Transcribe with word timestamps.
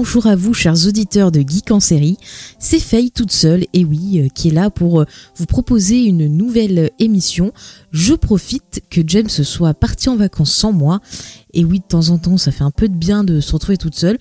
Bonjour 0.00 0.28
à 0.28 0.36
vous, 0.36 0.54
chers 0.54 0.86
auditeurs 0.86 1.32
de 1.32 1.40
Geek 1.40 1.72
en 1.72 1.80
série. 1.80 2.18
C'est 2.60 2.78
Faye 2.78 3.10
toute 3.10 3.32
seule, 3.32 3.64
et 3.72 3.84
oui, 3.84 4.20
euh, 4.20 4.28
qui 4.32 4.46
est 4.46 4.52
là 4.52 4.70
pour 4.70 5.00
euh, 5.00 5.06
vous 5.34 5.46
proposer 5.46 6.04
une 6.04 6.28
nouvelle 6.28 6.92
émission. 7.00 7.50
Je 7.90 8.14
profite 8.14 8.80
que 8.90 9.00
James 9.04 9.28
soit 9.28 9.74
parti 9.74 10.08
en 10.08 10.14
vacances 10.14 10.52
sans 10.52 10.70
moi. 10.70 11.00
Et 11.52 11.64
oui, 11.64 11.80
de 11.80 11.84
temps 11.84 12.10
en 12.10 12.18
temps, 12.18 12.36
ça 12.36 12.52
fait 12.52 12.62
un 12.62 12.70
peu 12.70 12.88
de 12.88 12.94
bien 12.94 13.24
de 13.24 13.40
se 13.40 13.52
retrouver 13.52 13.76
toute 13.76 13.96
seule. 13.96 14.18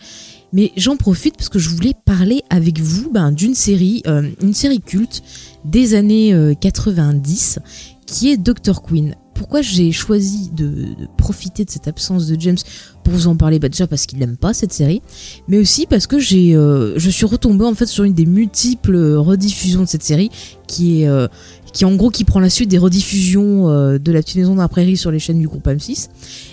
Mais 0.52 0.72
j'en 0.78 0.98
profite 0.98 1.38
parce 1.38 1.50
que 1.50 1.60
je 1.60 1.70
voulais 1.70 1.94
parler 2.06 2.42
avec 2.50 2.80
vous 2.80 3.12
ben, 3.12 3.32
d'une 3.32 3.54
série, 3.54 4.02
euh, 4.08 4.28
une 4.42 4.56
série 4.56 4.82
culte 4.82 5.22
des 5.64 5.94
années 5.94 6.56
90, 6.60 7.60
qui 8.08 8.32
est 8.32 8.38
Doctor 8.38 8.82
Queen 8.82 9.14
pourquoi 9.38 9.62
j'ai 9.62 9.92
choisi 9.92 10.50
de, 10.50 10.88
profiter 11.16 11.64
de 11.64 11.70
cette 11.70 11.88
absence 11.88 12.28
de 12.28 12.40
James 12.42 12.58
pour 13.04 13.14
vous 13.14 13.28
en 13.28 13.36
parler? 13.36 13.60
Bah 13.60 13.70
Déjà 13.70 13.86
parce 13.86 14.06
qu'il 14.06 14.18
n'aime 14.20 14.36
pas 14.36 14.54
cette 14.54 14.74
série, 14.74 15.02
mais 15.48 15.60
aussi 15.60 15.86
parce 15.86 16.08
que 16.08 16.16
euh, 16.16 16.94
je 16.98 17.10
suis 17.10 17.26
retombée 17.26 17.66
en 17.66 17.76
fait 17.76 17.86
sur 17.86 18.04
une 18.04 18.14
des 18.14 18.26
multiples 18.26 18.98
rediffusions 19.16 19.84
de 19.84 19.88
cette 19.88 20.04
série 20.04 20.32
qui 20.66 21.04
est, 21.04 21.08
euh, 21.08 21.28
qui 21.72 21.86
en 21.86 21.96
gros 21.96 22.10
qui 22.10 22.24
prend 22.24 22.40
la 22.40 22.50
suite 22.50 22.70
des 22.70 22.80
rediffusions 22.80 23.70
euh, 23.70 24.00
de 24.00 24.12
La 24.12 24.22
Petite 24.22 24.38
Maison 24.38 24.56
d'un 24.56 24.68
Prairie 24.68 24.98
sur 24.98 25.12
les 25.12 25.20
chaînes 25.20 25.40
du 25.40 25.48
groupe 25.48 25.68
M6. 25.68 26.10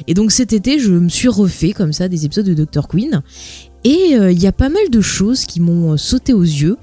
Et 0.06 0.12
donc 0.12 0.30
cet 0.30 0.52
été, 0.52 0.78
je 0.78 0.92
me 0.92 1.08
suis 1.08 1.28
refait 1.28 1.72
comme 1.72 1.94
ça 1.94 2.08
des 2.08 2.26
épisodes 2.26 2.46
de 2.46 2.64
Dr 2.64 2.86
Queen, 2.86 3.22
et 3.82 4.14
il 4.14 4.42
y 4.42 4.46
a 4.46 4.52
pas 4.52 4.70
mal 4.70 4.88
de 4.90 5.00
choses 5.00 5.44
qui 5.44 5.60
m'ont 5.60 5.96
sauté 5.98 6.32
aux 6.32 6.42
yeux, 6.42 6.78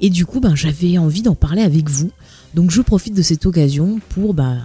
et 0.00 0.10
du 0.10 0.26
coup, 0.26 0.40
ben 0.40 0.54
j'avais 0.54 0.98
envie 0.98 1.22
d'en 1.22 1.34
parler 1.34 1.62
avec 1.62 1.88
vous. 1.88 2.10
Donc 2.54 2.70
je 2.70 2.82
profite 2.82 3.14
de 3.14 3.22
cette 3.22 3.46
occasion 3.46 3.98
pour 4.10 4.34
bah, 4.34 4.58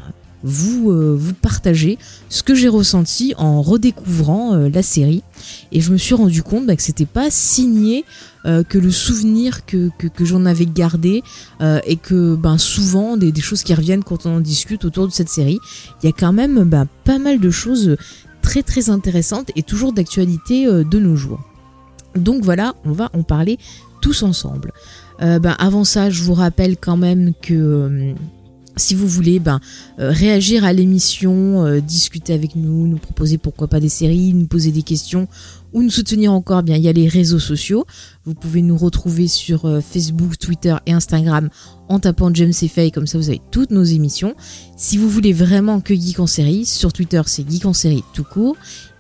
vous, 0.43 0.91
euh, 0.91 1.19
partager 1.41 1.97
ce 2.29 2.43
que 2.43 2.55
j'ai 2.55 2.67
ressenti 2.67 3.33
en 3.37 3.61
redécouvrant 3.61 4.53
euh, 4.53 4.69
la 4.69 4.81
série. 4.81 5.23
Et 5.71 5.81
je 5.81 5.91
me 5.91 5.97
suis 5.97 6.15
rendu 6.15 6.43
compte 6.43 6.65
bah, 6.65 6.75
que 6.75 6.81
c'était 6.81 7.05
pas 7.05 7.29
signé 7.29 8.05
euh, 8.45 8.63
que 8.63 8.77
le 8.77 8.91
souvenir 8.91 9.65
que, 9.65 9.89
j'en 10.19 10.45
avais 10.45 10.65
gardé 10.65 11.23
et 11.85 11.95
que 11.97 12.35
ben, 12.35 12.57
souvent 12.57 13.17
des, 13.17 13.33
choses 13.41 13.63
qui 13.63 13.73
reviennent 13.73 14.03
quand 14.03 14.25
on 14.25 14.37
en 14.37 14.39
discute 14.39 14.85
autour 14.85 15.07
de 15.07 15.13
cette 15.13 15.29
série, 15.29 15.59
il 16.01 16.05
y 16.05 16.09
a 16.09 16.13
quand 16.17 16.33
même 16.33 16.63
ben, 16.63 16.87
pas 17.03 17.19
mal 17.19 17.39
de 17.39 17.49
choses 17.49 17.97
très 18.41 18.63
très 18.63 18.89
intéressantes 18.89 19.51
et 19.55 19.63
toujours 19.63 19.93
d'actualité 19.93 20.65
de 20.65 20.99
nos 20.99 21.15
jours. 21.15 21.41
Donc 22.15 22.43
voilà, 22.43 22.75
on 22.85 22.91
va 22.91 23.09
en 23.13 23.23
parler 23.23 23.57
tous 24.01 24.23
ensemble. 24.23 24.71
ben, 25.19 25.55
avant 25.59 25.83
ça, 25.83 26.09
je 26.09 26.23
vous 26.23 26.33
rappelle 26.33 26.77
quand 26.77 26.97
même 26.97 27.33
que 27.41 28.13
si 28.79 28.95
vous 28.95 29.07
voulez 29.07 29.39
ben, 29.39 29.59
euh, 29.99 30.11
réagir 30.11 30.63
à 30.63 30.73
l'émission, 30.73 31.65
euh, 31.65 31.79
discuter 31.79 32.33
avec 32.33 32.55
nous, 32.55 32.87
nous 32.87 32.97
proposer 32.97 33.37
pourquoi 33.37 33.67
pas 33.67 33.79
des 33.79 33.89
séries, 33.89 34.33
nous 34.33 34.47
poser 34.47 34.71
des 34.71 34.81
questions 34.81 35.27
ou 35.71 35.83
nous 35.83 35.89
soutenir 35.89 36.33
encore, 36.33 36.63
bien 36.63 36.77
il 36.77 36.83
y 36.83 36.87
a 36.87 36.93
les 36.93 37.07
réseaux 37.07 37.39
sociaux. 37.39 37.85
Vous 38.25 38.33
pouvez 38.33 38.61
nous 38.61 38.77
retrouver 38.77 39.27
sur 39.27 39.65
euh, 39.65 39.81
Facebook, 39.81 40.37
Twitter 40.39 40.75
et 40.85 40.93
Instagram 40.93 41.49
en 41.87 41.99
tapant 41.99 42.33
James 42.33 42.53
et 42.61 42.91
comme 42.91 43.07
ça 43.07 43.17
vous 43.17 43.29
avez 43.29 43.41
toutes 43.51 43.71
nos 43.71 43.83
émissions. 43.83 44.35
Si 44.77 44.97
vous 44.97 45.09
voulez 45.09 45.33
vraiment 45.33 45.81
que 45.81 45.93
Geek 45.93 46.19
en 46.19 46.27
série, 46.27 46.65
sur 46.65 46.93
Twitter 46.93 47.21
c'est 47.25 47.49
Geek 47.49 47.65
en 47.65 47.73
série 47.73 48.03
tout 48.13 48.23
court 48.23 48.55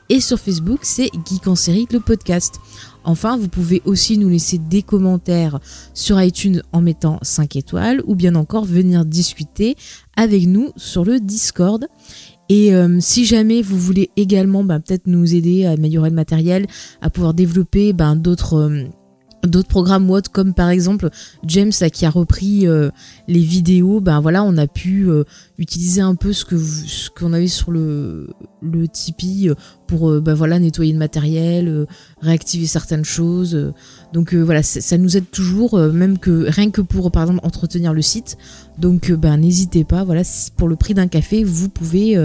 et 0.09 0.19
sur 0.19 0.39
Facebook 0.39 0.81
c'est 0.83 1.09
Geek 1.25 1.47
en 1.47 1.55
série 1.55 1.87
le 1.91 1.99
podcast. 1.99 2.55
Enfin, 3.03 3.37
vous 3.37 3.47
pouvez 3.47 3.81
aussi 3.85 4.17
nous 4.17 4.29
laisser 4.29 4.57
des 4.57 4.83
commentaires 4.83 5.59
sur 5.93 6.21
iTunes 6.21 6.61
en 6.71 6.81
mettant 6.81 7.19
5 7.21 7.55
étoiles 7.55 8.01
ou 8.05 8.15
bien 8.15 8.35
encore 8.35 8.65
venir 8.65 9.05
discuter 9.05 9.75
avec 10.15 10.45
nous 10.47 10.71
sur 10.75 11.05
le 11.05 11.19
Discord. 11.19 11.87
Et 12.49 12.73
euh, 12.73 12.97
si 12.99 13.25
jamais 13.25 13.61
vous 13.61 13.77
voulez 13.77 14.09
également 14.17 14.63
bah, 14.63 14.79
peut-être 14.79 15.05
nous 15.05 15.35
aider 15.35 15.65
à 15.65 15.71
améliorer 15.71 16.09
le 16.09 16.15
matériel, 16.15 16.65
à 17.01 17.09
pouvoir 17.09 17.33
développer 17.33 17.93
bah, 17.93 18.15
d'autres... 18.15 18.55
Euh, 18.55 18.83
d'autres 19.43 19.67
programmes 19.67 20.09
ou 20.09 20.19
comme 20.31 20.53
par 20.53 20.69
exemple 20.69 21.09
James 21.45 21.71
qui 21.71 22.05
a 22.05 22.09
repris 22.09 22.67
euh, 22.67 22.89
les 23.27 23.39
vidéos 23.39 24.01
ben 24.01 24.19
voilà 24.19 24.43
on 24.43 24.57
a 24.57 24.67
pu 24.67 25.07
utiliser 25.57 26.01
un 26.01 26.15
peu 26.15 26.33
ce 26.33 26.45
que 26.45 26.57
ce 26.57 27.09
qu'on 27.09 27.33
avait 27.33 27.47
sur 27.47 27.71
le 27.71 28.29
le 28.61 28.87
Tipeee 28.87 29.51
pour 29.87 30.19
ben 30.21 30.33
voilà 30.33 30.59
nettoyer 30.59 30.91
le 30.91 30.99
matériel 30.99 31.87
réactiver 32.21 32.65
certaines 32.65 33.05
choses 33.05 33.73
donc 34.13 34.33
voilà 34.33 34.63
ça 34.63 34.97
nous 34.97 35.15
aide 35.15 35.29
toujours 35.31 35.77
même 35.77 36.17
que 36.17 36.49
rien 36.49 36.71
que 36.71 36.81
pour 36.81 37.11
par 37.11 37.23
exemple 37.23 37.39
entretenir 37.43 37.93
le 37.93 38.01
site. 38.01 38.37
Donc 38.77 39.11
ben 39.11 39.37
n'hésitez 39.37 39.83
pas 39.83 40.03
voilà 40.03 40.23
pour 40.57 40.67
le 40.67 40.75
prix 40.75 40.93
d'un 40.93 41.07
café 41.07 41.43
vous 41.43 41.69
pouvez 41.69 42.17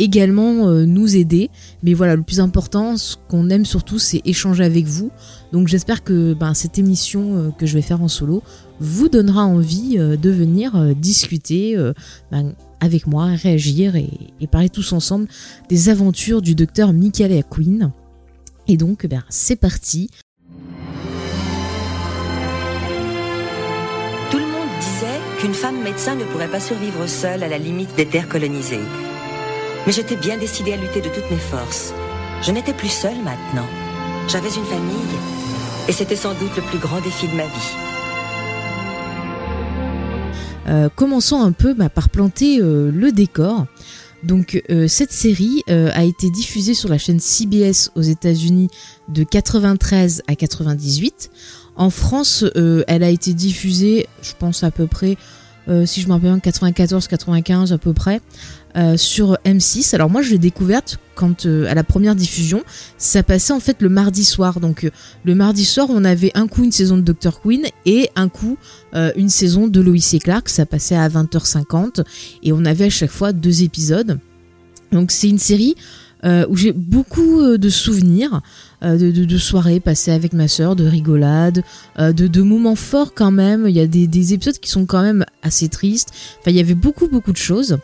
également 0.00 0.68
euh, 0.68 0.86
nous 0.86 1.16
aider. 1.16 1.50
Mais 1.84 1.94
voilà, 1.94 2.16
le 2.16 2.22
plus 2.22 2.40
important, 2.40 2.96
ce 2.96 3.16
qu'on 3.28 3.50
aime 3.50 3.64
surtout, 3.64 3.98
c'est 3.98 4.22
échanger 4.24 4.64
avec 4.64 4.86
vous. 4.86 5.10
Donc 5.52 5.68
j'espère 5.68 6.02
que 6.02 6.34
ben, 6.34 6.54
cette 6.54 6.78
émission 6.78 7.36
euh, 7.36 7.50
que 7.56 7.66
je 7.66 7.74
vais 7.74 7.82
faire 7.82 8.02
en 8.02 8.08
solo 8.08 8.42
vous 8.80 9.08
donnera 9.08 9.44
envie 9.44 9.98
euh, 9.98 10.16
de 10.16 10.30
venir 10.30 10.94
discuter 10.96 11.76
ben, 12.32 12.54
avec 12.80 13.06
moi, 13.06 13.26
réagir 13.26 13.94
et, 13.94 14.08
parler 14.50 14.70
tous 14.70 14.92
ensemble 14.92 15.28
des 15.68 15.90
aventures 15.90 16.42
du 16.42 16.54
docteur 16.54 16.92
Michael 16.92 17.44
Queen. 17.48 17.92
Et 18.66 18.76
donc, 18.76 19.06
ben, 19.06 19.22
c'est 19.28 19.56
parti. 19.56 20.10
Tout 24.30 24.38
le 24.38 24.44
monde 24.44 24.68
disait 24.80 25.20
qu'une 25.38 25.54
femme 25.54 25.82
médecin 25.82 26.14
ne 26.14 26.24
pourrait 26.24 26.48
pas 26.48 26.60
survivre 26.60 27.06
seule 27.06 27.42
à 27.42 27.48
la 27.48 27.58
limite 27.58 27.94
des 27.96 28.06
terres 28.06 28.28
colonisées. 28.28 28.80
Mais 29.86 29.92
j'étais 29.92 30.16
bien 30.16 30.36
décidée 30.36 30.72
à 30.72 30.76
lutter 30.76 31.00
de 31.00 31.08
toutes 31.08 31.30
mes 31.30 31.38
forces. 31.38 31.92
Je 32.42 32.52
n'étais 32.52 32.74
plus 32.74 32.88
seule 32.88 33.22
maintenant. 33.24 33.66
J'avais 34.28 34.48
une 34.48 34.64
famille. 34.64 34.94
Et 35.88 35.92
c'était 35.92 36.16
sans 36.16 36.34
doute 36.34 36.54
le 36.56 36.62
plus 36.62 36.78
grand 36.78 37.00
défi 37.00 37.26
de 37.26 37.34
ma 37.34 37.44
vie. 37.44 37.76
Euh, 40.68 40.88
commençons 40.94 41.40
un 41.40 41.52
peu 41.52 41.74
bah, 41.74 41.88
par 41.88 42.08
planter 42.08 42.60
euh, 42.60 42.90
le 42.90 43.12
décor. 43.12 43.66
Donc 44.22 44.62
euh, 44.68 44.86
cette 44.86 45.12
série 45.12 45.62
a 45.66 46.04
été 46.04 46.30
diffusée 46.30 46.74
sur 46.74 46.90
la 46.90 46.98
chaîne 46.98 47.20
CBS 47.20 47.90
aux 47.94 48.02
États-Unis 48.02 48.68
de 49.08 49.24
93 49.24 50.22
à 50.26 50.36
98. 50.36 51.30
En 51.76 51.88
France, 51.88 52.44
elle 52.54 53.02
a 53.02 53.08
été 53.08 53.32
diffusée, 53.32 54.06
je 54.20 54.32
pense 54.38 54.62
à 54.62 54.70
peu 54.70 54.86
près, 54.86 55.16
si 55.86 56.02
je 56.02 56.08
me 56.08 56.12
rappelle 56.12 56.38
bien, 56.38 56.52
94-95 56.52 57.72
à 57.72 57.78
peu 57.78 57.94
près. 57.94 58.20
Euh, 58.76 58.96
sur 58.96 59.36
M6. 59.44 59.96
Alors 59.96 60.10
moi 60.10 60.22
je 60.22 60.30
l'ai 60.30 60.38
découverte 60.38 61.00
quand 61.16 61.44
euh, 61.44 61.66
à 61.68 61.74
la 61.74 61.82
première 61.82 62.14
diffusion, 62.14 62.62
ça 62.98 63.24
passait 63.24 63.52
en 63.52 63.58
fait 63.58 63.82
le 63.82 63.88
mardi 63.88 64.24
soir. 64.24 64.60
Donc 64.60 64.84
euh, 64.84 64.90
le 65.24 65.34
mardi 65.34 65.64
soir, 65.64 65.88
on 65.90 66.04
avait 66.04 66.30
un 66.34 66.46
coup 66.46 66.62
une 66.62 66.70
saison 66.70 66.96
de 66.96 67.02
Dr 67.02 67.40
Queen 67.40 67.64
et 67.84 68.10
un 68.14 68.28
coup 68.28 68.58
une 69.16 69.28
saison 69.28 69.68
de 69.68 69.80
Lois 69.80 69.96
et 70.12 70.18
Clark, 70.18 70.48
ça 70.48 70.66
passait 70.66 70.96
à 70.96 71.08
20h50 71.08 72.04
et 72.42 72.52
on 72.52 72.64
avait 72.64 72.86
à 72.86 72.90
chaque 72.90 73.10
fois 73.10 73.32
deux 73.32 73.62
épisodes. 73.62 74.18
Donc 74.90 75.12
c'est 75.12 75.28
une 75.28 75.38
série 75.38 75.74
où 76.24 76.56
j'ai 76.56 76.72
beaucoup 76.72 77.56
de 77.56 77.68
souvenirs. 77.68 78.40
de, 78.82 79.38
soirées 79.38 79.78
passées 79.78 80.10
avec 80.10 80.32
ma 80.32 80.48
soeur, 80.48 80.74
de 80.74 80.84
rigolades, 80.84 81.62
de, 81.98 82.42
moments 82.42 82.74
forts 82.74 83.14
quand 83.14 83.30
même. 83.30 83.66
Il 83.68 83.76
y 83.76 83.80
a 83.80 83.86
des, 83.86 84.08
des, 84.08 84.34
épisodes 84.34 84.58
qui 84.58 84.70
sont 84.70 84.86
quand 84.86 85.02
même 85.02 85.24
assez 85.42 85.68
tristes. 85.68 86.10
Enfin, 86.40 86.50
il 86.50 86.56
y 86.56 86.60
avait 86.60 86.74
beaucoup, 86.74 87.06
beaucoup 87.06 87.32
de 87.32 87.36
choses. 87.36 87.78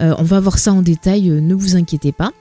Euh, 0.00 0.14
on 0.18 0.22
va 0.22 0.40
voir 0.40 0.58
ça 0.58 0.72
en 0.72 0.82
détail, 0.82 1.30
euh, 1.30 1.40
ne 1.40 1.54
vous 1.54 1.76
inquiétez 1.76 2.12
pas. 2.12 2.32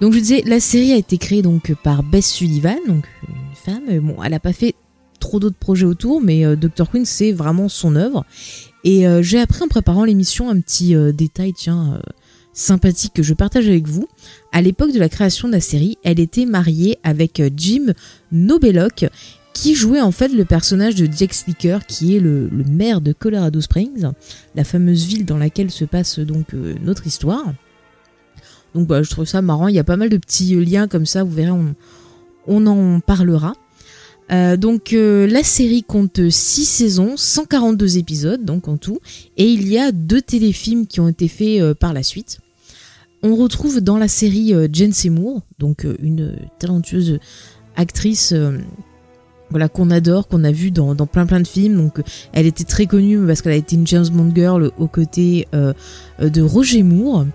Donc 0.00 0.12
je 0.14 0.18
disais, 0.18 0.42
la 0.46 0.60
série 0.60 0.92
a 0.92 0.96
été 0.96 1.18
créée 1.18 1.42
donc 1.42 1.74
par 1.82 2.02
Bess 2.02 2.30
Sullivan, 2.30 2.78
donc 2.86 3.06
une 3.28 3.54
femme. 3.54 4.00
Bon, 4.00 4.22
elle 4.22 4.32
n'a 4.32 4.40
pas 4.40 4.52
fait 4.52 4.74
trop 5.20 5.38
d'autres 5.38 5.56
projets 5.56 5.86
autour, 5.86 6.20
mais 6.20 6.44
euh, 6.44 6.56
Dr. 6.56 6.90
Queen 6.90 7.04
c'est 7.04 7.32
vraiment 7.32 7.68
son 7.68 7.96
œuvre. 7.96 8.24
Et 8.84 9.04
j'ai 9.20 9.38
appris 9.38 9.62
en 9.62 9.68
préparant 9.68 10.04
l'émission 10.04 10.50
un 10.50 10.58
petit 10.58 10.96
détail, 11.14 11.52
tiens, 11.52 12.00
sympathique 12.52 13.12
que 13.14 13.22
je 13.22 13.32
partage 13.32 13.68
avec 13.68 13.86
vous. 13.86 14.08
À 14.50 14.60
l'époque 14.60 14.90
de 14.90 14.98
la 14.98 15.08
création 15.08 15.46
de 15.46 15.52
la 15.52 15.60
série, 15.60 15.98
elle 16.02 16.18
était 16.18 16.46
mariée 16.46 16.98
avec 17.04 17.40
Jim 17.56 17.92
Nobelok, 18.32 19.04
qui 19.52 19.74
jouait 19.74 20.00
en 20.00 20.12
fait 20.12 20.28
le 20.28 20.44
personnage 20.44 20.94
de 20.94 21.08
Jack 21.10 21.34
Slicker, 21.34 21.86
qui 21.86 22.16
est 22.16 22.20
le, 22.20 22.48
maire 22.68 23.00
de 23.00 23.12
Colorado 23.12 23.60
Springs, 23.60 24.06
la 24.54 24.64
fameuse 24.64 25.04
ville 25.06 25.24
dans 25.24 25.38
laquelle 25.38 25.70
se 25.70 25.84
passe 25.84 26.18
donc 26.18 26.54
euh, 26.54 26.74
notre 26.82 27.06
histoire. 27.06 27.52
Donc 28.74 28.86
bah, 28.86 29.02
je 29.02 29.10
trouve 29.10 29.26
ça 29.26 29.42
marrant, 29.42 29.68
il 29.68 29.74
y 29.74 29.78
a 29.78 29.84
pas 29.84 29.96
mal 29.96 30.08
de 30.08 30.16
petits 30.16 30.54
liens 30.64 30.88
comme 30.88 31.06
ça, 31.06 31.24
vous 31.24 31.32
verrez, 31.32 31.52
on, 32.46 32.66
en 32.66 33.00
parlera. 33.00 33.54
Euh, 34.30 34.56
donc 34.56 34.92
euh, 34.92 35.26
la 35.26 35.42
série 35.42 35.82
compte 35.82 36.30
6 36.30 36.64
saisons, 36.64 37.16
142 37.16 37.98
épisodes 37.98 38.44
donc 38.44 38.68
en 38.68 38.76
tout, 38.76 39.00
et 39.36 39.46
il 39.46 39.68
y 39.68 39.78
a 39.78 39.92
deux 39.92 40.22
téléfilms 40.22 40.86
qui 40.86 41.00
ont 41.00 41.08
été 41.08 41.28
faits 41.28 41.60
euh, 41.60 41.74
par 41.74 41.92
la 41.92 42.02
suite. 42.02 42.38
On 43.22 43.36
retrouve 43.36 43.80
dans 43.80 43.98
la 43.98 44.08
série 44.08 44.52
Jane 44.72 44.92
Seymour, 44.92 45.42
donc 45.60 45.86
une 46.02 46.36
talentueuse 46.58 47.20
actrice 47.76 48.34
voilà 49.52 49.68
qu'on 49.68 49.90
adore, 49.90 50.26
qu'on 50.26 50.42
a 50.42 50.50
vu 50.50 50.72
dans, 50.72 50.94
plein 51.06 51.26
plein 51.26 51.40
de 51.40 51.46
films. 51.46 51.76
Donc 51.76 52.02
elle 52.32 52.46
était 52.46 52.64
très 52.64 52.86
connue 52.86 53.24
parce 53.26 53.40
qu'elle 53.42 53.52
a 53.52 53.56
été 53.56 53.76
une 53.76 53.86
James 53.86 54.08
Bond 54.12 54.32
girl 54.34 54.72
aux 54.78 54.88
côtés 54.88 55.46
de 55.52 56.42
Roger 56.42 56.82
Moore. 56.82 57.26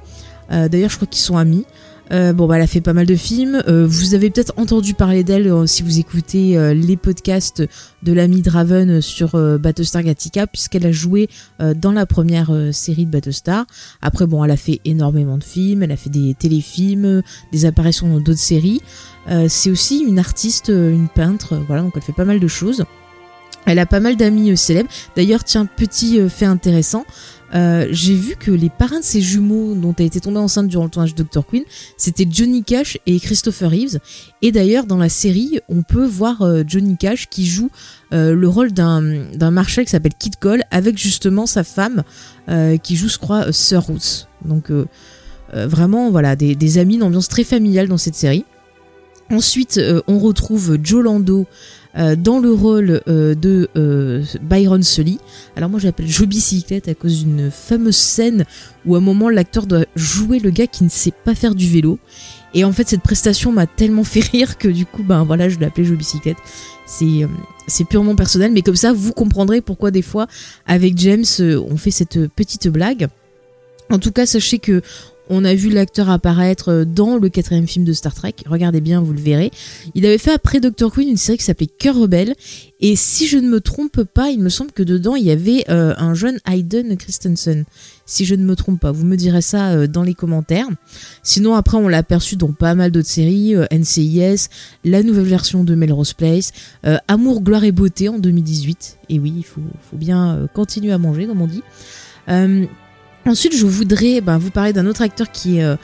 D'ailleurs, 0.50 0.90
je 0.90 0.96
crois 0.98 1.08
qu'ils 1.08 1.22
sont 1.22 1.38
amis. 1.38 1.66
Euh, 2.12 2.34
bon, 2.34 2.48
bah, 2.48 2.58
elle 2.58 2.64
a 2.64 2.68
fait 2.68 2.82
pas 2.82 2.94
mal 2.94 3.06
de 3.06 3.16
films. 3.16 3.62
Euh, 3.68 3.86
vous 3.88 4.14
avez 4.14 4.30
peut-être 4.30 4.54
entendu 4.58 4.94
parler 4.94 5.24
d'elle 5.24 5.48
euh, 5.48 5.66
si 5.66 5.84
vous 5.84 6.00
écoutez 6.00 6.58
les 6.74 6.98
podcasts 6.98 7.64
de 8.04 8.14
l'ami 8.14 8.42
Draven 8.42 9.02
sur 9.02 9.38
Battlestar 9.60 10.04
Galactica, 10.04 10.48
puisqu'elle 10.48 10.86
a 10.86 10.92
joué 10.92 11.30
dans 11.60 11.92
la 11.92 12.06
première 12.06 12.52
série 12.72 13.06
de 13.06 13.12
Battlestar. 13.12 13.66
Après, 14.02 14.26
bon, 14.26 14.44
elle 14.44 14.52
a 14.52 14.58
fait 14.58 14.80
énormément 14.86 15.38
de 15.38 15.44
films, 15.44 15.84
elle 15.84 15.92
a 15.92 15.98
fait 15.98 16.10
des 16.10 16.34
téléfilms, 16.36 17.22
des 17.52 17.66
apparitions 17.66 18.08
dans 18.08 18.20
d'autres 18.20 18.40
séries. 18.40 18.82
c'est 19.48 19.70
aussi 19.70 20.04
une 20.08 20.20
artiste, 20.20 20.70
une 20.70 21.08
peintre, 21.14 21.60
voilà, 21.68 21.82
donc 21.82 21.94
elle 21.96 22.02
fait 22.02 22.14
pas 22.14 22.26
mal 22.26 22.40
de 22.40 22.48
choses. 22.48 22.84
Elle 23.66 23.80
a 23.80 23.86
pas 23.86 24.00
mal 24.00 24.16
d'amis 24.16 24.56
célèbres. 24.56 24.90
D'ailleurs, 25.16 25.44
tiens, 25.44 25.66
petit 25.66 26.20
fait 26.30 26.46
intéressant. 26.46 27.06
Euh, 27.56 27.88
j'ai 27.92 28.16
vu 28.16 28.36
que 28.36 28.52
les 28.52 28.70
parrains 28.70 29.00
de 29.00 29.06
ses 29.06 29.22
jumeaux 29.22 29.74
dont 29.76 29.94
elle 29.98 30.06
été 30.06 30.20
tombée 30.20 30.40
enceinte 30.40 30.68
durant 30.68 30.86
le 30.86 30.90
tournage 30.90 31.16
de 31.16 31.24
Dr. 31.24 31.46
Queen, 31.46 31.64
c'était 31.98 32.28
Johnny 32.30 32.64
Cash 32.64 32.98
et 33.06 33.20
Christopher 33.20 33.72
Reeves. 33.72 34.00
Et 34.42 34.52
d'ailleurs, 34.52 34.86
dans 34.86 34.98
la 34.98 35.10
série, 35.10 35.60
on 35.70 35.82
peut 35.82 36.06
voir 36.06 36.42
euh, 36.42 36.64
Johnny 36.66 36.98
Cash 36.98 37.28
qui 37.30 37.46
joue 37.46 37.70
euh, 38.14 38.34
le 38.34 38.50
rôle 38.50 38.72
d'un, 38.72 39.02
marshal 39.52 39.86
qui 39.86 39.92
s'appelle 39.92 40.14
Kit 40.18 40.32
Cole 40.40 40.64
avec 40.72 40.98
justement 40.98 41.46
sa 41.46 41.64
femme 41.64 42.04
qui 42.82 42.96
joue, 42.96 43.10
je 43.10 43.18
crois, 43.18 43.52
Sir 43.52 43.84
Roots. 43.84 44.28
Donc 44.46 44.72
vraiment, 45.52 46.12
voilà, 46.12 46.38
des, 46.38 46.56
des 46.56 46.78
amis, 46.78 46.96
une 46.96 47.04
ambiance 47.04 47.28
très 47.28 47.44
familiale 47.44 47.90
dans 47.90 47.98
cette 47.98 48.16
série. 48.16 48.46
Ensuite, 49.30 49.82
on 50.08 50.20
retrouve 50.20 50.78
Joe 50.82 51.04
Lando 51.04 51.46
euh, 51.98 52.16
dans 52.16 52.40
le 52.40 52.54
rôle 52.54 53.02
euh, 53.08 53.34
de 53.34 53.70
euh, 53.76 54.24
Byron 54.42 54.84
Sully. 54.84 55.20
Alors 55.56 55.70
moi 55.70 55.80
j'appelle 55.80 56.08
Joe 56.08 56.28
Bicyclette 56.28 56.88
à 56.88 56.94
cause 56.94 57.24
d'une 57.24 57.50
fameuse 57.50 57.96
scène 57.96 58.46
où 58.86 58.94
à 58.94 59.00
un 59.00 59.02
moment 59.02 59.30
l'acteur 59.30 59.66
doit 59.66 59.86
jouer 59.96 60.38
le 60.40 60.52
gars 60.52 60.68
qui 60.68 60.84
ne 60.84 60.90
sait 60.90 61.14
pas 61.24 61.34
faire 61.34 61.56
du 61.56 61.68
vélo. 61.68 61.98
Et 62.54 62.64
en 62.64 62.72
fait 62.72 62.88
cette 62.88 63.02
prestation 63.02 63.52
m'a 63.52 63.66
tellement 63.66 64.04
fait 64.04 64.20
rire 64.32 64.60
que 64.60 64.68
du 64.68 64.86
coup 64.86 65.02
ben 65.02 65.24
voilà 65.24 65.50
je 65.50 65.58
l'ai 65.58 65.66
appelé 65.66 65.86
Joe 65.86 65.98
Bicyclette. 65.98 66.38
C'est 66.86 67.28
c'est 67.68 67.84
purement 67.84 68.16
personnel 68.16 68.52
mais 68.52 68.62
comme 68.62 68.76
ça 68.76 68.94
vous 68.94 69.12
comprendrez 69.12 69.62
pourquoi 69.62 69.90
des 69.90 70.04
fois 70.04 70.28
avec 70.68 70.98
James 71.00 71.26
on 71.40 71.78
fait 71.78 71.92
cette 71.92 72.28
petite 72.28 72.68
blague. 72.68 73.08
En 73.90 73.98
tout 73.98 74.12
cas 74.12 74.26
sachez 74.28 74.60
que 74.60 74.82
on 75.30 75.44
a 75.46 75.54
vu 75.56 75.70
l'acteur 75.70 76.10
apparaître 76.10 76.70
euh, 76.70 76.86
dans 76.86 77.18
le 77.18 77.30
quatrième 77.30 77.68
film 77.68 77.86
de 77.86 77.94
Star 77.94 78.14
Trek. 78.14 78.34
Regardez 78.46 78.82
bien, 78.82 79.02
vous 79.02 79.14
le 79.14 79.20
verrez. 79.20 79.52
Il 79.96 80.06
avait 80.06 80.18
fait 80.18 80.32
après 80.32 80.60
Doctor 80.60 80.92
Queen 80.92 81.10
une 81.10 81.18
série 81.18 81.38
qui 81.38 81.44
s'appelait 81.44 81.68
Cœur 81.68 81.96
rebelle. 81.96 82.36
Et 82.80 82.96
si 82.96 83.28
je 83.28 83.38
ne 83.38 83.50
me 83.50 83.60
trompe 83.60 84.04
pas, 84.04 84.30
il 84.30 84.40
me 84.40 84.50
semble 84.50 84.72
que 84.72 84.84
dedans 84.84 85.16
il 85.16 85.26
y 85.26 85.32
avait 85.32 85.66
euh, 85.70 85.94
un 85.98 86.14
jeune 86.14 86.40
Hayden 86.46 86.96
Christensen. 86.98 87.66
Si 88.06 88.24
je 88.24 88.36
ne 88.36 88.44
me 88.44 88.56
trompe 88.56 88.80
pas, 88.80 88.92
vous 88.92 89.06
me 89.06 89.16
direz 89.16 89.42
ça 89.42 89.72
euh, 89.72 89.88
dans 89.88 90.04
les 90.04 90.14
commentaires. 90.14 90.68
Sinon 91.24 91.56
après 91.56 91.78
on 91.78 91.88
l'a 91.88 91.98
aperçu 91.98 92.36
dans 92.36 92.52
pas 92.52 92.76
mal 92.76 92.92
d'autres 92.92 93.08
séries, 93.08 93.56
NCIS, 93.72 94.48
la 94.86 95.04
nouvelle 95.04 95.26
version 95.26 95.64
de 95.64 95.76
Melrose 95.76 96.14
Place, 96.14 96.52
Amour, 97.08 97.42
gloire 97.42 97.64
et 97.64 97.72
beauté 97.72 98.10
en 98.10 98.20
2018. 98.20 99.00
Et 99.10 99.20
oui, 99.20 99.34
il 99.38 99.44
faut, 99.44 99.62
faut 99.90 99.98
bien 99.98 100.48
continuer 100.54 100.92
à 100.92 100.98
manger 100.98 101.26
comme 101.26 101.42
on 101.42 101.48
dit. 101.48 101.64
Ensuite, 103.28 103.54
je 103.58 103.66
voudrais 103.66 104.22
ben, 104.22 104.38
vous 104.38 104.52
parler 104.52 104.72
d'un 104.72 104.86
autre 104.86 105.02
acteur 105.02 105.30
qui 105.30 105.58
est 105.58 105.64
euh, 105.64 105.76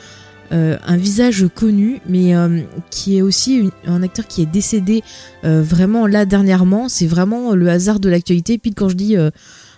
euh, 0.54 0.78
un 0.88 0.96
visage 0.96 1.46
connu, 1.54 2.00
mais 2.08 2.34
euh, 2.36 2.62
qui 2.90 3.18
est 3.18 3.22
aussi 3.22 3.70
un 3.86 4.02
acteur 4.02 4.28
qui 4.28 4.42
est 4.42 4.46
décédé 4.46 5.04
vraiment 5.44 6.08
là 6.08 6.26
dernièrement. 6.26 6.88
C'est 6.88 7.06
vraiment 7.06 7.54
le 7.54 7.70
hasard 7.70 8.00
de 8.00 8.08
l'actualité. 8.08 8.58
Puis 8.58 8.74
quand 8.74 8.88
je 8.88 8.96
dis 8.96 9.18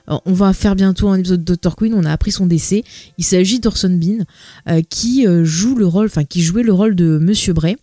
on 0.07 0.33
va 0.33 0.53
faire 0.53 0.75
bientôt 0.75 1.09
un 1.09 1.17
épisode 1.17 1.43
de 1.43 1.55
Dr. 1.55 1.75
Queen, 1.75 1.95
on 1.95 2.05
a 2.05 2.11
appris 2.11 2.31
son 2.31 2.45
décès. 2.45 2.83
Il 3.17 3.23
s'agit 3.23 3.59
d'Orson 3.59 3.89
Bean, 3.89 4.25
qui 4.89 5.25
joue 5.43 5.75
le 5.75 5.87
rôle, 5.87 6.05
enfin 6.05 6.23
qui 6.23 6.43
jouait 6.43 6.63
le 6.63 6.73
rôle 6.73 6.93
de 6.93 7.17
Monsieur 7.17 7.53
Bray. 7.53 7.77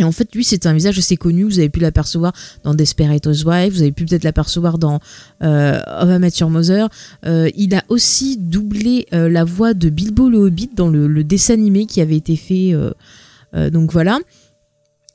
Et 0.00 0.04
en 0.04 0.12
fait, 0.12 0.34
lui, 0.34 0.44
c'est 0.44 0.64
un 0.64 0.72
visage 0.72 0.98
assez 0.98 1.18
connu. 1.18 1.44
Vous 1.44 1.58
avez 1.58 1.68
pu 1.68 1.78
l'apercevoir 1.78 2.32
dans 2.64 2.72
Desperate 2.72 3.26
Housewives. 3.26 3.74
Vous 3.74 3.82
avez 3.82 3.92
pu 3.92 4.06
peut-être 4.06 4.24
l'apercevoir 4.24 4.78
dans 4.78 4.98
euh, 5.42 5.78
Of 5.78 6.08
a 6.08 6.18
Mature 6.18 6.48
Mother. 6.48 6.88
Euh, 7.26 7.50
il 7.54 7.74
a 7.74 7.84
aussi 7.90 8.38
doublé 8.38 9.06
euh, 9.12 9.28
la 9.28 9.44
voix 9.44 9.74
de 9.74 9.90
Bilbo 9.90 10.30
le 10.30 10.38
Hobbit 10.38 10.70
dans 10.74 10.88
le, 10.88 11.22
dessin 11.22 11.52
animé 11.52 11.84
qui 11.84 12.00
avait 12.00 12.16
été 12.16 12.36
fait. 12.36 12.72
Euh, 12.72 13.68
donc 13.68 13.92
voilà. 13.92 14.20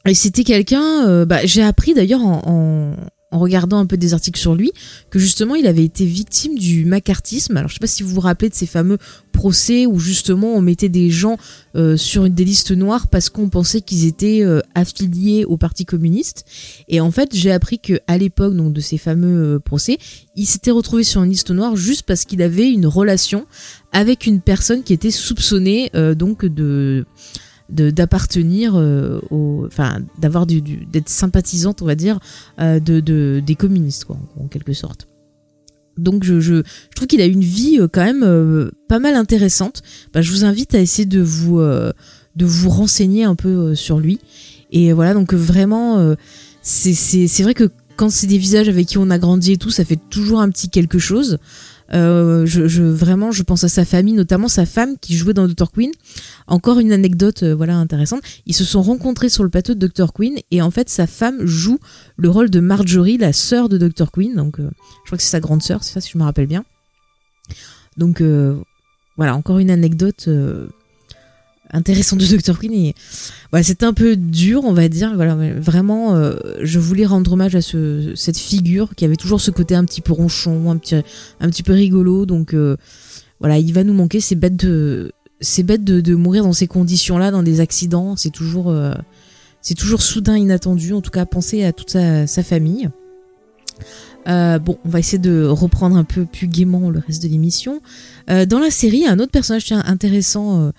Et 0.05 0.13
c'était 0.13 0.43
quelqu'un. 0.43 1.25
Bah, 1.25 1.43
J'ai 1.45 1.63
appris 1.63 1.95
d'ailleurs 1.95 2.21
en 2.21 2.93
regardant 3.37 3.79
un 3.79 3.85
peu 3.85 3.97
des 3.97 4.13
articles 4.13 4.39
sur 4.39 4.55
lui, 4.55 4.71
que 5.09 5.19
justement 5.19 5.55
il 5.55 5.67
avait 5.67 5.83
été 5.83 6.05
victime 6.05 6.57
du 6.57 6.85
macartisme. 6.85 7.57
Alors 7.57 7.69
je 7.69 7.75
sais 7.75 7.79
pas 7.79 7.87
si 7.87 8.03
vous 8.03 8.09
vous 8.09 8.21
rappelez 8.21 8.49
de 8.49 8.55
ces 8.55 8.65
fameux 8.65 8.97
procès 9.31 9.85
où 9.85 9.99
justement 9.99 10.53
on 10.53 10.61
mettait 10.61 10.89
des 10.89 11.09
gens 11.09 11.37
euh, 11.75 11.97
sur 11.97 12.29
des 12.29 12.45
listes 12.45 12.71
noires 12.71 13.07
parce 13.07 13.29
qu'on 13.29 13.49
pensait 13.49 13.81
qu'ils 13.81 14.05
étaient 14.05 14.43
euh, 14.43 14.61
affiliés 14.75 15.45
au 15.45 15.57
Parti 15.57 15.85
communiste. 15.85 16.45
Et 16.87 16.99
en 16.99 17.11
fait 17.11 17.29
j'ai 17.33 17.51
appris 17.51 17.79
que 17.79 17.99
à 18.07 18.17
l'époque 18.17 18.55
donc 18.55 18.73
de 18.73 18.81
ces 18.81 18.97
fameux 18.97 19.55
euh, 19.55 19.59
procès, 19.59 19.97
il 20.35 20.45
s'était 20.45 20.71
retrouvé 20.71 21.03
sur 21.03 21.23
une 21.23 21.29
liste 21.29 21.51
noire 21.51 21.75
juste 21.75 22.03
parce 22.03 22.25
qu'il 22.25 22.41
avait 22.41 22.69
une 22.69 22.87
relation 22.87 23.45
avec 23.91 24.25
une 24.25 24.41
personne 24.41 24.83
qui 24.83 24.93
était 24.93 25.11
soupçonnée 25.11 25.89
donc 26.17 26.45
de 26.45 27.05
d'appartenir 27.69 28.75
euh, 28.75 29.19
au 29.31 29.63
enfin 29.65 29.99
d'avoir 30.19 30.45
du, 30.45 30.61
d'être 30.61 31.09
sympathisante 31.09 31.81
on 31.81 31.85
va 31.85 31.95
dire 31.95 32.19
euh, 32.59 32.79
de, 32.79 32.99
de, 32.99 33.41
des 33.43 33.55
communistes 33.55 34.05
quoi 34.05 34.17
en, 34.39 34.47
quelque 34.47 34.73
sorte. 34.73 35.07
Donc 35.97 36.23
je, 36.23 36.39
je, 36.39 36.61
trouve 36.95 37.07
qu'il 37.07 37.21
a 37.21 37.25
une 37.25 37.41
vie 37.41 37.79
euh, 37.79 37.87
quand 37.87 38.03
même 38.03 38.71
pas 38.87 38.99
mal 38.99 39.15
intéressante. 39.15 39.81
Bah, 40.13 40.21
je 40.21 40.31
vous 40.31 40.43
invite 40.45 40.75
à 40.75 40.79
essayer 40.79 41.05
de 41.05 41.21
vous 41.21 41.59
de 41.59 42.45
vous 42.45 42.69
renseigner 42.69 43.23
un 43.23 43.35
peu 43.35 43.75
sur 43.75 43.99
lui. 43.99 44.19
Et 44.71 44.93
voilà 44.93 45.13
donc 45.13 45.33
vraiment 45.33 46.15
c'est 46.61 46.93
c'est 46.93 47.43
vrai 47.43 47.53
que 47.53 47.69
quand 47.95 48.11
c'est 48.11 48.27
des 48.27 48.37
visages 48.37 48.69
avec 48.69 48.87
qui 48.87 48.97
on 48.97 49.09
a 49.09 49.17
grandi 49.17 49.53
et 49.53 49.57
tout 49.57 49.71
ça 49.71 49.85
fait 49.85 49.99
toujours 50.09 50.41
un 50.41 50.49
petit 50.49 50.69
quelque 50.69 50.99
chose 50.99 51.39
euh, 51.93 52.45
je, 52.45 52.67
je, 52.67 52.83
vraiment, 52.83 53.31
je 53.31 53.43
pense 53.43 53.63
à 53.63 53.69
sa 53.69 53.85
famille, 53.85 54.13
notamment 54.13 54.47
sa 54.47 54.65
femme 54.65 54.97
qui 54.99 55.15
jouait 55.15 55.33
dans 55.33 55.47
Dr. 55.47 55.71
Queen. 55.71 55.91
Encore 56.47 56.79
une 56.79 56.91
anecdote, 56.91 57.43
euh, 57.43 57.55
voilà, 57.55 57.75
intéressante. 57.75 58.21
Ils 58.45 58.55
se 58.55 58.63
sont 58.63 58.81
rencontrés 58.81 59.29
sur 59.29 59.43
le 59.43 59.49
plateau 59.49 59.73
de 59.75 59.87
Dr. 59.87 60.13
Queen 60.13 60.39
et 60.51 60.61
en 60.61 60.71
fait, 60.71 60.89
sa 60.89 61.07
femme 61.07 61.45
joue 61.45 61.79
le 62.17 62.29
rôle 62.29 62.49
de 62.49 62.59
Marjorie, 62.59 63.17
la 63.17 63.33
sœur 63.33 63.69
de 63.69 63.77
Dr. 63.77 64.11
Queen. 64.11 64.35
Donc, 64.35 64.59
euh, 64.59 64.69
je 65.03 65.09
crois 65.09 65.17
que 65.17 65.23
c'est 65.23 65.29
sa 65.29 65.39
grande 65.39 65.63
sœur, 65.63 65.83
c'est 65.83 65.93
ça 65.93 66.01
si 66.01 66.11
je 66.11 66.17
me 66.17 66.23
rappelle 66.23 66.47
bien. 66.47 66.65
Donc, 67.97 68.21
voilà, 69.15 69.35
encore 69.35 69.59
une 69.59 69.69
anecdote 69.69 70.27
intéressant 71.71 72.15
de 72.15 72.25
Dr. 72.25 72.57
Queen 72.57 72.73
et 72.73 72.95
voilà, 73.51 73.65
un 73.81 73.93
peu 73.93 74.15
dur 74.15 74.63
on 74.63 74.73
va 74.73 74.87
dire 74.87 75.13
voilà 75.15 75.35
vraiment 75.35 76.15
euh, 76.15 76.35
je 76.61 76.79
voulais 76.79 77.05
rendre 77.05 77.33
hommage 77.33 77.55
à 77.55 77.61
ce, 77.61 78.13
cette 78.15 78.37
figure 78.37 78.95
qui 78.95 79.05
avait 79.05 79.15
toujours 79.15 79.41
ce 79.41 79.51
côté 79.51 79.75
un 79.75 79.85
petit 79.85 80.01
peu 80.01 80.13
ronchon 80.13 80.71
un 80.71 80.77
petit 80.77 80.95
un 81.39 81.49
peu 81.49 81.73
rigolo 81.73 82.25
donc 82.25 82.53
euh, 82.53 82.77
voilà 83.39 83.57
il 83.57 83.73
va 83.73 83.83
nous 83.83 83.93
manquer 83.93 84.19
c'est 84.19 84.35
bête 84.35 84.55
de 84.55 86.15
mourir 86.15 86.43
dans 86.43 86.53
ces 86.53 86.67
conditions 86.67 87.17
là 87.17 87.31
dans 87.31 87.43
des 87.43 87.59
accidents 87.59 88.15
c'est 88.15 88.31
toujours 88.31 88.69
euh, 88.69 88.93
c'est 89.61 89.75
toujours 89.75 90.01
soudain 90.01 90.37
inattendu 90.37 90.93
en 90.93 91.01
tout 91.01 91.11
cas 91.11 91.25
penser 91.25 91.63
à 91.63 91.73
toute 91.73 91.89
sa, 91.89 92.27
sa 92.27 92.43
famille 92.43 92.89
bon, 94.25 94.77
on 94.83 94.89
va 94.89 94.99
essayer 94.99 95.19
de 95.19 95.45
reprendre 95.45 95.97
un 95.97 96.03
peu 96.03 96.25
plus 96.25 96.47
gaiement 96.47 96.89
le 96.89 96.99
reste 96.99 97.21
de 97.21 97.27
l'émission. 97.27 97.81
dans 98.27 98.59
la 98.59 98.71
série, 98.71 99.05
un 99.05 99.19
autre 99.19 99.31
personnage 99.31 99.71
intéressant 99.71 100.71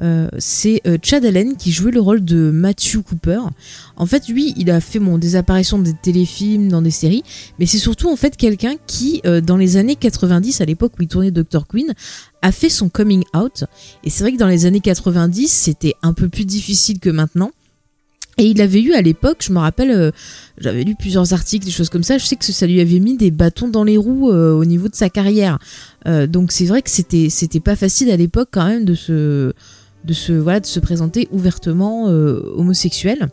euh, 0.00 0.28
c'est 0.38 0.80
euh, 0.86 0.96
Chad 1.02 1.24
Allen 1.24 1.56
qui 1.56 1.72
jouait 1.72 1.90
le 1.90 2.00
rôle 2.00 2.24
de 2.24 2.50
Matthew 2.50 3.02
Cooper. 3.02 3.40
En 3.96 4.06
fait, 4.06 4.28
lui, 4.28 4.54
il 4.56 4.70
a 4.70 4.80
fait 4.80 5.00
des 5.18 5.36
apparitions 5.36 5.78
dans 5.78 5.84
des 5.84 5.94
téléfilms, 5.94 6.68
dans 6.68 6.82
des 6.82 6.90
séries, 6.90 7.24
mais 7.58 7.66
c'est 7.66 7.78
surtout 7.78 8.08
en 8.10 8.16
fait 8.16 8.36
quelqu'un 8.36 8.74
qui, 8.86 9.20
euh, 9.26 9.40
dans 9.40 9.56
les 9.56 9.76
années 9.76 9.96
90, 9.96 10.60
à 10.60 10.64
l'époque 10.64 10.92
où 10.98 11.02
il 11.02 11.08
tournait 11.08 11.30
Dr. 11.32 11.66
Queen, 11.66 11.94
a 12.42 12.52
fait 12.52 12.68
son 12.68 12.88
coming 12.88 13.24
out. 13.36 13.64
Et 14.04 14.10
c'est 14.10 14.22
vrai 14.22 14.32
que 14.32 14.38
dans 14.38 14.46
les 14.46 14.66
années 14.66 14.80
90, 14.80 15.48
c'était 15.48 15.94
un 16.02 16.12
peu 16.12 16.28
plus 16.28 16.44
difficile 16.44 17.00
que 17.00 17.10
maintenant. 17.10 17.50
Et 18.40 18.44
il 18.44 18.60
avait 18.60 18.80
eu 18.80 18.92
à 18.92 19.02
l'époque, 19.02 19.38
je 19.40 19.52
me 19.52 19.58
rappelle, 19.58 20.12
j'avais 20.58 20.84
lu 20.84 20.94
plusieurs 20.94 21.32
articles, 21.32 21.64
des 21.64 21.72
choses 21.72 21.88
comme 21.88 22.04
ça, 22.04 22.18
je 22.18 22.24
sais 22.24 22.36
que 22.36 22.44
ça 22.44 22.68
lui 22.68 22.80
avait 22.80 23.00
mis 23.00 23.16
des 23.16 23.32
bâtons 23.32 23.66
dans 23.66 23.82
les 23.82 23.96
roues 23.96 24.28
au 24.30 24.64
niveau 24.64 24.86
de 24.86 24.94
sa 24.94 25.10
carrière. 25.10 25.58
donc 26.06 26.52
c'est 26.52 26.66
vrai 26.66 26.80
que 26.82 26.88
c'était 26.88 27.58
pas 27.58 27.74
facile 27.74 28.12
à 28.12 28.16
l'époque 28.16 28.50
quand 28.52 28.64
même 28.64 28.84
de 28.84 28.94
se 28.94 29.52
de 30.08 30.14
se, 30.14 30.32
voilà, 30.32 30.60
de 30.60 30.66
se 30.66 30.80
présenter 30.80 31.28
ouvertement 31.30 32.08
euh, 32.08 32.40
homosexuel. 32.56 33.28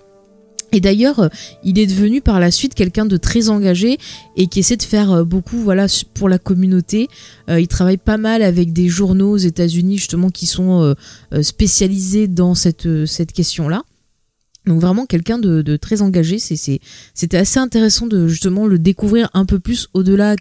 Et 0.71 0.81
d'ailleurs, 0.81 1.19
euh, 1.19 1.29
il 1.63 1.79
est 1.79 1.87
devenu 1.87 2.19
par 2.19 2.39
la 2.41 2.51
suite 2.51 2.73
quelqu'un 2.73 3.05
de 3.05 3.15
très 3.15 3.47
engagé 3.47 3.97
et 4.35 4.47
qui 4.47 4.59
essaie 4.59 4.75
de 4.75 4.83
faire 4.83 5.11
euh, 5.11 5.23
beaucoup 5.23 5.57
voilà, 5.57 5.87
pour 6.13 6.27
la 6.27 6.37
communauté. 6.37 7.07
Il 7.47 7.67
travaille 7.67 7.97
pas 7.97 8.17
mal 8.17 8.41
avec 8.41 8.73
des 8.73 8.89
journaux 8.89 9.31
aux 9.31 9.37
États-Unis 9.37 9.97
justement 9.97 10.29
qui 10.29 10.47
sont 10.47 10.95
spécialisés 11.43 12.27
dans 12.27 12.55
cette, 12.55 12.87
question-là. 13.33 13.83
Donc 14.65 14.81
vraiment 14.81 15.05
quelqu'un 15.05 15.37
de, 15.37 15.77
très 15.77 16.01
engagé. 16.01 16.39
C'était 16.39 17.37
assez 17.37 17.59
intéressant 17.59 18.07
de 18.07 18.27
justement 18.27 18.65
le 18.65 18.79
découvrir 18.79 19.29
un 19.35 19.45
peu 19.45 19.59
plus 19.59 19.89
au-delà 19.93 20.35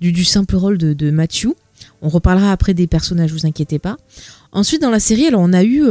du, 0.00 0.24
simple 0.24 0.56
rôle 0.56 0.78
de, 0.78 1.10
Matthew. 1.10 1.48
On 2.00 2.08
reparlera 2.08 2.52
après 2.52 2.72
des 2.72 2.86
personnages, 2.86 3.32
vous 3.32 3.46
inquiétez 3.46 3.78
pas. 3.78 3.98
Ensuite 4.54 4.80
dans 4.80 4.90
la 4.90 5.00
série, 5.00 5.26
alors 5.26 5.42
on 5.42 5.52
a 5.52 5.62
eu 5.62 5.84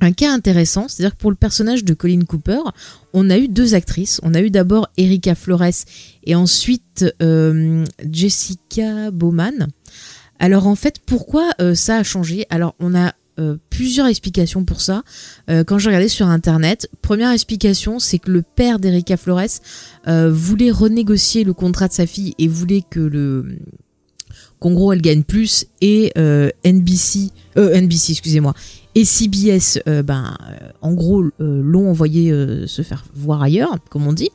un 0.00 0.12
cas 0.12 0.32
intéressant, 0.32 0.88
c'est-à-dire 0.88 1.16
que 1.16 1.20
pour 1.20 1.30
le 1.30 1.36
personnage 1.36 1.84
de 1.84 1.94
Colin 1.94 2.22
Cooper, 2.22 2.60
on 3.12 3.30
a 3.30 3.38
eu 3.38 3.48
deux 3.48 3.74
actrices. 3.74 4.20
On 4.22 4.34
a 4.34 4.40
eu 4.40 4.50
d'abord 4.50 4.88
Erika 4.96 5.34
Flores 5.34 5.84
et 6.24 6.34
ensuite 6.34 7.04
euh, 7.22 7.84
Jessica 8.10 9.10
Bowman. 9.10 9.68
Alors 10.38 10.66
en 10.66 10.74
fait, 10.74 10.96
pourquoi 11.04 11.50
euh, 11.60 11.74
ça 11.74 11.96
a 11.96 12.02
changé? 12.02 12.46
Alors 12.48 12.74
on 12.80 12.94
a 12.94 13.12
euh, 13.38 13.56
plusieurs 13.68 14.06
explications 14.06 14.64
pour 14.64 14.80
ça. 14.80 15.02
quand 15.48 15.78
j'ai 15.78 15.88
regardé 15.88 16.08
sur 16.08 16.26
internet, 16.26 16.88
première 17.02 17.30
explication, 17.30 17.98
c'est 17.98 18.18
que 18.18 18.30
le 18.30 18.42
père 18.42 18.78
d'Erika 18.78 19.16
Flores 19.16 19.60
voulait 20.06 20.70
renégocier 20.70 21.44
le 21.44 21.52
contrat 21.52 21.88
de 21.88 21.92
sa 21.92 22.06
fille 22.06 22.34
et 22.38 22.48
voulait 22.48 22.84
que 22.88 23.00
le 23.00 23.58
qu'en 24.60 24.72
gros 24.72 24.92
elle 24.92 25.02
gagne 25.02 25.22
plus 25.22 25.66
et 25.80 26.12
NBC, 26.64 27.30
NBC 27.56 28.12
excusez-moi, 28.12 28.54
et 28.94 29.04
CBS, 29.04 29.78
euh, 29.86 30.02
ben, 30.02 30.36
euh, 30.42 30.68
en 30.82 30.92
gros, 30.92 31.22
euh, 31.22 31.30
l'ont 31.38 31.88
envoyé 31.88 32.32
se 32.66 32.82
faire 32.82 33.04
voir 33.14 33.42
ailleurs, 33.42 33.76
comme 33.88 34.06
on 34.06 34.12
dit. 34.12 34.30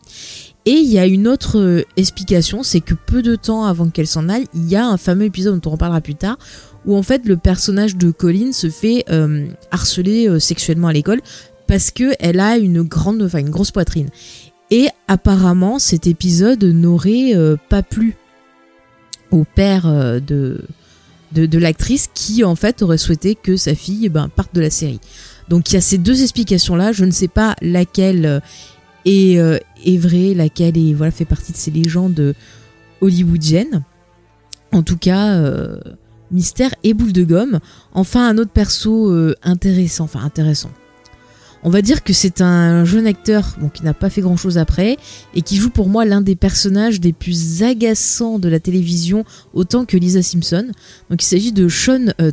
Et 0.65 0.71
il 0.71 0.89
y 0.89 0.97
a 0.97 1.05
une 1.05 1.27
autre 1.27 1.85
explication, 1.95 2.63
c'est 2.63 2.81
que 2.81 2.95
peu 2.95 3.21
de 3.21 3.35
temps 3.35 3.65
avant 3.65 3.89
qu'elle 3.89 4.07
s'en 4.07 4.29
aille, 4.29 4.47
il 4.55 4.67
y 4.67 4.75
a 4.75 4.87
un 4.87 4.97
fameux 4.97 5.25
épisode 5.25 5.59
dont 5.59 5.69
on 5.69 5.73
reparlera 5.73 6.01
plus 6.01 6.15
tard, 6.15 6.39
où 6.87 6.95
en 6.95 7.03
fait 7.03 7.25
le 7.25 7.37
personnage 7.37 7.95
de 7.97 8.09
Colin 8.09 8.51
se 8.51 8.69
fait 8.69 9.05
harceler 9.69 10.39
sexuellement 10.39 10.87
à 10.87 10.93
l'école 10.93 11.21
parce 11.67 11.91
que 11.91 12.13
elle 12.19 12.39
a 12.39 12.57
une 12.57 12.81
grande, 12.81 13.29
grosse 13.31 13.69
poitrine. 13.69 14.09
Et 14.71 14.87
apparemment, 15.07 15.77
cet 15.77 16.07
épisode 16.07 16.63
n'aurait 16.63 17.33
pas 17.69 17.83
plu 17.83 18.15
au 19.31 19.43
père 19.43 19.85
de 20.21 20.63
de, 21.43 21.57
l'actrice 21.57 22.09
qui 22.13 22.43
en 22.43 22.55
fait 22.55 22.81
aurait 22.81 22.97
souhaité 22.97 23.35
que 23.35 23.57
sa 23.57 23.75
fille 23.75 24.09
ben, 24.09 24.29
parte 24.29 24.55
de 24.55 24.61
la 24.61 24.69
série. 24.69 24.99
Donc 25.49 25.71
il 25.71 25.75
y 25.75 25.77
a 25.77 25.81
ces 25.81 25.97
deux 25.97 26.23
explications 26.23 26.75
là, 26.75 26.91
je 26.91 27.05
ne 27.05 27.11
sais 27.11 27.27
pas 27.27 27.55
laquelle 27.61 28.25
euh, 28.25 28.39
est, 29.05 29.37
euh, 29.37 29.57
est 29.85 29.97
vraie, 29.97 30.33
laquelle 30.33 30.77
est, 30.77 30.93
voilà, 30.93 31.11
fait 31.11 31.25
partie 31.25 31.51
de 31.51 31.57
ces 31.57 31.71
légendes 31.71 32.33
hollywoodiennes. 33.01 33.83
En 34.71 34.81
tout 34.81 34.97
cas, 34.97 35.35
euh, 35.35 35.77
mystère 36.31 36.73
et 36.83 36.93
boule 36.93 37.13
de 37.13 37.23
gomme. 37.23 37.59
Enfin 37.93 38.27
un 38.27 38.37
autre 38.37 38.51
perso 38.51 39.13
intéressant, 39.43 40.05
enfin 40.05 40.21
intéressant 40.23 40.71
on 41.65 41.71
va 41.71 41.81
dire 41.81 42.03
que 42.03 42.13
c'est 42.13 42.41
un 42.41 42.85
jeune 42.85 43.07
acteur 43.07 43.57
qui 43.73 43.83
n'a 43.83 43.95
pas 43.95 44.11
fait 44.11 44.21
grand 44.21 44.37
chose 44.37 44.59
après 44.59 44.97
et 45.33 45.41
qui 45.41 45.57
joue 45.57 45.71
pour 45.71 45.89
moi 45.89 46.05
l'un 46.05 46.21
des 46.21 46.35
personnages 46.35 47.01
les 47.01 47.11
plus 47.11 47.63
agaçants 47.63 48.37
de 48.37 48.47
la 48.47 48.59
télévision 48.59 49.25
autant 49.55 49.83
que 49.83 49.97
Lisa 49.97 50.21
Simpson. 50.21 50.67
Donc 51.09 51.23
il 51.23 51.25
s'agit 51.25 51.51
de 51.51 51.67
Sean 51.67 52.13
euh, 52.21 52.29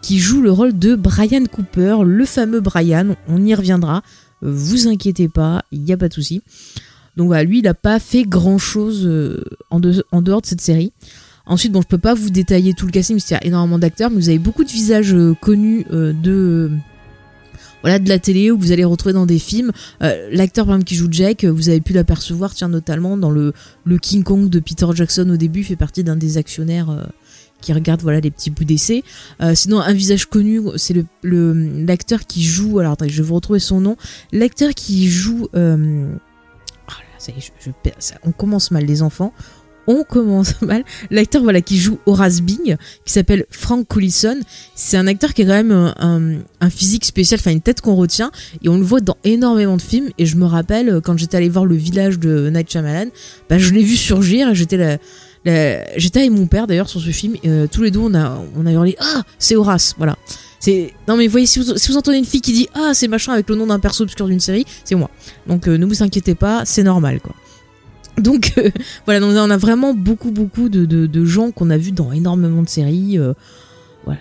qui 0.00 0.20
joue 0.20 0.42
le 0.42 0.52
rôle 0.52 0.78
de 0.78 0.94
Brian 0.94 1.44
Cooper, 1.50 1.96
le 2.04 2.24
fameux 2.24 2.60
Brian, 2.60 3.16
on 3.26 3.44
y 3.44 3.52
reviendra, 3.52 4.02
euh, 4.44 4.52
vous 4.52 4.86
inquiétez 4.86 5.26
pas, 5.28 5.64
il 5.72 5.82
n'y 5.82 5.92
a 5.92 5.96
pas 5.96 6.08
de 6.08 6.14
souci. 6.14 6.40
Donc 7.16 7.26
voilà, 7.26 7.42
lui 7.42 7.58
il 7.58 7.64
n'a 7.64 7.74
pas 7.74 7.98
fait 7.98 8.22
grand 8.22 8.58
chose 8.58 9.02
euh, 9.06 9.42
en, 9.70 9.80
dehors 9.80 10.40
de 10.40 10.46
cette 10.46 10.60
série. 10.60 10.92
Ensuite, 11.46 11.72
bon, 11.72 11.82
je 11.82 11.88
peux 11.88 11.98
pas 11.98 12.14
vous 12.14 12.30
détailler 12.30 12.74
tout 12.74 12.86
le 12.86 12.92
casting, 12.92 13.16
parce 13.16 13.26
qu'il 13.26 13.36
y 13.36 13.40
a 13.40 13.44
énormément 13.44 13.78
d'acteurs, 13.80 14.10
mais 14.10 14.16
vous 14.16 14.28
avez 14.28 14.38
beaucoup 14.38 14.62
de 14.62 14.70
visages 14.70 15.14
euh, 15.14 15.34
connus 15.40 15.84
de 15.90 16.70
voilà 17.86 18.00
de 18.00 18.08
la 18.08 18.18
télé 18.18 18.50
où 18.50 18.58
vous 18.58 18.72
allez 18.72 18.84
retrouver 18.84 19.12
dans 19.12 19.26
des 19.26 19.38
films. 19.38 19.70
Euh, 20.02 20.28
l'acteur 20.32 20.66
par 20.66 20.74
exemple 20.74 20.88
qui 20.88 20.96
joue 20.96 21.06
Jack, 21.08 21.44
euh, 21.44 21.52
vous 21.52 21.68
avez 21.68 21.80
pu 21.80 21.92
l'apercevoir 21.92 22.52
tiens 22.52 22.68
notamment 22.68 23.16
dans 23.16 23.30
le, 23.30 23.52
King 24.02 24.24
Kong 24.24 24.48
de 24.48 24.58
Peter 24.58 24.86
Jackson 24.92 25.30
au 25.30 25.36
début, 25.36 25.62
fait 25.62 25.76
partie 25.76 26.02
d'un 26.02 26.16
des 26.16 26.36
actionnaires 26.36 26.90
euh, 26.90 27.04
qui 27.60 27.72
regarde 27.72 28.02
voilà 28.02 28.18
les 28.18 28.32
petits 28.32 28.50
bouts 28.50 28.64
d'essai. 28.64 29.04
sinon 29.54 29.78
un 29.78 29.92
visage 29.92 30.26
connu, 30.26 30.62
c'est 30.74 30.96
le 31.22 31.52
l'acteur 31.86 32.26
qui 32.26 32.42
joue. 32.42 32.80
Alors 32.80 32.94
attendez, 32.94 33.12
je 33.12 33.22
vais 33.22 33.28
vous 33.28 33.36
retrouver 33.36 33.60
son 33.60 33.80
nom. 33.80 33.96
L'acteur 34.32 34.74
qui 34.74 35.08
joue. 35.08 35.48
Oh 35.54 36.92
ça 37.18 37.30
y 37.30 37.38
est, 37.38 38.14
on 38.24 38.32
commence 38.32 38.72
mal 38.72 38.84
les 38.84 39.02
enfants 39.02 39.32
on 39.86 40.04
commence 40.04 40.60
mal. 40.62 40.84
L'acteur 41.10 41.42
voilà 41.42 41.60
qui 41.60 41.78
joue 41.78 41.98
Horace 42.06 42.40
Bing, 42.40 42.76
qui 43.04 43.12
s'appelle 43.12 43.46
Frank 43.50 43.86
Collison, 43.86 44.38
c'est 44.74 44.96
un 44.96 45.06
acteur 45.06 45.34
qui 45.34 45.42
a 45.42 45.44
quand 45.44 45.62
même 45.62 45.94
un, 45.98 46.70
physique 46.70 47.04
spécial, 47.04 47.40
enfin 47.40 47.52
une 47.52 47.60
tête 47.60 47.80
qu'on 47.80 47.94
retient, 47.94 48.30
et 48.62 48.68
on 48.68 48.76
le 48.76 48.84
voit 48.84 49.00
dans 49.00 49.16
énormément 49.24 49.76
de 49.76 49.82
films. 49.82 50.10
Et 50.18 50.26
je 50.26 50.36
me 50.36 50.44
rappelle 50.44 50.88
euh, 50.88 51.00
quand 51.00 51.16
j'étais 51.16 51.36
allé 51.36 51.48
voir 51.48 51.64
le 51.64 51.76
village 51.76 52.18
de 52.18 52.50
Night 52.50 52.70
Shyamalan, 52.70 53.10
bah, 53.48 53.58
je 53.58 53.72
l'ai 53.72 53.82
vu 53.82 53.96
surgir. 53.96 54.54
J'étais. 54.54 54.98
J'étais 55.96 56.20
avec 56.20 56.32
mon 56.32 56.46
père 56.48 56.66
d'ailleurs 56.66 56.88
sur 56.88 57.00
ce 57.00 57.10
film. 57.10 57.36
Et, 57.44 57.48
euh, 57.48 57.66
tous 57.70 57.82
les 57.82 57.92
deux 57.92 58.00
on 58.00 58.14
a 58.14 58.42
on 58.56 58.66
a 58.66 58.72
hurlé 58.72 58.96
ah 58.98 59.22
c'est 59.38 59.54
Horace 59.54 59.94
voilà. 59.96 60.16
C'est 60.58 60.92
non 61.06 61.16
mais 61.16 61.28
voyez 61.28 61.46
si 61.46 61.60
vous, 61.60 61.76
si 61.76 61.92
vous 61.92 61.96
entendez 61.96 62.18
une 62.18 62.24
fille 62.24 62.40
qui 62.40 62.52
dit 62.52 62.68
ah 62.74 62.92
c'est 62.94 63.06
machin 63.06 63.32
avec 63.32 63.48
le 63.48 63.54
nom 63.54 63.66
d'un 63.66 63.78
perso 63.78 64.02
obscur 64.02 64.26
d'une 64.26 64.40
série 64.40 64.64
c'est 64.84 64.96
moi. 64.96 65.08
Donc 65.46 65.68
euh, 65.68 65.78
ne 65.78 65.86
vous 65.86 66.02
inquiétez 66.02 66.34
pas 66.34 66.64
c'est 66.64 66.82
normal 66.82 67.20
quoi. 67.20 67.34
Donc 68.18 68.52
euh, 68.58 68.70
voilà, 69.04 69.20
donc 69.20 69.30
on 69.32 69.50
a 69.50 69.56
vraiment 69.56 69.94
beaucoup 69.94 70.30
beaucoup 70.30 70.68
de, 70.68 70.84
de, 70.84 71.24
gens 71.24 71.50
qu'on 71.50 71.70
a 71.70 71.76
vus 71.76 71.92
dans 71.92 72.12
énormément 72.12 72.62
de 72.62 72.68
séries. 72.68 73.18
Euh, 73.18 73.34
voilà, 74.04 74.20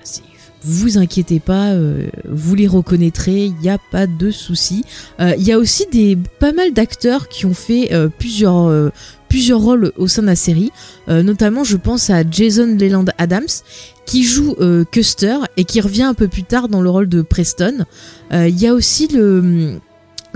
vous 0.63 0.97
inquiétez 0.97 1.39
pas, 1.39 1.71
euh, 1.71 2.07
vous 2.27 2.55
les 2.55 2.67
reconnaîtrez, 2.67 3.45
il 3.45 3.55
n'y 3.61 3.69
a 3.69 3.77
pas 3.77 4.07
de 4.07 4.31
souci. 4.31 4.83
Il 5.19 5.43
y 5.43 5.51
a 5.51 5.59
aussi 5.59 5.85
des 5.91 6.17
pas 6.39 6.53
mal 6.53 6.73
d'acteurs 6.73 7.29
qui 7.29 7.45
ont 7.45 7.53
fait 7.53 7.91
plusieurs 8.17 8.91
plusieurs 9.29 9.59
rôles 9.59 9.91
au 9.97 10.07
sein 10.07 10.23
de 10.23 10.27
la 10.27 10.35
série. 10.35 10.71
notamment, 11.07 11.63
je 11.63 11.77
pense 11.77 12.09
à 12.09 12.23
Jason 12.29 12.77
Leland 12.79 13.05
Adams 13.19 13.45
qui 14.07 14.23
joue 14.23 14.55
Custer 14.91 15.37
et 15.55 15.65
qui 15.65 15.81
revient 15.81 16.03
un 16.03 16.15
peu 16.15 16.27
plus 16.27 16.43
tard 16.43 16.67
dans 16.67 16.81
le 16.81 16.89
rôle 16.89 17.09
de 17.09 17.21
Preston. 17.21 17.85
Il 18.31 18.59
y 18.59 18.65
a 18.65 18.73
aussi 18.73 19.07
le 19.07 19.79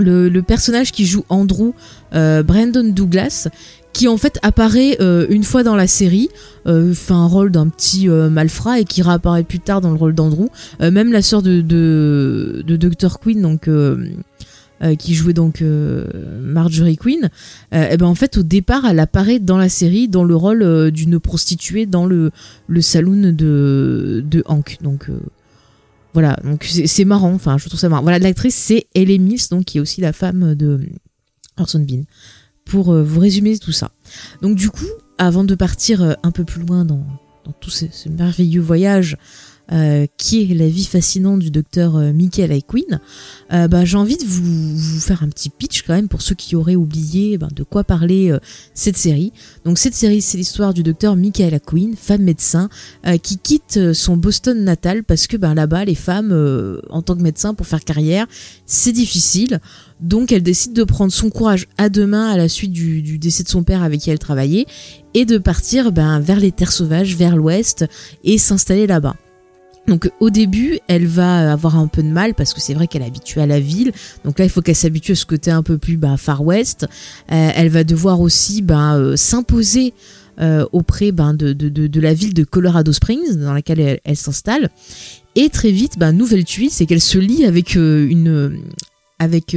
le, 0.00 0.40
personnage 0.40 0.92
qui 0.92 1.06
joue 1.06 1.24
Andrew, 1.28 1.72
euh, 2.14 2.42
Brandon 2.42 2.84
Douglas, 2.84 3.48
qui 3.92 4.08
en 4.08 4.16
fait 4.16 4.38
apparaît 4.42 4.96
euh, 5.00 5.26
une 5.30 5.44
fois 5.44 5.62
dans 5.62 5.76
la 5.76 5.86
série, 5.86 6.28
euh, 6.66 6.94
fait 6.94 7.12
un 7.12 7.26
rôle 7.26 7.50
d'un 7.50 7.68
petit 7.68 8.08
malfrat 8.08 8.80
et 8.80 8.84
qui 8.84 9.02
réapparaît 9.02 9.44
plus 9.44 9.60
tard 9.60 9.80
dans 9.80 9.90
le 9.90 9.96
rôle 9.96 10.14
d'Andrew. 10.14 10.48
même 10.80 11.12
la 11.12 11.22
sœur 11.22 11.42
de, 11.42 12.62
Dr. 12.66 13.18
Queen, 13.20 13.42
donc 13.42 13.68
qui 14.98 15.14
jouait 15.14 15.34
donc 15.34 15.62
Marjorie 16.40 16.96
Queen, 16.96 17.28
et 17.72 17.88
eh 17.92 17.96
ben 17.98 18.06
en 18.06 18.14
fait 18.14 18.38
au 18.38 18.42
départ 18.42 18.86
elle 18.88 18.98
apparaît 18.98 19.38
dans 19.38 19.58
la 19.58 19.68
série 19.68 20.08
dans 20.08 20.24
le 20.24 20.34
rôle 20.34 20.90
d'une 20.90 21.20
prostituée 21.20 21.84
dans 21.84 22.06
le, 22.06 22.30
le 22.66 22.80
saloon 22.80 23.32
de, 23.32 24.24
de 24.26 24.42
Hank. 24.46 24.78
Donc 24.82 25.10
voilà, 26.12 26.36
donc 26.44 26.64
c'est 26.64 27.04
marrant, 27.04 27.32
enfin 27.32 27.56
je 27.58 27.68
trouve 27.68 27.78
ça 27.78 27.88
marrant. 27.88 28.02
Voilà, 28.02 28.18
l'actrice 28.18 28.54
c'est 28.54 28.86
Ellie 28.94 29.18
Mills, 29.18 29.48
donc 29.50 29.64
qui 29.64 29.78
est 29.78 29.80
aussi 29.80 30.00
la 30.00 30.12
femme 30.12 30.54
de 30.54 30.80
Orson 31.56 31.80
Bean. 31.80 32.02
Pour 32.64 32.92
euh, 32.92 33.02
vous 33.02 33.20
résumer 33.20 33.58
tout 33.58 33.72
ça. 33.72 33.90
Donc 34.42 34.56
du 34.56 34.70
coup, 34.70 34.86
avant 35.18 35.44
de 35.44 35.54
partir 35.54 36.02
euh, 36.02 36.14
un 36.22 36.30
peu 36.30 36.44
plus 36.44 36.62
loin 36.62 36.84
dans, 36.84 37.04
dans 37.44 37.52
tout 37.52 37.70
ce, 37.70 37.86
ce 37.90 38.08
merveilleux 38.08 38.60
voyage 38.60 39.16
euh, 39.72 40.06
qui 40.16 40.42
est 40.42 40.54
la 40.54 40.68
vie 40.68 40.84
fascinante 40.84 41.38
du 41.38 41.52
docteur 41.52 41.94
euh, 41.94 42.12
Michael 42.12 42.60
Queen, 42.66 43.00
euh, 43.52 43.68
bah, 43.68 43.84
j'ai 43.84 43.96
envie 43.96 44.16
de 44.16 44.24
vous, 44.24 44.98
faire 44.98 45.22
un 45.22 45.28
petit 45.28 45.48
pitch 45.48 45.82
quand 45.82 45.94
même 45.94 46.08
pour 46.08 46.22
ceux 46.22 46.34
qui 46.34 46.56
auraient 46.56 46.74
oublié 46.74 47.38
ben, 47.38 47.48
de 47.54 47.62
quoi 47.62 47.84
parler 47.84 48.36
cette 48.74 48.96
série. 48.96 49.32
Donc 49.64 49.78
cette 49.78 49.94
série, 49.94 50.22
c'est 50.22 50.38
l'histoire 50.38 50.74
du 50.74 50.82
docteur 50.82 51.14
Michael 51.14 51.60
Queen, 51.64 51.94
femme 51.96 52.22
médecin, 52.22 52.68
qui 53.22 53.38
quitte 53.38 53.92
son 53.92 54.16
Boston 54.16 54.64
natal 54.64 55.04
parce 55.04 55.26
que 55.26 55.36
ben, 55.36 55.54
là-bas, 55.54 55.84
les 55.84 55.94
femmes, 55.94 56.32
en 56.90 57.02
tant 57.02 57.14
que 57.14 57.22
médecin, 57.22 57.54
pour 57.54 57.66
faire 57.66 57.84
carrière, 57.84 58.26
c'est 58.66 58.92
difficile. 58.92 59.60
Donc 60.00 60.32
elle 60.32 60.42
décide 60.42 60.72
de 60.72 60.84
prendre 60.84 61.12
son 61.12 61.30
courage 61.30 61.68
à 61.78 61.88
deux 61.88 62.06
mains 62.06 62.30
à 62.30 62.36
la 62.36 62.48
suite 62.48 62.72
du, 62.72 63.02
du 63.02 63.18
décès 63.18 63.44
de 63.44 63.48
son 63.48 63.62
père 63.62 63.82
avec 63.82 64.00
qui 64.00 64.10
elle 64.10 64.18
travaillait 64.18 64.66
et 65.14 65.24
de 65.24 65.38
partir 65.38 65.92
vers 65.92 66.40
les 66.40 66.52
terres 66.52 66.72
sauvages, 66.72 67.16
vers 67.16 67.36
l'ouest 67.36 67.84
et 68.24 68.38
s'installer 68.38 68.86
là-bas. 68.86 69.14
Donc 69.90 70.08
au 70.20 70.30
début, 70.30 70.78
elle 70.86 71.08
va 71.08 71.52
avoir 71.52 71.76
un 71.76 71.88
peu 71.88 72.02
de 72.02 72.08
mal 72.08 72.34
parce 72.34 72.54
que 72.54 72.60
c'est 72.60 72.74
vrai 72.74 72.86
qu'elle 72.86 73.02
est 73.02 73.06
habituée 73.06 73.42
à 73.42 73.46
la 73.46 73.58
ville. 73.58 73.90
Donc 74.24 74.38
là, 74.38 74.44
il 74.44 74.48
faut 74.48 74.62
qu'elle 74.62 74.76
s'habitue 74.76 75.12
à 75.12 75.16
ce 75.16 75.26
côté 75.26 75.50
un 75.50 75.64
peu 75.64 75.78
plus 75.78 75.96
bah, 75.96 76.16
far 76.16 76.44
west. 76.44 76.86
Euh, 77.32 77.50
elle 77.54 77.70
va 77.70 77.82
devoir 77.82 78.20
aussi 78.20 78.62
bah, 78.62 78.94
euh, 78.94 79.16
s'imposer 79.16 79.92
euh, 80.40 80.64
auprès 80.70 81.10
bah, 81.10 81.32
de, 81.32 82.00
la 82.00 82.14
ville 82.14 82.34
de 82.34 82.44
Colorado 82.44 82.92
Springs 82.92 83.36
dans 83.36 83.52
laquelle 83.52 83.98
elle, 84.04 84.16
s'installe. 84.16 84.70
Et 85.34 85.48
très 85.48 85.72
vite, 85.72 85.98
nouvelle 85.98 86.44
tuile, 86.44 86.70
c'est 86.70 86.86
qu'elle 86.86 87.00
se 87.00 87.18
lie 87.18 87.44
avec 87.44 87.74
une 87.74 88.62
avec 89.18 89.56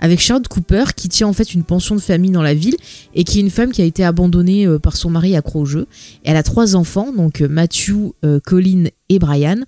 avec 0.00 0.20
Charlotte 0.20 0.48
Cooper 0.48 0.84
qui 0.94 1.08
tient 1.08 1.26
en 1.26 1.32
fait 1.32 1.54
une 1.54 1.64
pension 1.64 1.94
de 1.94 2.00
famille 2.00 2.30
dans 2.30 2.42
la 2.42 2.54
ville 2.54 2.76
et 3.14 3.24
qui 3.24 3.38
est 3.38 3.42
une 3.42 3.50
femme 3.50 3.72
qui 3.72 3.82
a 3.82 3.84
été 3.84 4.04
abandonnée 4.04 4.66
euh, 4.66 4.78
par 4.78 4.96
son 4.96 5.10
mari 5.10 5.36
accro 5.36 5.60
au 5.60 5.64
jeu. 5.64 5.86
Elle 6.24 6.36
a 6.36 6.42
trois 6.42 6.76
enfants, 6.76 7.12
donc 7.12 7.40
euh, 7.40 7.48
Matthew, 7.48 8.12
euh, 8.24 8.40
Colin 8.44 8.84
et 9.08 9.18
Brian. 9.18 9.60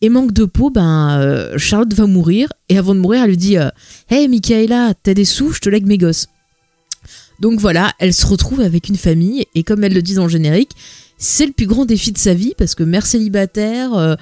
Et 0.00 0.10
manque 0.10 0.32
de 0.32 0.44
peau, 0.44 0.70
ben 0.70 1.56
Charlotte 1.56 1.92
va 1.92 2.06
mourir 2.06 2.52
et 2.68 2.78
avant 2.78 2.94
de 2.94 3.00
mourir, 3.00 3.24
elle 3.24 3.30
lui 3.30 3.36
dit 3.36 3.56
Hey 4.08 4.28
Michaela, 4.28 4.94
t'as 5.02 5.12
des 5.12 5.24
sous, 5.24 5.50
je 5.50 5.58
te 5.58 5.68
lègue 5.68 5.86
mes 5.86 5.98
gosses. 5.98 6.28
Donc 7.40 7.58
voilà, 7.58 7.92
elle 7.98 8.14
se 8.14 8.24
retrouve 8.24 8.60
avec 8.60 8.88
une 8.88 8.96
famille 8.96 9.46
et 9.56 9.64
comme 9.64 9.82
elle 9.82 9.94
le 9.94 10.00
dit 10.00 10.14
dans 10.14 10.22
le 10.22 10.28
générique, 10.28 10.70
c'est 11.16 11.46
le 11.46 11.52
plus 11.52 11.66
grand 11.66 11.84
défi 11.84 12.12
de 12.12 12.18
sa 12.18 12.32
vie 12.32 12.54
parce 12.56 12.76
que 12.76 12.84
mère 12.84 13.06
célibataire, 13.06 14.16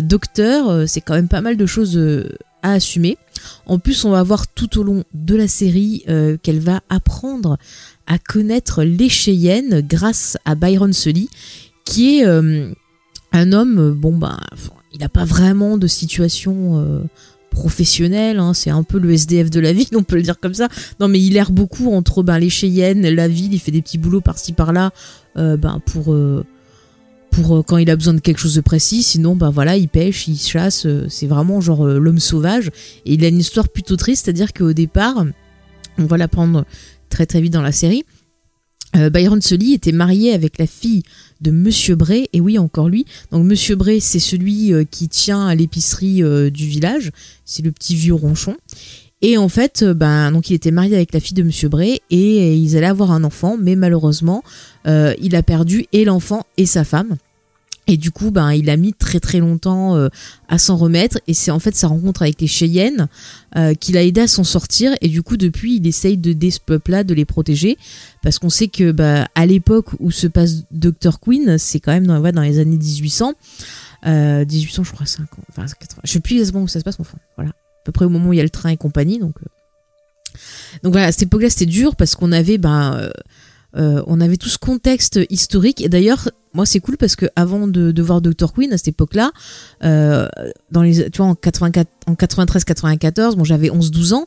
docteur, 0.00 0.88
c'est 0.88 1.02
quand 1.02 1.12
même 1.12 1.28
pas 1.28 1.42
mal 1.42 1.58
de 1.58 1.66
choses 1.66 1.98
à 2.62 2.72
assumer. 2.72 3.16
En 3.66 3.78
plus, 3.78 4.04
on 4.04 4.10
va 4.10 4.22
voir 4.22 4.48
tout 4.48 4.78
au 4.78 4.82
long 4.82 5.04
de 5.14 5.34
la 5.34 5.48
série 5.48 6.04
euh, 6.08 6.36
qu'elle 6.42 6.60
va 6.60 6.80
apprendre 6.88 7.58
à 8.06 8.18
connaître 8.18 8.82
les 8.82 9.08
Cheyennes 9.08 9.82
grâce 9.86 10.36
à 10.44 10.54
Byron 10.54 10.92
Sully, 10.92 11.28
qui 11.84 12.18
est 12.18 12.26
euh, 12.26 12.72
un 13.32 13.52
homme, 13.52 13.78
euh, 13.78 13.92
bon 13.92 14.16
ben, 14.16 14.38
il 14.92 15.00
n'a 15.00 15.08
pas 15.08 15.24
vraiment 15.24 15.76
de 15.76 15.86
situation 15.86 17.06
professionnelle, 17.50 18.38
hein, 18.38 18.54
c'est 18.54 18.70
un 18.70 18.82
peu 18.82 18.98
le 18.98 19.12
SDF 19.12 19.50
de 19.50 19.60
la 19.60 19.72
ville, 19.72 19.88
on 19.94 20.02
peut 20.02 20.16
le 20.16 20.22
dire 20.22 20.40
comme 20.40 20.54
ça. 20.54 20.68
Non, 21.00 21.08
mais 21.08 21.20
il 21.20 21.36
erre 21.36 21.52
beaucoup 21.52 21.92
entre 21.92 22.22
ben, 22.22 22.38
les 22.38 22.50
Cheyennes, 22.50 23.06
la 23.08 23.28
ville, 23.28 23.52
il 23.52 23.60
fait 23.60 23.70
des 23.70 23.82
petits 23.82 23.98
boulots 23.98 24.20
par-ci 24.20 24.52
par-là, 24.52 24.90
ben, 25.36 25.80
pour 25.86 26.16
pour 27.38 27.58
euh, 27.58 27.62
quand 27.62 27.76
il 27.76 27.90
a 27.90 27.96
besoin 27.96 28.14
de 28.14 28.20
quelque 28.20 28.38
chose 28.38 28.54
de 28.54 28.60
précis. 28.60 29.02
Sinon, 29.02 29.36
bah 29.36 29.50
voilà, 29.50 29.76
il 29.76 29.88
pêche, 29.88 30.28
il 30.28 30.38
chasse. 30.38 30.86
Euh, 30.86 31.06
c'est 31.08 31.26
vraiment 31.26 31.60
genre 31.60 31.86
euh, 31.86 31.98
l'homme 31.98 32.18
sauvage. 32.18 32.68
Et 33.06 33.14
il 33.14 33.24
a 33.24 33.28
une 33.28 33.38
histoire 33.38 33.68
plutôt 33.68 33.96
triste, 33.96 34.24
c'est-à-dire 34.24 34.52
qu'au 34.52 34.72
départ, 34.72 35.24
on 35.98 36.04
va 36.04 36.16
l'apprendre 36.16 36.64
très 37.08 37.26
très 37.26 37.40
vite 37.40 37.52
dans 37.52 37.62
la 37.62 37.72
série. 37.72 38.04
Byron 38.94 39.42
Sully 39.42 39.74
était 39.74 39.92
marié 39.92 40.32
avec 40.32 40.56
la 40.56 40.66
fille 40.66 41.02
de 41.42 41.50
Monsieur 41.50 41.94
Bray, 41.94 42.26
et 42.32 42.40
oui, 42.40 42.58
encore 42.58 42.88
lui. 42.88 43.04
Donc 43.30 43.44
Monsieur 43.44 43.76
Bray, 43.76 44.00
c'est 44.00 44.18
celui 44.18 44.72
qui 44.90 45.08
tient 45.08 45.46
à 45.46 45.54
l'épicerie 45.54 46.22
du 46.50 46.66
village, 46.66 47.12
c'est 47.44 47.62
le 47.62 47.70
petit 47.70 47.94
vieux 47.94 48.14
ronchon. 48.14 48.56
Et 49.20 49.36
en 49.36 49.50
fait, 49.50 49.84
ben, 49.84 50.32
donc 50.32 50.48
il 50.48 50.54
était 50.54 50.70
marié 50.70 50.96
avec 50.96 51.12
la 51.12 51.20
fille 51.20 51.34
de 51.34 51.42
Monsieur 51.42 51.68
Bray, 51.68 52.00
et 52.08 52.54
ils 52.54 52.78
allaient 52.78 52.86
avoir 52.86 53.10
un 53.12 53.24
enfant, 53.24 53.58
mais 53.60 53.76
malheureusement, 53.76 54.42
il 54.86 55.36
a 55.36 55.42
perdu 55.42 55.84
et 55.92 56.06
l'enfant 56.06 56.44
et 56.56 56.64
sa 56.64 56.82
femme. 56.82 57.18
Et 57.90 57.96
du 57.96 58.10
coup, 58.10 58.30
ben, 58.30 58.52
il 58.52 58.68
a 58.68 58.76
mis 58.76 58.92
très 58.92 59.18
très 59.18 59.38
longtemps 59.38 59.96
euh, 59.96 60.08
à 60.46 60.58
s'en 60.58 60.76
remettre. 60.76 61.18
Et 61.26 61.32
c'est 61.32 61.50
en 61.50 61.58
fait 61.58 61.74
sa 61.74 61.88
rencontre 61.88 62.20
avec 62.20 62.38
les 62.38 62.46
Cheyennes 62.46 63.08
euh, 63.56 63.72
qui 63.72 63.92
l'a 63.92 64.04
aidé 64.04 64.20
à 64.20 64.28
s'en 64.28 64.44
sortir. 64.44 64.92
Et 65.00 65.08
du 65.08 65.22
coup, 65.22 65.38
depuis, 65.38 65.76
il 65.76 65.86
essaye 65.86 66.18
de 66.18 66.50
ce 66.50 66.60
peuple-là, 66.60 67.02
de 67.02 67.14
les 67.14 67.24
protéger. 67.24 67.78
Parce 68.22 68.38
qu'on 68.38 68.50
sait 68.50 68.68
que 68.68 68.92
bah, 68.92 69.26
à 69.34 69.46
l'époque 69.46 69.86
où 70.00 70.10
se 70.10 70.26
passe 70.26 70.64
Dr. 70.70 71.18
Queen, 71.18 71.56
c'est 71.56 71.80
quand 71.80 71.92
même 71.92 72.06
dans, 72.06 72.42
les 72.42 72.58
années 72.58 72.76
1800. 72.76 73.32
Euh, 74.06 74.44
1800, 74.44 74.84
je 74.84 74.92
crois, 74.92 75.06
5 75.06 75.22
ans. 75.22 75.42
Enfin, 75.48 75.64
80. 75.64 76.02
Je 76.04 76.12
sais 76.12 76.20
plus 76.20 76.36
exactement 76.36 76.64
où 76.64 76.68
ça 76.68 76.80
se 76.80 76.84
passe, 76.84 76.98
mais 76.98 77.06
enfin, 77.08 77.18
voilà. 77.36 77.50
À 77.50 77.84
peu 77.84 77.92
près 77.92 78.04
au 78.04 78.10
moment 78.10 78.28
où 78.28 78.32
il 78.34 78.36
y 78.36 78.40
a 78.40 78.44
le 78.44 78.50
train 78.50 78.68
et 78.68 78.76
compagnie. 78.76 79.18
Donc, 79.18 79.36
euh. 79.38 79.48
donc 80.82 80.92
voilà, 80.92 81.06
à 81.06 81.12
cette 81.12 81.22
époque-là, 81.22 81.48
c'était 81.48 81.64
dur 81.64 81.96
parce 81.96 82.14
qu'on 82.16 82.32
avait... 82.32 82.58
Ben, 82.58 83.10
euh, 83.76 84.02
on 84.06 84.20
avait 84.20 84.36
tout 84.36 84.48
ce 84.48 84.58
contexte 84.58 85.20
historique. 85.30 85.80
Et 85.80 85.88
d'ailleurs 85.88 86.28
moi 86.54 86.66
c'est 86.66 86.80
cool 86.80 86.96
parce 86.96 87.16
que 87.16 87.26
avant 87.36 87.68
de, 87.68 88.02
voir 88.02 88.20
Dr 88.20 88.52
Queen 88.52 88.72
à 88.72 88.78
cette 88.78 88.88
époque-là 88.88 89.32
euh, 89.84 90.28
dans 90.70 90.82
les 90.82 91.10
tu 91.10 91.18
vois 91.18 91.26
en 91.26 91.34
84 91.34 91.88
en 92.06 92.14
93 92.14 92.64
94 92.64 93.36
bon 93.36 93.44
j'avais 93.44 93.70
11 93.70 93.90
12 93.90 94.12
ans 94.12 94.26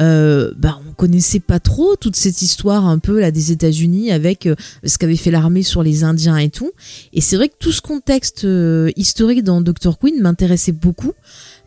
euh, 0.00 0.52
bah 0.56 0.80
on 0.88 0.92
connaissait 0.92 1.40
pas 1.40 1.60
trop 1.60 1.96
toute 1.96 2.16
cette 2.16 2.42
histoire 2.42 2.86
un 2.86 2.98
peu 2.98 3.20
là 3.20 3.30
des 3.30 3.52
États-Unis 3.52 4.10
avec 4.10 4.46
euh, 4.46 4.54
ce 4.84 4.98
qu'avait 4.98 5.16
fait 5.16 5.30
l'armée 5.30 5.62
sur 5.62 5.82
les 5.82 6.04
Indiens 6.04 6.36
et 6.36 6.50
tout. 6.50 6.70
Et 7.12 7.20
c'est 7.20 7.36
vrai 7.36 7.48
que 7.48 7.54
tout 7.58 7.72
ce 7.72 7.80
contexte 7.80 8.46
historique 8.96 9.42
dans 9.42 9.60
Dr 9.60 9.98
Queen 9.98 10.20
m'intéressait 10.20 10.72
beaucoup 10.72 11.12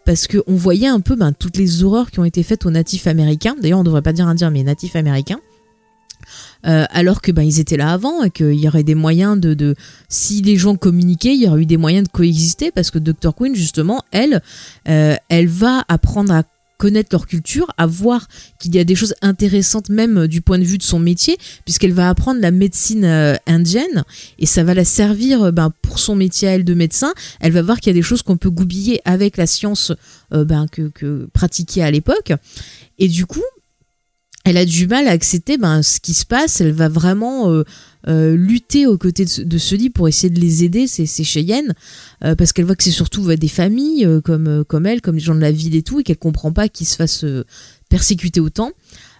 parce 0.05 0.27
que 0.27 0.43
on 0.47 0.55
voyait 0.55 0.87
un 0.87 0.99
peu 0.99 1.15
ben, 1.15 1.31
toutes 1.31 1.57
les 1.57 1.83
horreurs 1.83 2.11
qui 2.11 2.19
ont 2.19 2.25
été 2.25 2.43
faites 2.43 2.65
aux 2.65 2.71
natifs 2.71 3.07
américains. 3.07 3.55
D'ailleurs 3.61 3.79
on 3.79 3.83
devrait 3.83 4.01
pas 4.01 4.13
dire 4.13 4.27
indiens 4.27 4.49
mais 4.49 4.63
natifs 4.63 4.95
américains 4.95 5.39
euh, 6.65 6.85
alors 6.91 7.21
que 7.21 7.31
ben 7.31 7.43
ils 7.43 7.59
étaient 7.59 7.77
là 7.77 7.91
avant 7.91 8.23
et 8.23 8.29
qu'il 8.29 8.53
y 8.53 8.67
aurait 8.67 8.83
des 8.83 8.95
moyens 8.95 9.39
de, 9.39 9.53
de 9.53 9.75
si 10.07 10.41
les 10.41 10.55
gens 10.55 10.75
communiquaient, 10.75 11.33
il 11.33 11.41
y 11.41 11.47
aurait 11.47 11.61
eu 11.61 11.65
des 11.65 11.77
moyens 11.77 12.07
de 12.07 12.11
coexister 12.11 12.71
parce 12.71 12.89
que 12.91 12.99
Dr 12.99 13.35
Queen 13.35 13.55
justement, 13.55 14.01
elle, 14.11 14.41
euh, 14.87 15.15
elle 15.29 15.47
va 15.47 15.83
apprendre 15.87 16.33
à 16.33 16.43
connaître 16.77 17.09
leur 17.11 17.27
culture, 17.27 17.67
à 17.77 17.85
voir 17.85 18.27
qu'il 18.59 18.75
y 18.75 18.79
a 18.79 18.83
des 18.83 18.95
choses 18.95 19.13
intéressantes 19.21 19.89
même 19.89 20.27
du 20.27 20.41
point 20.41 20.57
de 20.57 20.63
vue 20.63 20.77
de 20.77 20.83
son 20.83 20.99
métier, 20.99 21.37
puisqu'elle 21.63 21.93
va 21.93 22.09
apprendre 22.09 22.41
la 22.41 22.51
médecine 22.51 23.05
euh, 23.05 23.35
indienne 23.45 24.03
et 24.39 24.45
ça 24.45 24.63
va 24.63 24.73
la 24.73 24.83
servir 24.83 25.53
ben, 25.53 25.71
pour 25.81 25.99
son 25.99 26.15
métier 26.15 26.47
à 26.47 26.51
elle 26.51 26.65
de 26.65 26.73
médecin. 26.73 27.13
Elle 27.39 27.53
va 27.53 27.61
voir 27.61 27.79
qu'il 27.79 27.91
y 27.91 27.95
a 27.95 27.99
des 27.99 28.01
choses 28.01 28.21
qu'on 28.21 28.37
peut 28.37 28.49
goubiller 28.49 29.01
avec 29.05 29.37
la 29.37 29.47
science 29.47 29.93
ben, 30.31 30.65
que, 30.67 30.89
que 30.89 31.29
pratiquée 31.31 31.83
à 31.83 31.91
l'époque. 31.91 32.33
Et 32.99 33.07
du 33.07 33.25
coup, 33.25 33.43
elle 34.43 34.57
a 34.57 34.65
du 34.65 34.87
mal 34.87 35.07
à 35.07 35.11
accepter 35.11 35.57
ben, 35.57 35.81
ce 35.81 35.99
qui 35.99 36.13
se 36.13 36.25
passe. 36.25 36.59
Elle 36.59 36.73
va 36.73 36.89
vraiment 36.89 37.49
euh, 37.49 37.63
euh, 38.07 38.35
lutter 38.35 38.85
aux 38.85 38.97
côtés 38.97 39.25
de, 39.25 39.43
de 39.43 39.57
ceux 39.57 39.77
pour 39.93 40.07
essayer 40.07 40.29
de 40.29 40.39
les 40.39 40.63
aider, 40.63 40.87
ces, 40.87 41.05
ces 41.05 41.23
Cheyennes, 41.23 41.73
euh, 42.23 42.35
parce 42.35 42.51
qu'elle 42.51 42.65
voit 42.65 42.75
que 42.75 42.83
c'est 42.83 42.91
surtout 42.91 43.33
des 43.35 43.47
familles 43.47 44.07
comme, 44.23 44.85
elle, 44.85 45.01
comme 45.01 45.15
les 45.15 45.21
gens 45.21 45.35
de 45.35 45.39
la 45.39 45.51
ville 45.51 45.75
et 45.75 45.81
tout, 45.81 45.99
et 45.99 46.03
qu'elle 46.03 46.17
comprend 46.17 46.51
pas 46.51 46.67
qu'ils 46.67 46.87
se 46.87 46.95
fassent 46.95 47.25
persécuter 47.89 48.39
autant. 48.39 48.71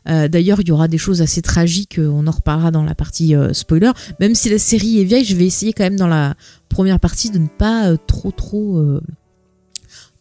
D'ailleurs, 0.06 0.60
il 0.60 0.68
y 0.68 0.72
aura 0.72 0.90
des 0.90 0.98
choses 0.98 1.22
assez 1.22 1.42
tragiques, 1.42 1.98
on 1.98 2.28
en 2.28 2.32
reparlera 2.32 2.72
dans 2.72 2.84
la 2.84 2.94
partie 2.94 3.34
spoiler. 3.54 3.92
Même 4.20 4.36
si 4.36 4.50
la 4.50 4.60
série 4.60 5.00
est 5.00 5.06
vieille, 5.06 5.24
je 5.24 5.36
vais 5.36 5.46
essayer 5.46 5.72
quand 5.72 5.84
même 5.84 5.96
dans 5.96 6.08
la 6.08 6.36
première 6.68 7.00
partie 7.00 7.30
de 7.30 7.40
ne 7.40 7.48
pas 7.48 7.96
trop 7.98 8.32
trop 8.32 9.00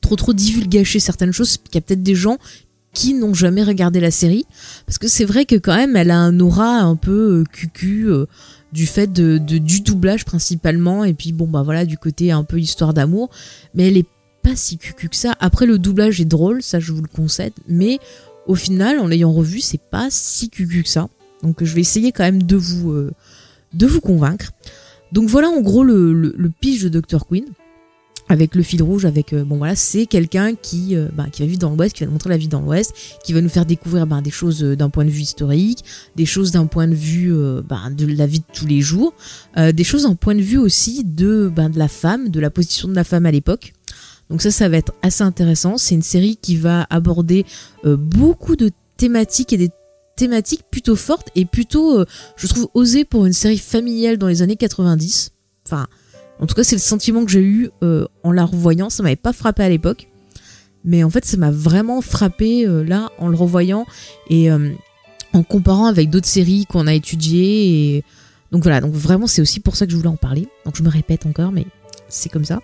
trop 0.00 0.16
trop 0.16 0.32
divulgacher 0.32 1.00
certaines 1.00 1.32
choses. 1.32 1.58
Il 1.72 1.74
y 1.74 1.78
a 1.78 1.80
peut-être 1.80 2.02
des 2.02 2.14
gens 2.14 2.38
qui 2.92 3.14
n'ont 3.14 3.34
jamais 3.34 3.62
regardé 3.62 4.00
la 4.00 4.10
série. 4.10 4.44
Parce 4.86 4.98
que 4.98 5.08
c'est 5.08 5.24
vrai 5.24 5.44
que 5.44 5.56
quand 5.56 5.74
même 5.74 5.96
elle 5.96 6.10
a 6.10 6.18
un 6.18 6.38
aura 6.40 6.80
un 6.80 6.96
peu 6.96 7.40
euh, 7.40 7.44
cucu 7.50 8.08
euh, 8.08 8.26
du 8.72 8.86
fait 8.86 9.12
de, 9.12 9.38
du 9.38 9.80
doublage 9.80 10.24
principalement. 10.24 11.04
Et 11.04 11.14
puis 11.14 11.32
bon 11.32 11.46
bah 11.46 11.62
voilà 11.62 11.84
du 11.84 11.98
côté 11.98 12.32
un 12.32 12.44
peu 12.44 12.58
histoire 12.58 12.94
d'amour. 12.94 13.30
Mais 13.74 13.88
elle 13.88 13.96
est 13.96 14.08
pas 14.42 14.56
si 14.56 14.76
cucu 14.76 15.08
que 15.08 15.16
ça. 15.16 15.34
Après 15.40 15.66
le 15.66 15.78
doublage 15.78 16.20
est 16.20 16.26
drôle 16.26 16.62
ça 16.62 16.80
je 16.80 16.92
vous 16.92 17.02
le 17.02 17.08
concède. 17.08 17.54
Mais 17.68 17.98
au 18.46 18.54
final 18.54 18.98
en 18.98 19.06
l'ayant 19.06 19.32
revu 19.32 19.60
c'est 19.60 19.80
pas 19.80 20.08
si 20.10 20.50
cucu 20.50 20.82
que 20.82 20.88
ça. 20.88 21.08
Donc 21.42 21.64
je 21.64 21.74
vais 21.74 21.80
essayer 21.80 22.12
quand 22.12 22.24
même 22.24 22.42
de 22.42 22.56
vous 22.56 22.92
euh, 22.92 23.10
de 23.72 23.86
vous 23.86 24.00
convaincre. 24.00 24.52
Donc 25.12 25.28
voilà 25.28 25.48
en 25.48 25.60
gros 25.60 25.84
le, 25.84 26.12
le, 26.12 26.34
le 26.36 26.50
pitch 26.50 26.82
de 26.82 26.88
Dr 27.00 27.26
Queen 27.26 27.44
avec 28.32 28.54
le 28.54 28.62
fil 28.62 28.82
rouge, 28.82 29.04
avec 29.04 29.34
euh, 29.34 29.44
bon 29.44 29.58
voilà, 29.58 29.76
c'est 29.76 30.06
quelqu'un 30.06 30.54
qui 30.54 30.96
euh, 30.96 31.08
bah, 31.14 31.26
qui 31.30 31.42
va 31.42 31.46
vivre 31.46 31.58
dans 31.58 31.68
l'Ouest, 31.68 31.94
qui 31.94 32.00
va 32.02 32.06
nous 32.06 32.12
montrer 32.12 32.30
la 32.30 32.38
vie 32.38 32.48
dans 32.48 32.62
l'Ouest, 32.62 32.94
qui 33.22 33.34
va 33.34 33.42
nous 33.42 33.50
faire 33.50 33.66
découvrir 33.66 34.06
bah, 34.06 34.22
des 34.22 34.30
choses 34.30 34.64
euh, 34.64 34.74
d'un 34.74 34.88
point 34.88 35.04
de 35.04 35.10
vue 35.10 35.20
historique, 35.20 35.84
des 36.16 36.24
choses 36.24 36.50
d'un 36.50 36.64
point 36.64 36.88
de 36.88 36.94
vue 36.94 37.30
bah, 37.68 37.90
de 37.90 38.06
la 38.06 38.26
vie 38.26 38.38
de 38.38 38.44
tous 38.54 38.66
les 38.66 38.80
jours, 38.80 39.12
des 39.56 39.84
choses 39.84 40.04
d'un 40.04 40.14
point 40.14 40.34
de 40.34 40.40
vue 40.40 40.56
aussi 40.56 41.04
de 41.04 41.52
bah, 41.54 41.68
de 41.68 41.78
la 41.78 41.88
femme, 41.88 42.30
de 42.30 42.40
la 42.40 42.48
position 42.48 42.88
de 42.88 42.94
la 42.94 43.04
femme 43.04 43.26
à 43.26 43.30
l'époque. 43.30 43.74
Donc 44.30 44.40
ça, 44.40 44.50
ça 44.50 44.70
va 44.70 44.78
être 44.78 44.94
assez 45.02 45.22
intéressant. 45.22 45.76
C'est 45.76 45.94
une 45.94 46.00
série 46.00 46.38
qui 46.40 46.56
va 46.56 46.86
aborder 46.88 47.44
beaucoup 47.84 48.56
de 48.56 48.70
thématiques 48.96 49.52
et 49.52 49.58
des 49.58 49.70
thématiques 50.16 50.62
plutôt 50.70 50.96
fortes 50.96 51.28
et 51.34 51.44
plutôt, 51.44 52.02
je 52.36 52.46
trouve, 52.46 52.68
osées 52.72 53.04
pour 53.04 53.26
une 53.26 53.34
série 53.34 53.58
familiale 53.58 54.16
dans 54.16 54.28
les 54.28 54.40
années 54.40 54.56
90. 54.56 55.32
Enfin, 55.66 55.86
en 56.42 56.46
tout 56.46 56.56
cas, 56.56 56.64
c'est 56.64 56.74
le 56.74 56.80
sentiment 56.80 57.24
que 57.24 57.30
j'ai 57.30 57.42
eu 57.42 57.70
euh, 57.84 58.04
en 58.24 58.32
la 58.32 58.44
revoyant. 58.44 58.90
Ça 58.90 59.04
m'avait 59.04 59.14
pas 59.14 59.32
frappé 59.32 59.62
à 59.62 59.68
l'époque. 59.68 60.08
Mais 60.84 61.04
en 61.04 61.10
fait, 61.10 61.24
ça 61.24 61.36
m'a 61.36 61.52
vraiment 61.52 62.00
frappé 62.00 62.66
euh, 62.66 62.82
là 62.82 63.12
en 63.18 63.28
le 63.28 63.36
revoyant 63.36 63.86
et 64.28 64.50
euh, 64.50 64.72
en 65.32 65.44
comparant 65.44 65.86
avec 65.86 66.10
d'autres 66.10 66.26
séries 66.26 66.66
qu'on 66.66 66.88
a 66.88 66.94
étudiées. 66.94 68.04
Donc 68.50 68.64
voilà, 68.64 68.80
donc 68.80 68.92
vraiment, 68.92 69.28
c'est 69.28 69.40
aussi 69.40 69.60
pour 69.60 69.76
ça 69.76 69.86
que 69.86 69.92
je 69.92 69.96
voulais 69.96 70.08
en 70.08 70.16
parler. 70.16 70.48
Donc 70.64 70.74
je 70.76 70.82
me 70.82 70.88
répète 70.88 71.26
encore, 71.26 71.52
mais 71.52 71.64
c'est 72.08 72.28
comme 72.28 72.44
ça. 72.44 72.58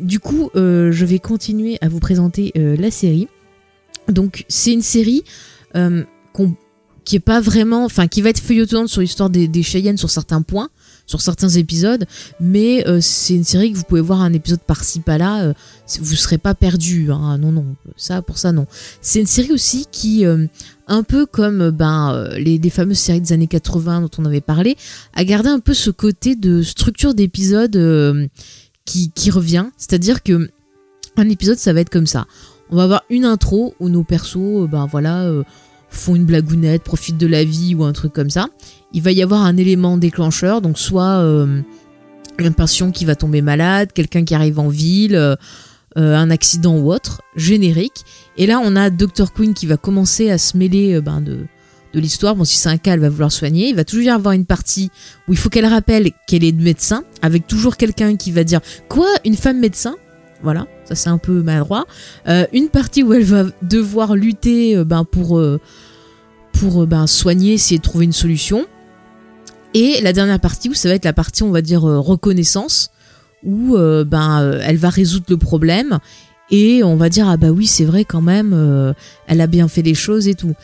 du 0.00 0.18
coup, 0.18 0.50
je 0.54 1.04
vais 1.04 1.18
continuer 1.18 1.76
à 1.82 1.88
vous 1.90 2.00
présenter 2.00 2.52
la 2.56 2.90
série. 2.90 3.28
Donc 4.08 4.46
c'est 4.48 4.72
une 4.72 4.82
série 4.82 5.24
qui 7.04 7.16
est 7.16 7.20
pas 7.20 7.40
vraiment, 7.40 7.84
enfin 7.84 8.08
qui 8.08 8.22
va 8.22 8.30
être 8.30 8.40
feuilletonnante 8.40 8.88
sur 8.88 9.02
l'histoire 9.02 9.28
des, 9.28 9.46
des 9.46 9.62
Cheyennes 9.62 9.98
sur 9.98 10.10
certains 10.10 10.40
points, 10.42 10.70
sur 11.06 11.20
certains 11.20 11.48
épisodes, 11.48 12.04
mais 12.40 12.86
euh, 12.86 12.98
c'est 13.00 13.34
une 13.34 13.44
série 13.44 13.72
que 13.72 13.78
vous 13.78 13.84
pouvez 13.84 14.00
voir 14.00 14.20
un 14.20 14.32
épisode 14.32 14.60
par-ci 14.60 15.00
par-là, 15.00 15.44
euh, 15.44 15.54
vous 16.00 16.16
serez 16.16 16.38
pas 16.38 16.54
perdu. 16.54 17.10
Hein, 17.12 17.38
non, 17.38 17.52
non, 17.52 17.64
ça 17.96 18.22
pour 18.22 18.38
ça 18.38 18.52
non. 18.52 18.66
C'est 19.00 19.20
une 19.20 19.26
série 19.26 19.52
aussi 19.52 19.86
qui, 19.90 20.26
euh, 20.26 20.46
un 20.88 21.02
peu 21.04 21.24
comme 21.24 21.70
ben 21.70 22.28
les, 22.36 22.58
fameuses 22.70 22.98
séries 22.98 23.20
des 23.20 23.32
années 23.32 23.46
80 23.46 24.02
dont 24.02 24.10
on 24.18 24.24
avait 24.24 24.40
parlé, 24.40 24.76
a 25.14 25.24
gardé 25.24 25.48
un 25.48 25.60
peu 25.60 25.74
ce 25.74 25.90
côté 25.90 26.34
de 26.34 26.62
structure 26.62 27.14
d'épisode 27.14 28.28
qui, 28.84 29.10
qui 29.12 29.30
revient, 29.30 29.66
c'est-à-dire 29.76 30.22
que 30.22 30.50
un 31.16 31.28
épisode 31.28 31.56
ça 31.56 31.72
va 31.72 31.80
être 31.80 31.90
comme 31.90 32.06
ça 32.06 32.26
on 32.68 32.76
va 32.76 32.82
avoir 32.82 33.04
une 33.10 33.24
intro 33.24 33.74
où 33.78 33.88
nos 33.88 34.02
persos, 34.02 34.68
ben 34.68 34.86
voilà, 34.90 35.30
font 35.88 36.14
une 36.14 36.24
blagounette, 36.24 36.82
profitent 36.82 37.18
de 37.18 37.26
la 37.26 37.44
vie 37.44 37.74
ou 37.74 37.84
un 37.84 37.92
truc 37.92 38.12
comme 38.12 38.30
ça. 38.30 38.48
Il 38.92 39.02
va 39.02 39.12
y 39.12 39.22
avoir 39.22 39.42
un 39.42 39.56
élément 39.56 39.96
déclencheur, 39.96 40.60
donc 40.60 40.78
soit 40.78 41.24
un 42.38 42.52
patient 42.56 42.90
qui 42.90 43.04
va 43.04 43.14
tomber 43.14 43.42
malade, 43.42 43.92
quelqu'un 43.92 44.24
qui 44.24 44.34
arrive 44.34 44.58
en 44.58 44.68
ville, 44.68 45.36
un 45.96 46.30
accident 46.30 46.76
ou 46.76 46.92
autre, 46.92 47.22
générique. 47.34 48.04
Et 48.36 48.46
là, 48.46 48.60
on 48.62 48.76
a 48.76 48.90
Dr. 48.90 49.32
Queen 49.34 49.54
qui 49.54 49.66
va 49.66 49.76
commencer 49.76 50.30
à 50.30 50.38
se 50.38 50.56
mêler 50.56 51.00
ben, 51.00 51.20
de, 51.20 51.46
de 51.96 52.00
l'histoire. 52.00 52.36
Bon, 52.36 52.44
si 52.44 52.56
c'est 52.56 52.68
un 52.68 52.76
cas, 52.76 52.92
elle 52.94 53.00
va 53.00 53.08
vouloir 53.08 53.32
soigner. 53.32 53.68
Il 53.68 53.76
va 53.76 53.84
toujours 53.84 54.04
y 54.04 54.10
avoir 54.10 54.34
une 54.34 54.44
partie 54.44 54.90
où 55.26 55.32
il 55.32 55.38
faut 55.38 55.48
qu'elle 55.48 55.66
rappelle 55.66 56.10
qu'elle 56.26 56.44
est 56.44 56.52
médecin, 56.52 57.04
avec 57.22 57.46
toujours 57.46 57.76
quelqu'un 57.76 58.16
qui 58.16 58.30
va 58.30 58.44
dire 58.44 58.60
Quoi? 58.88 59.08
Une 59.24 59.36
femme 59.36 59.58
médecin? 59.58 59.96
Voilà, 60.46 60.68
ça 60.84 60.94
c'est 60.94 61.08
un 61.08 61.18
peu 61.18 61.42
maladroit. 61.42 61.86
Euh, 62.28 62.46
une 62.52 62.68
partie 62.68 63.02
où 63.02 63.12
elle 63.12 63.24
va 63.24 63.46
devoir 63.62 64.14
lutter 64.14 64.76
euh, 64.76 64.84
ben, 64.84 65.02
pour, 65.02 65.40
euh, 65.40 65.58
ben, 66.86 67.08
soigner, 67.08 67.54
essayer 67.54 67.78
de 67.78 67.82
trouver 67.82 68.04
une 68.04 68.12
solution. 68.12 68.64
Et 69.74 70.00
la 70.02 70.12
dernière 70.12 70.38
partie 70.38 70.68
où 70.68 70.74
ça 70.74 70.88
va 70.88 70.94
être 70.94 71.04
la 71.04 71.12
partie, 71.12 71.42
on 71.42 71.50
va 71.50 71.62
dire, 71.62 71.82
reconnaissance, 71.82 72.92
où 73.42 73.76
ben, 73.76 74.60
elle 74.62 74.76
va 74.76 74.88
résoudre 74.88 75.26
le 75.30 75.36
problème 75.36 75.98
et 76.48 76.84
on 76.84 76.94
va 76.94 77.08
dire 77.08 77.28
ah 77.28 77.36
bah 77.36 77.50
oui 77.50 77.66
c'est 77.66 77.84
vrai 77.84 78.04
quand 78.04 78.22
même 78.22 78.94
elle 79.26 79.40
a 79.40 79.46
bien 79.48 79.66
fait 79.66 79.82
les 79.82 79.94
choses 79.94 80.28
et 80.28 80.34
tout 80.34 80.54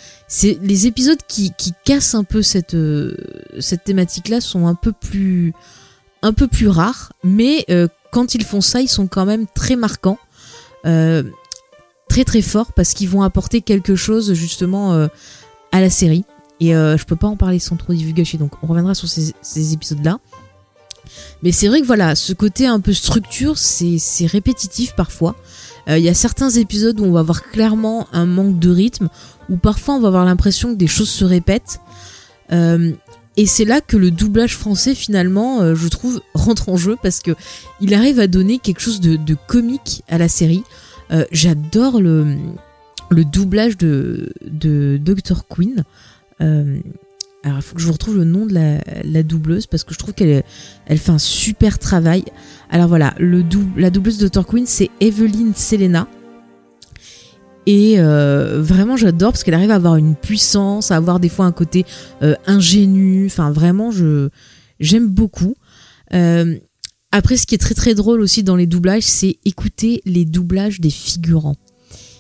les 0.42 0.86
épisodes 0.86 1.18
qui, 1.28 1.52
cassent 1.84 2.14
un 2.14 2.24
peu 2.24 2.40
cette 2.40 2.76
cette 3.58 3.84
thématique 3.84 4.28
là 4.28 4.40
sont 4.40 4.68
un 4.68 4.76
peu 4.76 4.92
plus 4.92 5.52
un 6.22 6.32
peu 6.32 6.48
plus 6.48 6.68
rares 6.68 7.12
mais 7.24 7.64
euh, 7.70 7.88
quand 8.12 8.34
ils 8.34 8.44
font 8.44 8.60
ça 8.60 8.80
ils 8.80 8.88
sont 8.88 9.06
quand 9.06 9.26
même 9.26 9.46
très 9.54 9.76
marquants 9.76 10.18
très 12.08 12.24
très 12.24 12.42
forts 12.42 12.72
parce 12.72 12.92
qu'ils 12.92 13.08
vont 13.08 13.22
apporter 13.22 13.60
quelque 13.60 13.94
chose 13.94 14.34
justement 14.34 15.08
à 15.70 15.80
la 15.80 15.90
série. 15.90 16.24
Et 16.58 16.72
je 16.72 17.04
peux 17.04 17.14
pas 17.14 17.28
en 17.28 17.36
parler 17.36 17.60
sans 17.60 17.76
trop 17.76 17.92
divulgacher 17.92 18.36
donc 18.36 18.52
on 18.64 18.66
reviendra 18.66 18.94
sur 18.94 19.08
ces, 19.08 19.32
ces 19.42 19.74
épisodes 19.74 20.04
là 20.04 20.18
mais 21.42 21.52
c'est 21.52 21.68
vrai 21.68 21.80
que 21.80 21.86
voilà 21.86 22.14
ce 22.14 22.32
côté 22.32 22.66
un 22.66 22.80
peu 22.80 22.92
structure 22.92 23.58
c'est 23.58 24.26
répétitif 24.26 24.94
parfois. 24.94 25.36
Euh, 25.88 25.98
il 25.98 26.04
y 26.04 26.08
a 26.08 26.14
certains 26.14 26.50
épisodes 26.50 27.00
où 27.00 27.04
on 27.04 27.12
va 27.12 27.20
avoir 27.20 27.42
clairement 27.42 28.06
un 28.12 28.26
manque 28.26 28.58
de 28.58 28.70
rythme, 28.70 29.08
où 29.48 29.56
parfois 29.56 29.94
on 29.94 30.00
va 30.00 30.08
avoir 30.08 30.24
l'impression 30.24 30.72
que 30.72 30.78
des 30.78 30.86
choses 30.86 31.10
se 31.10 31.24
répètent. 31.24 31.80
Euh, 32.52 32.92
et 33.36 33.46
c'est 33.46 33.64
là 33.64 33.80
que 33.80 33.96
le 33.96 34.10
doublage 34.10 34.56
français 34.56 34.94
finalement, 34.94 35.60
euh, 35.60 35.74
je 35.74 35.88
trouve, 35.88 36.20
rentre 36.34 36.68
en 36.68 36.76
jeu 36.76 36.96
parce 37.02 37.20
que 37.20 37.32
il 37.80 37.94
arrive 37.94 38.20
à 38.20 38.26
donner 38.26 38.58
quelque 38.58 38.80
chose 38.80 39.00
de, 39.00 39.36
comique 39.46 40.02
à 40.08 40.18
la 40.18 40.28
série. 40.28 40.64
J'adore 41.30 42.00
le, 42.00 42.36
doublage 43.10 43.76
de, 43.76 44.32
Dr. 44.40 45.46
Queen. 45.46 45.84
Alors, 47.44 47.58
il 47.58 47.62
faut 47.62 47.74
que 47.74 47.80
je 47.80 47.86
vous 47.86 47.92
retrouve 47.92 48.16
le 48.16 48.24
nom 48.24 48.46
de 48.46 48.54
la, 48.54 49.22
doubleuse 49.22 49.66
parce 49.66 49.82
que 49.84 49.92
je 49.92 49.98
trouve 49.98 50.14
qu'elle 50.14 50.44
elle 50.86 50.98
fait 50.98 51.10
un 51.10 51.18
super 51.18 51.78
travail. 51.78 52.24
Alors 52.70 52.88
voilà, 52.88 53.14
la 53.18 53.90
doubleuse 53.90 54.18
de 54.18 54.28
Dr. 54.28 54.46
Queen, 54.46 54.66
c'est 54.66 54.90
Evelyn 55.00 55.52
Selena. 55.54 56.08
Et 57.66 57.94
euh, 57.98 58.60
vraiment, 58.60 58.96
j'adore 58.96 59.32
parce 59.32 59.44
qu'elle 59.44 59.54
arrive 59.54 59.70
à 59.70 59.76
avoir 59.76 59.96
une 59.96 60.16
puissance, 60.16 60.90
à 60.90 60.96
avoir 60.96 61.20
des 61.20 61.28
fois 61.28 61.44
un 61.44 61.52
côté 61.52 61.84
euh, 62.22 62.34
ingénu. 62.46 63.26
Enfin, 63.26 63.50
vraiment, 63.50 63.90
je 63.90 64.30
j'aime 64.80 65.08
beaucoup. 65.08 65.54
Euh, 66.12 66.58
après, 67.12 67.36
ce 67.36 67.46
qui 67.46 67.54
est 67.54 67.58
très 67.58 67.74
très 67.74 67.94
drôle 67.94 68.20
aussi 68.20 68.42
dans 68.42 68.56
les 68.56 68.66
doublages, 68.66 69.04
c'est 69.04 69.36
écouter 69.44 70.02
les 70.04 70.24
doublages 70.24 70.80
des 70.80 70.90
figurants. 70.90 71.56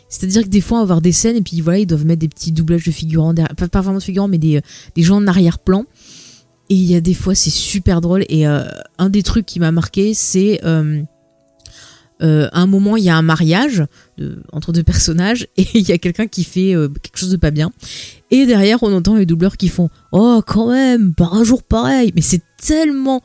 C'est-à-dire 0.08 0.42
que 0.42 0.48
des 0.48 0.60
fois, 0.60 0.78
on 0.78 0.80
va 0.80 0.82
avoir 0.82 1.00
des 1.00 1.12
scènes 1.12 1.36
et 1.36 1.42
puis 1.42 1.60
voilà, 1.62 1.78
ils 1.78 1.86
doivent 1.86 2.04
mettre 2.04 2.20
des 2.20 2.28
petits 2.28 2.52
doublages 2.52 2.84
de 2.84 2.90
figurants, 2.90 3.32
derrière, 3.32 3.56
pas, 3.56 3.80
vraiment 3.80 3.98
de 3.98 4.02
figurants, 4.02 4.28
mais 4.28 4.38
des, 4.38 4.60
des 4.94 5.02
gens 5.02 5.16
en 5.16 5.26
arrière-plan. 5.26 5.86
Et 6.68 6.74
il 6.74 6.84
y 6.84 6.94
a 6.94 7.00
des 7.00 7.14
fois, 7.14 7.34
c'est 7.34 7.50
super 7.50 8.00
drôle. 8.00 8.24
Et 8.28 8.46
euh, 8.46 8.62
un 8.98 9.08
des 9.08 9.22
trucs 9.22 9.46
qui 9.46 9.58
m'a 9.58 9.72
marqué, 9.72 10.14
c'est 10.14 10.60
euh, 12.22 12.44
euh, 12.44 12.48
un 12.52 12.66
moment, 12.66 12.96
il 12.96 13.04
y 13.04 13.10
a 13.10 13.16
un 13.16 13.22
mariage 13.22 13.84
entre 14.52 14.72
deux 14.72 14.82
personnages 14.82 15.48
et 15.56 15.66
il 15.74 15.88
y 15.88 15.92
a 15.92 15.98
quelqu'un 15.98 16.26
qui 16.26 16.44
fait 16.44 16.74
quelque 17.02 17.16
chose 17.16 17.30
de 17.30 17.36
pas 17.36 17.50
bien. 17.50 17.72
Et 18.30 18.46
derrière, 18.46 18.82
on 18.82 18.92
entend 18.94 19.16
les 19.16 19.26
doubleurs 19.26 19.56
qui 19.56 19.68
font 19.68 19.90
Oh, 20.12 20.42
quand 20.46 20.70
même, 20.70 21.14
par 21.14 21.34
un 21.34 21.44
jour 21.44 21.62
pareil. 21.62 22.12
Mais 22.14 22.22
c'est 22.22 22.42
tellement. 22.64 23.22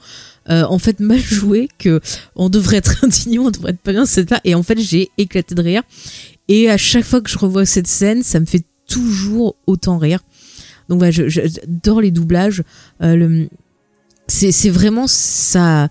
en 0.47 0.79
fait 0.79 0.99
mal 0.99 1.19
joué 1.39 1.69
que 1.77 2.01
on 2.36 2.49
devrait 2.49 2.77
être 2.77 2.95
indigné, 3.03 3.39
on 3.39 3.51
devrait 3.51 3.71
être 3.71 3.81
pas 3.81 3.93
bien, 3.93 4.05
c'est 4.05 4.29
là. 4.29 4.41
Et 4.43 4.55
en 4.55 4.63
fait, 4.63 4.79
j'ai 4.79 5.10
éclaté 5.17 5.55
de 5.55 5.62
rire. 5.62 5.83
Et 6.47 6.69
à 6.69 6.77
chaque 6.77 7.05
fois 7.05 7.21
que 7.21 7.29
je 7.29 7.38
revois 7.38 7.65
cette 7.65 7.88
scène, 7.88 8.23
ça 8.23 8.39
me 8.39 8.45
fait 8.45 8.63
toujours 8.88 9.55
autant 9.67 9.97
rire. 9.97 10.19
Donc 10.89 10.99
voilà, 10.99 11.12
j'adore 11.12 12.01
les 12.01 12.12
doublages. 12.12 12.63
Euh, 13.01 13.45
c'est 14.27 14.69
vraiment 14.69 15.07
ça. 15.07 15.89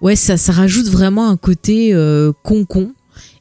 Ouais, 0.00 0.16
ça, 0.16 0.36
rajoute 0.52 0.86
vraiment 0.86 1.28
un 1.30 1.36
côté 1.36 1.94
euh, 1.94 2.32
con-con. 2.42 2.92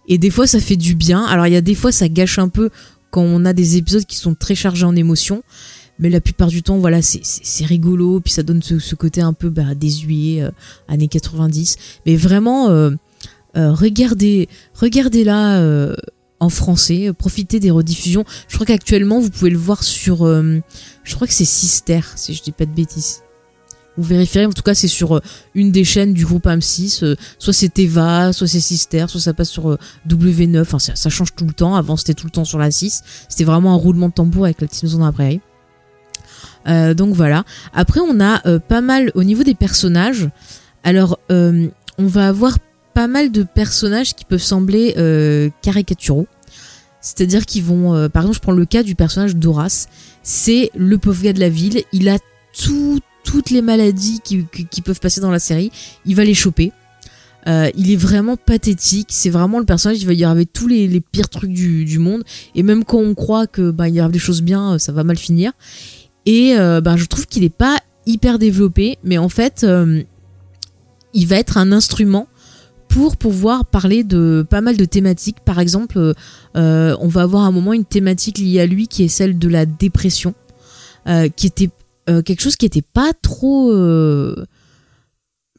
Et 0.08 0.18
des 0.18 0.30
fois, 0.30 0.48
ça 0.48 0.60
fait 0.60 0.76
du 0.76 0.96
bien. 0.96 1.24
Alors, 1.26 1.48
il 1.48 1.54
y 1.54 1.58
a 1.58 1.62
des 1.62 1.76
fois, 1.76 1.92
ça 1.92 2.08
gâche 2.10 2.40
un 2.40 2.50
peu 2.50 2.70
quand 3.12 3.22
on 3.22 3.46
a 3.46 3.54
des 3.54 3.78
épisodes 3.78 4.06
qui 4.06 4.18
sont 4.18 4.36
très 4.36 4.56
chargés 4.56 4.86
en 4.86 4.96
émotions. 4.96 5.44
Mais 6.00 6.10
la 6.10 6.22
plupart 6.22 6.48
du 6.48 6.64
temps, 6.64 6.78
voilà, 6.78 7.02
c'est 7.02 7.66
rigolo. 7.66 8.20
Puis 8.20 8.34
ça 8.34 8.44
donne 8.44 8.62
ce, 8.62 8.96
côté 8.96 9.22
un 9.22 9.34
peu 9.34 9.50
bah, 9.50 9.64
euh, 9.72 10.52
années 10.88 11.08
90. 11.08 11.78
Mais 12.06 12.16
vraiment, 12.16 12.70
euh, 12.70 12.92
regardez, 13.56 14.50
regardez 14.74 15.24
là 15.24 15.62
en 16.40 16.50
français. 16.50 17.12
Profitez 17.18 17.60
des 17.60 17.72
rediffusions. 17.72 18.26
Je 18.48 18.56
crois 18.56 18.66
qu'actuellement, 18.66 19.20
vous 19.20 19.30
pouvez 19.30 19.52
le 19.52 19.58
voir 19.58 19.84
sur. 19.84 20.26
Je 20.26 21.16
crois 21.16 21.28
que 21.28 21.34
c'est 21.34 21.46
Sister, 21.46 22.02
si 22.16 22.34
je 22.34 22.42
dis 22.42 22.52
pas 22.52 22.66
de 22.66 22.74
bêtises. 22.74 23.23
Vous 23.98 24.04
vérifierez, 24.04 24.46
en 24.46 24.52
tout 24.52 24.64
cas, 24.64 24.74
c'est 24.74 24.88
sur 24.88 25.18
euh, 25.18 25.22
une 25.54 25.72
des 25.72 25.84
chaînes 25.84 26.14
du 26.14 26.26
groupe 26.26 26.46
AM6. 26.46 27.16
soit 27.40 27.54
c'est 27.54 27.78
Eva, 27.80 28.34
soit 28.34 28.48
c'est 28.48 28.60
Sister, 28.60 29.06
soit 29.08 29.22
ça 29.22 29.34
passe 29.34 29.50
sur 29.50 29.78
W9. 30.08 30.62
Enfin, 30.62 30.80
ça, 30.80 31.10
change 31.10 31.36
tout 31.36 31.46
le 31.46 31.54
temps. 31.54 31.76
Avant, 31.76 31.98
c'était 31.98 32.14
tout 32.14 32.26
le 32.26 32.32
temps 32.32 32.46
sur 32.46 32.60
la 32.60 32.72
6. 32.72 33.04
C'était 33.30 33.44
vraiment 33.44 33.74
un 33.74 33.78
roulement 33.78 34.10
de 34.10 34.14
tambour 34.14 34.46
avec 34.46 34.62
la 34.62 34.68
petite 34.68 34.86
dans 34.92 35.06
la 35.06 36.94
donc 36.94 37.14
voilà. 37.14 37.44
Après, 37.74 38.00
on 38.00 38.20
a 38.20 38.60
pas 38.60 38.82
mal 38.82 39.12
au 39.16 39.24
niveau 39.24 39.44
des 39.44 39.56
personnages. 39.56 40.30
Alors, 40.84 41.20
on 41.30 41.72
va 42.00 42.28
avoir 42.28 42.58
pas 42.94 43.08
mal 43.08 43.32
de 43.32 43.44
personnages 43.44 44.16
qui 44.16 44.26
peuvent 44.26 44.42
sembler 44.42 45.52
caricaturaux. 45.62 46.28
C'est-à-dire 47.04 47.46
qu'ils 47.46 47.64
vont, 47.64 47.94
euh, 47.94 48.08
par 48.08 48.24
exemple, 48.24 48.38
je 48.38 48.42
prends 48.42 48.54
le 48.54 48.66
cas 48.66 48.82
du 48.82 48.96
personnage 48.96 49.36
d'Horace. 49.36 49.90
C'est 50.24 50.72
le 50.74 50.98
pauvre 50.98 51.22
gars 51.22 51.34
de 51.34 51.40
la 51.42 51.50
ville. 51.50 51.84
Il 51.92 52.08
a 52.08 52.18
toutes 52.54 53.50
les 53.50 53.62
maladies 53.62 54.20
qui, 54.24 54.82
peuvent 54.82 55.00
passer 55.00 55.22
dans 55.22 55.32
la 55.32 55.40
série. 55.40 55.72
Il 56.06 56.16
va 56.16 56.24
les 56.24 56.34
choper. 56.34 56.72
Euh, 57.46 57.70
il 57.76 57.92
est 57.92 57.98
vraiment 57.98 58.38
pathétique. 58.38 59.10
C'est 59.12 59.30
vraiment 59.30 59.60
le 59.60 59.66
personnage 59.66 59.98
qui 59.98 60.06
va 60.06 60.14
y 60.14 60.24
arriver 60.24 60.46
tous 60.46 60.68
les, 60.68 61.02
pires 61.02 61.30
trucs 61.30 61.52
du, 61.52 62.00
monde. 62.00 62.24
Et 62.56 62.64
même 62.64 62.86
quand 62.86 63.00
on 63.00 63.16
croit 63.16 63.48
que 63.48 63.72
bah, 63.72 63.90
il 63.90 63.96
y 63.96 64.00
arrive 64.00 64.14
des 64.14 64.20
choses 64.20 64.42
bien, 64.42 64.74
euh, 64.74 64.78
ça 64.78 64.92
va 64.92 65.04
mal 65.04 65.18
finir. 65.18 65.52
Et 66.26 66.56
bah, 66.56 66.96
je 66.96 67.06
trouve 67.06 67.28
qu'il 67.28 67.44
n'est 67.44 67.50
pas 67.50 67.78
hyper 68.06 68.40
développé, 68.40 68.98
mais 69.04 69.18
en 69.18 69.28
fait, 69.28 69.66
il 71.14 71.28
va 71.28 71.36
être 71.36 71.58
un 71.58 71.74
instrument 71.74 72.30
pour 72.94 73.18
pouvoir 73.18 73.66
parler 73.66 74.04
de 74.04 74.46
pas 74.48 74.62
mal 74.62 74.78
de 74.78 74.86
thématiques. 74.86 75.40
Par 75.44 75.60
exemple, 75.60 76.14
euh, 76.56 76.96
on 77.00 77.08
va 77.08 77.24
avoir 77.24 77.44
un 77.44 77.52
moment 77.52 77.74
une 77.74 77.86
thématique 77.86 78.38
liée 78.38 78.60
à 78.60 78.68
lui 78.68 78.88
qui 78.88 79.04
est 79.04 79.08
celle 79.08 79.40
de 79.40 79.50
la 79.50 79.66
dépression, 79.66 80.36
euh, 81.08 81.28
qui 81.28 81.48
était 81.48 81.72
euh, 82.10 82.22
quelque 82.22 82.42
chose 82.42 82.56
qui 82.56 82.66
était 82.66 82.82
pas 82.82 83.14
trop. 83.22 83.72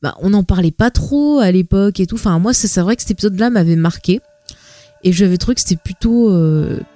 Bah, 0.03 0.15
on 0.21 0.31
n'en 0.31 0.45
parlait 0.45 0.71
pas 0.71 0.91
trop 0.91 1.39
à 1.39 1.51
l'époque 1.51 2.01
et 2.01 2.07
tout. 2.07 2.17
Enfin, 2.17 2.39
moi, 2.39 2.53
c'est 2.53 2.81
vrai 2.81 2.97
que 2.97 3.03
cet 3.03 3.13
épisode-là 3.13 3.51
m'avait 3.51 3.77
marqué. 3.77 4.21
Et 5.03 5.13
j'avais 5.13 5.37
trouvé 5.37 5.55
que 5.55 5.61
c'était 5.61 5.81
plutôt, 5.83 6.35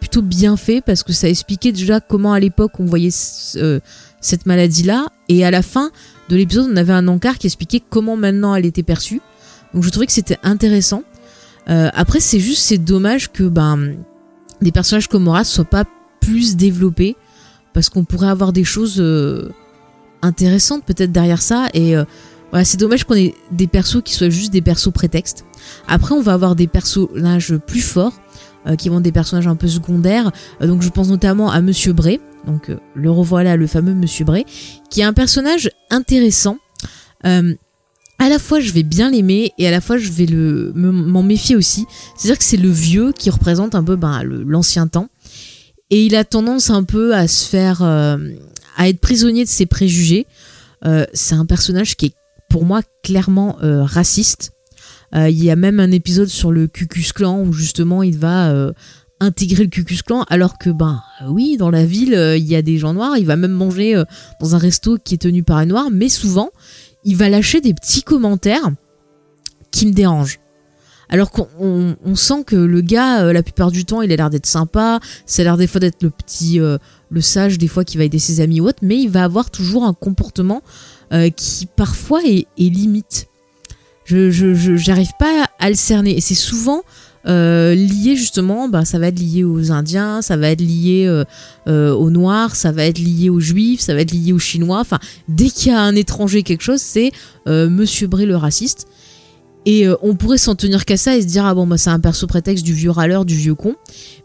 plutôt 0.01 0.23
bien 0.23 0.57
fait 0.57 0.81
parce 0.81 1.03
que 1.03 1.13
ça 1.13 1.29
expliquait 1.29 1.73
déjà 1.73 2.01
comment 2.01 2.33
à 2.33 2.41
l'époque 2.41 2.81
on 2.81 2.87
voyait 2.87 3.11
cette 3.11 4.47
maladie-là. 4.47 5.07
Et 5.29 5.45
à 5.45 5.51
la 5.51 5.61
fin 5.61 5.91
de 6.31 6.37
l'épisode, 6.37 6.71
on 6.73 6.77
avait 6.77 6.93
un 6.93 7.07
encart 7.09 7.39
qui 7.39 7.47
expliquait 7.47 7.83
comment 7.87 8.17
maintenant 8.17 8.55
elle 8.55 8.67
était 8.67 8.83
perçue. 8.83 9.21
Donc 9.75 9.83
je 9.83 9.91
trouvais 9.91 10.07
que 10.07 10.13
c'était 10.13 10.39
intéressant. 10.43 11.03
Euh, 11.69 11.91
après, 11.95 12.21
c'est 12.21 12.41
juste, 12.41 12.63
c'est 12.63 12.79
dommage 12.79 13.31
que 13.31 13.45
ben, 13.45 13.97
des 14.63 14.73
personnages 14.73 15.09
comme 15.09 15.29
Horace 15.29 15.51
soient 15.51 15.65
pas 15.65 15.85
plus 16.21 16.57
développés 16.57 17.17
parce 17.73 17.89
qu'on 17.89 18.05
pourrait 18.05 18.29
avoir 18.29 18.53
des 18.53 18.65
choses 18.65 18.97
euh, 18.99 19.51
intéressantes 20.23 20.85
peut-être 20.85 21.13
derrière 21.13 21.43
ça. 21.43 21.69
Et 21.75 21.97
euh, 21.97 22.05
voilà, 22.51 22.65
c'est 22.65 22.79
dommage 22.79 23.05
qu'on 23.05 23.15
ait 23.15 23.35
des 23.51 23.67
persos 23.67 24.03
qui 24.05 24.15
soient 24.15 24.31
juste 24.31 24.53
des 24.53 24.63
persos 24.63 24.93
prétextes. 24.93 25.45
Après, 25.87 26.15
on 26.15 26.23
va 26.23 26.33
avoir 26.33 26.55
des 26.55 26.67
personnages 26.67 27.57
plus 27.67 27.83
forts 27.83 28.19
qui 28.77 28.91
vont 28.91 28.97
être 28.97 29.03
des 29.03 29.13
personnages 29.13 29.47
un 29.47 29.57
peu 29.57 29.69
secondaires. 29.69 30.31
donc 30.61 30.83
je 30.83 30.91
pense 30.91 31.09
notamment 31.09 31.51
à 31.51 31.63
Monsieur 31.63 31.95
Bray. 31.95 32.21
Donc 32.47 32.71
le 32.95 33.11
revoilà, 33.11 33.57
le 33.57 33.67
fameux 33.67 33.95
Monsieur 33.95 34.27
Bray, 34.27 34.45
qui 34.91 35.01
est 35.01 35.05
un 35.05 35.15
personnage 35.15 35.71
intéressant 35.91 36.59
à 38.19 38.29
la 38.29 38.39
fois 38.39 38.61
je 38.61 38.73
vais 38.73 38.83
bien 38.83 39.11
l'aimer 39.11 39.53
et 39.59 39.67
à 39.67 39.71
la 39.71 39.81
fois 39.81 39.97
je 39.97 40.11
vais 40.11 40.27
m'en 40.75 41.23
méfier 41.23 41.57
aussi. 41.57 41.87
C'est-à-dire 42.17 42.39
que 42.39 42.45
c'est 42.45 42.57
le 42.57 42.71
vieux 42.71 43.13
qui 43.13 43.31
représente 43.31 43.75
un 43.75 43.85
peu 43.85 43.97
ben, 43.97 44.23
l'ancien 44.25 44.87
temps 44.87 45.09
et 45.91 46.05
il 46.05 46.15
a 46.15 46.25
tendance 46.25 46.71
un 46.71 46.85
peu 46.85 47.15
à 47.15 47.29
se 47.29 47.47
faire 47.49 47.83
euh, 47.83 48.19
à 48.77 48.89
être 48.89 49.01
prisonnier 49.01 49.45
de 49.45 49.49
ses 49.49 49.67
préjugés. 49.67 50.27
Euh, 50.85 51.07
c'est 51.13 51.35
un 51.35 51.47
personnage 51.47 51.97
qui 51.97 52.07
est 52.07 52.15
pour 52.51 52.65
moi 52.65 52.83
clairement 53.03 53.57
euh, 53.63 53.85
raciste. 53.85 54.53
Il 55.15 55.43
y 55.43 55.51
a 55.51 55.57
même 55.57 55.81
un 55.81 55.91
épisode 55.91 56.29
sur 56.29 56.53
le 56.53 56.67
Cucus 56.67 57.15
Clan 57.15 57.41
où 57.41 57.51
justement 57.51 58.03
il 58.03 58.19
va 58.19 58.55
intégrer 59.21 59.63
le 59.63 59.71
Cucus 59.71 60.03
Clan 60.03 60.27
alors 60.29 60.59
que 60.59 60.69
ben 60.69 61.01
oui 61.31 61.57
dans 61.57 61.71
la 61.71 61.87
ville 61.87 62.13
il 62.37 62.45
y 62.45 62.55
a 62.55 62.61
des 62.61 62.77
gens 62.77 62.93
noirs. 62.93 63.17
Il 63.17 63.25
va 63.25 63.37
même 63.37 63.53
manger 63.53 64.03
dans 64.39 64.55
un 64.55 64.59
resto 64.59 64.99
qui 65.03 65.15
est 65.15 65.23
tenu 65.23 65.43
par 65.43 65.57
un 65.57 65.65
noir, 65.65 65.87
mais 65.91 66.11
souvent 66.11 66.51
il 67.05 67.17
va 67.17 67.31
lâcher 67.31 67.63
des 67.63 67.73
petits 67.73 68.03
commentaires 68.03 68.71
qui 69.71 69.87
me 69.87 69.93
dérangent. 69.93 70.41
Alors 71.11 71.31
qu'on 71.31 71.97
sent 72.15 72.45
que 72.47 72.57
le 72.57 72.81
gars, 72.81 73.23
euh, 73.23 73.33
la 73.33 73.43
plupart 73.43 73.71
du 73.71 73.85
temps, 73.85 74.03
il 74.03 74.13
a 74.13 74.17
l'air 74.17 74.31
d'être 74.31 74.47
sympa, 74.47 75.01
a 75.01 75.43
l'air 75.43 75.57
des 75.57 75.67
fois 75.67 75.81
d'être 75.81 76.03
le 76.03 76.11
petit, 76.11 76.61
euh, 76.61 76.77
le 77.11 77.21
sage 77.21 77.57
des 77.57 77.69
fois 77.69 77.85
qui 77.85 77.97
va 77.97 78.05
aider 78.05 78.19
ses 78.19 78.41
amis 78.41 78.61
ou 78.61 78.69
autre, 78.69 78.81
mais 78.83 78.99
il 78.99 79.09
va 79.09 79.25
avoir 79.25 79.51
toujours 79.51 79.85
un 79.85 79.95
comportement 79.95 80.63
euh, 81.13 81.31
qui 81.31 81.67
parfois 81.67 82.21
est, 82.25 82.47
limite. 82.59 83.29
Je 84.05 84.31
j'arrive 84.77 85.13
pas 85.19 85.47
à 85.59 85.69
le 85.69 85.77
cerner 85.77 86.17
et 86.17 86.21
c'est 86.21 86.35
souvent 86.35 86.83
lié 87.27 88.17
justement, 88.17 88.71
bah, 88.71 88.87
ça 88.87 88.99
va 88.99 89.09
être 89.09 89.19
lié 89.19 89.45
aux 89.45 89.71
Indiens, 89.71 90.23
ça 90.23 90.39
va 90.39 90.49
être 90.49 90.63
lié 90.63 91.25
aux 91.67 92.11
Noirs, 92.11 92.57
ça 92.57 92.73
va 92.73 92.85
être 92.85 92.99
lié 92.99 93.29
aux 93.29 93.41
Juifs, 93.41 93.81
ça 93.81 93.93
va 93.93 94.01
être 94.01 94.13
lié 94.13 94.33
aux 94.33 94.39
Chinois. 94.39 94.81
Enfin, 94.81 94.99
dès 95.29 95.51
qu'il 95.51 95.73
y 95.73 95.75
a 95.75 95.81
un 95.83 95.95
étranger 95.95 96.43
quelque 96.43 96.63
chose, 96.63 96.81
c'est 96.81 97.13
Monsieur 97.47 98.07
Bré 98.07 98.25
le 98.25 98.37
raciste. 98.37 98.89
Et 99.71 99.87
on 100.01 100.17
pourrait 100.17 100.39
s'en 100.39 100.55
tenir 100.55 100.87
qu'à 100.87 100.97
ça 100.97 101.15
et 101.15 101.21
se 101.21 101.27
dire 101.27 101.45
ah 101.45 101.55
bon 101.55 101.67
bah 101.67 101.77
c'est 101.77 101.91
un 101.91 102.01
perso 102.01 102.27
prétexte 102.27 102.65
du 102.65 102.73
vieux 102.73 102.91
râleur, 102.91 103.27
du 103.27 103.35
vieux 103.35 103.55
con. 103.55 103.77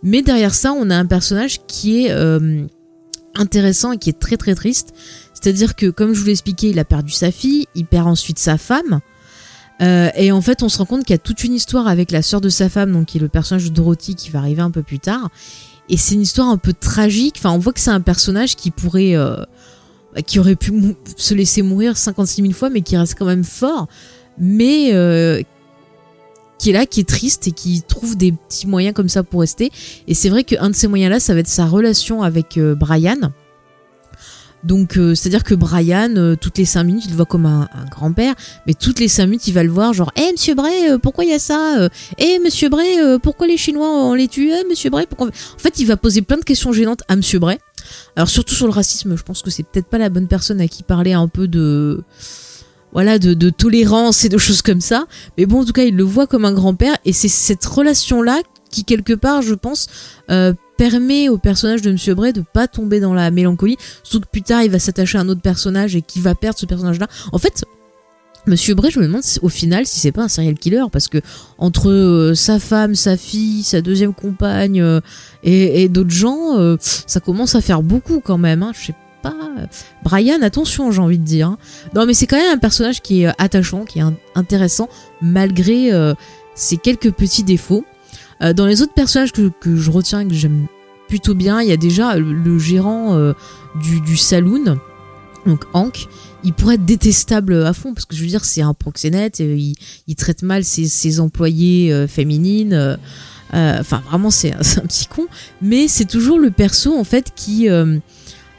Mais 0.01 0.21
derrière 0.21 0.53
ça, 0.53 0.71
on 0.71 0.89
a 0.89 0.95
un 0.95 1.05
personnage 1.05 1.59
qui 1.67 2.05
est 2.05 2.11
intéressant 3.35 3.91
et 3.91 3.97
qui 3.97 4.09
est 4.09 4.19
très 4.19 4.37
très 4.37 4.55
triste. 4.55 4.93
C'est-à-dire 5.33 5.75
que 5.75 5.87
comme 5.87 6.13
je 6.13 6.19
vous 6.19 6.27
l'ai 6.27 6.31
expliqué, 6.31 6.69
il 6.69 6.79
a 6.79 6.85
perdu 6.85 7.11
sa 7.11 7.31
fille, 7.31 7.67
il 7.75 7.85
perd 7.85 8.07
ensuite 8.07 8.39
sa 8.39 8.57
femme. 8.57 9.01
Euh, 9.81 10.09
et 10.15 10.31
en 10.31 10.41
fait, 10.41 10.63
on 10.63 10.69
se 10.69 10.77
rend 10.77 10.85
compte 10.85 11.03
qu'il 11.03 11.13
y 11.13 11.15
a 11.15 11.19
toute 11.19 11.43
une 11.43 11.53
histoire 11.53 11.87
avec 11.87 12.11
la 12.11 12.21
sœur 12.21 12.41
de 12.41 12.49
sa 12.49 12.69
femme, 12.69 12.91
donc 12.91 13.07
qui 13.07 13.17
est 13.17 13.21
le 13.21 13.27
personnage 13.27 13.65
de 13.65 13.69
Dorothy, 13.69 14.15
qui 14.15 14.29
va 14.29 14.39
arriver 14.39 14.61
un 14.61 14.71
peu 14.71 14.83
plus 14.83 14.99
tard. 14.99 15.29
Et 15.89 15.97
c'est 15.97 16.15
une 16.15 16.21
histoire 16.21 16.47
un 16.47 16.57
peu 16.57 16.73
tragique. 16.73 17.35
Enfin, 17.37 17.51
on 17.51 17.57
voit 17.57 17.73
que 17.73 17.79
c'est 17.79 17.91
un 17.91 18.01
personnage 18.01 18.55
qui 18.55 18.71
pourrait, 18.71 19.15
euh, 19.15 19.35
qui 20.25 20.39
aurait 20.39 20.55
pu 20.55 20.95
se 21.17 21.33
laisser 21.33 21.61
mourir 21.61 21.97
56 21.97 22.41
000 22.41 22.53
fois, 22.53 22.69
mais 22.69 22.81
qui 22.81 22.95
reste 22.95 23.15
quand 23.17 23.25
même 23.25 23.43
fort, 23.43 23.87
mais 24.37 24.89
euh, 24.93 25.41
qui 26.57 26.69
est 26.69 26.73
là, 26.73 26.85
qui 26.85 27.01
est 27.01 27.07
triste 27.07 27.47
et 27.47 27.51
qui 27.51 27.81
trouve 27.81 28.17
des 28.17 28.31
petits 28.31 28.67
moyens 28.67 28.93
comme 28.93 29.09
ça 29.09 29.23
pour 29.23 29.41
rester. 29.41 29.71
Et 30.07 30.13
c'est 30.13 30.29
vrai 30.29 30.43
qu'un 30.43 30.69
de 30.69 30.75
ces 30.75 30.87
moyens-là, 30.87 31.19
ça 31.19 31.33
va 31.33 31.41
être 31.41 31.47
sa 31.47 31.65
relation 31.65 32.23
avec 32.23 32.59
Brian 32.59 33.31
donc, 34.63 34.97
euh, 34.97 35.13
c'est-à-dire 35.13 35.43
que 35.43 35.55
Brian, 35.55 36.15
euh, 36.15 36.35
toutes 36.35 36.57
les 36.57 36.65
5 36.65 36.83
minutes, 36.83 37.03
il 37.05 37.11
le 37.11 37.17
voit 37.17 37.25
comme 37.25 37.45
un, 37.45 37.67
grand-père, 37.91 38.33
mais 38.65 38.73
toutes 38.73 38.99
les 38.99 39.09
5 39.09 39.25
minutes, 39.25 39.47
il 39.47 39.53
va 39.53 39.63
le 39.63 39.69
voir 39.69 39.93
genre, 39.93 40.11
hé, 40.15 40.31
monsieur 40.31 40.55
Bray, 40.55 40.89
euh, 40.89 40.97
pourquoi 40.97 41.25
il 41.25 41.31
y 41.31 41.33
a 41.33 41.39
ça 41.39 41.89
Hé, 42.17 42.39
monsieur 42.39 42.69
Bray, 42.69 42.97
pourquoi 43.21 43.47
les 43.47 43.57
Chinois, 43.57 43.89
on 43.89 44.13
les 44.13 44.27
tue 44.27 44.51
Eh, 44.51 44.67
monsieur 44.69 44.89
Bray, 44.89 45.05
pourquoi... 45.05 45.27
En 45.27 45.59
fait, 45.59 45.79
il 45.79 45.85
va 45.85 45.97
poser 45.97 46.21
plein 46.21 46.37
de 46.37 46.43
questions 46.43 46.71
gênantes 46.71 47.03
à 47.07 47.15
monsieur 47.15 47.39
Bray. 47.39 47.57
Alors, 48.15 48.29
surtout 48.29 48.55
sur 48.55 48.65
le 48.65 48.71
racisme, 48.71 49.17
je 49.17 49.23
pense 49.23 49.41
que 49.41 49.49
c'est 49.49 49.63
peut-être 49.63 49.87
pas 49.87 49.97
la 49.97 50.09
bonne 50.09 50.27
personne 50.27 50.61
à 50.61 50.67
qui 50.67 50.83
parler 50.83 51.13
un 51.13 51.27
peu 51.27 51.47
de... 51.47 52.03
Voilà, 52.93 53.19
de, 53.19 53.49
tolérance 53.49 54.23
et 54.23 54.29
de 54.29 54.37
choses 54.37 54.61
comme 54.61 54.81
ça. 54.81 55.05
Mais 55.37 55.45
bon, 55.45 55.61
en 55.61 55.65
tout 55.65 55.73
cas, 55.73 55.83
il 55.83 55.95
le 55.95 56.03
voit 56.03 56.27
comme 56.27 56.45
un 56.45 56.53
grand-père, 56.53 56.95
et 57.05 57.13
c'est 57.13 57.27
cette 57.27 57.65
relation-là 57.65 58.41
qui, 58.69 58.85
quelque 58.85 59.13
part, 59.13 59.41
je 59.41 59.53
pense, 59.53 59.87
permet 60.77 61.29
au 61.29 61.37
personnage 61.37 61.81
de 61.81 61.91
Monsieur 61.91 62.15
Bray 62.15 62.33
de 62.33 62.41
pas 62.41 62.67
tomber 62.67 62.99
dans 62.99 63.13
la 63.13 63.31
mélancolie, 63.31 63.77
surtout 64.03 64.25
que 64.25 64.31
plus 64.31 64.41
tard 64.41 64.63
il 64.63 64.71
va 64.71 64.79
s'attacher 64.79 65.17
à 65.17 65.21
un 65.21 65.29
autre 65.29 65.41
personnage 65.41 65.95
et 65.95 66.01
qui 66.01 66.19
va 66.19 66.35
perdre 66.35 66.59
ce 66.59 66.65
personnage-là. 66.65 67.07
En 67.31 67.37
fait, 67.37 67.63
Monsieur 68.45 68.75
Bray, 68.75 68.91
je 68.91 68.99
me 68.99 69.05
demande 69.05 69.21
au 69.41 69.47
final 69.47 69.85
si 69.85 70.01
c'est 70.01 70.11
pas 70.11 70.23
un 70.23 70.27
serial 70.27 70.55
killer 70.55 70.83
parce 70.91 71.07
que 71.07 71.19
entre 71.57 71.89
euh, 71.89 72.35
sa 72.35 72.59
femme, 72.59 72.93
sa 72.93 73.15
fille, 73.15 73.63
sa 73.63 73.79
deuxième 73.79 74.13
compagne 74.13 74.81
euh, 74.81 74.99
et, 75.43 75.87
d'autres 75.87 76.09
gens, 76.09 76.57
euh, 76.57 76.75
ça 76.81 77.21
commence 77.21 77.55
à 77.55 77.61
faire 77.61 77.81
beaucoup 77.81 78.19
quand 78.19 78.37
même. 78.37 78.61
Hein, 78.61 78.73
je 78.77 78.87
sais 78.87 78.95
pas. 79.23 79.35
Brian, 80.03 80.41
attention, 80.43 80.91
j'ai 80.91 81.01
envie 81.01 81.17
de 81.17 81.23
dire. 81.23 81.47
Hein. 81.47 81.57
Non, 81.95 82.05
mais 82.05 82.13
c'est 82.13 82.27
quand 82.27 82.37
même 82.37 82.53
un 82.53 82.59
personnage 82.59 83.01
qui 83.01 83.23
est 83.23 83.31
attachant, 83.39 83.85
qui 83.85 83.99
est 83.99 84.03
intéressant 84.35 84.89
malgré 85.21 85.91
ses 86.55 86.77
quelques 86.77 87.11
petits 87.11 87.43
défauts. 87.43 87.85
Euh, 88.41 88.53
dans 88.53 88.65
les 88.65 88.81
autres 88.81 88.93
personnages 88.93 89.31
que, 89.31 89.51
je 89.75 89.91
retiens 89.91 90.21
et 90.21 90.27
que 90.27 90.33
j'aime 90.33 90.67
plutôt 91.07 91.35
bien, 91.35 91.61
il 91.61 91.69
y 91.69 91.71
a 91.71 91.77
déjà 91.77 92.17
le, 92.17 92.59
gérant 92.59 93.15
euh, 93.15 93.33
du, 93.75 94.17
saloon, 94.17 94.77
donc 95.45 95.63
Hank. 95.73 96.07
Il 96.45 96.51
pourrait 96.53 96.75
être 96.75 96.85
détestable 96.85 97.63
à 97.63 97.71
fond 97.71 97.93
parce 97.93 98.05
que 98.05 98.15
je 98.15 98.21
veux 98.21 98.27
dire 98.27 98.43
c'est 98.43 98.61
un 98.61 98.73
proxénète, 98.73 99.39
il, 99.39 99.75
il, 100.07 100.15
traite 100.15 100.43
mal 100.43 100.65
ses, 100.65 101.19
employés 101.21 101.93
euh, 101.93 102.07
féminines. 102.07 102.97
Enfin 103.53 104.01
vraiment 104.07 104.31
c'est 104.31 104.53
un, 104.53 104.85
petit 104.87 105.07
con, 105.07 105.27
mais 105.61 105.87
c'est 105.87 106.05
toujours 106.05 106.39
le 106.39 106.51
perso 106.51 106.97
en 106.97 107.03
fait 107.03 107.31
qui 107.35 107.69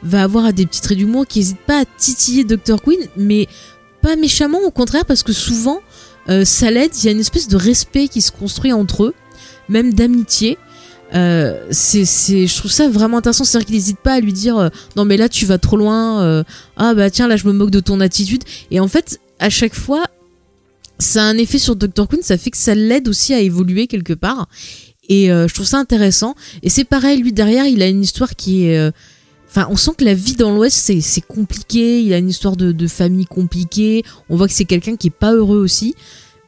va 0.03 0.23
avoir 0.23 0.51
des 0.53 0.65
petits 0.65 0.81
traits 0.81 0.97
d'humour, 0.97 1.27
qui 1.27 1.39
n'hésite 1.39 1.59
pas 1.59 1.81
à 1.81 1.85
titiller 1.97 2.43
Dr 2.43 2.81
Queen, 2.81 2.99
mais 3.17 3.47
pas 4.01 4.15
méchamment, 4.15 4.59
au 4.63 4.71
contraire 4.71 5.05
parce 5.05 5.23
que 5.23 5.33
souvent 5.33 5.81
ça 6.43 6.71
l'aide, 6.71 6.89
il 6.97 7.05
y 7.05 7.07
a 7.07 7.11
une 7.11 7.19
espèce 7.19 7.47
de 7.47 7.55
respect 7.55 8.07
qui 8.07 8.19
se 8.19 8.31
construit 8.31 8.73
entre 8.73 9.03
eux 9.03 9.13
même 9.69 9.93
d'amitié. 9.93 10.57
Euh, 11.13 11.67
c'est, 11.71 12.03
je 12.03 12.55
trouve 12.57 12.71
ça 12.71 12.89
vraiment 12.89 13.17
intéressant. 13.17 13.43
C'est-à-dire 13.43 13.67
qu'il 13.67 13.75
n'hésite 13.75 13.99
pas 13.99 14.13
à 14.13 14.19
lui 14.19 14.33
dire 14.33 14.57
euh, 14.57 14.69
non 14.95 15.05
mais 15.05 15.17
là 15.17 15.29
tu 15.29 15.45
vas 15.45 15.57
trop 15.57 15.77
loin. 15.77 16.23
Euh, 16.23 16.43
ah 16.77 16.93
bah 16.93 17.09
tiens 17.09 17.27
là 17.27 17.37
je 17.37 17.47
me 17.47 17.53
moque 17.53 17.71
de 17.71 17.79
ton 17.79 17.99
attitude. 17.99 18.43
Et 18.71 18.79
en 18.79 18.87
fait 18.87 19.19
à 19.39 19.49
chaque 19.49 19.75
fois 19.75 20.05
ça 20.97 21.23
a 21.23 21.25
un 21.25 21.37
effet 21.37 21.59
sur 21.59 21.75
Dr 21.75 22.07
Queen. 22.07 22.21
Ça 22.21 22.37
fait 22.37 22.51
que 22.51 22.57
ça 22.57 22.75
l'aide 22.75 23.07
aussi 23.07 23.33
à 23.33 23.39
évoluer 23.39 23.87
quelque 23.87 24.13
part. 24.13 24.47
Et 25.07 25.27
je 25.27 25.53
trouve 25.53 25.67
ça 25.67 25.77
intéressant. 25.77 26.33
Et 26.63 26.69
c'est 26.69 26.83
pareil 26.83 27.21
lui 27.21 27.31
derrière 27.31 27.67
il 27.67 27.83
a 27.83 27.87
une 27.87 28.01
histoire 28.01 28.35
qui 28.35 28.65
est 28.65 28.91
Enfin, 29.55 29.67
on 29.71 29.77
sent 29.77 29.91
que 29.97 30.03
la 30.03 30.13
vie 30.13 30.35
dans 30.35 30.53
l'Ouest, 30.53 30.91
c'est, 30.99 31.21
compliqué. 31.21 32.01
Il 32.01 32.13
a 32.13 32.17
une 32.17 32.29
histoire 32.29 32.57
de, 32.57 32.87
famille 32.87 33.25
compliquée. 33.25 34.03
On 34.29 34.35
voit 34.35 34.47
que 34.47 34.53
c'est 34.53 34.65
quelqu'un 34.65 34.97
qui 34.97 35.07
est 35.07 35.11
pas 35.11 35.33
heureux 35.33 35.59
aussi. 35.59 35.95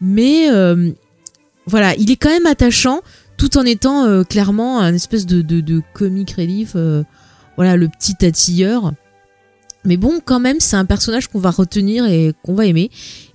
Mais 0.02 0.50
voilà, 1.68 1.96
il 1.96 2.10
est 2.10 2.16
quand 2.16 2.30
même 2.30 2.46
attachant 2.46 3.02
tout 3.38 3.58
en 3.58 3.66
étant 3.66 4.06
euh, 4.06 4.24
clairement 4.24 4.80
un 4.80 4.94
espèce 4.94 5.26
de, 5.26 5.42
de, 5.42 5.62
de 5.62 5.82
comic 5.94 6.32
relief. 6.32 6.74
Euh, 6.76 7.04
voilà, 7.56 7.76
le 7.76 7.88
petit 7.88 8.16
tatilleur. 8.16 8.94
Mais 9.84 9.98
bon, 9.98 10.20
quand 10.24 10.40
même, 10.40 10.60
c'est 10.60 10.76
un 10.76 10.86
personnage 10.86 11.28
qu'on 11.28 11.40
va 11.40 11.52
retenir 11.52 12.06
et 12.06 12.34
qu'on 12.44 12.56
va 12.56 12.66
aimer. 12.66 12.90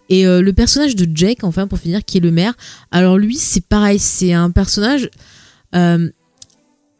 Et 0.08 0.26
euh, 0.26 0.42
le 0.42 0.52
personnage 0.52 0.96
de 0.96 1.06
Jake, 1.14 1.44
enfin, 1.44 1.66
pour 1.66 1.78
finir, 1.78 2.04
qui 2.04 2.18
est 2.18 2.20
le 2.20 2.30
maire. 2.30 2.54
Alors 2.90 3.18
lui, 3.18 3.37
c'est 3.37 3.64
pareil, 3.64 3.98
c'est 3.98 4.32
un 4.32 4.50
personnage. 4.50 5.08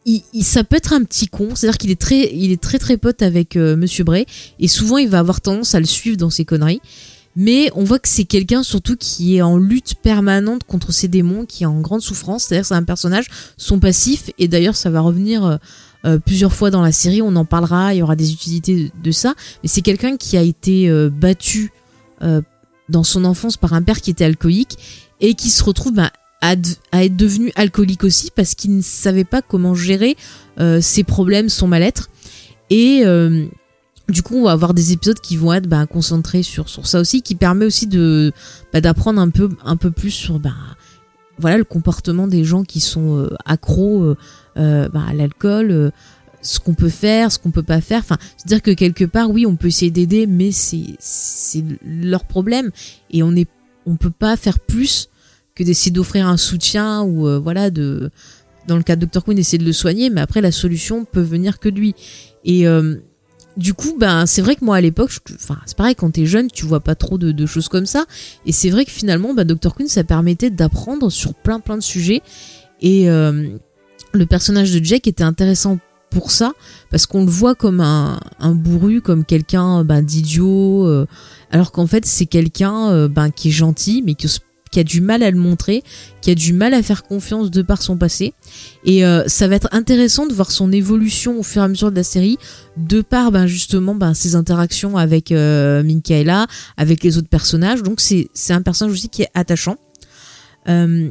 Il, 0.05 0.43
ça 0.43 0.63
peut 0.63 0.75
être 0.75 0.93
un 0.93 1.03
petit 1.03 1.27
con, 1.27 1.55
c'est-à-dire 1.55 1.77
qu'il 1.77 1.91
est 1.91 1.99
très, 1.99 2.57
très 2.57 2.77
très 2.79 2.97
pote 2.97 3.21
avec 3.21 3.55
Monsieur 3.55 4.03
Bray, 4.03 4.25
et 4.59 4.67
souvent 4.67 4.97
il 4.97 5.07
va 5.07 5.19
avoir 5.19 5.39
tendance 5.39 5.75
à 5.75 5.79
le 5.79 5.85
suivre 5.85 6.17
dans 6.17 6.29
ses 6.29 6.43
conneries 6.43 6.81
mais 7.35 7.71
on 7.75 7.83
voit 7.83 7.99
que 7.99 8.07
c'est 8.07 8.25
quelqu'un 8.25 8.63
surtout 8.63 8.95
qui 8.95 9.37
est 9.37 9.41
en 9.41 9.57
lutte 9.57 9.95
permanente 9.95 10.63
contre 10.65 10.91
ses 10.91 11.07
démons, 11.07 11.45
qui 11.45 11.63
est 11.63 11.67
en 11.67 11.81
grande 11.81 12.01
souffrance. 12.01 12.45
C'est-à-dire 12.45 12.65
c'est 12.65 12.75
un 12.75 12.83
personnage, 12.83 13.27
son 13.57 13.79
passif, 13.79 14.29
et 14.37 14.47
d'ailleurs 14.47 14.75
ça 14.75 14.89
va 14.89 15.01
revenir 15.01 15.45
euh, 15.45 15.57
euh, 16.05 16.19
plusieurs 16.19 16.53
fois 16.53 16.69
dans 16.69 16.81
la 16.81 16.91
série, 16.91 17.21
on 17.21 17.35
en 17.35 17.45
parlera, 17.45 17.93
il 17.93 17.97
y 17.97 18.01
aura 18.01 18.15
des 18.15 18.33
utilités 18.33 18.91
de, 19.01 19.11
ça, 19.11 19.33
mais 19.61 19.69
c'est 19.69 19.81
quelqu'un 19.81 20.17
qui 20.17 20.37
a 20.37 20.41
été 20.41 20.89
euh, 20.89 21.09
battu 21.09 21.71
dans 22.87 23.03
son 23.03 23.25
enfance 23.25 23.57
par 23.57 23.73
un 23.73 23.81
père 23.81 23.99
qui 23.99 24.09
était 24.09 24.23
alcoolique 24.23 24.77
et 25.19 25.33
qui 25.33 25.49
se 25.49 25.61
retrouve 25.61 25.91
bah, 25.91 26.09
à, 26.43 27.03
être 27.03 27.15
devenu 27.15 27.51
alcoolique 27.55 28.03
aussi 28.03 28.29
parce 28.35 28.53
qu'il 28.53 28.75
ne 28.75 28.81
savait 28.81 29.23
pas 29.23 29.41
comment 29.41 29.73
gérer 29.73 30.17
ses 30.81 31.03
problèmes, 31.03 31.49
son 31.49 31.67
mal-être. 31.67 32.09
Et 32.69 33.03
du 34.09 34.21
coup, 34.21 34.35
on 34.35 34.43
va 34.43 34.51
avoir 34.51 34.73
des 34.73 34.91
épisodes 34.91 35.19
qui 35.19 35.37
vont 35.37 35.53
être 35.53 35.67
bah, 35.67 35.85
concentrés 35.85 36.43
sur, 36.43 36.67
sur 36.69 36.87
ça 36.87 36.99
aussi, 36.99 37.21
qui 37.21 37.35
permet 37.35 37.65
aussi 37.65 37.87
de 37.87 38.33
bah, 38.73 38.81
d'apprendre 38.81 39.21
un 39.21 39.29
peu 39.29 39.49
un 39.63 39.77
peu 39.77 39.91
plus 39.91 40.11
sur 40.11 40.39
bah, 40.39 40.53
voilà 41.37 41.57
le 41.57 41.63
comportement 41.63 42.27
des 42.27 42.43
gens 42.43 42.63
qui 42.63 42.79
sont 42.79 43.17
euh, 43.17 43.35
accros 43.45 44.03
euh, 44.03 44.17
euh, 44.57 44.89
bah, 44.89 45.03
à 45.07 45.13
l'alcool, 45.13 45.91
ce 46.41 46.59
qu'on 46.59 46.73
peut 46.73 46.89
faire, 46.89 47.31
ce 47.31 47.39
qu'on 47.39 47.51
peut 47.51 47.63
pas 47.63 47.79
faire. 47.79 47.99
Enfin, 47.99 48.17
c'est 48.37 48.45
à 48.45 48.49
dire 48.49 48.61
que 48.61 48.71
quelque 48.71 49.05
part, 49.05 49.29
oui, 49.29 49.45
on 49.45 49.55
peut 49.55 49.67
essayer 49.67 49.91
d'aider, 49.91 50.27
mais 50.27 50.51
c'est 50.51 50.95
c'est 50.99 51.63
leur 51.85 52.25
problème 52.25 52.71
et 53.09 53.23
on 53.23 53.35
est 53.35 53.47
on 53.85 53.95
peut 53.95 54.11
pas 54.11 54.35
faire 54.35 54.59
plus 54.59 55.09
que 55.55 55.63
d'essayer 55.63 55.91
d'offrir 55.91 56.27
un 56.27 56.37
soutien 56.37 57.03
ou 57.03 57.27
voilà 57.41 57.69
de 57.69 58.09
dans 58.67 58.77
le 58.77 58.83
cas 58.83 58.95
de 58.95 59.05
Dr 59.05 59.23
Queen 59.23 59.37
essayer 59.37 59.57
de 59.57 59.65
le 59.65 59.73
soigner, 59.73 60.09
mais 60.09 60.21
après 60.21 60.41
la 60.41 60.51
solution 60.51 61.05
peut 61.05 61.21
venir 61.21 61.59
que 61.59 61.69
de 61.69 61.75
lui 61.75 61.95
et 62.45 62.65
du 63.57 63.73
coup, 63.73 63.95
ben, 63.97 64.25
c'est 64.25 64.41
vrai 64.41 64.55
que 64.55 64.65
moi 64.65 64.77
à 64.77 64.81
l'époque, 64.81 65.11
enfin, 65.35 65.57
c'est 65.65 65.77
pareil, 65.77 65.95
quand 65.95 66.11
t'es 66.11 66.25
jeune, 66.25 66.49
tu 66.49 66.65
vois 66.65 66.79
pas 66.79 66.95
trop 66.95 67.17
de, 67.17 67.45
choses 67.45 67.67
comme 67.67 67.85
ça. 67.85 68.05
Et 68.45 68.51
c'est 68.51 68.69
vrai 68.69 68.85
que 68.85 68.91
finalement, 68.91 69.33
ben, 69.33 69.45
Dr. 69.45 69.75
Queen, 69.75 69.87
ça 69.87 70.03
permettait 70.03 70.49
d'apprendre 70.49 71.09
sur 71.11 71.33
plein 71.35 71.59
plein 71.59 71.77
de 71.77 71.83
sujets. 71.83 72.21
Et 72.81 73.09
euh, 73.09 73.49
le 74.13 74.25
personnage 74.25 74.73
de 74.73 74.83
Jack 74.83 75.07
était 75.07 75.23
intéressant 75.23 75.77
pour 76.09 76.31
ça, 76.31 76.53
parce 76.91 77.05
qu'on 77.05 77.25
le 77.25 77.31
voit 77.31 77.55
comme 77.55 77.79
un, 77.79 78.19
bourru, 78.41 79.01
comme 79.01 79.25
quelqu'un 79.25 79.83
ben, 79.83 80.01
d'idiot, 80.01 80.87
euh, 80.87 81.07
alors 81.51 81.71
qu'en 81.71 81.87
fait, 81.87 82.05
c'est 82.05 82.27
quelqu'un 82.27 82.89
euh, 82.91 83.07
ben, 83.07 83.31
qui 83.31 83.49
est 83.49 83.51
gentil, 83.51 84.03
mais 84.05 84.13
qui 84.13 84.27
qui 84.73 84.79
a 84.79 84.83
du 84.83 85.01
mal 85.01 85.21
à 85.21 85.29
le 85.29 85.37
montrer, 85.37 85.83
qui 86.21 86.31
a 86.31 86.35
du 86.35 86.51
mal 86.51 86.73
à 86.73 86.81
faire 86.81 87.03
confiance 87.03 87.51
de 87.51 87.61
par 87.61 87.83
son 87.83 87.95
passé. 87.95 88.33
Et 88.85 89.05
euh, 89.05 89.23
ça 89.27 89.47
va 89.47 89.53
être 89.55 89.69
intéressant 89.71 90.25
de 90.25 90.33
voir 90.33 90.49
son 90.49 90.71
évolution 90.71 91.39
au 91.39 91.43
fur 91.43 91.61
et 91.61 91.65
à 91.65 91.67
mesure 91.67 91.91
de 91.91 91.95
la 91.95 92.03
série, 92.03 92.39
de 92.75 93.01
par 93.01 93.31
ben, 93.31 93.45
justement 93.45 93.93
ben, 93.93 94.15
ses 94.15 94.33
interactions 94.33 94.97
avec 94.97 95.31
euh, 95.31 95.83
avec 96.75 97.03
les 97.03 97.17
autres 97.19 97.29
personnages. 97.29 97.83
Donc 97.83 98.01
c'est 98.01 98.29
un 98.49 98.63
personnage 98.63 98.93
aussi 98.93 99.09
qui 99.09 99.21
est 99.21 99.29
attachant. 99.35 99.77
Euh, 100.67 101.09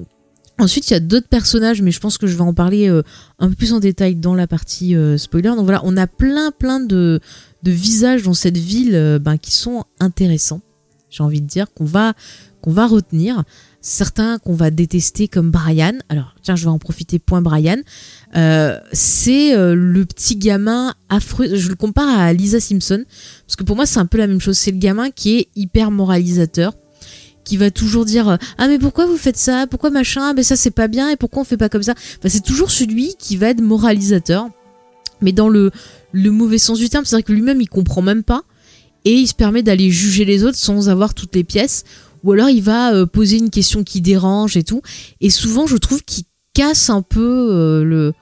ensuite, 0.59 0.91
il 0.91 0.95
y 0.95 0.97
a 0.97 1.01
d'autres 1.01 1.29
personnages, 1.29 1.83
mais 1.83 1.93
je 1.93 2.01
pense 2.01 2.19
que 2.19 2.27
je 2.27 2.35
vais 2.35 2.43
en 2.43 2.55
parler 2.55 2.89
euh, 2.89 3.03
un 3.39 3.49
peu 3.49 3.55
plus 3.55 3.73
en 3.73 3.79
détail 3.79 4.17
dans 4.17 4.35
la 4.35 4.49
partie 4.49 4.97
spoiler. 5.19 5.51
Donc 5.51 5.67
voilà, 5.67 5.83
on 5.85 5.97
a 5.97 6.09
plein 6.09 6.51
plein 6.51 6.81
de, 6.81 7.21
de 7.63 7.71
visages 7.71 8.25
dans 8.25 8.35
cette 8.35 8.59
ville 8.59 9.21
ben, 9.23 9.39
qui 9.39 9.53
sont 9.53 9.85
intéressants. 10.01 10.63
J'ai 11.11 11.23
envie 11.23 11.43
de 11.43 11.47
dire 11.47 11.67
qu'on 11.73 11.85
va 11.85 12.15
qu'on 12.63 12.71
va 12.71 12.87
retenir, 12.87 13.43
certains 13.83 14.39
qu'on 14.39 14.55
va 14.55 14.71
détester 14.71 15.29
comme 15.29 15.51
Brian. 15.51 15.99
Alors 16.09 16.35
tiens, 16.43 16.57
je 16.57 16.65
vais 16.65 16.71
en 16.71 16.79
profiter. 16.79 17.19
Point 17.19 17.43
Brian, 17.43 17.79
euh, 18.37 18.79
c'est 18.93 19.55
euh, 19.55 19.75
le 19.75 20.07
petit 20.07 20.37
gamin 20.37 20.95
affreux. 21.11 21.55
Je 21.55 21.69
le 21.69 21.75
compare 21.75 22.09
à 22.09 22.33
Lisa 22.33 22.61
Simpson 22.61 23.05
parce 23.47 23.57
que 23.57 23.65
pour 23.65 23.77
moi 23.77 23.85
c'est 23.85 23.99
un 23.99 24.07
peu 24.07 24.19
la 24.19 24.27
même 24.27 24.41
chose. 24.41 24.57
C'est 24.57 24.71
le 24.71 24.79
gamin 24.79 25.11
qui 25.11 25.37
est 25.37 25.49
hyper 25.57 25.91
moralisateur 25.91 26.73
qui 27.45 27.57
va 27.57 27.73
toujours 27.73 28.05
dire 28.05 28.39
ah 28.57 28.69
mais 28.69 28.79
pourquoi 28.79 29.05
vous 29.07 29.17
faites 29.17 29.37
ça? 29.37 29.67
Pourquoi 29.67 29.91
machin? 29.91 30.33
Mais 30.33 30.45
ça 30.45 30.57
c'est 30.57 30.71
pas 30.71 30.89
bien 30.89 31.11
et 31.11 31.17
pourquoi 31.17 31.43
on 31.43 31.45
fait 31.45 31.57
pas 31.57 31.69
comme 31.69 31.83
ça? 31.83 31.95
C'est 32.25 32.45
toujours 32.45 32.71
celui 32.71 33.17
qui 33.19 33.37
va 33.37 33.49
être 33.49 33.61
moralisateur 33.61 34.49
mais 35.21 35.33
dans 35.33 35.49
le 35.49 35.73
le 36.13 36.31
mauvais 36.31 36.59
sens 36.59 36.79
du 36.79 36.89
terme 36.89 37.05
c'est 37.05 37.17
à 37.17 37.19
dire 37.19 37.25
que 37.25 37.33
lui-même 37.33 37.61
il 37.61 37.69
comprend 37.69 38.03
même 38.03 38.23
pas 38.23 38.43
et 39.05 39.15
il 39.15 39.27
se 39.27 39.35
permet 39.35 39.63
d'aller 39.63 39.91
juger 39.91 40.25
les 40.25 40.45
autres 40.45 40.57
sans 40.57 40.89
avoir 40.89 41.15
toutes 41.15 41.35
les 41.35 41.45
pièces 41.45 41.85
ou 42.23 42.33
alors 42.33 42.49
il 42.49 42.63
va 42.63 42.95
euh, 42.95 43.07
poser 43.07 43.39
une 43.39 43.51
question 43.51 43.85
qui 43.85 44.01
dérange 44.01 44.57
et 44.57 44.63
tout. 44.63 44.83
Et 45.21 45.31
souvent, 45.31 45.67
je 45.67 45.77
trouve 45.77 46.03
qu'il 46.05 46.25
casse 46.55 46.91
un 46.91 47.03
peu 47.03 47.49
euh, 47.51 47.85
le 47.85 48.13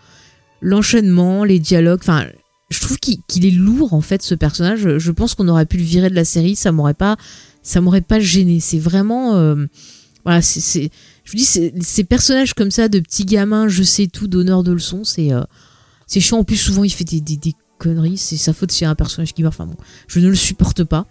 l'enchaînement, 0.63 1.45
les 1.45 1.59
dialogues. 1.59 2.01
Enfin, 2.03 2.27
je 2.71 2.81
trouve 2.81 2.99
qu'il 2.99 3.47
est 3.47 3.51
lourd 3.51 3.95
en 3.95 4.01
fait 4.01 4.23
ce 4.23 4.35
personnage. 4.35 4.99
Je 4.99 5.13
pense 5.13 5.35
qu'on 5.35 5.49
aurait 5.49 5.67
pu 5.67 5.79
le 5.79 5.83
virer 5.83 6.11
de 6.11 6.15
la 6.15 6.25
série, 6.25 6.57
ça 6.57 6.71
m'aurait 6.73 6.95
pas, 6.95 7.17
m'aurait 7.77 8.01
pas 8.01 8.21
gêné. 8.21 8.61
C'est 8.61 8.79
vraiment, 8.79 9.37
euh, 9.37 9.67
voilà, 10.25 10.43
c'est, 10.43 10.91
je 11.25 11.31
vous 11.31 11.39
dis, 11.39 11.45
ces 11.81 12.05
personnages 12.05 12.55
comme 12.55 12.71
ça 12.71 12.89
de 12.89 13.01
petits 13.01 13.25
gamins, 13.25 13.69
je 13.69 13.83
sais 13.83 14.07
tout, 14.07 14.29
donneur 14.29 14.63
de 14.63 14.73
leçons, 14.73 15.03
c'est, 15.03 15.31
c'est 16.07 16.21
chiant. 16.21 16.39
En 16.39 16.45
plus, 16.45 16.57
souvent, 16.57 16.85
il 16.85 16.91
fait 16.91 17.05
des, 17.05 17.55
conneries. 17.81 18.19
C'est 18.19 18.37
sa 18.37 18.53
faute 18.53 18.71
s'il 18.71 18.85
y 18.85 18.87
a 18.87 18.91
un 18.91 18.95
personnage 18.95 19.35
qui 19.35 19.43
meurt. 19.43 19.55
Enfin 19.55 19.67
bon, 19.67 19.77
je 20.07 20.21
ne 20.21 20.29
le 20.29 20.37
supporte 20.37 20.85
pas. 20.85 21.07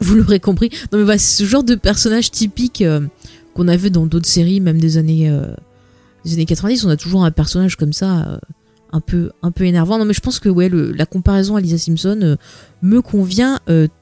Vous 0.00 0.16
l'aurez 0.16 0.40
compris. 0.40 0.70
Non 0.92 0.98
mais 0.98 1.04
voilà, 1.04 1.18
c'est 1.18 1.44
ce 1.44 1.48
genre 1.48 1.64
de 1.64 1.74
personnage 1.74 2.30
typique 2.30 2.82
euh, 2.82 3.00
qu'on 3.54 3.68
a 3.68 3.76
dans 3.76 4.06
d'autres 4.06 4.28
séries, 4.28 4.60
même 4.60 4.80
des 4.80 4.96
années, 4.96 5.28
euh, 5.28 5.52
des 6.24 6.34
années 6.34 6.46
90. 6.46 6.84
On 6.84 6.90
a 6.90 6.96
toujours 6.96 7.24
un 7.24 7.30
personnage 7.30 7.76
comme 7.76 7.92
ça, 7.92 8.26
euh, 8.26 8.38
un 8.92 9.00
peu, 9.00 9.30
un 9.42 9.50
peu 9.50 9.64
énervant. 9.64 9.98
Non 9.98 10.04
mais 10.04 10.14
je 10.14 10.20
pense 10.20 10.38
que 10.38 10.48
ouais, 10.48 10.70
la 10.70 11.06
comparaison 11.06 11.56
à 11.56 11.60
Lisa 11.60 11.78
Simpson 11.78 12.36
me 12.82 13.02
convient 13.02 13.60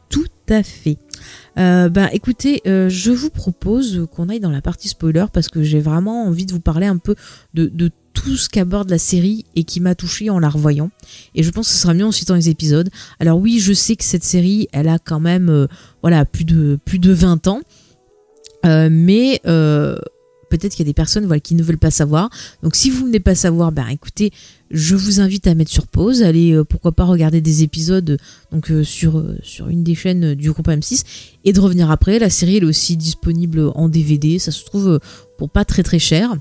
tout 0.09 0.27
à 0.49 0.63
fait. 0.63 0.99
bah 1.57 2.09
écoutez, 2.13 2.63
je 2.65 3.11
vous 3.11 3.31
propose 3.31 4.07
qu'on 4.15 4.29
aille 4.29 4.41
dans 4.41 4.51
la 4.51 4.63
partie 4.63 4.89
spoiler 4.89 5.27
parce 5.33 5.49
que 5.49 5.63
j'ai 5.63 5.81
vraiment 5.81 6.27
envie 6.27 6.47
de 6.47 6.53
vous 6.53 6.61
parler 6.61 6.87
un 6.87 6.99
peu 6.99 7.17
de, 7.55 7.67
de 7.67 7.91
tout 8.19 8.37
ce 8.37 8.49
qu'aborde 8.49 8.91
la 8.91 8.99
série 8.99 9.45
et 9.55 9.65
qui 9.65 9.81
m'a 9.81 9.95
touché 9.95 10.29
en 10.31 10.39
la 10.39 10.49
revoyant. 10.49 10.91
Et 11.35 11.43
je 11.43 11.51
pense 11.51 11.69
que 11.69 11.75
ce 11.75 11.81
sera 11.81 11.95
mieux 11.95 12.05
en 12.05 12.13
citant 12.13 12.35
les 12.35 12.49
épisodes. 12.49 12.91
Alors 13.21 13.39
oui, 13.39 13.61
je 13.61 13.73
sais 13.73 13.97
que 13.97 14.05
cette 14.05 14.25
série, 14.25 14.69
elle 14.73 14.89
a 14.89 14.99
quand 14.99 15.21
même 15.21 15.49
euh, 15.49 15.67
voilà, 16.03 16.25
plus 16.25 16.45
de, 16.45 16.79
plus 16.85 16.99
de 16.99 17.13
20 17.13 17.47
ans. 17.47 17.61
Euh, 18.67 18.89
mais 18.91 19.41
euh, 19.47 19.97
peut-être 20.49 20.73
qu'il 20.73 20.87
y 20.87 20.89
a 20.89 20.91
des 20.91 20.95
personnes 20.95 21.41
qui 21.41 21.55
ne 21.55 21.63
veulent 21.63 21.79
pas 21.79 21.91
savoir. 21.91 22.31
Donc 22.63 22.77
si 22.77 22.91
vous 22.91 23.01
ne 23.01 23.07
voulez 23.07 23.21
pas 23.21 23.35
savoir, 23.35 23.73
ben 23.73 23.87
écoutez, 23.89 24.33
je 24.71 24.97
vous 24.97 25.21
invite 25.21 25.47
à 25.47 25.55
mettre 25.55 25.71
sur 25.71 25.87
pause, 25.87 26.23
allez 26.23 26.53
euh, 26.53 26.65
pourquoi 26.65 26.93
pas 26.93 27.05
regarder 27.05 27.41
des 27.41 27.63
épisodes 27.63 28.19
euh, 28.53 28.85
sur 28.85 29.19
euh, 29.19 29.39
sur 29.43 29.69
une 29.69 29.83
des 29.83 29.95
chaînes 29.95 30.35
du 30.35 30.53
groupe 30.53 30.69
M6 30.69 31.05
et 31.45 31.53
de 31.53 31.61
revenir 31.61 31.91
après. 31.91 32.19
La 32.19 32.29
série 32.31 32.59
est 32.59 32.65
aussi 32.65 32.97
disponible 32.97 33.73
en 33.75 33.89
DVD, 33.89 34.39
ça 34.39 34.53
se 34.53 34.65
trouve 34.65 35.01
pour 35.39 35.49
pas 35.49 35.65
très 35.65 35.83
très 35.83 35.99
cher. 35.99 36.37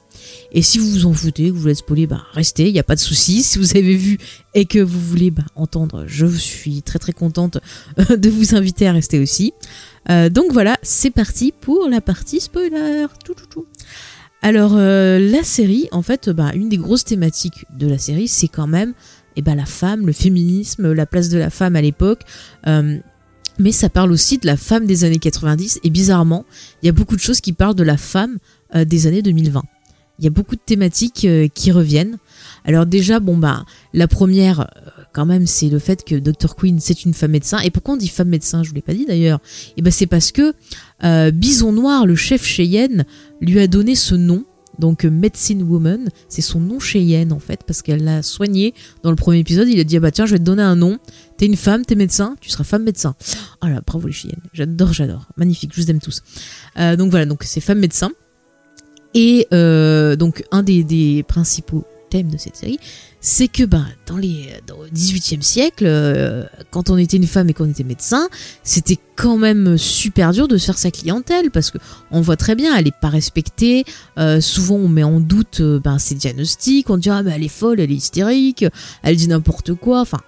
Et 0.51 0.61
si 0.61 0.77
vous 0.77 0.89
vous 0.89 1.05
en 1.05 1.13
foutez, 1.13 1.47
que 1.47 1.51
vous 1.51 1.61
voulez 1.61 1.75
spoiler, 1.75 2.07
bah 2.07 2.23
restez, 2.33 2.67
il 2.67 2.73
n'y 2.73 2.79
a 2.79 2.83
pas 2.83 2.95
de 2.95 2.99
souci. 2.99 3.43
Si 3.47 3.59
vous 3.59 3.77
avez 3.77 3.95
vu 3.95 4.17
et 4.55 4.65
que 4.65 4.79
vous 4.79 4.99
voulez 4.99 5.31
bah, 5.31 5.43
entendre, 5.55 6.03
je 6.05 6.25
suis 6.25 6.81
très 6.81 6.99
très 6.99 7.13
contente 7.13 7.59
de 8.09 8.29
vous 8.29 8.55
inviter 8.55 8.87
à 8.87 8.91
rester 8.91 9.19
aussi. 9.19 9.53
donc 10.09 10.51
voilà, 10.51 10.77
c'est 10.83 11.11
parti 11.11 11.53
pour 11.61 11.87
la 11.87 12.01
partie 12.01 12.41
spoiler. 12.41 13.05
Tout, 13.23 13.35
tout. 13.49 13.65
Alors 14.41 14.73
euh, 14.76 15.19
la 15.19 15.43
série, 15.43 15.88
en 15.91 16.02
fait, 16.02 16.30
bah, 16.30 16.52
une 16.54 16.69
des 16.69 16.78
grosses 16.78 17.06
thématiques 17.06 17.65
de 17.76 17.88
la 17.88 17.97
série, 17.97 18.28
c'est 18.28 18.47
quand 18.47 18.67
même 18.67 18.93
eh 19.36 19.41
ben, 19.41 19.56
la 19.56 19.65
femme, 19.65 20.06
le 20.06 20.13
féminisme, 20.13 20.93
la 20.93 21.06
place 21.06 21.30
de 21.30 21.38
la 21.38 21.50
femme 21.50 21.76
à 21.76 21.82
l'époque. 21.82 22.21
Euh, 22.67 22.97
mais 23.60 23.71
ça 23.71 23.89
parle 23.89 24.12
aussi 24.12 24.38
de 24.38 24.45
la 24.45 24.58
femme 24.58 24.86
des 24.86 25.04
années 25.04 25.17
90 25.17 25.80
et 25.84 25.89
bizarrement, 25.89 26.45
il 26.82 26.86
y 26.86 26.89
a 26.89 26.91
beaucoup 26.91 27.15
de 27.15 27.21
choses 27.21 27.41
qui 27.41 27.54
parlent 27.54 27.76
de 27.76 27.84
la 27.84 27.97
femme 27.97 28.38
euh, 28.76 28.86
des 28.86 29.08
années 29.08 29.23
2020. 29.23 29.63
Il 30.19 30.26
y 30.26 30.28
a 30.28 30.32
beaucoup 30.32 30.56
de 30.56 30.62
thématiques 30.63 31.28
qui 31.54 31.71
reviennent. 31.71 32.17
Alors 32.67 32.86
déjà, 32.86 33.19
bon 33.19 33.38
bah, 33.38 33.65
la 33.93 34.08
première, 34.08 34.69
quand 35.13 35.25
même, 35.25 35.47
c'est 35.47 35.69
le 35.69 35.80
fait 35.80 36.03
que 36.03 36.15
Dr. 36.15 36.56
Queen, 36.56 36.80
c'est 36.80 37.06
une 37.06 37.13
femme 37.13 37.32
médecin. 37.32 37.60
Et 37.60 37.71
pourquoi 37.71 37.95
on 37.95 37.97
dit 37.97 38.10
femme 38.10 38.30
médecin? 38.30 38.62
Je 38.62 38.69
vous 38.69 38.75
l'ai 38.75 38.82
pas 38.82 38.93
dit 38.93 39.06
d'ailleurs. 39.06 39.39
Et 39.69 39.73
eh 39.77 39.82
ben 39.82 39.91
c'est 39.91 40.06
parce 40.06 40.32
que 40.32 40.53
Bison 41.32 41.71
Noir, 41.71 42.06
le 42.06 42.15
chef 42.15 42.45
Cheyenne, 42.45 43.06
lui 43.41 43.60
a 43.60 43.67
donné 43.67 43.95
ce 43.95 44.15
nom. 44.15 44.45
Donc 44.80 45.06
euh, 45.06 45.10
Medicine 45.10 45.63
Woman, 45.63 46.10
c'est 46.30 46.41
son 46.41 46.60
nom 46.60 46.80
Cheyenne 46.80 47.34
en 47.34 47.39
fait, 47.39 47.62
parce 47.65 47.82
qu'elle 47.82 48.03
l'a 48.03 48.21
soigné 48.21 48.73
dans 49.03 49.10
le 49.10 49.15
premier 49.15 49.39
épisode. 49.39 49.67
Il 49.67 49.80
a 49.80 49.84
dit 49.84 49.97
ah 49.97 49.99
bah 49.99 50.12
tiens, 50.12 50.25
je 50.25 50.34
vais 50.34 50.39
te 50.39 50.43
donner 50.43 50.63
un 50.63 50.75
nom. 50.75 50.97
T'es 51.38 51.45
une 51.45 51.56
femme, 51.56 51.86
t'es 51.86 51.95
médecin, 51.95 52.36
tu 52.41 52.49
seras 52.49 52.63
femme 52.63 52.84
médecin. 52.84 53.15
Ah 53.62 53.69
là, 53.69 53.82
bravo 53.86 54.08
les 54.08 54.13
Cheyennes, 54.13 54.41
j'adore, 54.53 54.93
j'adore, 54.93 55.27
magnifique, 55.38 55.71
je 55.73 55.82
vous 55.82 55.91
aime 55.91 55.99
tous. 55.99 56.21
Euh, 56.77 56.95
donc 56.95 57.12
voilà, 57.12 57.25
donc 57.25 57.43
c'est 57.43 57.62
femme 57.62 57.80
médecin. 57.80 58.12
Et 59.13 59.47
euh, 59.53 60.15
donc 60.15 60.43
un 60.51 60.63
des 60.63 61.23
principaux 61.27 61.86
thèmes 62.09 62.29
de 62.29 62.37
cette 62.37 62.55
série, 62.55 62.79
c'est 63.19 63.47
que 63.47 63.63
bah, 63.63 63.83
dans, 64.05 64.17
les, 64.17 64.49
le 64.67 64.89
18e 64.95 65.41
siècle, 65.41 65.85
euh, 65.85 66.43
quand 66.71 66.89
on 66.89 66.97
était 66.97 67.17
une 67.17 67.27
femme 67.27 67.49
et 67.49 67.53
qu'on 67.53 67.69
était 67.69 67.83
médecin, 67.83 68.27
c'était 68.63 68.97
quand 69.15 69.37
même 69.37 69.77
super 69.77 70.31
dur 70.31 70.47
de 70.47 70.57
se 70.57 70.65
faire 70.65 70.77
sa 70.77 70.91
clientèle 70.91 71.51
parce 71.51 71.71
que 71.71 71.77
on 72.11 72.21
voit 72.21 72.37
très 72.37 72.55
bien, 72.55 72.75
elle 72.75 72.85
n'est 72.85 72.91
pas 72.91 73.09
respectée. 73.09 73.83
Euh, 74.17 74.41
souvent, 74.41 74.75
on 74.75 74.87
met 74.87 75.03
en 75.03 75.19
doute 75.19 75.61
euh, 75.61 75.79
ben, 75.79 75.99
ses 75.99 76.15
diagnostics. 76.15 76.89
On 76.89 76.97
dit 76.97 77.09
ah, 77.09 77.23
elle 77.25 77.43
est 77.43 77.47
folle, 77.47 77.79
elle 77.79 77.91
est 77.91 77.95
hystérique, 77.95 78.65
elle 79.03 79.15
dit 79.15 79.27
n'importe 79.27 79.73
quoi. 79.73 80.01
Enfin, 80.01 80.19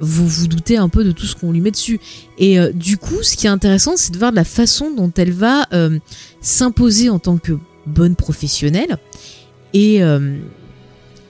vous 0.00 0.26
vous 0.26 0.46
doutez 0.48 0.76
un 0.76 0.88
peu 0.88 1.04
de 1.04 1.12
tout 1.12 1.26
ce 1.26 1.36
qu'on 1.36 1.52
lui 1.52 1.60
met 1.60 1.70
dessus. 1.70 2.00
Et 2.38 2.58
du 2.72 2.98
coup, 2.98 3.22
ce 3.22 3.36
qui 3.36 3.46
est 3.46 3.50
intéressant, 3.50 3.96
c'est 3.96 4.12
de 4.12 4.18
voir 4.18 4.30
la 4.30 4.44
façon 4.44 4.92
dont 4.94 5.12
elle 5.16 5.32
va 5.32 5.66
s'imposer 6.40 7.10
en 7.10 7.18
tant 7.18 7.36
que 7.36 7.58
bonne 7.88 8.14
professionnelle. 8.14 8.96
Et, 9.74 10.02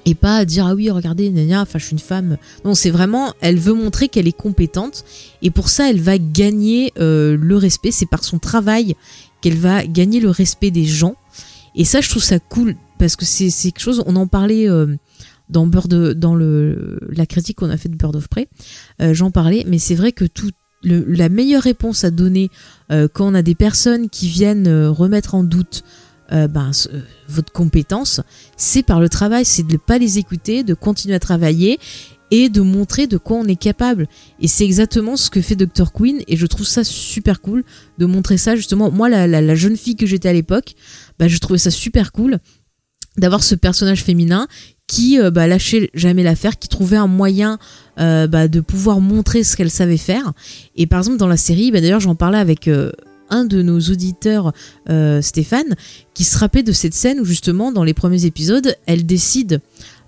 et 0.09 0.15
pas 0.15 0.47
dire 0.47 0.67
ah 0.67 0.75
oui 0.75 0.91
regardez 0.91 1.29
Nania 1.31 1.61
enfin 1.61 1.79
je 1.79 1.85
suis 1.85 1.93
une 1.93 1.99
femme. 1.99 2.39
Non 2.65 2.75
c'est 2.75 2.91
vraiment 2.91 3.35
elle 3.43 3.59
veut 3.59 3.75
montrer 3.75 4.09
qu'elle 4.09 4.27
est 4.27 4.37
compétente. 4.37 5.05
Et 5.43 5.51
pour 5.51 5.69
ça 5.69 5.91
elle 5.91 6.01
va 6.01 6.17
gagner 6.19 6.95
euh, 6.99 7.37
le 7.39 7.57
respect. 7.57 7.91
C'est 7.91 8.09
par 8.09 8.25
son 8.25 8.39
travail 8.39 8.95
qu'elle 9.43 9.59
va 9.59 9.87
gagner 9.87 10.21
le 10.21 10.31
respect 10.31 10.71
des 10.71 10.87
gens. 10.87 11.15
Et 11.75 11.85
ça 11.85 12.01
je 12.01 12.09
trouve 12.09 12.23
ça 12.23 12.39
cool 12.39 12.75
parce 12.99 13.17
que 13.17 13.27
c'est 13.27 13.51
quelque 13.51 13.81
chose 13.81 14.03
on 14.07 14.17
en 14.17 14.27
parlait 14.27 14.67
euh, 14.67 14.97
dans 15.51 15.67
Bird 15.67 16.15
dans 16.15 16.35
le 16.35 16.99
la 17.11 17.27
critique 17.27 17.59
qu'on 17.59 17.71
a 17.71 17.77
fait 17.77 17.91
de 17.91 17.97
Bird 17.97 18.17
of 18.17 18.29
Prey 18.29 18.49
euh, 19.03 19.13
j'en 19.13 19.31
parlais. 19.31 19.65
Mais 19.69 19.79
c'est 19.79 19.95
vrai 19.95 20.13
que 20.13 20.25
tout 20.25 20.53
la 20.83 21.29
meilleure 21.29 21.65
réponse 21.65 22.05
à 22.05 22.13
donner 22.13 22.51
quand 22.89 23.27
on 23.27 23.35
a 23.35 23.43
des 23.43 23.57
personnes 23.57 24.09
qui 24.09 24.29
viennent 24.29 24.69
remettre 24.87 25.35
en 25.35 25.43
doute 25.43 25.83
euh, 26.33 26.47
ben, 26.47 26.71
euh, 26.93 27.01
votre 27.27 27.53
compétence, 27.53 28.21
c'est 28.57 28.83
par 28.83 29.01
le 29.01 29.09
travail, 29.09 29.45
c'est 29.45 29.67
de 29.67 29.73
ne 29.73 29.79
pas 29.79 29.99
les 29.99 30.19
écouter, 30.19 30.63
de 30.63 30.75
continuer 30.75 31.15
à 31.15 31.21
travailler 31.21 31.79
et 32.31 32.51
de 32.51 32.61
montrer 32.61 33.07
de 33.07 33.17
quoi 33.17 33.39
on 33.39 33.47
est 33.47 33.57
capable. 33.57 34.07
Et 34.39 34.49
c'est 34.49 34.65
exactement 34.65 35.17
ce 35.17 35.31
que 35.31 35.41
fait 35.41 35.57
Dr. 35.57 35.91
Queen 35.93 36.21
et 36.29 36.37
je 36.37 36.47
trouve 36.47 36.67
ça 36.67 36.85
super 36.85 37.41
cool 37.41 37.65
de 37.97 38.05
montrer 38.05 38.37
ça 38.37 38.57
justement. 38.57 38.91
Moi, 38.91 39.09
la, 39.09 39.55
jeune 39.55 39.77
fille 39.77 39.97
que 39.97 40.05
j'étais 40.05 40.29
à 40.29 40.35
l'époque, 40.35 40.75
ben, 41.19 41.29
je 41.29 41.39
trouvais 41.39 41.59
ça 41.59 41.71
super 41.71 42.13
cool 42.13 42.39
d'avoir 43.17 43.43
ce 43.43 43.55
personnage 43.55 44.05
féminin 44.05 44.47
qui 44.87 45.19
bah, 45.33 45.47
lâchait 45.47 45.91
jamais 45.95 46.23
l'affaire, 46.23 46.59
qui 46.59 46.69
trouvait 46.69 46.97
un 46.99 47.07
moyen 47.07 47.59
bah, 47.97 48.49
de 48.49 48.61
pouvoir 48.61 49.01
montrer 49.01 49.43
ce 49.43 49.57
qu'elle 49.57 49.71
savait 49.71 49.97
faire. 49.97 50.33
Et 50.77 50.87
par 50.87 50.99
exemple 50.99 51.17
dans 51.17 51.27
la 51.27 51.39
série, 51.39 51.71
bah, 51.71 51.81
d'ailleurs 51.81 52.01
j'en 52.01 52.15
parlais 52.15 52.39
avec 52.39 52.69
un 53.31 53.45
de 53.45 53.63
nos 53.63 53.79
auditeurs, 53.79 54.53
Stéphane, 55.21 55.75
qui 56.15 56.25
se 56.25 56.39
rappelait 56.39 56.63
de 56.63 56.73
cette 56.73 56.95
scène 56.95 57.21
où 57.21 57.25
justement 57.25 57.73
dans 57.73 57.85
les 57.85 57.95
premiers 57.95 58.25
épisodes, 58.25 58.75
elle 58.87 59.07
décide 59.07 59.61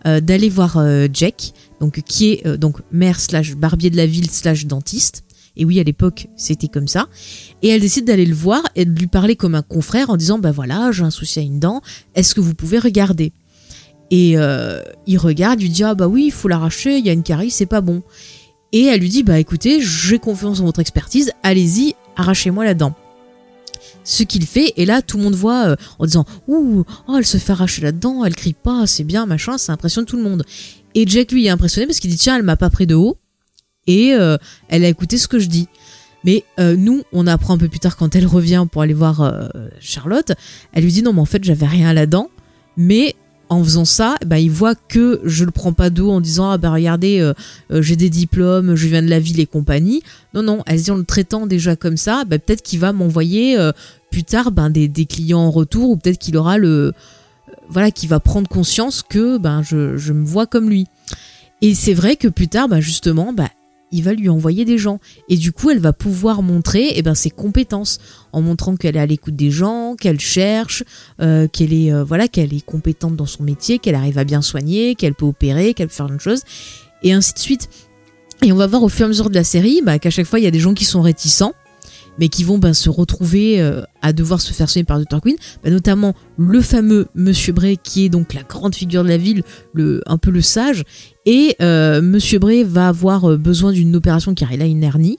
d'aller 0.05 0.49
voir 0.49 0.83
Jack, 1.13 1.53
donc 1.81 2.01
qui 2.03 2.33
est 2.33 2.57
donc 2.57 2.79
mère 2.91 3.21
slash 3.21 3.55
barbier 3.55 3.91
de 3.91 3.97
la 3.97 4.07
ville 4.07 4.31
slash 4.31 4.67
dentiste. 4.67 5.25
Et 5.57 5.65
oui, 5.65 5.81
à 5.81 5.83
l'époque, 5.83 6.29
c'était 6.37 6.69
comme 6.69 6.89
ça. 6.89 7.09
Et 7.63 7.69
elle 7.69 7.81
décide 7.81 8.07
d'aller 8.07 8.25
le 8.25 8.35
voir 8.35 8.63
et 8.77 8.85
de 8.85 8.99
lui 8.99 9.07
parler 9.09 9.37
comme 9.37 9.55
un 9.55 9.63
confrère 9.63 10.11
en 10.11 10.17
disant 10.17 10.39
Bah 10.39 10.53
voilà, 10.53 10.91
j'ai 10.93 11.03
un 11.03 11.11
souci 11.11 11.39
à 11.39 11.43
une 11.43 11.61
dent, 11.61 11.83
est-ce 12.15 12.35
que 12.35 12.41
vous 12.41 12.55
pouvez 12.55 12.79
regarder? 12.79 13.33
Et 14.11 14.39
euh, 14.39 14.81
il 15.07 15.19
regarde, 15.19 15.61
il 15.61 15.65
lui 15.65 15.71
dit 15.71 15.85
Ah 15.85 15.95
bah 15.95 16.07
oui, 16.07 16.27
il 16.27 16.33
faut 16.33 16.49
l'arracher, 16.49 16.99
il 16.99 17.07
y 17.07 17.11
a 17.11 17.13
une 17.13 17.23
carie, 17.23 17.51
c'est 17.51 17.67
pas 17.67 17.81
bon. 17.81 18.03
Et 18.73 18.85
elle 18.85 19.01
lui 19.01 19.09
dit 19.09 19.23
Bah 19.23 19.39
écoutez, 19.39 19.81
j'ai 19.81 20.19
confiance 20.19 20.61
en 20.61 20.65
votre 20.65 20.81
expertise, 20.81 21.33
allez-y, 21.43 21.95
arrachez-moi 22.17 22.65
la 22.65 22.75
dent. 22.75 22.95
Ce 24.05 24.23
qu'il 24.23 24.47
fait, 24.47 24.73
et 24.77 24.87
là 24.87 25.03
tout 25.03 25.19
le 25.19 25.25
monde 25.25 25.35
voit 25.35 25.69
euh, 25.69 25.77
en 25.99 26.07
disant 26.07 26.25
Ouh, 26.49 26.85
oh, 27.09 27.17
elle 27.17 27.27
se 27.27 27.39
fait 27.39 27.53
arracher 27.53 27.83
la 27.83 27.93
dent, 27.93 28.25
elle 28.25 28.35
crie 28.35 28.55
pas, 28.55 28.87
c'est 28.87 29.05
bien, 29.05 29.27
machin, 29.27 29.59
ça 29.59 29.73
impressionne 29.73 30.05
tout 30.07 30.17
le 30.17 30.23
monde. 30.23 30.45
Et 30.95 31.07
Jack 31.07 31.33
lui 31.33 31.47
est 31.47 31.51
impressionné 31.51 31.87
parce 31.87 32.01
qu'il 32.01 32.11
dit 32.11 32.17
Tiens, 32.17 32.37
elle 32.37 32.43
m'a 32.43 32.57
pas 32.57 32.71
pris 32.71 32.87
de 32.87 32.95
haut 32.95 33.19
et 33.87 34.15
euh, 34.15 34.37
elle 34.69 34.85
a 34.85 34.89
écouté 34.89 35.19
ce 35.19 35.29
que 35.29 35.39
je 35.39 35.49
dis. 35.49 35.69
Mais 36.25 36.45
euh, 36.59 36.77
nous, 36.77 37.03
on 37.13 37.27
apprend 37.27 37.55
un 37.55 37.59
peu 37.59 37.69
plus 37.69 37.79
tard 37.79 37.97
quand 37.97 38.15
elle 38.15 38.27
revient 38.27 38.67
pour 38.71 38.83
aller 38.83 38.95
voir 38.95 39.51
Charlotte, 39.81 40.33
elle 40.73 40.85
lui 40.85 40.93
dit 40.93 41.03
non 41.03 41.13
mais 41.13 41.21
en 41.21 41.27
fait 41.27 41.45
j'avais 41.45 41.67
rien 41.67 41.93
là-dedans, 41.93 42.31
mais 42.77 43.15
en 43.51 43.63
faisant 43.63 43.85
ça, 43.85 44.17
bah, 44.25 44.39
il 44.39 44.51
voit 44.51 44.75
que 44.75 45.21
je 45.25 45.45
le 45.45 45.51
prends 45.51 45.73
pas 45.73 45.91
d'eau 45.91 46.11
en 46.11 46.21
disant 46.21 46.51
ah 46.51 46.59
bah 46.59 46.71
regardez 46.71 47.33
j'ai 47.71 47.97
des 47.97 48.09
diplômes, 48.11 48.75
je 48.75 48.87
viens 48.87 49.03
de 49.03 49.11
la 49.11 49.21
ville 49.21 49.41
et 49.41 49.47
compagnie. 49.47 50.03
Non 50.35 50.43
non, 50.43 50.63
elle 50.67 50.79
se 50.79 50.85
dit 50.85 50.91
en 50.91 50.97
le 50.97 51.05
traitant 51.05 51.47
déjà 51.47 51.77
comme 51.77 51.97
ça, 51.97 52.25
bah, 52.25 52.39
peut-être 52.39 52.63
qu'il 52.63 52.79
va 52.79 52.93
m'envoyer 52.93 53.59
plus 54.11 54.25
tard 54.25 54.53
ben, 54.53 54.71
des, 54.71 54.89
des, 54.89 55.05
clients 55.05 55.41
en 55.41 55.51
retour 55.51 55.91
ou 55.91 55.97
peut-être 55.97 56.19
qu'il 56.19 56.37
aura 56.37 56.59
le 56.59 56.93
voilà 57.69 57.91
qu'il 57.91 58.09
va 58.09 58.21
prendre 58.21 58.49
conscience 58.49 59.03
que 59.03 59.39
ben 59.39 59.63
je, 59.63 59.97
je 59.97 60.13
me 60.13 60.25
vois 60.25 60.47
comme 60.47 60.71
lui. 60.71 60.87
Et 61.63 61.75
c'est 61.75 61.95
vrai 61.95 62.17
que 62.17 62.29
plus 62.29 62.49
tard, 62.49 62.69
bah, 62.69 62.81
justement, 62.81 63.33
bah, 63.33 63.51
il 63.93 64.03
va 64.03 64.13
lui 64.13 64.29
envoyer 64.29 64.65
des 64.65 64.79
gens. 64.79 65.01
Et 65.29 65.37
du 65.37 65.53
coup, 65.53 65.71
elle 65.71 65.79
va 65.79 65.93
pouvoir 65.93 66.43
montrer 66.43 66.93
eh 66.95 67.03
ben, 67.03 67.15
ses 67.15 67.31
compétences 67.31 67.99
en 68.33 68.41
montrant 68.41 68.77
qu'elle 68.77 68.97
est 68.97 69.01
à 69.01 69.07
l'écoute 69.07 69.37
des 69.37 69.51
gens, 69.51 69.97
qu'elle 69.97 70.21
cherche, 70.21 70.85
euh, 71.21 71.49
qu'elle 71.49 71.73
est 71.73 71.93
euh, 71.93 72.05
voilà, 72.05 72.29
qu'elle 72.29 72.55
est 72.55 72.65
compétente 72.65 73.17
dans 73.17 73.27
son 73.27 73.43
métier, 73.43 73.79
qu'elle 73.79 73.95
arrive 73.95 74.19
à 74.19 74.25
bien 74.25 74.43
soigner, 74.43 74.95
qu'elle 74.95 75.15
peut 75.15 75.27
opérer, 75.27 75.75
qu'elle 75.75 75.89
peut 75.89 75.95
faire 75.95 76.13
une 76.13 76.21
chose, 76.21 76.43
et 77.03 77.13
ainsi 77.13 77.35
de 77.35 77.39
suite. 77.39 77.69
Et 78.43 78.53
on 78.53 78.57
va 78.57 78.67
voir 78.67 78.83
au 78.83 78.89
fur 78.89 79.03
et 79.03 79.05
à 79.05 79.09
mesure 79.09 79.29
de 79.29 79.35
la 79.35 79.45
série 79.45 79.83
bah, 79.85 79.99
qu'à 79.99 80.11
chaque 80.11 80.27
fois, 80.27 80.39
il 80.39 80.45
y 80.45 80.49
a 80.49 80.51
des 80.51 80.61
gens 80.61 80.73
qui 80.73 80.85
sont 80.85 81.03
réticents 81.03 81.53
mais 82.21 82.29
qui 82.29 82.45
vont 82.45 82.59
ben, 82.59 82.75
se 82.75 82.91
retrouver 82.91 83.61
euh, 83.61 83.83
à 84.03 84.13
devoir 84.13 84.41
se 84.41 84.53
faire 84.53 84.69
soigner 84.69 84.85
par 84.85 85.01
Dr. 85.01 85.21
Queen, 85.23 85.37
ben, 85.65 85.73
notamment 85.73 86.15
le 86.37 86.61
fameux 86.61 87.09
Monsieur 87.15 87.55
Bray 87.55 87.79
qui 87.83 88.05
est 88.05 88.09
donc 88.11 88.35
la 88.35 88.43
grande 88.43 88.75
figure 88.75 89.03
de 89.03 89.09
la 89.09 89.17
ville, 89.17 89.43
le, 89.73 90.03
un 90.07 90.19
peu 90.19 90.31
le 90.31 90.43
sage, 90.43 90.85
et 91.25 91.57
euh, 91.63 92.03
Monsieur 92.03 92.39
Bray 92.39 92.63
va 92.63 92.89
avoir 92.89 93.31
euh, 93.31 93.37
besoin 93.39 93.73
d'une 93.73 93.97
opération 93.97 94.35
car 94.35 94.53
il 94.53 94.61
a 94.61 94.67
une 94.67 94.85
hernie. 94.85 95.17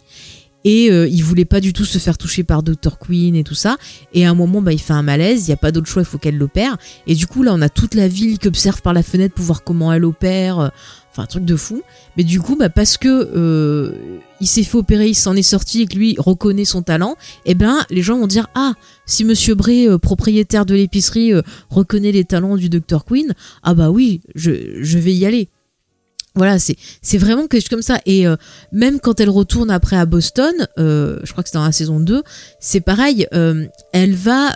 Et 0.63 0.87
il 0.87 1.23
voulait 1.23 1.45
pas 1.45 1.59
du 1.59 1.73
tout 1.73 1.85
se 1.85 1.97
faire 1.97 2.17
toucher 2.17 2.43
par 2.43 2.61
Dr. 2.61 2.99
Queen 2.99 3.35
et 3.35 3.43
tout 3.43 3.55
ça. 3.55 3.77
Et 4.13 4.25
à 4.25 4.29
un 4.29 4.35
moment, 4.35 4.61
bah, 4.61 4.73
il 4.73 4.79
fait 4.79 4.93
un 4.93 5.01
malaise, 5.01 5.45
il 5.45 5.49
n'y 5.49 5.53
a 5.53 5.57
pas 5.57 5.71
d'autre 5.71 5.87
choix, 5.87 6.03
il 6.03 6.05
faut 6.05 6.17
qu'elle 6.17 6.37
l'opère. 6.37 6.77
Et 7.07 7.15
du 7.15 7.25
coup, 7.25 7.41
là, 7.41 7.51
on 7.53 7.61
a 7.61 7.69
toute 7.69 7.95
la 7.95 8.07
ville 8.07 8.37
qui 8.37 8.47
observe 8.47 8.81
par 8.81 8.93
la 8.93 9.01
fenêtre 9.01 9.33
pour 9.33 9.45
voir 9.45 9.63
comment 9.63 9.91
elle 9.91 10.05
opère. 10.05 10.71
Enfin, 11.11 11.23
un 11.23 11.27
truc 11.27 11.43
de 11.43 11.57
fou. 11.57 11.81
Mais 12.15 12.23
du 12.23 12.39
coup, 12.39 12.55
bah, 12.55 12.69
parce 12.69 12.97
que 12.97 13.07
euh, 13.35 14.19
il 14.39 14.47
s'est 14.47 14.63
fait 14.63 14.77
opérer, 14.77 15.09
il 15.09 15.15
s'en 15.15 15.35
est 15.35 15.41
sorti 15.41 15.81
et 15.81 15.85
que 15.85 15.97
lui 15.97 16.15
reconnaît 16.17 16.63
son 16.63 16.83
talent, 16.83 17.17
eh 17.45 17.53
ben, 17.53 17.79
les 17.89 18.01
gens 18.01 18.17
vont 18.17 18.27
dire 18.27 18.47
ah, 18.55 18.73
si 19.05 19.25
Monsieur 19.25 19.55
Bray, 19.55 19.89
euh, 19.89 19.97
propriétaire 19.97 20.65
de 20.65 20.73
l'épicerie, 20.73 21.33
euh, 21.33 21.41
reconnaît 21.69 22.13
les 22.13 22.23
talents 22.23 22.55
du 22.55 22.69
Dr 22.69 23.03
Queen, 23.03 23.33
ah 23.61 23.73
bah 23.73 23.91
oui, 23.91 24.21
je, 24.35 24.81
je 24.81 24.97
vais 24.99 25.13
y 25.13 25.25
aller. 25.25 25.49
Voilà, 26.35 26.57
c'est 26.59 27.17
vraiment 27.17 27.47
quelque 27.47 27.61
chose 27.61 27.69
comme 27.69 27.81
ça. 27.81 27.99
Et 28.05 28.25
même 28.71 28.99
quand 28.99 29.19
elle 29.19 29.29
retourne 29.29 29.69
après 29.69 29.97
à 29.97 30.05
Boston, 30.05 30.53
je 30.77 31.31
crois 31.31 31.43
que 31.43 31.49
c'est 31.49 31.57
dans 31.57 31.65
la 31.65 31.71
saison 31.71 31.99
2, 31.99 32.23
c'est 32.59 32.79
pareil. 32.79 33.27
elle 33.31 34.15
va 34.15 34.55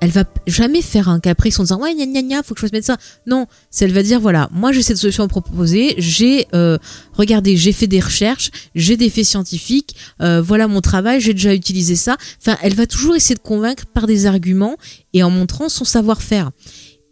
elle 0.00 0.10
va 0.10 0.24
jamais 0.46 0.82
faire 0.82 1.08
un 1.08 1.20
caprice 1.20 1.58
en 1.58 1.62
disant 1.62 1.80
ouais 1.80 1.94
gna 1.94 2.06
gna 2.06 2.22
gna 2.22 2.42
faut 2.42 2.54
que 2.54 2.60
je 2.60 2.66
fasse 2.66 2.84
ça 2.84 2.96
non 3.26 3.46
elle 3.80 3.92
va 3.92 4.02
dire 4.02 4.20
voilà 4.20 4.48
moi 4.52 4.72
j'ai 4.72 4.82
cette 4.82 4.98
solution 4.98 5.24
à 5.24 5.28
proposer 5.28 5.94
j'ai 5.98 6.46
euh, 6.54 6.78
regardez 7.12 7.56
j'ai 7.56 7.72
fait 7.72 7.86
des 7.86 8.00
recherches 8.00 8.50
j'ai 8.74 8.96
des 8.96 9.10
faits 9.10 9.24
scientifiques 9.24 9.96
euh, 10.20 10.42
voilà 10.42 10.68
mon 10.68 10.80
travail 10.80 11.20
j'ai 11.20 11.32
déjà 11.32 11.54
utilisé 11.54 11.96
ça 11.96 12.16
enfin 12.40 12.58
elle 12.62 12.74
va 12.74 12.86
toujours 12.86 13.16
essayer 13.16 13.34
de 13.34 13.40
convaincre 13.40 13.86
par 13.86 14.06
des 14.06 14.26
arguments 14.26 14.76
et 15.12 15.22
en 15.22 15.30
montrant 15.30 15.68
son 15.68 15.84
savoir-faire 15.84 16.50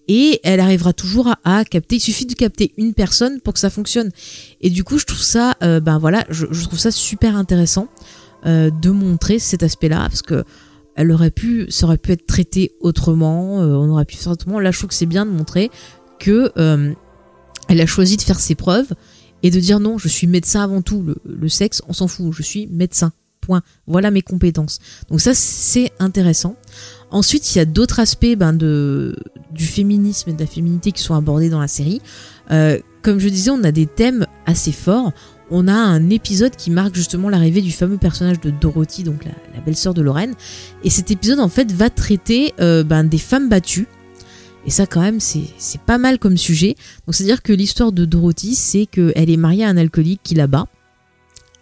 et 0.08 0.40
elle 0.44 0.60
arrivera 0.60 0.92
toujours 0.92 1.34
à, 1.44 1.64
capter 1.64 1.96
il 1.96 2.00
suffit 2.00 2.26
de 2.26 2.34
capter 2.34 2.72
une 2.76 2.94
personne 2.94 3.40
pour 3.40 3.54
que 3.54 3.60
ça 3.60 3.70
fonctionne 3.70 4.10
et 4.60 4.70
du 4.70 4.84
coup 4.84 4.98
je 4.98 5.06
trouve 5.06 5.22
ça 5.22 5.54
euh, 5.62 5.80
ben 5.80 5.98
voilà 5.98 6.24
je, 6.28 6.44
trouve 6.44 6.78
ça 6.78 6.90
super 6.90 7.36
intéressant 7.36 7.88
de 8.44 8.90
montrer 8.90 9.38
cet 9.38 9.62
aspect 9.62 9.88
là 9.88 10.00
parce 10.00 10.20
que 10.20 10.44
elle 10.96 11.10
aurait 11.10 11.30
pu, 11.30 11.66
ça 11.70 11.86
aurait 11.86 11.98
pu 11.98 12.12
être 12.12 12.26
traité 12.26 12.72
autrement, 12.80 13.60
euh, 13.60 13.74
on 13.74 13.90
aurait 13.90 14.04
pu 14.04 14.16
faire 14.16 14.32
autrement. 14.32 14.60
Là, 14.60 14.70
je 14.70 14.78
trouve 14.78 14.88
que 14.88 14.94
c'est 14.94 15.06
bien 15.06 15.26
de 15.26 15.30
montrer 15.30 15.70
que 16.18 16.52
euh, 16.56 16.92
elle 17.68 17.80
a 17.80 17.86
choisi 17.86 18.16
de 18.16 18.22
faire 18.22 18.38
ses 18.38 18.54
preuves 18.54 18.92
et 19.42 19.50
de 19.50 19.58
dire 19.58 19.80
non, 19.80 19.98
je 19.98 20.08
suis 20.08 20.26
médecin 20.26 20.62
avant 20.62 20.82
tout. 20.82 21.04
Le, 21.24 21.48
sexe, 21.48 21.82
on 21.88 21.92
s'en 21.92 22.08
fout, 22.08 22.32
je 22.32 22.42
suis 22.42 22.66
médecin. 22.68 23.12
Point. 23.40 23.62
Voilà 23.86 24.10
mes 24.10 24.22
compétences. 24.22 24.78
Donc 25.10 25.20
ça, 25.20 25.34
c'est 25.34 25.92
intéressant. 25.98 26.56
Ensuite, 27.14 27.54
il 27.54 27.58
y 27.58 27.60
a 27.60 27.64
d'autres 27.64 28.00
aspects 28.00 28.34
ben, 28.36 28.52
du 28.52 29.64
féminisme 29.64 30.30
et 30.30 30.32
de 30.34 30.40
la 30.40 30.46
féminité 30.46 30.92
qui 30.92 31.02
sont 31.02 31.14
abordés 31.14 31.48
dans 31.48 31.60
la 31.60 31.68
série. 31.68 32.02
Euh, 32.50 32.78
comme 33.02 33.18
je 33.18 33.28
disais, 33.28 33.50
on 33.50 33.64
a 33.64 33.72
des 33.72 33.86
thèmes 33.86 34.26
assez 34.46 34.72
forts 34.72 35.12
on 35.50 35.68
a 35.68 35.74
un 35.74 36.10
épisode 36.10 36.56
qui 36.56 36.70
marque 36.70 36.94
justement 36.94 37.28
l'arrivée 37.28 37.60
du 37.60 37.70
fameux 37.70 37.98
personnage 37.98 38.40
de 38.40 38.50
Dorothy, 38.50 39.02
donc 39.02 39.24
la, 39.24 39.60
belle-sœur 39.60 39.94
de 39.94 40.02
Lorraine. 40.02 40.34
Et 40.82 40.90
cet 40.90 41.10
épisode, 41.10 41.40
en 41.40 41.48
fait, 41.48 41.70
va 41.70 41.90
traiter 41.90 42.54
euh, 42.60 42.82
ben, 42.82 43.04
des 43.04 43.18
femmes 43.18 43.48
battues. 43.48 43.86
Et 44.66 44.70
ça, 44.70 44.86
quand 44.86 45.02
même, 45.02 45.20
c'est 45.20 45.80
pas 45.84 45.98
mal 45.98 46.18
comme 46.18 46.38
sujet. 46.38 46.76
Donc, 47.06 47.14
c'est-à-dire 47.14 47.42
que 47.42 47.52
l'histoire 47.52 47.92
de 47.92 48.06
Dorothy, 48.06 48.54
c'est 48.54 48.86
qu'elle 48.86 49.30
est 49.30 49.36
mariée 49.36 49.64
à 49.64 49.68
un 49.68 49.76
alcoolique 49.76 50.20
qui 50.22 50.34
la 50.34 50.46
bat. 50.46 50.66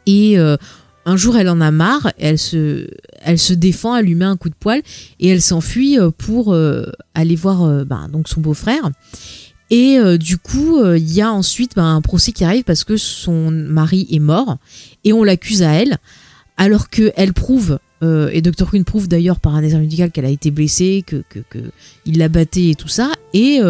Et 0.06 0.38
euh, 0.38 0.56
un 1.04 1.16
jour, 1.16 1.36
elle 1.36 1.48
en 1.48 1.60
a 1.60 1.70
marre, 1.70 2.12
elle 2.18 2.38
se, 2.38 2.86
elle 3.22 3.38
se 3.38 3.52
défend, 3.52 3.96
elle 3.96 4.06
lui 4.06 4.14
met 4.14 4.24
un 4.24 4.36
coup 4.36 4.48
de 4.48 4.54
poil 4.54 4.82
et 5.18 5.28
elle 5.28 5.42
s'enfuit 5.42 5.98
euh, 5.98 6.10
pour 6.10 6.56
aller 7.14 7.36
voir 7.36 7.84
ben, 7.84 8.08
donc 8.08 8.28
son 8.28 8.40
beau-frère. 8.40 8.90
Et 9.72 9.98
euh, 9.98 10.18
du 10.18 10.36
coup, 10.36 10.80
euh, 10.80 10.98
il 10.98 11.10
y 11.10 11.22
a 11.22 11.32
ensuite 11.32 11.76
ben, 11.76 11.96
un 11.96 12.02
procès 12.02 12.32
qui 12.32 12.44
arrive 12.44 12.62
parce 12.62 12.84
que 12.84 12.98
son 12.98 13.50
mari 13.50 14.06
est 14.10 14.18
mort 14.18 14.58
et 15.02 15.14
on 15.14 15.24
l'accuse 15.24 15.62
à 15.62 15.72
elle, 15.72 15.96
alors 16.58 16.90
qu'elle 16.90 17.32
prouve, 17.32 17.78
euh, 18.02 18.30
et 18.32 18.42
Dr. 18.42 18.70
Queen 18.70 18.84
prouve 18.84 19.08
d'ailleurs 19.08 19.40
par 19.40 19.54
un 19.54 19.62
examen 19.62 19.82
médical 19.82 20.10
qu'elle 20.10 20.24
a 20.24 20.30
été 20.30 20.50
blessée, 20.50 21.04
que, 21.06 21.22
l'a 22.06 22.28
battée 22.28 22.70
et 22.70 22.74
tout 22.74 22.88
ça. 22.88 23.12
Et 23.32 23.60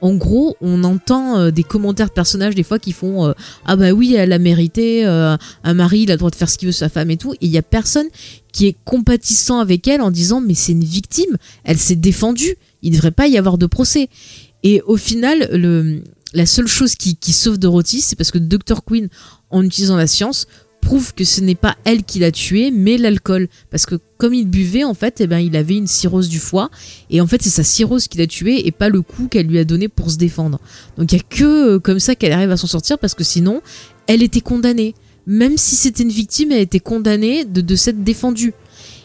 en 0.00 0.14
gros, 0.14 0.56
on 0.60 0.82
entend 0.82 1.50
des 1.50 1.62
commentaires 1.62 2.08
de 2.08 2.12
personnages 2.12 2.54
des 2.54 2.62
fois 2.62 2.78
qui 2.78 2.92
font 2.92 3.32
ah 3.64 3.76
bah 3.76 3.92
oui, 3.92 4.14
elle 4.14 4.32
a 4.32 4.38
mérité, 4.38 5.04
un 5.04 5.74
mari, 5.74 6.00
il 6.00 6.10
a 6.10 6.14
le 6.14 6.18
droit 6.18 6.30
de 6.30 6.34
faire 6.34 6.50
ce 6.50 6.58
qu'il 6.58 6.66
veut 6.66 6.72
sa 6.72 6.88
femme 6.88 7.10
et 7.10 7.16
tout. 7.16 7.34
Et 7.34 7.46
il 7.46 7.50
y 7.50 7.58
a 7.58 7.62
personne 7.62 8.08
qui 8.52 8.66
est 8.66 8.76
compatissant 8.84 9.60
avec 9.60 9.86
elle 9.86 10.00
en 10.00 10.10
disant 10.10 10.40
mais 10.40 10.54
c'est 10.54 10.72
une 10.72 10.84
victime, 10.84 11.36
elle 11.64 11.78
s'est 11.78 11.96
défendue, 11.96 12.56
il 12.82 12.90
ne 12.90 12.96
devrait 12.96 13.12
pas 13.12 13.28
y 13.28 13.38
avoir 13.38 13.58
de 13.58 13.66
procès. 13.66 14.08
Et 14.62 14.80
au 14.86 14.96
final, 14.96 15.48
la 16.34 16.46
seule 16.46 16.66
chose 16.66 16.94
qui, 16.94 17.16
qui 17.16 17.32
sauve 17.32 17.58
Dorothy, 17.58 18.00
c'est 18.00 18.16
parce 18.16 18.30
que 18.30 18.38
Dr. 18.38 18.84
Queen, 18.84 19.08
en 19.50 19.62
utilisant 19.62 19.96
la 19.96 20.06
science, 20.06 20.46
prouve 20.82 21.14
que 21.14 21.24
ce 21.24 21.40
n'est 21.40 21.54
pas 21.54 21.76
elle 21.84 22.02
qui 22.02 22.18
l'a 22.18 22.30
tué, 22.30 22.70
mais 22.70 22.98
l'alcool. 22.98 23.48
Parce 23.70 23.86
que 23.86 23.94
comme 24.18 24.34
il 24.34 24.46
buvait, 24.46 24.84
en 24.84 24.92
fait, 24.92 25.20
eh 25.20 25.26
ben, 25.26 25.38
il 25.38 25.56
avait 25.56 25.76
une 25.76 25.86
cirrhose 25.86 26.28
du 26.28 26.38
foie. 26.38 26.70
Et 27.08 27.22
en 27.22 27.26
fait, 27.26 27.40
c'est 27.40 27.50
sa 27.50 27.62
cirrhose 27.62 28.08
qui 28.08 28.18
l'a 28.18 28.26
tué 28.26 28.66
et 28.66 28.72
pas 28.72 28.90
le 28.90 29.00
coup 29.00 29.28
qu'elle 29.28 29.46
lui 29.46 29.58
a 29.58 29.64
donné 29.64 29.88
pour 29.88 30.10
se 30.10 30.18
défendre. 30.18 30.60
Donc 30.98 31.12
il 31.12 31.14
n'y 31.14 31.20
a 31.22 31.24
que 31.24 31.74
euh, 31.76 31.78
comme 31.78 32.00
ça 32.00 32.14
qu'elle 32.14 32.32
arrive 32.32 32.50
à 32.50 32.58
s'en 32.58 32.66
sortir 32.66 32.98
parce 32.98 33.14
que 33.14 33.24
sinon, 33.24 33.62
elle 34.06 34.22
était 34.22 34.42
condamnée. 34.42 34.94
Même 35.26 35.56
si 35.56 35.76
c'était 35.76 36.02
une 36.02 36.10
victime, 36.10 36.52
elle 36.52 36.60
était 36.60 36.80
condamnée 36.80 37.44
de, 37.44 37.60
de 37.60 37.76
s'être 37.76 38.02
défendue. 38.02 38.52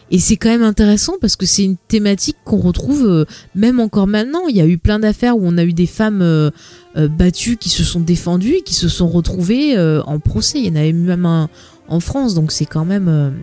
Et 0.10 0.20
c'est 0.20 0.38
quand 0.38 0.50
même 0.50 0.64
intéressant 0.64 1.14
parce 1.20 1.36
que 1.36 1.46
c'est 1.46 1.64
une 1.64 1.76
thématique 1.76 2.38
qu'on 2.46 2.58
retrouve 2.58 3.06
euh, 3.06 3.26
même 3.56 3.80
encore 3.80 4.08
maintenant. 4.08 4.48
Il 4.48 4.56
y 4.56 4.62
a 4.62 4.66
eu 4.66 4.78
plein 4.78 5.00
d'affaires 5.00 5.38
où 5.38 5.42
on 5.44 5.58
a 5.58 5.64
eu 5.64 5.74
des 5.74 5.86
femmes 5.86 6.22
euh, 6.22 6.50
euh, 6.96 7.08
battues 7.08 7.58
qui 7.58 7.70
se 7.70 7.84
sont 7.84 8.00
défendues 8.00 8.56
et 8.56 8.62
qui 8.62 8.74
se 8.74 8.88
sont 8.88 9.10
retrouvées 9.10 9.78
en 9.78 10.20
procès. 10.20 10.60
Il 10.60 10.66
y 10.66 10.70
en 10.70 10.76
avait 10.76 10.94
même 10.94 11.26
un 11.26 11.50
en 11.90 12.00
France, 12.00 12.34
donc 12.34 12.52
c'est 12.52 12.66
quand 12.66 12.86
même 12.86 13.34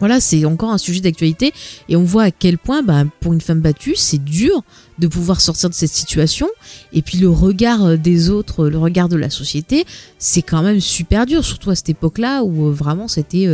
voilà, 0.00 0.20
c'est 0.20 0.44
encore 0.44 0.70
un 0.70 0.78
sujet 0.78 1.00
d'actualité 1.00 1.52
et 1.88 1.96
on 1.96 2.02
voit 2.02 2.24
à 2.24 2.30
quel 2.30 2.58
point, 2.58 2.82
bah, 2.82 3.04
pour 3.20 3.32
une 3.32 3.40
femme 3.40 3.60
battue, 3.60 3.94
c'est 3.96 4.22
dur 4.22 4.62
de 4.98 5.06
pouvoir 5.06 5.40
sortir 5.40 5.70
de 5.70 5.74
cette 5.74 5.90
situation. 5.90 6.48
Et 6.92 7.02
puis 7.02 7.18
le 7.18 7.28
regard 7.28 7.96
des 7.96 8.30
autres, 8.30 8.68
le 8.68 8.78
regard 8.78 9.08
de 9.08 9.16
la 9.16 9.30
société, 9.30 9.84
c'est 10.18 10.42
quand 10.42 10.62
même 10.62 10.80
super 10.80 11.26
dur, 11.26 11.44
surtout 11.44 11.70
à 11.70 11.74
cette 11.74 11.88
époque-là 11.90 12.42
où 12.42 12.70
vraiment 12.70 13.08
c'était, 13.08 13.48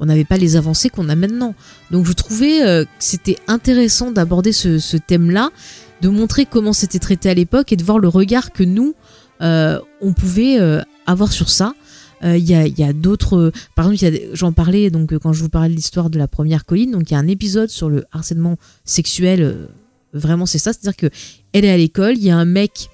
on 0.00 0.06
n'avait 0.06 0.24
pas 0.24 0.36
les 0.36 0.56
avancées 0.56 0.88
qu'on 0.88 1.08
a 1.08 1.14
maintenant. 1.14 1.54
Donc 1.90 2.06
je 2.06 2.12
trouvais 2.12 2.58
que 2.60 2.86
c'était 2.98 3.36
intéressant 3.46 4.10
d'aborder 4.10 4.52
ce, 4.52 4.96
thème-là, 4.96 5.50
de 6.02 6.08
montrer 6.08 6.46
comment 6.46 6.72
c'était 6.72 6.98
traité 6.98 7.30
à 7.30 7.34
l'époque 7.34 7.72
et 7.72 7.76
de 7.76 7.84
voir 7.84 7.98
le 7.98 8.08
regard 8.08 8.52
que 8.52 8.64
nous, 8.64 8.94
on 9.40 10.12
pouvait 10.16 10.58
avoir 11.06 11.32
sur 11.32 11.48
ça. 11.48 11.74
Il 12.22 12.38
y 12.38 12.54
a, 12.54 12.86
a 12.86 12.92
d'autres. 12.92 13.52
Par 13.74 13.90
exemple, 13.90 14.18
j'en 14.32 14.52
parlais 14.52 14.90
donc 14.90 15.16
quand 15.18 15.32
je 15.32 15.42
vous 15.42 15.48
parlais 15.48 15.68
de 15.68 15.74
l'histoire 15.74 16.10
de 16.10 16.18
la 16.18 16.28
première 16.28 16.64
colline. 16.64 16.90
Donc 16.90 17.10
il 17.10 17.14
y 17.14 17.16
a 17.16 17.20
un 17.20 17.28
épisode 17.28 17.68
sur 17.68 17.88
le 17.88 18.04
harcèlement 18.12 18.56
sexuel 18.84 19.68
Vraiment, 20.14 20.46
c'est 20.46 20.58
ça. 20.58 20.72
C'est-à-dire 20.72 20.96
que 20.96 21.14
elle 21.52 21.64
est 21.64 21.70
à 21.70 21.76
l'école, 21.76 22.16
il 22.16 22.24
y 22.24 22.30
a 22.30 22.36
un 22.36 22.44
mec 22.44 22.88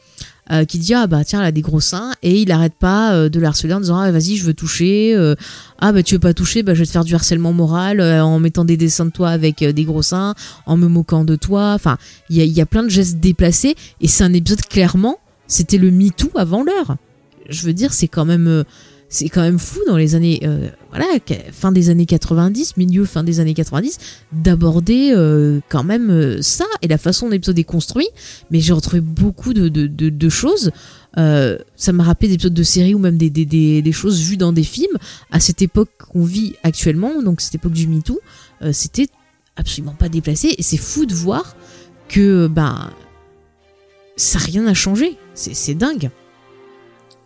euh, 0.51 0.64
qui 0.64 0.78
dit 0.78 0.94
ah 0.94 1.07
bah 1.07 1.24
tiens 1.24 1.40
elle 1.40 1.46
a 1.46 1.53
des 1.53 1.61
gros 1.61 1.80
seins 1.80 2.12
et 2.22 2.40
il 2.40 2.51
arrête 2.51 2.74
pas 2.74 3.14
euh, 3.14 3.28
de 3.28 3.38
la 3.38 3.48
harceler 3.48 3.72
en 3.72 3.80
disant 3.80 3.98
ah 3.98 4.11
vas-y 4.11 4.36
je 4.36 4.44
veux 4.44 4.55
toucher 4.55 5.14
euh, 5.14 5.34
ah 5.78 5.92
bah 5.92 6.03
tu 6.03 6.14
veux 6.14 6.20
pas 6.20 6.34
toucher 6.34 6.62
bah 6.62 6.74
je 6.74 6.80
vais 6.80 6.86
te 6.86 6.90
faire 6.90 7.05
du 7.05 7.14
harcèlement 7.14 7.53
moral 7.53 8.01
en 8.01 8.38
mettant 8.40 8.64
des 8.64 8.76
dessins 8.76 9.07
de 9.07 9.11
toi 9.11 9.28
avec 9.30 9.62
des 9.62 9.84
gros 9.84 10.03
seins 10.03 10.34
en 10.66 10.76
me 10.76 10.88
moquant 10.88 11.24
de 11.24 11.36
toi. 11.36 11.72
Enfin 11.74 11.98
il 12.28 12.36
y 12.36 12.40
a, 12.40 12.44
y 12.44 12.61
a 12.61 12.66
plein 12.66 12.82
de 12.82 12.88
gestes 12.88 13.20
déplacés 13.20 13.76
et 14.01 14.09
c'est 14.09 14.24
un 14.24 14.32
épisode 14.32 14.62
clairement 14.62 15.18
c'était 15.46 15.78
le 15.78 15.90
MeToo 15.90 16.30
avant 16.36 16.62
l'heure. 16.62 16.96
Je 17.48 17.62
veux 17.62 17.72
dire 17.72 17.92
c'est 17.92 18.09
quand 18.09 18.24
même 18.24 18.64
c'est 19.12 19.28
quand 19.28 19.42
même 19.42 19.58
fou 19.58 19.80
dans 19.88 19.96
les 19.96 20.14
années 20.14 20.40
euh, 20.44 20.68
voilà 20.90 21.04
fin 21.52 21.72
des 21.72 21.90
années 21.90 22.06
90 22.06 22.76
milieu 22.76 23.04
fin 23.04 23.24
des 23.24 23.40
années 23.40 23.54
90 23.54 23.98
d'aborder 24.32 25.11
euh, 25.12 25.61
quand 25.68 25.82
même 25.82 26.11
euh, 26.11 26.40
ça 26.42 26.64
et 26.80 26.86
la 26.86 26.96
façon 26.96 27.26
dont 27.26 27.32
l'épisode 27.32 27.58
est 27.58 27.64
construit. 27.64 28.08
Mais 28.50 28.61
j'ai 28.61 28.72
retrouvé 28.72 29.00
beaucoup 29.00 29.52
de, 29.52 30.28
choses. 30.28 30.70
Ça 31.16 31.92
m'a 31.92 32.04
rappelé 32.04 32.28
des 32.28 32.34
épisodes 32.34 32.54
de 32.54 32.62
séries 32.62 32.94
ou 32.94 33.00
même 33.00 33.18
des, 33.18 33.92
choses 33.92 34.20
vues 34.22 34.36
dans 34.36 34.52
des 34.52 34.62
films. 34.62 34.96
À 35.32 35.40
cette 35.40 35.61
époque 35.61 35.90
qu'on 36.12 36.24
vit 36.24 36.54
actuellement 36.62 37.20
donc 37.20 37.40
cette 37.40 37.56
époque 37.56 37.72
du 37.72 37.88
MeToo 37.88 38.20
c'était 38.72 39.08
absolument 39.56 39.94
pas 39.94 40.08
déplacé. 40.08 40.54
Et 40.56 40.62
c'est 40.62 40.76
fou 40.76 41.04
de 41.04 41.14
voir 41.14 41.56
que 42.08 42.46
ben 42.46 42.90
ça 44.16 44.38
rien 44.38 44.62
n'a 44.62 44.74
changé 44.74 45.16
c'est 45.34 45.74
dingue 45.74 46.11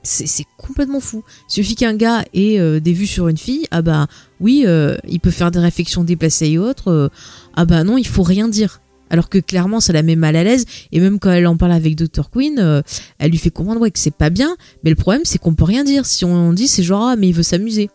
c'est 0.05 0.47
complètement 0.57 1.01
fou. 1.01 1.25
Suffit 1.49 1.75
qu'un 1.75 1.95
gars 1.95 2.25
ait 2.35 2.61
euh, 2.61 2.81
des 2.81 2.93
vues 2.93 3.07
sur 3.07 3.29
une 3.29 3.39
fille, 3.39 3.67
ah 3.71 3.83
bah 3.83 4.07
oui, 4.41 4.65
euh, 4.67 4.97
il 5.09 5.21
peut 5.21 5.31
faire 5.31 5.51
des 5.51 5.59
réflexions 5.59 6.05
déplacées 6.05 6.49
et 6.49 6.59
autres, 6.59 6.89
euh, 6.89 7.09
ah 7.55 7.65
bah 7.65 7.85
non, 7.85 7.97
il 7.97 8.07
faut 8.07 8.23
rien 8.23 8.49
dire. 8.49 8.81
Alors 9.11 9.29
que 9.29 9.39
clairement, 9.39 9.81
ça 9.81 9.93
la 9.93 10.03
met 10.03 10.17
mal 10.17 10.37
à 10.37 10.45
l'aise, 10.45 10.65
et 10.93 11.01
même 11.01 11.19
quand 11.19 11.31
elle 11.31 11.47
en 11.47 11.57
parle 11.57 11.73
avec 11.73 11.95
Dr. 11.95 12.31
Queen, 12.31 12.83
elle 13.19 13.31
lui 13.31 13.39
fait 13.39 13.51
comprendre 13.51 13.87
que 13.89 13.99
c'est 13.99 14.15
pas 14.15 14.31
bien, 14.31 14.57
mais 14.83 14.91
le 14.91 14.97
problème 14.97 15.23
c'est 15.25 15.39
qu'on 15.39 15.55
peut 15.55 15.65
rien 15.65 15.85
dire. 15.85 16.05
Si 16.07 16.25
on 16.25 16.53
dit, 16.53 16.67
c'est 16.67 16.83
genre, 16.83 17.09
ah 17.09 17.17
mais 17.17 17.29
il 17.29 17.35
veut 17.35 17.43
s'amuser. 17.43 17.91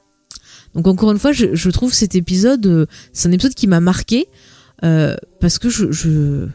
Donc 0.76 0.88
encore 0.88 1.12
une 1.12 1.20
fois, 1.20 1.32
je, 1.32 1.70
trouve 1.72 1.93
cet 1.93 2.16
épisode, 2.16 2.88
c'est 3.12 3.28
un 3.28 3.32
épisode 3.32 3.55
qui 3.55 3.68
m'a 3.68 3.80
marqué, 3.80 4.28
parce 4.82 5.60
que 5.60 5.68
je 5.70 6.47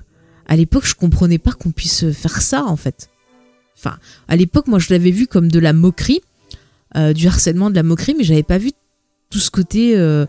à 0.46 0.56
l'époque, 0.56 0.86
je 0.86 0.94
comprenais 0.94 1.38
pas 1.38 1.52
qu'on 1.52 1.72
puisse 1.72 2.10
faire 2.12 2.40
ça 2.40 2.64
en 2.64 2.76
fait. 2.76 3.08
Enfin, 3.76 3.98
à 4.28 4.36
l'époque, 4.36 4.66
moi, 4.66 4.78
je 4.78 4.88
l'avais 4.90 5.10
vu 5.10 5.26
comme 5.26 5.50
de 5.50 5.58
la 5.58 5.72
moquerie, 5.72 6.20
euh, 6.96 7.12
du 7.12 7.26
harcèlement, 7.26 7.70
de 7.70 7.74
la 7.74 7.82
moquerie, 7.82 8.14
mais 8.16 8.24
j'avais 8.24 8.44
pas 8.44 8.58
vu 8.58 8.70
tout 9.30 9.40
ce 9.40 9.50
côté, 9.50 9.96
euh, 9.96 10.26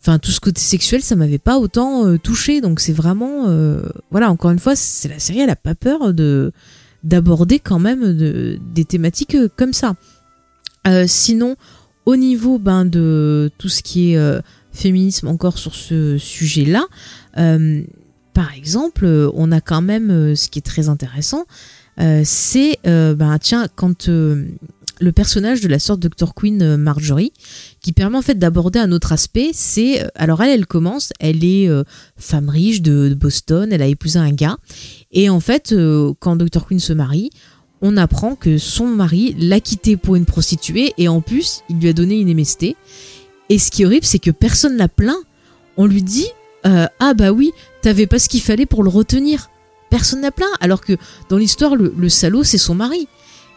enfin, 0.00 0.18
tout 0.18 0.30
ce 0.30 0.38
côté 0.38 0.60
sexuel, 0.60 1.02
ça 1.02 1.16
m'avait 1.16 1.38
pas 1.38 1.58
autant 1.58 2.06
euh, 2.06 2.18
touché. 2.18 2.60
Donc, 2.60 2.78
c'est 2.78 2.92
vraiment, 2.92 3.46
voilà, 4.10 4.30
encore 4.30 4.52
une 4.52 4.58
fois, 4.58 4.76
c'est 4.76 5.08
la 5.08 5.18
série, 5.18 5.40
elle 5.40 5.50
a 5.50 5.56
pas 5.56 5.74
peur 5.74 6.14
de 6.14 6.52
d'aborder 7.02 7.58
quand 7.58 7.80
même 7.80 8.16
de, 8.16 8.60
des 8.72 8.84
thématiques 8.84 9.36
comme 9.56 9.72
ça. 9.72 9.94
sinon, 11.06 11.56
au 12.06 12.14
niveau 12.14 12.60
ben, 12.60 12.84
de 12.84 13.50
tout 13.58 13.68
ce 13.68 13.82
qui 13.82 14.12
est 14.12 14.42
féminisme 14.70 15.26
encore 15.26 15.58
sur 15.58 15.74
ce 15.74 16.16
sujet-là, 16.16 16.84
par 18.34 18.54
exemple, 18.54 19.04
on 19.34 19.50
a 19.50 19.60
quand 19.60 19.82
même 19.82 20.36
ce 20.36 20.48
qui 20.48 20.60
est 20.60 20.62
très 20.62 20.88
intéressant, 20.88 21.44
c'est, 21.98 22.78
euh, 22.86 23.14
ben 23.14 23.38
tiens, 23.38 23.66
quand 23.74 24.08
euh, 24.08 24.46
le 25.00 25.12
personnage 25.12 25.60
de 25.60 25.68
la 25.68 25.78
sorte 25.78 26.00
Dr. 26.00 26.34
Queen 26.34 26.76
Marjorie, 26.76 27.32
qui 27.80 27.92
permet 27.92 28.16
en 28.16 28.22
fait 28.22 28.38
d'aborder 28.38 28.78
un 28.78 28.92
autre 28.92 29.12
aspect, 29.12 29.50
c'est, 29.52 30.06
alors 30.14 30.42
elle, 30.42 30.50
elle 30.50 30.66
commence, 30.66 31.12
elle 31.20 31.44
est 31.44 31.68
femme 32.16 32.48
riche 32.48 32.82
de, 32.82 33.14
Boston, 33.14 33.72
elle 33.72 33.82
a 33.82 33.86
épousé 33.86 34.18
un 34.18 34.32
gars, 34.32 34.58
et 35.10 35.28
en 35.28 35.40
fait, 35.40 35.74
quand 36.20 36.36
Dr. 36.36 36.66
Queen 36.66 36.78
se 36.78 36.92
marie, 36.92 37.30
on 37.80 37.96
apprend 37.96 38.36
que 38.36 38.58
son 38.58 38.86
mari 38.86 39.34
l'a 39.38 39.58
quitté 39.58 39.96
pour 39.96 40.14
une 40.14 40.24
prostituée, 40.24 40.92
et 40.98 41.08
en 41.08 41.20
plus, 41.20 41.62
il 41.68 41.80
lui 41.80 41.88
a 41.88 41.92
donné 41.92 42.20
une 42.20 42.32
MST. 42.32 42.76
Et 43.48 43.58
ce 43.58 43.72
qui 43.72 43.82
est 43.82 43.86
horrible, 43.86 44.06
c'est 44.06 44.20
que 44.20 44.30
personne 44.30 44.76
l'a 44.76 44.88
plaint. 44.88 45.18
On 45.76 45.86
lui 45.86 46.04
dit, 46.04 46.28
ah 46.64 47.14
bah 47.14 47.32
oui, 47.32 47.50
t'avais 47.80 48.06
pas 48.06 48.20
ce 48.20 48.28
qu'il 48.28 48.40
fallait 48.40 48.66
pour 48.66 48.84
le 48.84 48.88
retenir 48.88 49.50
personne 49.92 50.22
n'a 50.22 50.30
plaint, 50.30 50.48
alors 50.60 50.80
que 50.80 50.94
dans 51.28 51.36
l'histoire, 51.36 51.76
le, 51.76 52.08
salaud, 52.08 52.44
c'est 52.44 52.56
son 52.56 52.74
mari. 52.74 53.08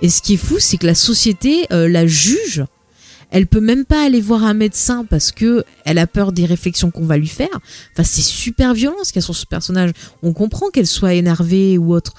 Et 0.01 0.09
ce 0.09 0.21
qui 0.21 0.33
est 0.33 0.37
fou, 0.37 0.57
c'est 0.59 0.75
que 0.75 0.85
la 0.85 0.93
société 0.93 1.65
euh, 1.71 1.87
la 1.87 2.05
juge. 2.05 2.65
Elle 3.31 3.47
peut 3.47 3.61
même 3.61 3.85
pas 3.85 4.05
aller 4.05 4.19
voir 4.19 4.43
un 4.43 4.53
médecin 4.53 5.05
parce 5.09 5.31
que 5.31 5.63
elle 5.85 5.97
a 5.97 6.07
peur 6.07 6.33
des 6.33 6.45
réflexions 6.45 6.91
qu'on 6.91 7.05
va 7.05 7.17
lui 7.17 7.29
faire. 7.29 7.57
Enfin, 7.93 8.03
c'est 8.03 8.21
super 8.21 8.73
violent 8.73 8.97
ce 9.03 9.13
qu'il 9.13 9.21
y 9.21 9.23
a 9.23 9.25
sur 9.25 9.35
ce 9.35 9.45
personnage. 9.45 9.91
On 10.23 10.33
comprend 10.33 10.69
qu'elle 10.69 10.87
soit 10.87 11.13
énervée 11.13 11.77
ou 11.77 11.93
autre. 11.93 12.13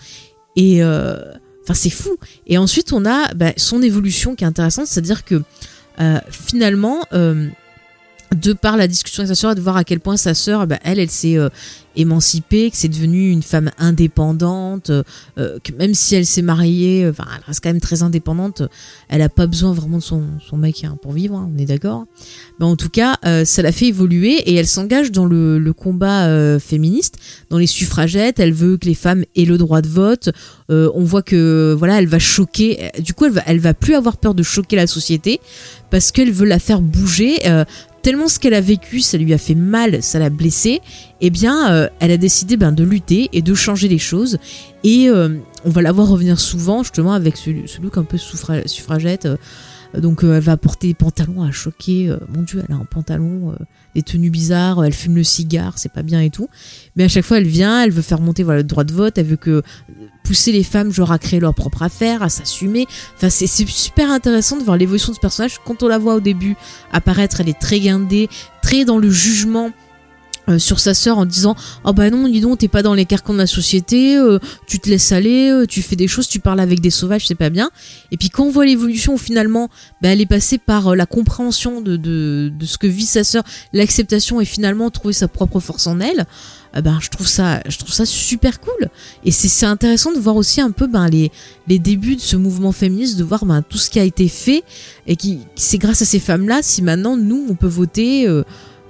Et 0.57 0.83
euh, 0.83 1.17
enfin, 1.63 1.75
c'est 1.75 1.91
fou. 1.91 2.17
Et 2.47 2.57
ensuite, 2.57 2.95
on 2.95 3.05
a 3.05 3.33
bah, 3.35 3.53
son 3.59 3.83
évolution 3.83 4.35
qui 4.35 4.45
est 4.45 4.47
intéressante, 4.47 4.87
c'est-à-dire 4.87 5.25
que 5.25 5.43
euh, 6.01 6.19
finalement 6.31 7.03
de 8.35 8.53
par 8.53 8.77
la 8.77 8.89
discussion 8.89 9.23
avec 9.23 9.29
sa 9.29 9.41
sœur, 9.41 9.55
de 9.55 9.61
voir 9.61 9.77
à 9.77 9.85
quel 9.85 10.01
point 10.01 10.17
sa 10.17 10.35
sœur, 10.35 10.67
bah, 10.67 10.79
elle, 10.83 10.99
elle 10.99 11.11
s'est 11.11 11.37
euh, 11.37 11.49
émancipée, 11.95 12.71
que 12.71 12.77
c'est 12.77 12.89
devenu 12.89 13.31
une 13.31 13.43
femme 13.43 13.71
indépendante, 13.79 14.91
euh, 14.91 15.03
que 15.63 15.73
même 15.73 15.95
si 15.95 16.17
elle 16.17 16.27
s'est 16.27 16.43
mariée, 16.43 17.07
enfin, 17.09 17.25
elle 17.35 17.45
reste 17.47 17.61
quand 17.63 17.71
même 17.71 17.81
très 17.81 18.03
indépendante. 18.03 18.63
Elle 19.09 19.23
a 19.23 19.29
pas 19.29 19.47
besoin 19.47 19.73
vraiment 19.73 19.99
de 19.99 20.03
son, 20.03 20.25
son 20.47 20.57
mec 20.57 20.83
hein, 20.85 20.99
pour 21.01 21.13
vivre, 21.13 21.37
hein, 21.37 21.51
on 21.55 21.59
est 21.59 21.67
d'accord. 21.67 22.07
Mais 22.59 22.67
en 22.67 22.77
tout 22.77 22.89
cas, 22.89 23.17
euh, 23.25 23.45
ça 23.45 23.63
l'a 23.63 23.73
fait 23.73 23.87
évoluer 23.87 24.35
et 24.35 24.55
elle 24.55 24.67
s'engage 24.67 25.13
dans 25.13 25.25
le, 25.25 25.59
le 25.59 25.73
combat 25.73 26.27
féministe, 26.59 27.19
dans 27.51 27.59
les 27.59 27.67
suffragettes. 27.67 28.41
Elle 28.41 28.53
veut 28.53 28.77
que 28.77 28.87
les 28.87 28.95
femmes 28.95 29.25
aient 29.37 29.45
le 29.45 29.59
droit 29.59 29.83
de 29.83 29.89
vote. 29.89 30.31
on 30.69 31.05
voit 31.05 31.23
que 31.23 31.75
voilà, 31.79 31.99
elle 31.99 32.09
va 32.09 32.19
choquer. 32.19 32.91
Du 32.99 33.15
coup, 33.15 33.27
elle 33.27 33.33
va, 33.33 33.43
elle 33.47 33.61
va 33.61 33.75
plus 33.75 33.95
avoir 33.95 34.17
peur 34.17 34.35
de 34.35 34.43
choquer 34.43 34.77
la 34.77 34.87
société 34.87 35.41
parce 35.91 36.11
qu'elle 36.11 36.33
veut 36.33 36.47
la 36.47 36.59
faire 36.59 36.81
bouger 36.81 37.39
tellement 38.07 38.29
ce 38.29 38.39
qu'elle 38.39 38.55
a 38.55 38.61
vécu, 38.61 39.01
ça 39.01 39.19
lui 39.19 39.35
a 39.35 39.39
fait 39.39 39.57
mal, 39.57 40.01
ça 40.01 40.21
l'a 40.21 40.31
blessée, 40.31 40.81
eh 41.21 41.29
bien, 41.29 41.73
euh, 41.73 41.89
elle 41.99 42.13
a 42.13 42.17
décidé 42.17 42.57
ben, 42.57 42.71
de 42.71 42.85
lutter 42.85 43.29
et 43.33 43.43
de 43.43 43.53
changer 43.53 43.89
les 43.89 43.99
choses. 43.99 44.39
Et 44.85 45.09
euh, 45.09 45.31
on 45.65 45.71
va 45.71 45.83
la 45.83 45.91
voir 45.91 46.07
revenir 46.07 46.39
souvent, 46.39 46.85
justement, 46.85 47.15
avec 47.15 47.37
ce, 47.37 47.51
look 47.83 47.99
un 47.99 48.05
peu 48.05 48.17
suffragette. 48.17 49.27
Euh, 49.27 49.37
donc, 49.99 50.21
elle 50.23 50.39
va 50.39 50.57
porter 50.57 50.87
des 50.87 50.95
pantalons 50.95 51.43
à 51.43 51.51
choquer. 51.51 52.15
mon 52.33 52.43
Dieu, 52.43 52.63
elle 52.69 52.77
a 52.77 52.79
un 52.79 52.85
pantalon, 52.85 53.57
des 53.97 54.03
tenues 54.03 54.31
bizarres, 54.31 54.85
elle 54.85 54.93
fume 54.93 55.17
le 55.17 55.25
cigare, 55.25 55.77
c'est 55.77 55.93
pas 55.93 56.03
bien 56.05 56.21
et 56.21 56.31
tout. 56.31 56.49
Mais 56.95 57.03
à 57.03 57.09
chaque 57.09 57.25
fois, 57.25 57.39
elle 57.39 57.49
vient, 57.49 57.83
elle 57.83 57.91
veut 57.91 58.03
faire 58.03 58.21
monter 58.21 58.45
le 58.45 58.63
droit 58.63 58.85
de 58.85 58.93
vote, 58.93 59.19
elle 59.19 59.27
veut 59.27 59.37
que 59.37 59.63
pousser 60.27 60.51
les 60.51 60.65
femmes 60.65 60.93
genre 60.93 61.13
à 61.13 61.19
créer 61.19 61.39
leur 61.39 61.55
propre 61.55 61.83
affaire, 61.83 62.23
à 62.23 62.29
s'assumer. 62.29 62.87
Enfin, 63.17 63.31
c'est 63.31 63.47
super 63.47 64.11
intéressant 64.11 64.57
de 64.57 64.65
voir 64.65 64.77
l'évolution 64.77 65.13
de 65.13 65.17
ce 65.17 65.21
personnage. 65.21 65.61
Quand 65.65 65.83
on 65.83 65.89
la 65.89 65.99
voit 65.99 66.15
au 66.15 66.21
début 66.21 66.57
apparaître, 66.93 67.41
elle 67.41 67.49
est 67.49 67.59
très 67.59 67.79
guindée, 67.79 68.29
très 68.63 68.85
dans 68.85 68.99
le 68.99 69.11
jugement. 69.11 69.71
Euh, 70.49 70.61
sur 70.61 70.79
sa 70.79 70.95
sœur 70.95 71.19
en 71.19 71.27
disant 71.27 71.57
oh 71.85 71.93
bah 71.93 72.09
non 72.09 72.29
dis 72.29 72.41
donc 72.41 72.59
t'es 72.59 72.69
pas 72.69 72.83
dans 72.83 72.95
les 72.95 73.05
carcans 73.05 73.33
de 73.33 73.39
la 73.39 73.49
société 73.49 74.17
euh, 74.17 74.39
tu 74.69 74.79
te 74.79 74.89
laisses 74.89 75.11
aller 75.11 75.51
euh, 75.51 75.67
tu 75.67 75.83
fais 75.83 75.97
des 75.97 76.07
choses 76.07 76.29
tu 76.29 76.39
parles 76.39 76.61
avec 76.61 76.79
des 76.79 76.91
sauvages 76.91 77.27
c'est 77.27 77.35
pas 77.35 77.51
bien 77.51 77.69
et 78.13 78.17
puis 78.17 78.31
quand 78.31 78.45
on 78.45 78.51
voit 78.51 78.65
l'évolution 78.65 79.17
finalement 79.17 79.69
bah, 80.01 80.11
elle 80.11 80.21
est 80.21 80.27
passée 80.27 80.59
par 80.59 80.95
la 80.95 81.05
compréhension 81.05 81.81
de, 81.81 81.97
de, 81.97 82.53
de, 82.57 82.65
ce 82.65 82.79
que 82.79 82.87
vit 82.87 83.07
sa 83.07 83.25
sœur 83.25 83.43
l'acceptation 83.73 84.41
et 84.41 84.45
finalement 84.45 84.89
trouver 84.91 85.15
sa 85.15 85.27
propre 85.27 85.59
force 85.59 85.89
en 85.89 85.99
elle 85.99 86.27
ben 86.81 86.99
je 87.01 87.09
trouve 87.09 87.27
ça 87.27 87.63
je 87.67 87.79
trouve 87.79 87.93
ça 87.93 88.05
super 88.05 88.61
cool. 88.61 88.91
Et 89.25 89.31
c'est 89.31 89.65
intéressant 89.65 90.13
de 90.13 90.19
voir 90.19 90.37
aussi 90.37 90.61
un 90.61 90.73
peu 90.73 90.87
ben 90.87 91.09
les 91.09 91.33
les 91.69 91.79
débuts 91.79 92.17
de 92.17 92.21
ce 92.21 92.37
mouvement 92.37 92.71
féministe 92.71 93.17
de 93.17 93.25
voir 93.25 93.47
ben 93.47 93.63
tout 93.63 93.79
ce 93.79 93.89
qui 93.89 93.99
a 93.99 94.05
été 94.05 94.29
fait 94.29 94.63
et 95.07 95.17
qui 95.17 95.39
c'est 95.55 95.79
grâce 95.79 96.03
à 96.03 96.05
ces 96.05 96.19
femmes 96.21 96.47
là 96.47 96.61
si 96.61 96.83
maintenant 96.83 97.17
nous 97.17 97.47
on 97.49 97.55
peut 97.55 97.67
voter 97.67 98.29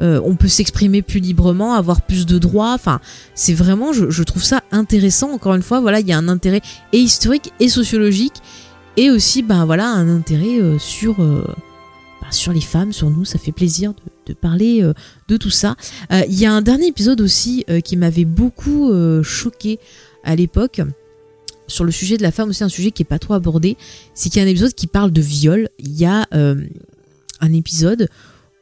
euh, 0.01 0.07
euh, 0.07 0.21
on 0.25 0.37
peut 0.37 0.49
s'exprimer 0.49 1.03
plus 1.03 1.21
librement, 1.21 1.75
avoir 1.75 2.03
plus 2.03 2.27
de 2.27 2.39
droits. 2.39 2.73
Enfin, 2.73 3.01
c'est 3.35 3.55
vraiment, 3.55 3.93
je, 3.93 4.23
trouve 4.23 4.43
ça 4.43 4.63
intéressant. 4.73 5.33
Encore 5.33 5.55
une 5.55 5.63
fois, 5.63 5.81
voilà, 5.81 6.01
il 6.01 6.07
y 6.07 6.13
a 6.13 6.19
un 6.19 6.29
intérêt 6.29 6.61
et 6.93 6.99
historique 6.99 7.53
et 7.61 7.69
sociologique, 7.69 8.35
et 8.97 9.11
aussi, 9.11 9.43
ben 9.43 9.65
voilà, 9.65 9.89
un 9.89 10.09
intérêt 10.09 10.61
euh, 10.61 10.79
sur, 10.79 11.17
ben, 11.17 11.45
sur 12.31 12.53
les 12.53 12.61
femmes, 12.61 12.93
sur 12.93 13.11
nous. 13.11 13.25
Ça 13.25 13.39
fait 13.39 13.53
plaisir 13.53 13.93
de, 13.93 14.33
de 14.33 14.35
parler 14.35 14.83
de 15.29 15.37
tout 15.37 15.51
ça. 15.51 15.77
Il 16.11 16.39
y 16.39 16.47
a 16.47 16.53
un 16.53 16.63
dernier 16.63 16.89
épisode 16.89 17.21
aussi 17.21 17.65
qui 17.85 17.97
m'avait 17.97 18.25
beaucoup 18.25 18.93
choqué 19.23 19.79
à 20.25 20.35
l'époque 20.35 20.81
sur 21.69 21.85
le 21.85 21.91
sujet 21.91 22.17
de 22.17 22.23
la 22.23 22.31
femme 22.31 22.49
aussi 22.51 22.63
un 22.63 22.69
sujet 22.69 22.93
qui 22.93 23.03
est 23.03 23.07
pas 23.07 23.19
trop 23.19 23.35
abordé, 23.35 23.77
c'est 24.15 24.31
qu'il 24.31 24.41
y 24.41 24.45
a 24.45 24.47
un 24.47 24.51
épisode 24.51 24.73
qui 24.73 24.87
parle 24.87 25.11
de 25.11 25.21
viol. 25.21 25.69
Il 25.79 25.93
y 25.99 26.05
a 26.05 26.27
un 26.33 27.53
épisode 27.53 28.09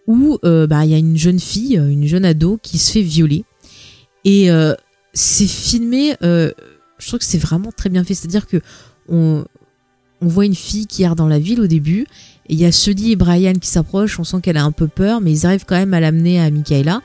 où 0.07 0.39
bah, 0.43 0.85
il 0.85 0.91
y 0.91 0.95
a 0.95 0.99
une 0.99 1.17
jeune 1.17 1.41
fille, 1.41 1.77
une 1.77 2.07
jeune 2.07 2.25
ado 2.25 2.59
qui 2.63 2.79
se 2.79 2.93
fait 2.93 3.03
violer 3.03 3.45
et 4.25 4.49
c'est 5.13 5.47
filmé. 5.47 6.17
je 6.21 6.53
trouve 7.07 7.19
que 7.19 7.25
c'est 7.25 7.39
vraiment 7.39 7.71
très 7.73 7.91
bien 7.91 8.05
fait. 8.05 8.15
C'est-à-dire 8.15 8.47
que 8.47 8.61
on, 9.09 9.45
voit 10.21 10.47
une 10.47 10.55
fille 10.55 10.87
qui 10.87 11.03
erre 11.03 11.17
dans 11.17 11.29
la 11.29 11.39
ville 11.39 11.61
au 11.61 11.67
début, 11.67 12.07
et 12.49 12.55
il 12.55 12.59
y 12.59 12.65
a 12.65 12.73
Sully 12.73 13.13
et 13.13 13.17
Brian 13.17 13.53
qui 13.55 13.69
s'approchent, 13.69 14.19
on 14.19 14.25
sent 14.25 14.39
qu'elle 14.43 14.57
a 14.57 14.65
un 14.65 14.73
peu 14.73 14.89
peur, 14.89 15.21
mais 15.21 15.31
ils 15.33 15.47
arrivent 15.47 15.67
quand 15.67 15.77
même 15.77 15.93
à 15.93 16.01
l'amener 16.01 16.41
à 16.41 16.51
Michaela. 16.51 17.03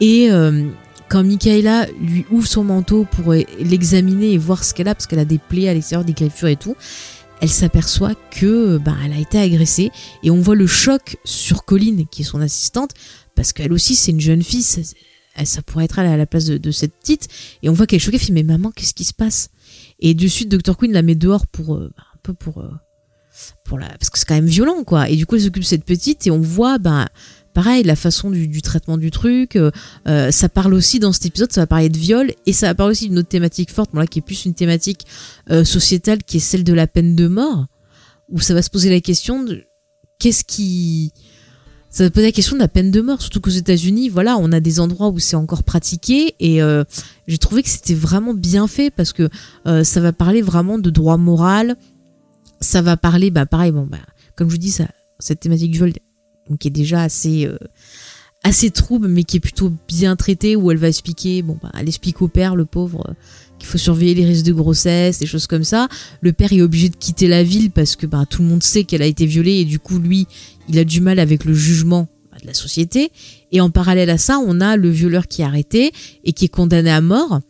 Et 0.00 0.30
euh, 0.30 0.66
quand 1.08 1.22
Michaela 1.22 1.86
lui 2.00 2.26
ouvre 2.30 2.46
son 2.46 2.64
manteau 2.64 3.06
pour 3.10 3.32
l'examiner 3.32 4.32
et 4.32 4.38
voir 4.38 4.62
ce 4.62 4.74
qu'elle 4.74 4.88
a, 4.88 4.94
parce 4.94 5.06
qu'elle 5.06 5.20
a 5.20 5.24
des 5.24 5.38
plaies 5.38 5.68
à 5.68 5.74
l'extérieur, 5.74 6.04
des 6.04 6.12
griffures 6.12 6.48
et 6.48 6.56
tout, 6.56 6.76
elle 7.44 7.50
s'aperçoit 7.50 8.14
que 8.30 8.78
ben, 8.78 8.96
a 9.12 9.18
été 9.18 9.38
agressée. 9.38 9.90
Et 10.22 10.30
on 10.30 10.40
voit 10.40 10.54
le 10.54 10.66
choc 10.66 11.18
sur 11.24 11.66
Colline 11.66 12.06
qui 12.06 12.22
est 12.22 12.24
son 12.24 12.40
assistante 12.40 12.92
parce 13.36 13.52
qu'elle 13.52 13.74
aussi 13.74 13.94
c'est 13.94 14.12
une 14.12 14.20
jeune 14.20 14.42
fille 14.42 14.62
ça, 14.62 15.62
pourrait 15.62 15.84
être 15.84 15.98
à 15.98 16.16
la 16.16 16.24
place 16.24 16.46
de, 16.46 16.70
cette 16.70 16.94
petite. 16.94 17.28
Et 17.62 17.68
on 17.68 17.74
voit 17.74 17.86
qu'elle 17.86 17.98
est 17.98 18.00
choquée 18.00 18.16
elle 18.16 18.22
fait 18.22 18.32
mais 18.32 18.44
maman 18.44 18.70
qu'est-ce 18.70 18.94
qui 18.94 19.04
se 19.04 19.12
passe? 19.12 19.50
Et 20.00 20.14
de 20.14 20.26
suite 20.26 20.48
Dr 20.48 20.74
Queen 20.74 20.92
la 20.92 21.02
met 21.02 21.16
dehors 21.16 21.46
pour 21.46 21.74
euh, 21.74 21.92
peu 22.22 22.32
pour 22.32 22.62
euh, 22.62 22.70
pour 23.66 23.78
la 23.78 23.88
parce 23.88 24.08
que 24.08 24.18
c'est 24.18 24.24
quand 24.24 24.36
même 24.36 24.46
violent 24.46 24.82
quoi. 24.82 25.10
Et 25.10 25.16
du 25.16 25.26
coup 25.26 25.34
elle 25.34 25.42
s'occupe 25.42 25.64
de 25.64 25.68
cette 25.68 25.84
petite 25.84 26.26
et 26.26 26.30
on 26.30 26.40
voit 26.40 26.78
ben 26.78 27.08
pareil 27.54 27.84
la 27.84 27.96
façon 27.96 28.30
du, 28.30 28.62
traitement 28.62 28.98
du 28.98 29.10
truc 29.10 29.56
euh, 29.56 29.70
euh, 30.08 30.30
ça 30.30 30.48
parle 30.48 30.74
aussi 30.74 30.98
dans 30.98 31.12
cet 31.12 31.26
épisode 31.26 31.52
ça 31.52 31.62
va 31.62 31.66
parler 31.66 31.88
de 31.88 31.96
viol 31.96 32.32
et 32.46 32.52
ça 32.52 32.66
va 32.66 32.74
parler 32.74 32.92
aussi 32.92 33.08
d'une 33.08 33.18
autre 33.18 33.28
thématique 33.28 33.70
forte 33.70 33.90
bon 33.94 34.04
qui 34.06 34.18
est 34.18 34.22
plus 34.22 34.44
une 34.44 34.54
thématique 34.54 35.06
sociétale 35.64 36.22
qui 36.22 36.38
est 36.38 36.40
celle 36.40 36.64
de 36.64 36.72
la 36.72 36.86
peine 36.86 37.16
de 37.16 37.28
mort 37.28 37.66
où 38.30 38.40
ça 38.40 38.54
va 38.54 38.62
se 38.62 38.70
poser 38.70 38.90
la 38.90 39.00
question 39.00 39.42
de 39.42 39.64
qu'est-ce 40.18 40.44
qui 40.44 41.12
ça 41.94 42.02
va 42.02 42.10
poser 42.10 42.26
la 42.26 42.32
question 42.32 42.56
de 42.56 42.60
la 42.60 42.66
peine 42.66 42.90
de 42.90 43.00
mort, 43.00 43.22
surtout 43.22 43.40
qu'aux 43.40 43.50
États-Unis, 43.50 44.08
voilà, 44.08 44.36
on 44.36 44.50
a 44.50 44.58
des 44.58 44.80
endroits 44.80 45.10
où 45.10 45.20
c'est 45.20 45.36
encore 45.36 45.62
pratiqué 45.62 46.34
et 46.40 46.60
euh, 46.60 46.82
j'ai 47.28 47.38
trouvé 47.38 47.62
que 47.62 47.68
c'était 47.68 47.94
vraiment 47.94 48.34
bien 48.34 48.66
fait 48.66 48.90
parce 48.90 49.12
que 49.12 49.28
euh, 49.68 49.84
ça 49.84 50.00
va 50.00 50.12
parler 50.12 50.42
vraiment 50.42 50.76
de 50.78 50.90
droit 50.90 51.18
moral, 51.18 51.76
ça 52.60 52.82
va 52.82 52.96
parler, 52.96 53.30
bah 53.30 53.46
pareil, 53.46 53.70
bon, 53.70 53.86
bah, 53.86 53.98
comme 54.34 54.48
je 54.48 54.54
vous 54.54 54.58
dis, 54.58 54.76
cette 55.20 55.38
thématique 55.38 55.70
du 55.70 55.78
viol, 55.78 55.92
qui 56.58 56.68
est 56.68 56.70
déjà 56.70 57.02
assez 57.02 57.46
euh, 57.46 57.58
assez 58.44 58.70
trouble, 58.70 59.08
mais 59.08 59.24
qui 59.24 59.38
est 59.38 59.40
plutôt 59.40 59.72
bien 59.88 60.16
traitée, 60.16 60.54
où 60.54 60.70
elle 60.70 60.76
va 60.76 60.88
expliquer, 60.88 61.42
bon, 61.42 61.58
bah, 61.60 61.72
elle 61.78 61.88
explique 61.88 62.20
au 62.22 62.28
père, 62.28 62.54
le 62.54 62.66
pauvre, 62.66 63.14
qu'il 63.58 63.66
faut 63.66 63.78
surveiller 63.78 64.14
les 64.14 64.26
risques 64.26 64.44
de 64.44 64.52
grossesse, 64.52 65.18
des 65.18 65.26
choses 65.26 65.46
comme 65.46 65.64
ça. 65.64 65.88
Le 66.20 66.32
père 66.32 66.52
est 66.52 66.60
obligé 66.60 66.90
de 66.90 66.96
quitter 66.96 67.26
la 67.26 67.42
ville 67.42 67.70
parce 67.70 67.96
que 67.96 68.06
bah, 68.06 68.24
tout 68.28 68.42
le 68.42 68.48
monde 68.48 68.62
sait 68.62 68.84
qu'elle 68.84 69.02
a 69.02 69.06
été 69.06 69.24
violée 69.24 69.60
et 69.60 69.64
du 69.64 69.78
coup, 69.78 69.98
lui, 69.98 70.26
il 70.68 70.78
a 70.78 70.84
du 70.84 71.00
mal 71.00 71.18
avec 71.18 71.44
le 71.44 71.54
jugement 71.54 72.08
de 72.42 72.46
la 72.46 72.54
société. 72.54 73.10
Et 73.50 73.60
en 73.60 73.70
parallèle 73.70 74.10
à 74.10 74.18
ça, 74.18 74.38
on 74.44 74.60
a 74.60 74.76
le 74.76 74.90
violeur 74.90 75.26
qui 75.26 75.40
est 75.40 75.44
arrêté 75.44 75.92
et 76.24 76.32
qui 76.32 76.44
est 76.44 76.48
condamné 76.48 76.90
à 76.90 77.00
mort. 77.00 77.40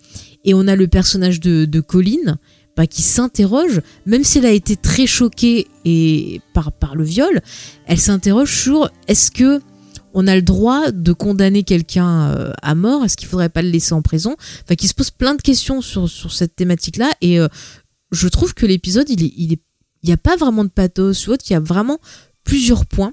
Et 0.45 0.55
on 0.55 0.69
a 0.69 0.77
le 0.77 0.87
personnage 0.87 1.41
de, 1.41 1.65
de 1.65 1.81
Colline 1.81 2.37
bah, 2.77 2.87
qui 2.87 3.03
s'interroge, 3.03 3.81
même 4.07 4.25
si 4.25 4.39
elle 4.39 4.47
a 4.47 4.51
été 4.53 4.77
très 4.77 5.07
choquée 5.07 5.68
et 5.85 6.41
par, 6.53 6.72
par 6.72 6.97
le 6.97 7.05
viol, 7.05 7.41
elle 7.87 8.01
s'interroge 8.01 8.53
sur 8.55 8.91
est-ce 9.07 9.31
que 9.31 9.61
on 10.16 10.29
a 10.29 10.37
le 10.37 10.43
droit 10.43 10.93
de 10.93 11.12
condamner 11.12 11.64
quelqu'un 11.64 12.31
euh, 12.31 12.53
à 12.62 12.75
mort? 12.75 13.05
Est-ce 13.05 13.16
qu'il 13.16 13.27
faudrait 13.27 13.49
pas 13.49 13.62
le 13.62 13.70
laisser 13.70 13.95
en 13.95 14.03
prison? 14.03 14.37
Enfin, 14.62 14.77
qui 14.77 14.87
se 14.87 14.95
pose 14.95 15.11
plein 15.11 15.35
de 15.35 15.43
questions 15.43 15.81
sur, 15.81 16.09
sur 16.09 16.33
cette 16.33 16.55
thématique-là. 16.55 17.11
Et 17.20 17.41
euh, 17.41 17.49
je 18.12 18.29
trouve 18.29 18.55
que 18.55 18.64
l'épisode, 18.64 19.09
il 19.11 19.25
est, 19.25 19.61
il 20.05 20.12
a 20.12 20.16
pas 20.16 20.37
vraiment 20.37 20.64
de 20.64 20.70
pathos 20.70 21.27
ou 21.27 21.33
autre. 21.33 21.45
Il 21.49 21.53
y 21.53 21.57
a 21.57 21.61
vraiment 21.61 21.99
plusieurs 22.45 22.87
points, 22.87 23.12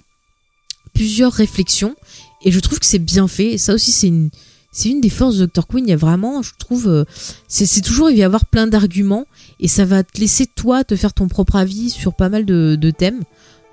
plusieurs 0.93 1.34
réflexions, 1.34 1.95
et 2.43 2.51
je 2.51 2.59
trouve 2.59 2.80
que 2.80 2.86
c'est 2.86 2.99
bien 2.99 3.28
fait. 3.28 3.53
Et 3.53 3.57
ça 3.57 3.74
aussi, 3.74 3.91
c'est 3.91 4.07
une, 4.07 4.30
c'est 4.72 4.89
une 4.89 5.01
des 5.01 5.09
forces 5.09 5.38
de 5.38 5.45
Dr. 5.45 5.67
Queen. 5.67 5.86
Il 5.86 5.89
y 5.89 5.93
a 5.93 5.97
vraiment, 5.97 6.41
je 6.41 6.51
trouve, 6.57 6.88
euh, 6.88 7.03
c'est 7.47 7.82
toujours, 7.82 8.09
il 8.09 8.15
va 8.15 8.19
y 8.19 8.24
avoir 8.24 8.45
plein 8.45 8.67
d'arguments, 8.67 9.26
et 9.59 9.67
ça 9.67 9.86
va 9.86 10.03
te 10.03 10.19
laisser, 10.19 10.47
toi, 10.47 10.84
te 10.84 10.95
faire 10.95 11.13
ton 11.13 11.28
propre 11.28 11.57
avis 11.57 11.89
sur 11.89 12.13
pas 12.13 12.30
mal 12.30 12.45
de, 12.45 12.91
thèmes. 12.91 13.22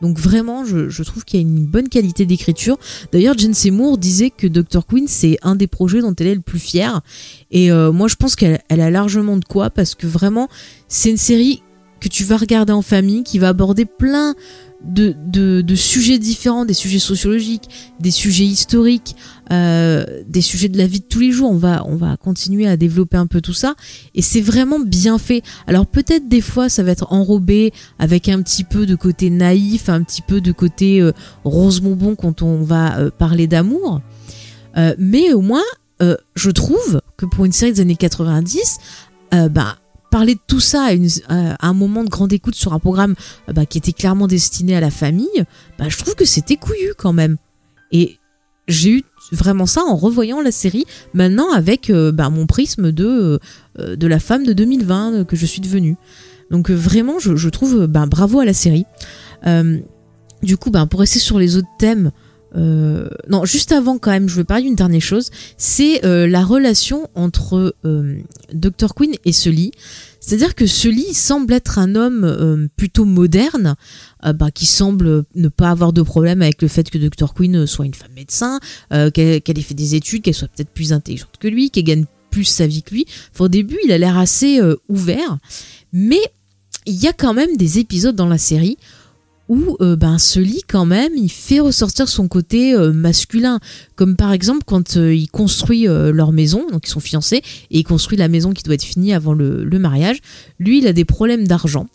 Donc 0.00 0.18
vraiment, 0.18 0.64
je, 0.64 1.02
trouve 1.02 1.24
qu'il 1.24 1.40
y 1.40 1.42
a 1.42 1.46
une 1.46 1.66
bonne 1.66 1.88
qualité 1.88 2.24
d'écriture. 2.24 2.78
D'ailleurs, 3.12 3.36
Jen 3.36 3.54
Seymour 3.54 3.98
disait 3.98 4.30
que 4.30 4.46
Dr. 4.46 4.86
Queen, 4.86 5.08
c'est 5.08 5.38
un 5.42 5.56
des 5.56 5.66
projets 5.66 6.00
dont 6.00 6.14
elle 6.18 6.28
est 6.28 6.34
le 6.36 6.40
plus 6.40 6.60
fière. 6.60 7.00
Et 7.50 7.72
euh, 7.72 7.90
moi, 7.90 8.06
je 8.06 8.14
pense 8.14 8.36
qu'elle 8.36 8.60
elle 8.68 8.80
a 8.80 8.90
largement 8.90 9.36
de 9.36 9.44
quoi, 9.44 9.70
parce 9.70 9.94
que 9.94 10.06
vraiment, 10.06 10.48
c'est 10.86 11.10
une 11.10 11.16
série 11.16 11.62
que 12.00 12.08
tu 12.08 12.22
vas 12.24 12.36
regarder 12.36 12.72
en 12.72 12.82
famille, 12.82 13.24
qui 13.24 13.38
va 13.38 13.48
aborder 13.48 13.84
plein 13.84 14.34
de, 14.84 15.14
de, 15.62 15.74
sujets 15.74 16.18
différents, 16.18 16.64
des 16.64 16.74
sujets 16.74 16.98
sociologiques, 16.98 17.68
des 18.00 18.10
sujets 18.10 18.44
historiques, 18.44 19.16
euh, 19.52 20.04
des 20.26 20.40
sujets 20.40 20.68
de 20.68 20.78
la 20.78 20.86
vie 20.86 21.00
de 21.00 21.04
tous 21.04 21.20
les 21.20 21.32
jours. 21.32 21.50
On 21.50 21.56
va, 21.56 21.84
on 21.86 21.96
va 21.96 22.16
continuer 22.16 22.66
à 22.66 22.76
développer 22.76 23.16
un 23.16 23.26
peu 23.26 23.40
tout 23.40 23.52
ça. 23.52 23.74
Et 24.14 24.22
c'est 24.22 24.40
vraiment 24.40 24.78
bien 24.78 25.18
fait. 25.18 25.42
Alors 25.66 25.86
peut-être 25.86 26.28
des 26.28 26.40
fois 26.40 26.68
ça 26.68 26.82
va 26.82 26.92
être 26.92 27.12
enrobé 27.12 27.72
avec 27.98 28.28
un 28.28 28.40
petit 28.42 28.64
peu 28.64 28.86
de 28.86 28.94
côté 28.94 29.30
naïf, 29.30 29.88
un 29.88 30.02
petit 30.02 30.22
peu 30.22 30.40
de 30.40 30.52
côté 30.52 31.00
euh, 31.00 31.12
rose 31.44 31.80
bonbon 31.80 32.14
quand 32.14 32.42
on 32.42 32.62
va 32.62 32.98
euh, 32.98 33.10
parler 33.10 33.46
d'amour. 33.46 34.00
Mais 34.96 35.32
au 35.32 35.40
moins, 35.40 35.64
je 36.00 36.50
trouve 36.52 37.00
que 37.16 37.26
pour 37.26 37.44
une 37.44 37.50
série 37.50 37.72
des 37.72 37.80
années 37.80 37.96
90, 37.96 38.78
bah 39.50 39.76
parler 40.10 40.34
de 40.34 40.40
tout 40.46 40.60
ça 40.60 40.88
à, 41.28 41.66
un 41.66 41.72
moment 41.74 42.04
de 42.04 42.08
grande 42.08 42.32
écoute 42.32 42.54
sur 42.54 42.72
un 42.72 42.78
programme 42.78 43.14
euh, 43.48 43.52
bah, 43.52 43.66
qui 43.66 43.78
était 43.78 43.92
clairement 43.92 44.26
destiné 44.26 44.76
à 44.76 44.80
la 44.80 44.90
famille, 44.90 45.44
bah, 45.78 45.86
je 45.88 45.96
trouve 45.98 46.14
que 46.14 46.24
c'était 46.24 46.56
couillu 46.56 46.94
quand 46.96 47.12
même. 47.12 47.36
Et 47.92 48.18
j'ai 48.66 48.90
eu 48.90 49.02
vraiment 49.32 49.66
ça 49.66 49.82
en 49.82 49.96
revoyant 49.96 50.40
la 50.40 50.52
série 50.52 50.84
maintenant 51.14 51.52
avec 51.52 51.90
euh, 51.90 52.12
bah, 52.12 52.30
mon 52.30 52.46
prisme 52.46 52.92
de, 52.92 53.40
euh, 53.78 53.96
de 53.96 54.06
la 54.06 54.18
femme 54.18 54.44
de 54.44 54.52
2020 54.52 55.24
que 55.24 55.36
je 55.36 55.46
suis 55.46 55.60
devenue. 55.60 55.96
Donc 56.50 56.70
vraiment, 56.70 57.18
je, 57.18 57.48
trouve 57.50 57.86
bravo 57.86 58.40
à 58.40 58.46
la 58.46 58.54
série. 58.54 58.86
du 60.42 60.56
coup, 60.56 60.70
pour 60.70 61.00
rester 61.00 61.18
sur 61.18 61.38
les 61.38 61.58
autres 61.58 61.68
thèmes, 61.78 62.10
non, 62.54 63.44
juste 63.44 63.72
avant 63.72 63.98
quand 63.98 64.10
même, 64.10 64.28
je 64.28 64.36
veux 64.36 64.44
parler 64.44 64.64
d'une 64.64 64.74
dernière 64.74 65.00
chose, 65.02 65.30
c'est 65.56 66.00
la 66.02 66.44
relation 66.44 67.08
entre 67.14 67.74
Dr. 68.52 68.94
Queen 68.94 69.14
et 69.24 69.32
Sully. 69.32 69.72
C'est-à-dire 70.28 70.54
que 70.54 70.66
Sully 70.66 71.14
semble 71.14 71.54
être 71.54 71.78
un 71.78 71.94
homme 71.94 72.24
euh, 72.24 72.68
plutôt 72.76 73.06
moderne, 73.06 73.76
euh, 74.26 74.34
bah, 74.34 74.50
qui 74.50 74.66
semble 74.66 75.24
ne 75.34 75.48
pas 75.48 75.70
avoir 75.70 75.94
de 75.94 76.02
problème 76.02 76.42
avec 76.42 76.60
le 76.60 76.68
fait 76.68 76.90
que 76.90 76.98
Dr. 76.98 77.32
Queen 77.32 77.66
soit 77.66 77.86
une 77.86 77.94
femme 77.94 78.12
médecin, 78.14 78.60
euh, 78.92 79.10
qu'elle 79.10 79.40
ait 79.58 79.62
fait 79.62 79.72
des 79.72 79.94
études, 79.94 80.22
qu'elle 80.22 80.34
soit 80.34 80.48
peut-être 80.48 80.68
plus 80.68 80.92
intelligente 80.92 81.30
que 81.40 81.48
lui, 81.48 81.70
qu'elle 81.70 81.84
gagne 81.84 82.04
plus 82.30 82.44
sa 82.44 82.66
vie 82.66 82.82
que 82.82 82.94
lui. 82.94 83.06
au 83.38 83.48
début, 83.48 83.78
il 83.84 83.92
a 83.92 83.96
l'air 83.96 84.18
assez 84.18 84.60
ouvert, 84.90 85.38
mais 85.94 86.20
il 86.84 86.96
y 86.96 87.06
a 87.06 87.14
quand 87.14 87.32
même 87.32 87.56
des 87.56 87.78
épisodes 87.78 88.14
dans 88.14 88.28
la 88.28 88.36
série 88.36 88.76
où 89.48 89.76
euh, 89.80 89.96
ben 89.96 90.16
lit 90.36 90.62
quand 90.68 90.84
même 90.84 91.12
il 91.16 91.30
fait 91.30 91.60
ressortir 91.60 92.08
son 92.08 92.28
côté 92.28 92.74
euh, 92.74 92.92
masculin 92.92 93.60
comme 93.96 94.14
par 94.14 94.32
exemple 94.32 94.62
quand 94.66 94.96
euh, 94.96 95.14
il 95.14 95.28
construit 95.28 95.88
euh, 95.88 96.12
leur 96.12 96.32
maison 96.32 96.66
donc 96.70 96.86
ils 96.86 96.90
sont 96.90 97.00
fiancés 97.00 97.42
et 97.70 97.78
il 97.78 97.84
construit 97.84 98.18
la 98.18 98.28
maison 98.28 98.52
qui 98.52 98.62
doit 98.62 98.74
être 98.74 98.84
finie 98.84 99.14
avant 99.14 99.32
le, 99.32 99.66
mariage 99.78 100.18
lui 100.58 100.78
il 100.78 100.86
a 100.86 100.92
des 100.92 101.04
problèmes 101.04 101.46
d'argent 101.46 101.86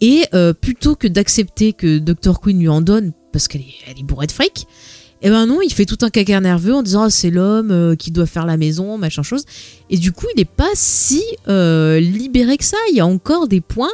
et 0.00 0.24
plutôt 0.60 0.94
que 0.94 1.08
d'accepter 1.08 1.72
que 1.72 1.98
Dr 1.98 2.40
Queen 2.40 2.58
lui 2.58 2.68
en 2.68 2.80
donne 2.80 3.12
parce 3.32 3.48
qu'elle 3.48 3.60
est, 3.60 4.02
bourrée 4.02 4.26
de 4.26 4.32
fric 4.32 4.66
eh 5.22 5.28
ben 5.28 5.44
non, 5.44 5.60
il 5.60 5.70
fait 5.70 5.84
tout 5.84 5.98
un 6.00 6.08
caca 6.08 6.40
nerveux 6.40 6.72
en 6.72 6.82
disant 6.82 7.02
ah, 7.02 7.10
c'est 7.10 7.28
l'homme 7.28 7.94
qui 7.98 8.10
doit 8.10 8.24
faire 8.24 8.46
la 8.46 8.56
maison, 8.56 8.96
machin 8.96 9.22
chose. 9.22 9.44
Et 9.90 9.98
du 9.98 10.12
coup, 10.12 10.24
il 10.34 10.38
n'est 10.38 10.46
pas 10.46 10.70
si 10.74 11.22
libéré 11.46 12.56
que 12.56 12.64
ça. 12.64 12.78
Il 12.90 12.96
y 12.96 13.00
a 13.00 13.06
encore 13.06 13.46
des 13.46 13.60
points 13.60 13.92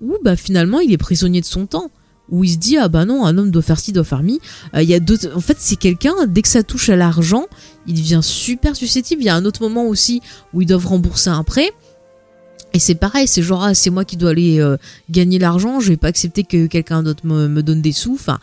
où 0.00 0.16
bah 0.22 0.36
finalement 0.36 0.78
il 0.78 0.92
est 0.92 0.98
prisonnier 0.98 1.40
de 1.40 1.46
son 1.46 1.66
temps 1.66 1.90
où 2.30 2.44
il 2.44 2.50
se 2.50 2.56
dit 2.56 2.76
ah 2.76 2.88
bah 2.88 3.04
non 3.04 3.24
un 3.24 3.36
homme 3.38 3.50
doit 3.50 3.62
faire 3.62 3.78
ci 3.80 3.92
doit 3.92 4.04
faire 4.04 4.22
mi 4.22 4.40
euh, 4.74 4.82
il 4.82 4.88
y 4.88 4.94
a 4.94 5.00
d'autres 5.00 5.34
en 5.34 5.40
fait 5.40 5.56
c'est 5.58 5.76
quelqu'un 5.76 6.14
dès 6.26 6.42
que 6.42 6.48
ça 6.48 6.62
touche 6.62 6.88
à 6.88 6.96
l'argent 6.96 7.46
il 7.86 7.94
devient 7.94 8.20
super 8.22 8.76
susceptible 8.76 9.22
il 9.22 9.26
y 9.26 9.30
a 9.30 9.34
un 9.34 9.44
autre 9.44 9.62
moment 9.62 9.86
aussi 9.86 10.20
où 10.52 10.62
ils 10.62 10.66
doivent 10.66 10.86
rembourser 10.86 11.30
un 11.30 11.44
prêt 11.44 11.72
et 12.74 12.78
c'est 12.78 12.94
pareil, 12.94 13.26
c'est 13.26 13.42
genre 13.42 13.64
ah, 13.64 13.72
c'est 13.74 13.88
moi 13.88 14.04
qui 14.04 14.18
dois 14.18 14.30
aller 14.30 14.60
euh, 14.60 14.76
gagner 15.08 15.38
l'argent, 15.38 15.80
je 15.80 15.88
vais 15.88 15.96
pas 15.96 16.08
accepter 16.08 16.44
que 16.44 16.66
quelqu'un 16.66 17.02
d'autre 17.02 17.24
me, 17.24 17.62
donne 17.62 17.80
des 17.80 17.92
sous. 17.92 18.12
Enfin, 18.12 18.38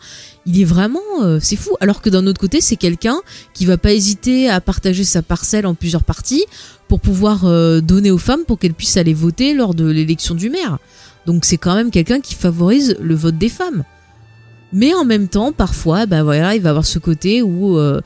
il 0.46 0.60
est 0.60 0.64
vraiment 0.64 0.98
euh, 1.22 1.38
c'est 1.40 1.54
fou. 1.54 1.76
Alors 1.80 2.02
que 2.02 2.10
d'un 2.10 2.26
autre 2.26 2.40
côté, 2.40 2.60
c'est 2.60 2.74
quelqu'un 2.74 3.20
qui 3.54 3.66
va 3.66 3.78
pas 3.78 3.92
hésiter 3.92 4.50
à 4.50 4.60
partager 4.60 5.04
sa 5.04 5.22
parcelle 5.22 5.64
en 5.64 5.74
plusieurs 5.74 6.02
parties 6.02 6.44
pour 6.88 6.98
pouvoir 6.98 7.44
donner 7.82 8.10
aux 8.10 8.18
femmes 8.18 8.44
pour 8.46 8.58
qu'elles 8.58 8.74
puissent 8.74 8.96
aller 8.96 9.14
voter 9.14 9.54
lors 9.54 9.74
de 9.74 9.88
l'élection 9.88 10.34
du 10.34 10.50
maire. 10.50 10.78
Donc 11.26 11.44
c'est 11.44 11.58
quand 11.58 11.74
même 11.74 11.90
quelqu'un 11.90 12.20
qui 12.20 12.34
favorise 12.34 12.96
le 13.00 13.14
vote 13.14 13.36
des 13.36 13.48
femmes. 13.48 13.84
Mais 14.72 14.94
en 14.94 15.04
même 15.04 15.28
temps, 15.28 15.52
parfois, 15.52 16.06
bah 16.06 16.22
voilà, 16.22 16.54
il 16.54 16.62
va 16.62 16.70
avoir 16.70 16.86
ce 16.86 16.98
côté 16.98 17.42
où 17.42 17.78
euh, 17.78 18.00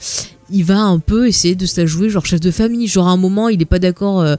il 0.50 0.64
va 0.64 0.80
un 0.80 0.98
peu 0.98 1.26
essayer 1.26 1.54
de 1.54 1.66
se 1.66 1.80
la 1.80 1.86
jouer, 1.86 2.10
genre 2.10 2.24
chef 2.24 2.40
de 2.40 2.50
famille. 2.50 2.86
Genre 2.86 3.08
à 3.08 3.12
un 3.12 3.16
moment, 3.16 3.48
il 3.48 3.60
est 3.62 3.66
pas 3.66 3.78
d'accord 3.78 4.20
euh, 4.20 4.36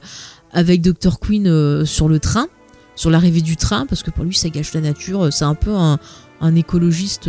avec 0.52 0.82
Dr. 0.82 1.18
Queen 1.20 1.46
euh, 1.46 1.84
sur 1.84 2.08
le 2.08 2.18
train, 2.18 2.46
sur 2.94 3.10
l'arrivée 3.10 3.40
du 3.40 3.56
train, 3.56 3.86
parce 3.86 4.02
que 4.02 4.10
pour 4.10 4.24
lui, 4.24 4.34
ça 4.34 4.48
gâche 4.48 4.72
la 4.74 4.80
nature. 4.80 5.32
C'est 5.32 5.44
un 5.44 5.54
peu 5.54 5.74
un, 5.74 5.98
un 6.40 6.54
écologiste 6.54 7.28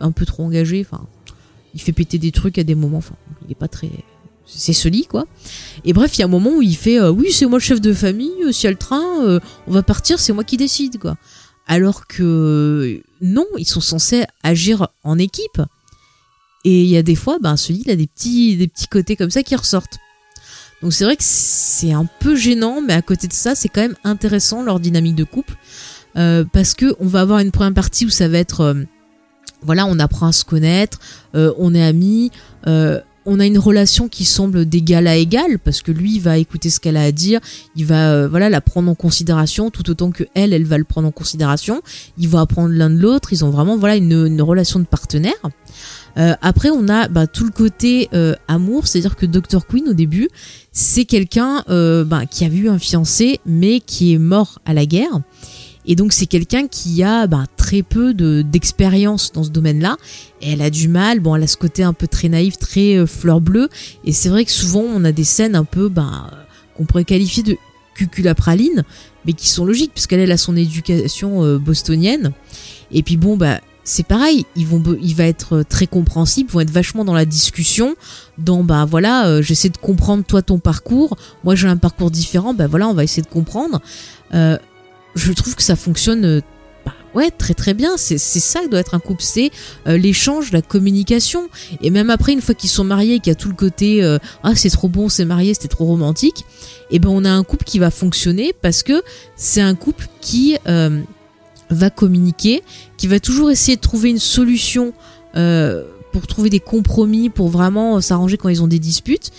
un 0.00 0.12
peu 0.12 0.24
trop 0.24 0.44
engagé. 0.44 0.86
Enfin, 0.88 1.04
il 1.74 1.80
fait 1.80 1.92
péter 1.92 2.18
des 2.18 2.32
trucs 2.32 2.58
à 2.58 2.64
des 2.64 2.74
moments. 2.74 2.98
Enfin, 2.98 3.16
il 3.46 3.52
est 3.52 3.56
pas 3.56 3.68
très 3.68 3.90
c'est 4.48 4.72
ce 4.72 4.88
lit 4.88 5.06
quoi. 5.06 5.26
Et 5.84 5.92
bref, 5.92 6.16
il 6.16 6.20
y 6.20 6.22
a 6.22 6.26
un 6.26 6.30
moment 6.30 6.50
où 6.56 6.62
il 6.62 6.76
fait 6.76 7.00
oui, 7.08 7.30
c'est 7.30 7.46
moi 7.46 7.58
le 7.58 7.62
chef 7.62 7.80
de 7.80 7.92
famille, 7.92 8.52
s'il 8.52 8.64
y 8.64 8.66
a 8.66 8.70
le 8.70 8.76
train, 8.76 9.40
on 9.66 9.72
va 9.72 9.82
partir, 9.82 10.18
c'est 10.18 10.32
moi 10.32 10.44
qui 10.44 10.56
décide 10.56 10.98
quoi 10.98 11.16
alors 11.68 12.06
que 12.06 13.02
non, 13.20 13.46
ils 13.58 13.68
sont 13.68 13.82
censés 13.82 14.24
agir 14.42 14.88
en 15.04 15.18
équipe. 15.18 15.62
Et 16.64 16.82
il 16.82 16.88
y 16.88 16.96
a 16.96 17.02
des 17.02 17.14
fois, 17.14 17.38
ben, 17.40 17.56
celui 17.56 17.82
il 17.84 17.90
a 17.90 17.96
des 17.96 18.06
petits, 18.06 18.70
côtés 18.90 19.14
comme 19.14 19.30
ça 19.30 19.42
qui 19.42 19.54
ressortent. 19.54 19.98
Donc 20.82 20.92
c'est 20.92 21.04
vrai 21.04 21.16
que 21.16 21.24
c'est 21.24 21.92
un 21.92 22.06
peu 22.20 22.36
gênant, 22.36 22.80
mais 22.80 22.94
à 22.94 23.02
côté 23.02 23.28
de 23.28 23.32
ça, 23.32 23.54
c'est 23.54 23.68
quand 23.68 23.82
même 23.82 23.96
intéressant 24.02 24.62
leur 24.62 24.80
dynamique 24.80 25.14
de 25.14 25.24
couple, 25.24 25.54
euh, 26.16 26.44
parce 26.52 26.74
que 26.74 26.96
on 27.00 27.06
va 27.06 27.20
avoir 27.20 27.40
une 27.40 27.50
première 27.50 27.74
partie 27.74 28.06
où 28.06 28.10
ça 28.10 28.28
va 28.28 28.38
être, 28.38 28.60
euh, 28.60 28.84
voilà, 29.60 29.86
on 29.86 29.98
apprend 29.98 30.28
à 30.28 30.32
se 30.32 30.44
connaître, 30.44 31.00
euh, 31.34 31.52
on 31.58 31.74
est 31.74 31.84
amis, 31.84 32.30
on 33.28 33.40
a 33.40 33.46
une 33.46 33.58
relation 33.58 34.08
qui 34.08 34.24
semble 34.24 34.64
d'égal 34.64 35.06
à 35.06 35.16
égal 35.16 35.58
parce 35.58 35.82
que 35.82 35.92
lui 35.92 36.14
il 36.14 36.20
va 36.20 36.38
écouter 36.38 36.70
ce 36.70 36.80
qu'elle 36.80 36.96
a 36.96 37.02
à 37.02 37.12
dire, 37.12 37.40
il 37.76 37.84
va 37.84 38.12
euh, 38.12 38.28
voilà 38.28 38.48
la 38.48 38.62
prendre 38.62 38.90
en 38.90 38.94
considération 38.94 39.70
tout 39.70 39.88
autant 39.90 40.10
que 40.10 40.24
elle 40.34 40.54
elle 40.54 40.64
va 40.64 40.78
le 40.78 40.84
prendre 40.84 41.06
en 41.06 41.12
considération. 41.12 41.82
Ils 42.16 42.28
vont 42.28 42.38
apprendre 42.38 42.72
l'un 42.72 42.88
de 42.88 42.98
l'autre, 42.98 43.32
ils 43.34 43.44
ont 43.44 43.50
vraiment 43.50 43.76
voilà 43.76 43.96
une, 43.96 44.40
relation 44.40 44.80
de 44.80 44.86
partenaire. 44.86 45.34
Euh, 46.16 46.34
après 46.40 46.70
on 46.70 46.88
a 46.88 47.08
bah, 47.08 47.26
tout 47.26 47.44
le 47.44 47.50
côté 47.50 48.08
euh, 48.14 48.34
amour, 48.48 48.86
c'est-à-dire 48.86 49.14
que 49.14 49.26
Dr 49.26 49.66
Queen 49.66 49.88
au 49.88 49.94
début 49.94 50.30
c'est 50.72 51.04
quelqu'un 51.04 51.64
bah, 51.68 52.22
qui 52.30 52.44
a 52.44 52.48
vu 52.48 52.68
un 52.68 52.78
fiancé 52.78 53.40
mais 53.44 53.80
qui 53.80 54.14
est 54.14 54.18
mort 54.18 54.60
à 54.64 54.72
la 54.72 54.86
guerre 54.86 55.20
et 55.88 55.96
donc 55.96 56.12
c'est 56.12 56.26
quelqu'un 56.26 56.68
qui 56.68 57.02
a 57.02 57.26
ben, 57.26 57.46
très 57.56 57.82
peu 57.82 58.14
de 58.14 58.42
d'expérience 58.42 59.32
dans 59.32 59.42
ce 59.42 59.50
domaine-là. 59.50 59.96
Elle 60.40 60.62
a 60.62 60.70
du 60.70 60.86
mal, 60.86 61.18
bon, 61.18 61.34
elle 61.34 61.42
a 61.42 61.48
ce 61.48 61.56
côté 61.56 61.82
un 61.82 61.94
peu 61.94 62.06
très 62.06 62.28
naïf, 62.28 62.58
très 62.58 62.96
euh, 62.96 63.06
fleur 63.06 63.40
bleue. 63.40 63.68
Et 64.04 64.12
c'est 64.12 64.28
vrai 64.28 64.44
que 64.44 64.52
souvent 64.52 64.82
on 64.82 65.04
a 65.04 65.12
des 65.12 65.24
scènes 65.24 65.56
un 65.56 65.64
peu 65.64 65.88
ben, 65.88 66.30
qu'on 66.76 66.84
pourrait 66.84 67.04
qualifier 67.04 67.42
de 67.42 67.56
cuculapraline, 67.94 68.84
mais 69.26 69.32
qui 69.32 69.48
sont 69.48 69.64
logiques 69.64 69.92
puisqu'elle 69.92 70.30
a 70.30 70.36
son 70.36 70.56
éducation 70.56 71.42
euh, 71.42 71.58
bostonienne. 71.58 72.32
Et 72.92 73.02
puis 73.02 73.16
bon, 73.16 73.36
bah 73.36 73.60
c'est 73.88 74.06
pareil, 74.06 74.44
il 74.54 75.14
va 75.14 75.24
être 75.24 75.62
très 75.62 75.86
compréhensible, 75.86 76.50
vont 76.50 76.60
être 76.60 76.70
vachement 76.70 77.06
dans 77.06 77.14
la 77.14 77.24
discussion, 77.24 77.96
dans 78.36 78.62
bah 78.62 78.84
voilà, 78.84 79.26
euh, 79.26 79.40
j'essaie 79.40 79.70
de 79.70 79.78
comprendre 79.78 80.24
toi 80.24 80.42
ton 80.42 80.58
parcours, 80.58 81.16
moi 81.42 81.54
j'ai 81.54 81.68
un 81.68 81.78
parcours 81.78 82.10
différent, 82.10 82.52
bah 82.52 82.66
voilà, 82.66 82.86
on 82.88 82.92
va 82.92 83.02
essayer 83.02 83.22
de 83.22 83.28
comprendre. 83.28 83.80
Euh, 84.34 84.58
je 85.14 85.32
trouve 85.32 85.54
que 85.54 85.62
ça 85.62 85.76
fonctionne 85.76 86.24
euh, 86.24 86.40
bah, 86.84 86.94
ouais 87.14 87.30
très 87.30 87.54
très 87.54 87.74
bien. 87.74 87.96
C'est 87.96 88.18
ça 88.18 88.60
qui 88.60 88.68
doit 88.68 88.80
être 88.80 88.94
un 88.94 89.00
couple 89.00 89.22
c'est 89.22 89.50
euh, 89.86 89.96
l'échange 89.96 90.52
la 90.52 90.62
communication. 90.62 91.48
Et 91.82 91.90
même 91.90 92.10
après 92.10 92.32
une 92.32 92.40
fois 92.40 92.54
qu'ils 92.54 92.70
sont 92.70 92.84
mariés 92.84 93.18
qu'il 93.18 93.30
y 93.30 93.32
a 93.32 93.34
tout 93.34 93.48
le 93.48 93.54
côté 93.54 94.02
euh, 94.02 94.18
ah 94.42 94.54
c'est 94.54 94.70
trop 94.70 94.88
bon 94.88 95.08
c'est 95.08 95.24
marié 95.24 95.54
c'était 95.54 95.68
trop 95.68 95.86
romantique 95.86 96.44
et 96.90 96.96
eh 96.96 96.98
ben 96.98 97.10
on 97.10 97.24
a 97.24 97.30
un 97.30 97.44
couple 97.44 97.64
qui 97.64 97.78
va 97.78 97.90
fonctionner 97.90 98.54
parce 98.62 98.82
que 98.82 99.02
c'est 99.36 99.60
un 99.60 99.74
couple 99.74 100.06
qui 100.22 100.56
va 101.70 101.90
communiquer 101.90 102.62
qui 102.96 103.06
va 103.06 103.20
toujours 103.20 103.50
essayer 103.50 103.76
de 103.76 103.82
trouver 103.82 104.08
une 104.08 104.18
solution 104.18 104.94
pour 105.34 106.26
trouver 106.26 106.48
des 106.48 106.60
compromis 106.60 107.28
pour 107.28 107.48
vraiment 107.48 108.00
s'arranger 108.00 108.38
quand 108.38 108.48
ils 108.48 108.62
ont 108.62 108.68
des 108.68 108.78
disputes. 108.78 109.30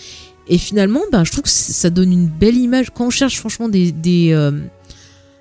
Et 0.46 0.58
finalement 0.58 1.00
ben 1.10 1.24
je 1.24 1.32
trouve 1.32 1.42
que 1.42 1.50
ça 1.50 1.90
donne 1.90 2.12
une 2.12 2.28
belle 2.28 2.56
image. 2.56 2.90
Quand 2.94 3.06
on 3.06 3.10
cherche 3.10 3.40
franchement 3.40 3.68
des, 3.68 3.90
des 3.90 4.32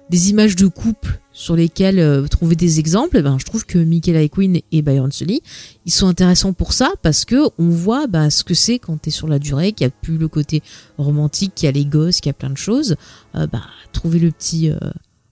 des 0.10 0.32
images 0.32 0.56
de 0.56 0.68
couple 0.68 1.20
sur 1.40 1.56
lesquelles 1.56 2.00
euh, 2.00 2.28
trouver 2.28 2.56
des 2.56 2.80
exemples, 2.80 3.18
eh 3.18 3.22
ben, 3.22 3.38
je 3.40 3.46
trouve 3.46 3.66
que 3.66 3.78
Michaela 3.78 4.28
Queen 4.28 4.60
et 4.72 4.82
Byron 4.82 5.12
Sully, 5.12 5.42
ils 5.86 5.92
sont 5.92 6.08
intéressants 6.08 6.52
pour 6.52 6.74
ça 6.74 6.92
parce 7.02 7.26
que 7.26 7.50
on 7.58 7.70
voit 7.70 8.08
bah, 8.08 8.30
ce 8.30 8.44
que 8.44 8.54
c'est 8.54 8.80
quand 8.80 8.98
t'es 8.98 9.12
sur 9.12 9.28
la 9.28 9.40
durée, 9.40 9.72
qu'il 9.72 9.88
n'y 9.88 9.94
a 9.94 9.96
plus 10.02 10.18
le 10.18 10.28
côté 10.28 10.62
romantique, 10.98 11.54
qu'il 11.56 11.68
y 11.68 11.70
a 11.70 11.72
les 11.72 11.86
gosses, 11.86 12.20
qu'il 12.20 12.30
y 12.30 12.32
a 12.32 12.34
plein 12.34 12.50
de 12.50 12.58
choses. 12.58 12.96
Bah, 13.34 13.62
trouver 13.94 14.20
le 14.20 14.32
petit, 14.32 14.70
euh, 14.70 14.78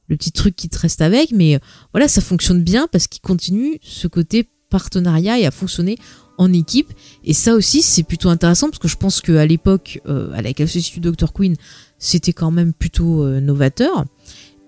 le 0.07 0.15
petit 0.15 0.31
truc 0.31 0.55
qui 0.55 0.69
te 0.69 0.77
reste 0.77 1.01
avec, 1.01 1.31
mais 1.31 1.59
voilà, 1.91 2.07
ça 2.07 2.21
fonctionne 2.21 2.63
bien 2.63 2.87
parce 2.89 3.07
qu'il 3.07 3.21
continue 3.21 3.79
ce 3.81 4.07
côté 4.07 4.47
partenariat 4.69 5.39
et 5.39 5.45
à 5.45 5.51
fonctionner 5.51 5.97
en 6.37 6.53
équipe. 6.53 6.93
Et 7.25 7.33
ça 7.33 7.53
aussi, 7.55 7.81
c'est 7.81 8.03
plutôt 8.03 8.29
intéressant 8.29 8.69
parce 8.69 8.79
que 8.79 8.87
je 8.87 8.95
pense 8.95 9.19
qu'à 9.19 9.45
l'époque, 9.45 9.99
à 10.05 10.41
laquelle 10.41 10.69
se 10.69 10.79
situe 10.79 10.99
Dr. 11.01 11.33
Queen, 11.33 11.55
c'était 11.97 12.33
quand 12.33 12.51
même 12.51 12.71
plutôt 12.71 13.27
novateur. 13.41 14.05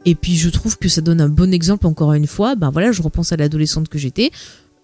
Et 0.05 0.15
puis 0.15 0.35
je 0.35 0.49
trouve 0.49 0.77
que 0.77 0.89
ça 0.89 1.01
donne 1.01 1.21
un 1.21 1.29
bon 1.29 1.53
exemple 1.53 1.87
encore 1.87 2.13
une 2.13 2.27
fois. 2.27 2.55
Ben 2.55 2.69
voilà, 2.71 2.91
je 2.91 3.01
repense 3.01 3.31
à 3.31 3.37
l'adolescente 3.37 3.89
que 3.89 3.97
j'étais. 3.97 4.31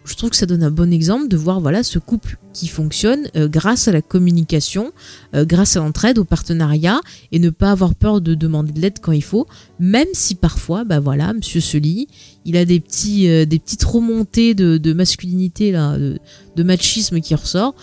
Je 0.06 0.14
trouve 0.14 0.30
que 0.30 0.36
ça 0.36 0.46
donne 0.46 0.62
un 0.62 0.72
bon 0.72 0.94
exemple 0.94 1.28
de 1.28 1.36
voir 1.36 1.60
voilà 1.60 1.82
ce 1.82 1.98
couple 1.98 2.38
qui 2.54 2.68
fonctionne 2.68 3.28
euh, 3.36 3.48
grâce 3.48 3.88
à 3.88 3.92
la 3.92 4.04
communication, 4.04 4.94
euh, 5.34 5.46
grâce 5.46 5.78
à 5.78 5.80
l'entraide, 5.80 6.20
au 6.20 6.24
partenariat 6.24 7.02
et 7.32 7.40
ne 7.40 7.50
pas 7.50 7.72
avoir 7.72 7.96
peur 7.96 8.22
de 8.22 8.36
demander 8.36 8.72
de 8.72 8.80
l'aide 8.80 9.00
quand 9.02 9.14
il 9.14 9.24
faut, 9.24 9.48
même 9.80 10.08
si 10.14 10.36
parfois 10.36 10.84
ben 10.84 11.00
voilà 11.00 11.34
Monsieur 11.34 11.60
Sully, 11.60 12.08
il 12.46 12.56
a 12.56 12.62
euh, 12.62 12.66
des 12.66 12.80
petites 12.80 13.84
remontées 13.84 14.54
de, 14.54 14.94
masculinité 14.94 15.72
de, 15.72 16.64
machisme 16.64 17.20
qui 17.20 17.34
ressort. 17.34 17.74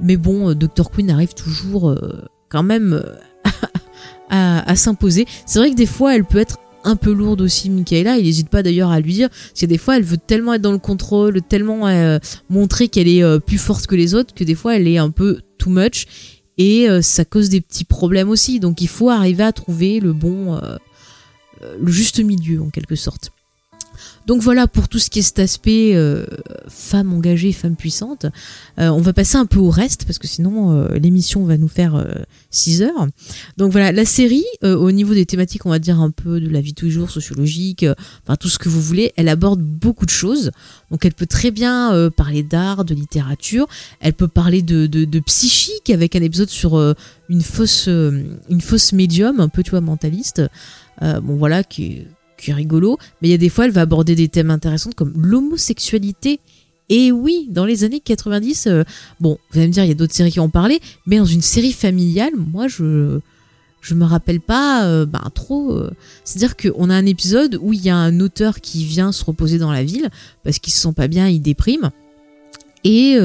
Mais 0.00 0.16
bon, 0.16 0.54
Dr 0.54 0.90
Queen 0.90 1.10
arrive 1.10 1.34
toujours 1.34 1.94
quand 2.48 2.62
même 2.62 3.02
à, 4.30 4.76
s'imposer. 4.76 5.26
C'est 5.46 5.58
vrai 5.58 5.70
que 5.70 5.76
des 5.76 5.86
fois, 5.86 6.14
elle 6.14 6.24
peut 6.24 6.38
être 6.38 6.58
un 6.84 6.96
peu 6.96 7.12
lourde 7.12 7.40
aussi, 7.40 7.68
Michaela. 7.70 8.18
Il 8.18 8.24
n'hésite 8.24 8.48
pas 8.48 8.62
d'ailleurs 8.62 8.90
à 8.90 9.00
lui 9.00 9.12
dire, 9.12 9.28
parce 9.28 9.60
que 9.60 9.66
des 9.66 9.78
fois, 9.78 9.96
elle 9.96 10.02
veut 10.02 10.16
tellement 10.16 10.54
être 10.54 10.62
dans 10.62 10.72
le 10.72 10.78
contrôle, 10.78 11.42
tellement 11.42 11.86
euh, 11.88 12.18
montrer 12.48 12.88
qu'elle 12.88 13.08
est 13.08 13.22
euh, 13.22 13.38
plus 13.38 13.58
forte 13.58 13.86
que 13.86 13.94
les 13.94 14.14
autres, 14.14 14.34
que 14.34 14.44
des 14.44 14.54
fois, 14.54 14.76
elle 14.76 14.88
est 14.88 14.98
un 14.98 15.10
peu 15.10 15.40
too 15.58 15.70
much. 15.70 16.06
Et 16.58 16.88
euh, 16.88 17.02
ça 17.02 17.24
cause 17.24 17.48
des 17.48 17.60
petits 17.60 17.84
problèmes 17.84 18.28
aussi. 18.28 18.60
Donc, 18.60 18.80
il 18.80 18.88
faut 18.88 19.10
arriver 19.10 19.44
à 19.44 19.52
trouver 19.52 20.00
le 20.00 20.12
bon, 20.12 20.60
le 21.60 21.92
juste 21.92 22.20
milieu, 22.20 22.62
en 22.62 22.70
quelque 22.70 22.96
sorte. 22.96 23.32
Donc 24.26 24.42
voilà 24.42 24.66
pour 24.66 24.88
tout 24.88 24.98
ce 24.98 25.10
qui 25.10 25.18
est 25.18 25.22
cet 25.22 25.38
aspect 25.38 25.92
euh, 25.94 26.24
femme 26.68 27.12
engagée, 27.12 27.52
femme 27.52 27.76
puissante. 27.76 28.26
Euh, 28.78 28.88
on 28.88 29.00
va 29.00 29.12
passer 29.12 29.36
un 29.36 29.46
peu 29.46 29.58
au 29.58 29.70
reste 29.70 30.04
parce 30.04 30.18
que 30.18 30.28
sinon 30.28 30.72
euh, 30.72 30.98
l'émission 30.98 31.44
va 31.44 31.56
nous 31.56 31.68
faire 31.68 32.06
6 32.50 32.82
heures. 32.82 33.06
Donc 33.56 33.72
voilà, 33.72 33.92
la 33.92 34.04
série, 34.04 34.44
au 34.62 34.92
niveau 34.92 35.14
des 35.14 35.26
thématiques, 35.26 35.66
on 35.66 35.70
va 35.70 35.78
dire 35.78 36.00
un 36.00 36.10
peu 36.10 36.40
de 36.40 36.48
la 36.48 36.60
vie 36.60 36.72
de 36.72 36.76
tous 36.76 36.84
les 36.86 36.90
jours, 36.90 37.10
sociologique, 37.10 37.84
enfin 38.24 38.36
tout 38.36 38.48
ce 38.48 38.58
que 38.58 38.68
vous 38.68 38.80
voulez, 38.80 39.12
elle 39.16 39.28
aborde 39.28 39.60
beaucoup 39.60 40.06
de 40.06 40.10
choses. 40.10 40.50
Donc 40.90 41.04
elle 41.04 41.14
peut 41.14 41.26
très 41.26 41.50
bien 41.50 42.10
parler 42.16 42.42
d'art, 42.42 42.84
de 42.84 42.94
littérature, 42.94 43.66
elle 44.00 44.12
peut 44.12 44.28
parler 44.28 44.62
de, 44.62 45.20
psychique 45.20 45.90
avec 45.90 46.16
un 46.16 46.22
épisode 46.22 46.50
sur 46.50 46.78
une 47.28 47.42
fausse, 47.42 47.86
une 47.88 48.62
médium, 48.92 49.40
un 49.40 49.48
peu 49.48 49.62
tu 49.62 49.70
vois 49.70 49.80
mentaliste. 49.80 50.42
bon 51.00 51.36
voilà 51.36 51.64
qui 51.64 52.06
qui 52.40 52.50
est 52.50 52.54
rigolo, 52.54 52.98
mais 53.20 53.28
il 53.28 53.30
y 53.30 53.34
a 53.34 53.38
des 53.38 53.48
fois, 53.48 53.66
elle 53.66 53.70
va 53.70 53.82
aborder 53.82 54.14
des 54.14 54.28
thèmes 54.28 54.50
intéressants 54.50 54.90
comme 54.94 55.12
l'homosexualité. 55.16 56.40
Et 56.88 57.12
oui, 57.12 57.46
dans 57.50 57.64
les 57.64 57.84
années 57.84 58.00
90, 58.00 58.66
euh, 58.66 58.82
bon, 59.20 59.38
vous 59.50 59.58
allez 59.58 59.68
me 59.68 59.72
dire, 59.72 59.84
il 59.84 59.88
y 59.88 59.92
a 59.92 59.94
d'autres 59.94 60.14
séries 60.14 60.32
qui 60.32 60.40
ont 60.40 60.50
parlé, 60.50 60.80
mais 61.06 61.18
dans 61.18 61.24
une 61.24 61.42
série 61.42 61.72
familiale, 61.72 62.32
moi, 62.36 62.68
je 62.68 63.20
je 63.82 63.94
me 63.94 64.04
rappelle 64.04 64.40
pas 64.40 64.84
euh, 64.84 65.06
ben, 65.06 65.22
trop. 65.34 65.72
Euh, 65.72 65.90
c'est-à-dire 66.24 66.54
qu'on 66.56 66.90
a 66.90 66.94
un 66.94 67.06
épisode 67.06 67.58
où 67.62 67.72
il 67.72 67.80
y 67.80 67.88
a 67.88 67.96
un 67.96 68.20
auteur 68.20 68.60
qui 68.60 68.84
vient 68.84 69.10
se 69.10 69.24
reposer 69.24 69.56
dans 69.56 69.72
la 69.72 69.82
ville 69.82 70.10
parce 70.44 70.58
qu'il 70.58 70.70
se 70.70 70.80
sent 70.80 70.92
pas 70.94 71.08
bien, 71.08 71.28
il 71.28 71.40
déprime. 71.40 71.90
Et 72.84 73.16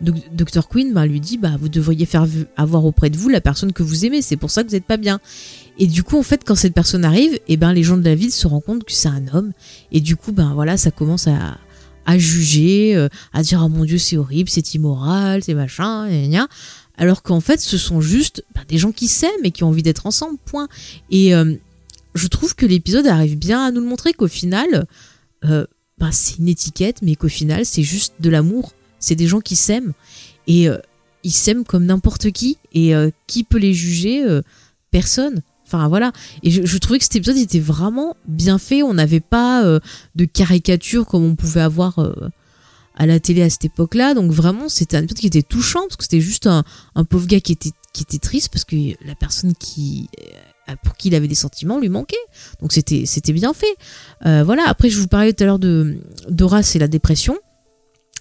Dr 0.00 0.68
Queen 0.68 0.92
ben, 0.92 1.04
lui 1.04 1.20
dit 1.20 1.36
bah 1.36 1.56
vous 1.60 1.68
devriez 1.68 2.06
faire 2.06 2.26
avoir 2.56 2.84
auprès 2.84 3.10
de 3.10 3.16
vous 3.16 3.28
la 3.28 3.40
personne 3.40 3.72
que 3.72 3.82
vous 3.82 4.04
aimez, 4.04 4.22
c'est 4.22 4.36
pour 4.36 4.50
ça 4.50 4.62
que 4.62 4.68
vous 4.68 4.74
n'êtes 4.74 4.84
pas 4.84 4.96
bien. 4.96 5.20
Et 5.78 5.86
du 5.86 6.02
coup, 6.02 6.18
en 6.18 6.22
fait, 6.22 6.42
quand 6.44 6.54
cette 6.54 6.74
personne 6.74 7.04
arrive, 7.04 7.38
eh 7.48 7.56
ben, 7.56 7.72
les 7.72 7.82
gens 7.82 7.96
de 7.96 8.04
la 8.04 8.14
ville 8.14 8.32
se 8.32 8.46
rendent 8.46 8.64
compte 8.64 8.84
que 8.84 8.92
c'est 8.92 9.08
un 9.08 9.24
homme. 9.32 9.52
Et 9.92 10.00
du 10.00 10.16
coup, 10.16 10.32
ben 10.32 10.52
voilà, 10.54 10.76
ça 10.76 10.90
commence 10.90 11.26
à, 11.26 11.58
à 12.06 12.18
juger, 12.18 12.94
euh, 12.96 13.08
à 13.32 13.42
dire, 13.42 13.62
oh 13.64 13.68
mon 13.68 13.84
dieu, 13.84 13.98
c'est 13.98 14.16
horrible, 14.16 14.50
c'est 14.50 14.74
immoral, 14.74 15.42
c'est 15.42 15.54
machin, 15.54 16.08
gna, 16.08 16.48
Alors 16.98 17.22
qu'en 17.22 17.40
fait, 17.40 17.60
ce 17.60 17.78
sont 17.78 18.00
juste 18.00 18.44
ben, 18.54 18.62
des 18.68 18.78
gens 18.78 18.92
qui 18.92 19.08
s'aiment 19.08 19.44
et 19.44 19.50
qui 19.50 19.64
ont 19.64 19.68
envie 19.68 19.82
d'être 19.82 20.06
ensemble, 20.06 20.38
point. 20.44 20.68
Et 21.10 21.34
euh, 21.34 21.54
je 22.14 22.26
trouve 22.26 22.54
que 22.54 22.66
l'épisode 22.66 23.06
arrive 23.06 23.38
bien 23.38 23.64
à 23.64 23.70
nous 23.70 23.80
le 23.80 23.86
montrer 23.86 24.12
qu'au 24.12 24.28
final, 24.28 24.86
euh, 25.44 25.66
ben, 25.98 26.10
c'est 26.12 26.38
une 26.38 26.48
étiquette, 26.48 27.02
mais 27.02 27.14
qu'au 27.14 27.28
final, 27.28 27.64
c'est 27.64 27.82
juste 27.82 28.14
de 28.20 28.30
l'amour. 28.30 28.72
C'est 29.00 29.16
des 29.16 29.26
gens 29.26 29.40
qui 29.40 29.56
s'aiment. 29.56 29.92
Et 30.46 30.68
ils 31.24 31.32
s'aiment 31.32 31.64
comme 31.64 31.84
n'importe 31.84 32.30
qui. 32.30 32.58
Et 32.72 32.92
qui 33.26 33.44
peut 33.44 33.58
les 33.58 33.74
juger 33.74 34.24
Personne. 34.90 35.42
Enfin 35.72 35.88
voilà. 35.88 36.12
Et 36.42 36.50
je, 36.50 36.78
trouvais 36.78 36.98
que 36.98 37.04
cet 37.04 37.14
épisode 37.14 37.36
était 37.36 37.60
vraiment 37.60 38.16
bien 38.26 38.58
fait. 38.58 38.82
On 38.82 38.94
n'avait 38.94 39.20
pas 39.20 39.64
euh, 39.64 39.78
de 40.16 40.24
caricature 40.24 41.06
comme 41.06 41.24
on 41.24 41.36
pouvait 41.36 41.60
avoir 41.60 42.00
euh, 42.00 42.12
à 42.96 43.06
la 43.06 43.20
télé 43.20 43.42
à 43.42 43.50
cette 43.50 43.66
époque-là. 43.66 44.14
Donc 44.14 44.32
vraiment, 44.32 44.68
c'était 44.68 44.96
un 44.96 45.02
épisode 45.02 45.20
qui 45.20 45.28
était 45.28 45.42
touchant 45.42 45.82
parce 45.82 45.96
que 45.96 46.02
c'était 46.02 46.20
juste 46.20 46.48
un, 46.48 46.64
pauvre 47.08 47.28
gars 47.28 47.40
qui 47.40 47.52
était 47.52 48.18
triste 48.18 48.48
parce 48.48 48.64
que 48.64 48.74
la 49.06 49.14
personne 49.14 49.54
qui 49.54 50.08
euh, 50.70 50.74
pour 50.82 50.96
qui 50.96 51.08
il 51.08 51.14
avait 51.14 51.28
des 51.28 51.36
sentiments 51.36 51.78
lui 51.78 51.88
manquait. 51.88 52.16
Donc 52.60 52.72
c'était 52.72 53.32
bien 53.32 53.54
fait. 53.54 53.76
Euh, 54.26 54.42
voilà. 54.42 54.64
Après, 54.66 54.90
je 54.90 54.98
vous 54.98 55.06
parlais 55.06 55.32
tout 55.32 55.44
à 55.44 55.46
l'heure 55.46 55.60
de 55.60 55.98
d'Horace 56.28 56.74
et 56.74 56.80
la 56.80 56.88
dépression. 56.88 57.38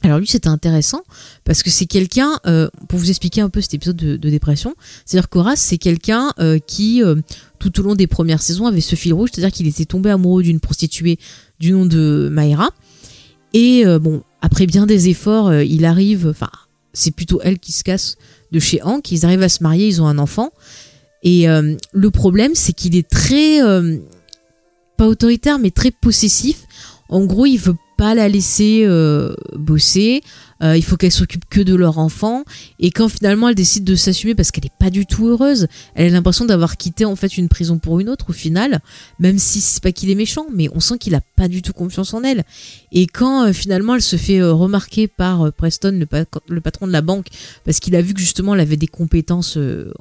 Alors 0.03 0.19
lui 0.19 0.27
c'était 0.27 0.47
intéressant 0.47 1.03
parce 1.43 1.61
que 1.61 1.69
c'est 1.69 1.85
quelqu'un, 1.85 2.39
euh, 2.45 2.69
pour 2.87 2.99
vous 2.99 3.09
expliquer 3.09 3.41
un 3.41 3.49
peu 3.49 3.61
cet 3.61 3.73
épisode 3.73 3.97
de, 3.97 4.29
dépression, 4.29 4.75
c'est-à-dire 5.05 5.29
qu'Horace 5.29 5.59
c'est 5.59 5.77
quelqu'un 5.77 6.31
euh, 6.39 6.59
qui 6.59 7.03
euh, 7.03 7.15
tout 7.59 7.79
au 7.79 7.83
long 7.83 7.95
des 7.95 8.07
premières 8.07 8.41
saisons 8.41 8.65
avait 8.65 8.81
ce 8.81 8.95
fil 8.95 9.13
rouge, 9.13 9.29
c'est-à-dire 9.33 9.51
qu'il 9.51 9.67
était 9.67 9.85
tombé 9.85 10.09
amoureux 10.09 10.43
d'une 10.43 10.59
prostituée 10.59 11.19
du 11.59 11.73
nom 11.73 11.85
de 11.85 12.29
Mayra 12.31 12.69
et 13.53 13.83
bon 13.99 14.21
après 14.41 14.67
bien 14.67 14.85
des 14.85 15.09
efforts 15.09 15.53
il 15.53 15.83
arrive, 15.83 16.27
enfin 16.27 16.49
c'est 16.93 17.11
plutôt 17.11 17.41
elle 17.43 17.59
qui 17.59 17.71
se 17.71 17.83
casse 17.83 18.17
de 18.51 18.59
chez 18.59 18.81
Hank, 18.83 19.11
ils 19.11 19.25
arrivent 19.25 19.41
à 19.41 19.49
se 19.49 19.63
marier, 19.63 19.87
ils 19.87 20.01
ont 20.01 20.07
un 20.07 20.19
enfant 20.19 20.51
et 21.23 21.47
le 21.47 22.11
problème 22.11 22.51
c'est 22.53 22.73
qu'il 22.73 22.95
est 22.95 23.09
très 23.09 23.59
pas 24.97 25.07
autoritaire 25.07 25.59
mais 25.59 25.71
très 25.71 25.91
possessif. 25.91 26.63
En 27.09 27.25
gros 27.25 27.47
il 27.47 27.57
veut 27.57 27.75
pas 27.99 28.15
la 28.15 28.29
laisser 28.29 28.83
euh, 28.85 29.33
bosser. 29.57 30.21
Euh, 30.61 30.75
il 30.75 30.83
faut 30.83 30.97
qu'elle 30.97 31.11
s'occupe 31.11 31.45
que 31.49 31.61
de 31.61 31.75
leur 31.75 31.97
enfant. 31.99 32.43
Et 32.79 32.91
quand 32.91 33.09
finalement 33.09 33.49
elle 33.49 33.55
décide 33.55 33.83
de 33.83 33.95
s'assumer 33.95 34.35
parce 34.35 34.51
qu'elle 34.51 34.65
est 34.65 34.77
pas 34.77 34.89
du 34.89 35.05
tout 35.05 35.27
heureuse, 35.27 35.67
elle 35.95 36.07
a 36.07 36.09
l'impression 36.09 36.45
d'avoir 36.45 36.77
quitté 36.77 37.05
en 37.05 37.15
fait 37.15 37.37
une 37.37 37.47
prison 37.47 37.79
pour 37.79 37.99
une 37.99 38.09
autre 38.09 38.29
au 38.29 38.33
final, 38.33 38.81
même 39.19 39.39
si 39.39 39.61
c'est 39.61 39.81
pas 39.81 39.91
qu'il 39.91 40.09
est 40.09 40.15
méchant, 40.15 40.47
mais 40.53 40.69
on 40.73 40.79
sent 40.79 40.97
qu'il 40.97 41.15
a 41.15 41.21
pas 41.21 41.47
du 41.47 41.61
tout 41.61 41.73
confiance 41.73 42.13
en 42.13 42.23
elle. 42.23 42.43
Et 42.91 43.07
quand 43.07 43.45
euh, 43.45 43.53
finalement 43.53 43.95
elle 43.95 44.01
se 44.01 44.17
fait 44.17 44.39
euh, 44.39 44.53
remarquer 44.53 45.07
par 45.07 45.51
Preston, 45.53 45.97
le, 45.97 46.05
pa 46.05 46.25
le, 46.47 46.61
patron 46.61 46.87
de 46.87 46.91
la 46.91 47.01
banque, 47.01 47.27
parce 47.63 47.79
qu'il 47.79 47.95
a 47.95 48.01
vu 48.01 48.13
que 48.13 48.19
justement 48.19 48.53
elle 48.53 48.61
avait 48.61 48.77
des 48.77 48.87
compétences 48.87 49.57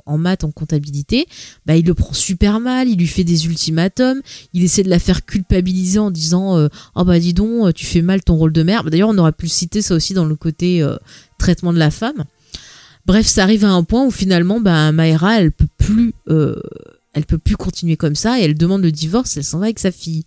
en 0.07 0.19
maths, 0.19 0.45
en 0.45 0.51
comptabilité, 0.51 1.27
bah 1.67 1.77
il 1.77 1.87
le 1.87 1.95
prend 1.95 2.13
super 2.13 2.61
mal, 2.61 2.89
il 2.89 2.99
lui 2.99 3.07
fait 3.07 3.25
des 3.25 3.47
ultimatums, 3.47 4.21
il 4.55 4.65
essaie 4.65 4.83
de 4.83 4.91
la 4.91 4.99
faire 4.99 5.25
culpabiliser 5.25 5.99
en 5.99 6.11
disant 6.11 6.69
oh 6.95 7.05
bah 7.05 7.19
dis 7.19 7.35
donc 7.35 7.75
tu 7.75 7.87
fais 7.87 8.03
mal 8.03 8.23
ton 8.23 8.37
rôle 8.37 8.53
de 8.53 8.63
mère. 8.63 8.83
Bah, 8.85 8.91
D'ailleurs 8.91 9.11
on 9.11 9.19
aurait 9.19 9.33
pu 9.33 9.49
citer 9.49 9.83
ça 9.83 9.95
aussi 9.95 10.15
dans 10.15 10.25
le 10.25 10.35
côté 10.35 10.48
euh, 10.63 10.97
traitement 11.39 11.73
de 11.73 11.79
la 11.79 11.91
femme. 11.91 12.25
Bref, 13.07 13.27
ça 13.27 13.43
arrive 13.43 13.65
à 13.65 13.71
un 13.71 13.85
point 13.85 14.05
où 14.05 14.11
finalement, 14.11 14.61
bah, 14.61 14.91
elle 14.99 15.53
peut 15.53 15.69
plus, 15.79 16.13
euh, 16.29 16.61
elle 17.15 17.25
peut 17.25 17.39
plus 17.39 17.57
continuer 17.57 17.97
comme 17.97 18.15
ça 18.15 18.39
et 18.39 18.43
elle 18.43 18.57
demande 18.57 18.83
le 18.83 18.93
divorce. 18.93 19.37
Elle 19.37 19.45
s'en 19.45 19.59
va 19.59 19.67
avec 19.67 19.79
sa 19.79 19.91
fille. 19.91 20.25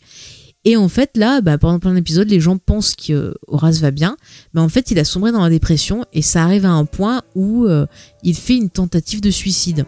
Et 0.63 0.77
en 0.77 0.89
fait, 0.89 1.17
là, 1.17 1.41
bah, 1.41 1.57
pendant 1.57 1.79
plein 1.79 1.93
d'épisodes, 1.93 2.29
les 2.29 2.39
gens 2.39 2.57
pensent 2.57 2.95
que 2.95 3.33
Horace 3.47 3.79
va 3.79 3.91
bien, 3.91 4.15
mais 4.53 4.61
en 4.61 4.69
fait, 4.69 4.91
il 4.91 4.99
a 4.99 5.03
sombré 5.03 5.31
dans 5.31 5.41
la 5.41 5.49
dépression 5.49 6.05
et 6.13 6.21
ça 6.21 6.43
arrive 6.43 6.65
à 6.65 6.71
un 6.71 6.85
point 6.85 7.23
où 7.33 7.65
euh, 7.65 7.87
il 8.23 8.35
fait 8.35 8.57
une 8.57 8.69
tentative 8.69 9.21
de 9.21 9.31
suicide. 9.31 9.85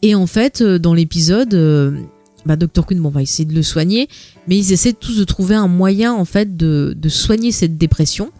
Et 0.00 0.14
en 0.14 0.26
fait, 0.26 0.62
euh, 0.62 0.78
dans 0.78 0.94
l'épisode, 0.94 1.52
euh, 1.52 2.00
bah, 2.46 2.56
Dr. 2.56 2.86
Quinn 2.86 3.00
bon, 3.00 3.10
va 3.10 3.20
essayer 3.20 3.44
de 3.44 3.54
le 3.54 3.62
soigner, 3.62 4.08
mais 4.48 4.56
ils 4.56 4.72
essaient 4.72 4.94
tous 4.94 5.18
de 5.18 5.24
trouver 5.24 5.54
un 5.54 5.68
moyen 5.68 6.14
en 6.14 6.24
fait 6.24 6.56
de 6.56 7.08
soigner 7.08 7.52
cette 7.52 7.76
dépression. 7.76 8.30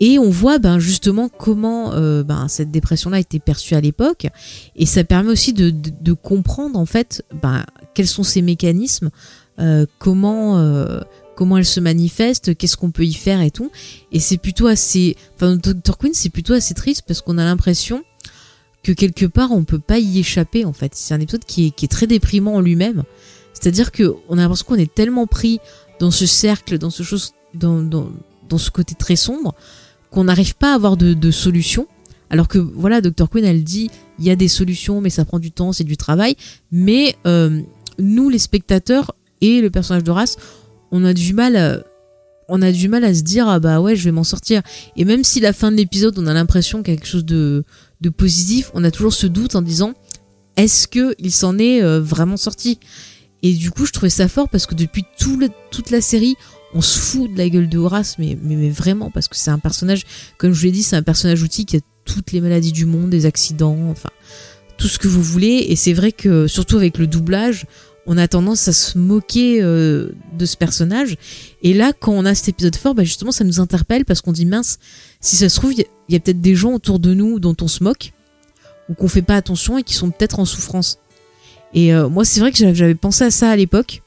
Et 0.00 0.18
on 0.18 0.30
voit 0.30 0.58
ben, 0.58 0.78
justement 0.78 1.28
comment 1.28 1.92
euh, 1.92 2.22
ben, 2.22 2.48
cette 2.48 2.70
dépression-là 2.70 3.18
a 3.18 3.20
été 3.20 3.38
perçue 3.38 3.74
à 3.74 3.80
l'époque. 3.82 4.26
Et 4.74 4.86
ça 4.86 5.04
permet 5.04 5.30
aussi 5.30 5.52
de, 5.52 6.12
comprendre 6.14 6.78
en 6.78 6.86
fait 6.86 7.22
ben, 7.42 7.64
quels 7.94 8.08
sont 8.08 8.22
ces 8.22 8.40
mécanismes, 8.40 9.10
euh, 9.58 9.84
comment, 9.98 10.58
euh, 10.58 11.00
comment 11.36 11.58
elle 11.58 11.66
se 11.66 11.80
manifeste, 11.80 12.56
qu'est-ce 12.56 12.78
qu'on 12.78 12.90
peut 12.90 13.04
y 13.04 13.12
faire 13.12 13.42
et 13.42 13.50
tout. 13.50 13.70
Et 14.10 14.20
c'est 14.20 14.38
plutôt 14.38 14.66
assez... 14.66 15.16
Enfin, 15.36 15.56
Dr. 15.56 15.98
Quinn, 15.98 16.14
c'est 16.14 16.30
plutôt 16.30 16.54
assez 16.54 16.74
triste 16.74 17.02
parce 17.06 17.20
qu'on 17.20 17.36
a 17.36 17.44
l'impression 17.44 18.02
que 18.82 18.92
quelque 18.92 19.26
part, 19.26 19.52
on 19.52 19.64
peut 19.64 19.78
pas 19.78 19.98
y 19.98 20.18
échapper 20.18 20.64
en 20.64 20.72
fait. 20.72 20.94
C'est 20.94 21.12
un 21.12 21.20
épisode 21.20 21.44
qui 21.44 21.66
est, 21.66 21.90
très 21.90 22.06
déprimant 22.06 22.54
en 22.54 22.60
lui-même. 22.60 23.02
C'est-à-dire 23.52 23.92
que 23.92 24.14
on 24.30 24.38
a 24.38 24.42
l'impression 24.42 24.64
qu'on 24.66 24.76
est 24.76 24.94
tellement 24.94 25.26
pris 25.26 25.60
dans 25.98 26.10
ce 26.10 26.24
cercle, 26.24 26.78
dans 26.78 26.88
ce 26.88 27.02
dans 27.52 28.58
ce 28.58 28.70
côté 28.70 28.94
très 28.94 29.16
sombre, 29.16 29.54
qu'on 30.10 30.24
n'arrive 30.24 30.56
pas 30.56 30.72
à 30.72 30.74
avoir 30.74 30.96
de, 30.96 31.30
solution. 31.30 31.86
Alors 32.30 32.48
que 32.48 32.58
voilà, 32.58 33.00
Dr. 33.00 33.28
Quinn, 33.28 33.44
elle 33.44 33.64
dit, 33.64 33.90
il 34.18 34.24
y 34.24 34.30
a 34.30 34.36
des 34.36 34.48
solutions, 34.48 35.00
mais 35.00 35.10
ça 35.10 35.24
prend 35.24 35.38
du 35.38 35.50
temps, 35.50 35.72
c'est 35.72 35.84
du 35.84 35.96
travail. 35.96 36.36
Mais 36.70 37.16
euh, 37.26 37.60
nous, 37.98 38.28
les 38.28 38.38
spectateurs 38.38 39.12
et 39.40 39.60
le 39.60 39.70
personnage 39.70 40.04
de 40.04 40.12
on 40.92 41.04
a 41.04 41.14
du 41.14 41.32
mal, 41.32 41.56
à, 41.56 41.82
on 42.48 42.62
a 42.62 42.72
du 42.72 42.88
mal 42.88 43.04
à 43.04 43.14
se 43.14 43.22
dire, 43.22 43.48
ah 43.48 43.58
bah 43.58 43.80
ouais, 43.80 43.96
je 43.96 44.04
vais 44.04 44.12
m'en 44.12 44.24
sortir. 44.24 44.62
Et 44.96 45.04
même 45.04 45.24
si 45.24 45.40
la 45.40 45.52
fin 45.52 45.70
de 45.70 45.76
l'épisode, 45.76 46.18
on 46.18 46.26
a 46.26 46.34
l'impression 46.34 46.82
qu'il 46.82 46.94
y 46.94 46.96
a 46.96 47.00
quelque 47.00 47.08
chose 47.08 47.24
de, 47.24 47.64
positif, 48.16 48.70
on 48.74 48.84
a 48.84 48.90
toujours 48.90 49.12
ce 49.12 49.26
doute 49.26 49.54
en 49.54 49.62
disant, 49.62 49.94
est-ce 50.56 50.88
que 50.88 51.14
il 51.18 51.32
s'en 51.32 51.58
est 51.58 51.82
euh, 51.82 52.00
vraiment 52.00 52.36
sorti? 52.36 52.78
Et 53.42 53.54
du 53.54 53.70
coup, 53.70 53.86
je 53.86 53.92
trouvais 53.92 54.10
ça 54.10 54.28
fort 54.28 54.48
parce 54.48 54.66
que 54.66 54.74
depuis 54.74 55.04
toute 55.18 55.90
la 55.90 56.00
série, 56.00 56.36
on 56.74 56.80
se 56.80 56.98
fout 56.98 57.32
de 57.32 57.38
la 57.38 57.48
gueule 57.48 57.68
de 57.68 57.78
Horace, 57.78 58.16
mais, 58.18 58.36
vraiment, 58.70 59.10
parce 59.10 59.28
que 59.28 59.36
c'est 59.36 59.50
un 59.50 59.58
personnage, 59.58 60.04
comme 60.38 60.52
je 60.52 60.64
l'ai 60.64 60.72
dit, 60.72 60.82
c'est 60.82 60.96
un 60.96 61.02
personnage 61.02 61.42
outil 61.42 61.64
qui 61.64 61.76
a 61.76 61.80
toutes 62.04 62.32
les 62.32 62.40
maladies 62.40 62.72
du 62.72 62.86
monde, 62.86 63.10
des 63.10 63.26
accidents, 63.26 63.78
enfin, 63.90 64.10
tout 64.78 64.88
ce 64.88 64.98
que 64.98 65.08
vous 65.08 65.22
voulez. 65.22 65.66
Et 65.68 65.76
c'est 65.76 65.92
vrai 65.92 66.12
que, 66.12 66.46
surtout 66.46 66.76
avec 66.76 66.98
le 66.98 67.06
doublage, 67.06 67.66
on 68.06 68.16
a 68.16 68.28
tendance 68.28 68.66
à 68.68 68.72
se 68.72 68.98
moquer 68.98 69.62
euh, 69.62 70.10
de 70.36 70.46
ce 70.46 70.56
personnage. 70.56 71.16
Et 71.62 71.74
là, 71.74 71.92
quand 71.92 72.12
on 72.12 72.24
a 72.24 72.34
cet 72.34 72.48
épisode 72.48 72.76
fort, 72.76 72.94
bah 72.94 73.04
justement, 73.04 73.30
ça 73.30 73.44
nous 73.44 73.60
interpelle 73.60 74.04
parce 74.04 74.20
qu'on 74.20 74.32
dit 74.32 74.46
mince, 74.46 74.78
si 75.20 75.36
ça 75.36 75.48
se 75.48 75.56
trouve, 75.56 75.72
il 75.72 75.80
y, 75.80 76.12
y, 76.12 76.16
a 76.16 76.20
peut-être 76.20 76.40
des 76.40 76.54
gens 76.54 76.72
autour 76.74 76.98
de 76.98 77.14
nous 77.14 77.38
dont 77.40 77.56
on 77.60 77.68
se 77.68 77.84
moque 77.84 78.12
ou 78.88 78.94
qu'on 78.94 79.08
fait 79.08 79.22
pas 79.22 79.36
attention 79.36 79.78
et 79.78 79.82
qui 79.82 79.94
sont 79.94 80.10
peut-être 80.10 80.40
en 80.40 80.44
souffrance. 80.44 80.98
Et 81.74 81.94
euh, 81.94 82.08
moi, 82.08 82.24
c'est 82.24 82.40
vrai 82.40 82.50
que 82.52 82.74
j'avais 82.74 82.94
pensé 82.94 83.24
à 83.24 83.30
ça 83.30 83.50
à 83.50 83.56
l'époque. 83.56 84.02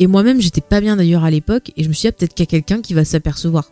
Et 0.00 0.06
moi-même, 0.06 0.40
j'étais 0.40 0.60
pas 0.60 0.80
bien 0.80 0.96
d'ailleurs 0.96 1.24
à 1.24 1.30
l'époque, 1.30 1.72
et 1.76 1.84
je 1.84 1.88
me 1.88 1.92
suis 1.92 2.02
dit, 2.02 2.08
ah, 2.08 2.12
peut-être 2.12 2.34
qu'il 2.34 2.44
y 2.44 2.48
a 2.48 2.50
quelqu'un 2.50 2.80
qui 2.80 2.94
va 2.94 3.04
s'apercevoir. 3.04 3.70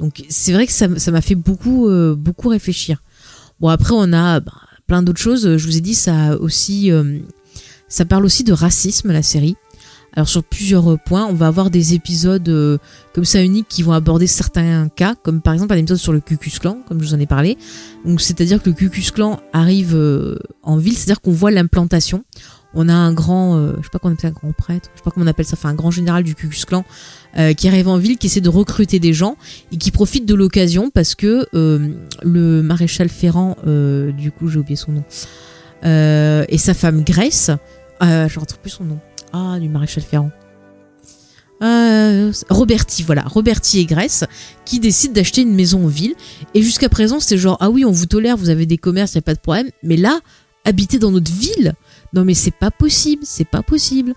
Donc 0.00 0.24
c'est 0.28 0.52
vrai 0.52 0.66
que 0.66 0.72
ça 0.72 0.88
m'a 0.88 1.20
fait 1.20 1.36
beaucoup, 1.36 1.88
euh, 1.88 2.14
beaucoup 2.16 2.48
réfléchir. 2.48 3.02
Bon, 3.60 3.68
après, 3.68 3.94
on 3.94 4.12
a 4.12 4.40
bah, 4.40 4.52
plein 4.86 5.02
d'autres 5.02 5.20
choses. 5.20 5.56
Je 5.56 5.66
vous 5.66 5.76
ai 5.76 5.80
dit, 5.80 5.94
ça 5.94 6.36
aussi, 6.38 6.90
euh, 6.90 7.20
ça 7.88 8.04
parle 8.04 8.24
aussi 8.24 8.44
de 8.44 8.52
racisme, 8.52 9.12
la 9.12 9.22
série. 9.22 9.56
Alors 10.16 10.28
sur 10.28 10.44
plusieurs 10.44 10.98
points, 11.00 11.26
on 11.26 11.34
va 11.34 11.48
avoir 11.48 11.70
des 11.70 11.94
épisodes 11.94 12.48
euh, 12.48 12.78
comme 13.12 13.24
ça 13.24 13.42
uniques 13.42 13.66
qui 13.68 13.82
vont 13.82 13.92
aborder 13.92 14.28
certains 14.28 14.88
cas, 14.88 15.16
comme 15.16 15.40
par 15.40 15.54
exemple 15.54 15.72
un 15.74 15.76
épisode 15.76 15.98
sur 15.98 16.12
le 16.12 16.20
Cucus 16.20 16.60
Clan, 16.60 16.78
comme 16.86 17.00
je 17.02 17.08
vous 17.08 17.14
en 17.14 17.20
ai 17.20 17.26
parlé. 17.26 17.58
Donc 18.04 18.20
c'est-à-dire 18.20 18.62
que 18.62 18.70
le 18.70 18.76
Cucus 18.76 19.10
Clan 19.10 19.40
arrive 19.52 19.94
euh, 19.96 20.38
en 20.62 20.76
ville, 20.76 20.96
c'est-à-dire 20.96 21.20
qu'on 21.20 21.32
voit 21.32 21.50
l'implantation. 21.50 22.24
On 22.74 22.88
a 22.88 22.94
un 22.94 23.12
grand, 23.12 23.56
euh, 23.56 23.74
je 23.78 23.84
sais 23.84 23.88
pas 23.92 23.98
comment 23.98 24.14
on 24.14 24.16
appelle 24.16 24.22
ça, 24.22 24.28
un 24.28 24.40
grand 24.40 24.52
prêtre, 24.52 24.90
je 24.94 24.98
sais 24.98 25.04
pas 25.04 25.10
comment 25.10 25.24
on 25.24 25.28
appelle 25.28 25.46
ça, 25.46 25.56
enfin 25.58 25.68
un 25.68 25.74
grand 25.74 25.90
général 25.90 26.24
du 26.24 26.34
Cucus 26.34 26.64
Clan 26.64 26.84
euh, 27.38 27.52
qui 27.52 27.68
arrive 27.68 27.88
en 27.88 27.98
ville, 27.98 28.18
qui 28.18 28.26
essaie 28.26 28.40
de 28.40 28.48
recruter 28.48 28.98
des 28.98 29.12
gens 29.12 29.36
et 29.72 29.76
qui 29.76 29.90
profite 29.90 30.26
de 30.26 30.34
l'occasion 30.34 30.90
parce 30.90 31.14
que 31.14 31.46
euh, 31.54 31.88
le 32.22 32.62
maréchal 32.62 33.08
Ferrand, 33.08 33.56
du 33.64 34.32
coup 34.32 34.48
j'ai 34.48 34.58
oublié 34.58 34.76
son 34.76 34.92
nom, 34.92 35.04
et 35.84 36.58
sa 36.58 36.74
femme 36.74 37.04
Grace, 37.04 37.50
euh, 38.02 38.28
je 38.28 38.40
retrouve 38.40 38.60
plus 38.60 38.70
son 38.70 38.84
nom. 38.84 38.98
Ah, 39.32 39.58
du 39.60 39.68
maréchal 39.68 40.02
Ferrand. 40.02 40.30
Euh, 41.62 42.32
Roberti, 42.50 43.02
voilà, 43.02 43.22
Roberti 43.22 43.78
et 43.80 43.86
Grèce, 43.86 44.24
qui 44.64 44.80
décident 44.80 45.14
d'acheter 45.14 45.42
une 45.42 45.54
maison 45.54 45.84
en 45.84 45.88
ville. 45.88 46.14
Et 46.54 46.62
jusqu'à 46.62 46.88
présent, 46.88 47.20
c'était 47.20 47.38
genre, 47.38 47.56
ah 47.60 47.70
oui, 47.70 47.84
on 47.84 47.90
vous 47.90 48.06
tolère, 48.06 48.36
vous 48.36 48.50
avez 48.50 48.66
des 48.66 48.78
commerces, 48.78 49.14
il 49.14 49.18
a 49.18 49.22
pas 49.22 49.34
de 49.34 49.40
problème. 49.40 49.70
Mais 49.82 49.96
là, 49.96 50.20
habiter 50.64 50.98
dans 50.98 51.10
notre 51.10 51.32
ville, 51.32 51.74
non 52.14 52.24
mais 52.24 52.34
c'est 52.34 52.54
pas 52.54 52.70
possible, 52.70 53.22
c'est 53.24 53.48
pas 53.48 53.62
possible. 53.62 54.14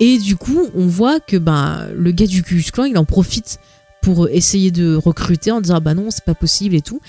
Et 0.00 0.18
du 0.18 0.36
coup, 0.36 0.66
on 0.74 0.86
voit 0.86 1.20
que 1.20 1.36
ben 1.36 1.88
le 1.94 2.10
gars 2.12 2.26
du 2.26 2.42
Ku 2.42 2.62
Clan, 2.72 2.84
il 2.84 2.98
en 2.98 3.04
profite 3.04 3.58
pour 4.02 4.28
essayer 4.28 4.70
de 4.70 4.94
recruter 4.94 5.50
en 5.50 5.60
disant, 5.60 5.76
ah 5.76 5.80
bah 5.80 5.94
non, 5.94 6.10
c'est 6.10 6.24
pas 6.24 6.34
possible 6.34 6.74
et 6.74 6.82
tout. 6.82 7.00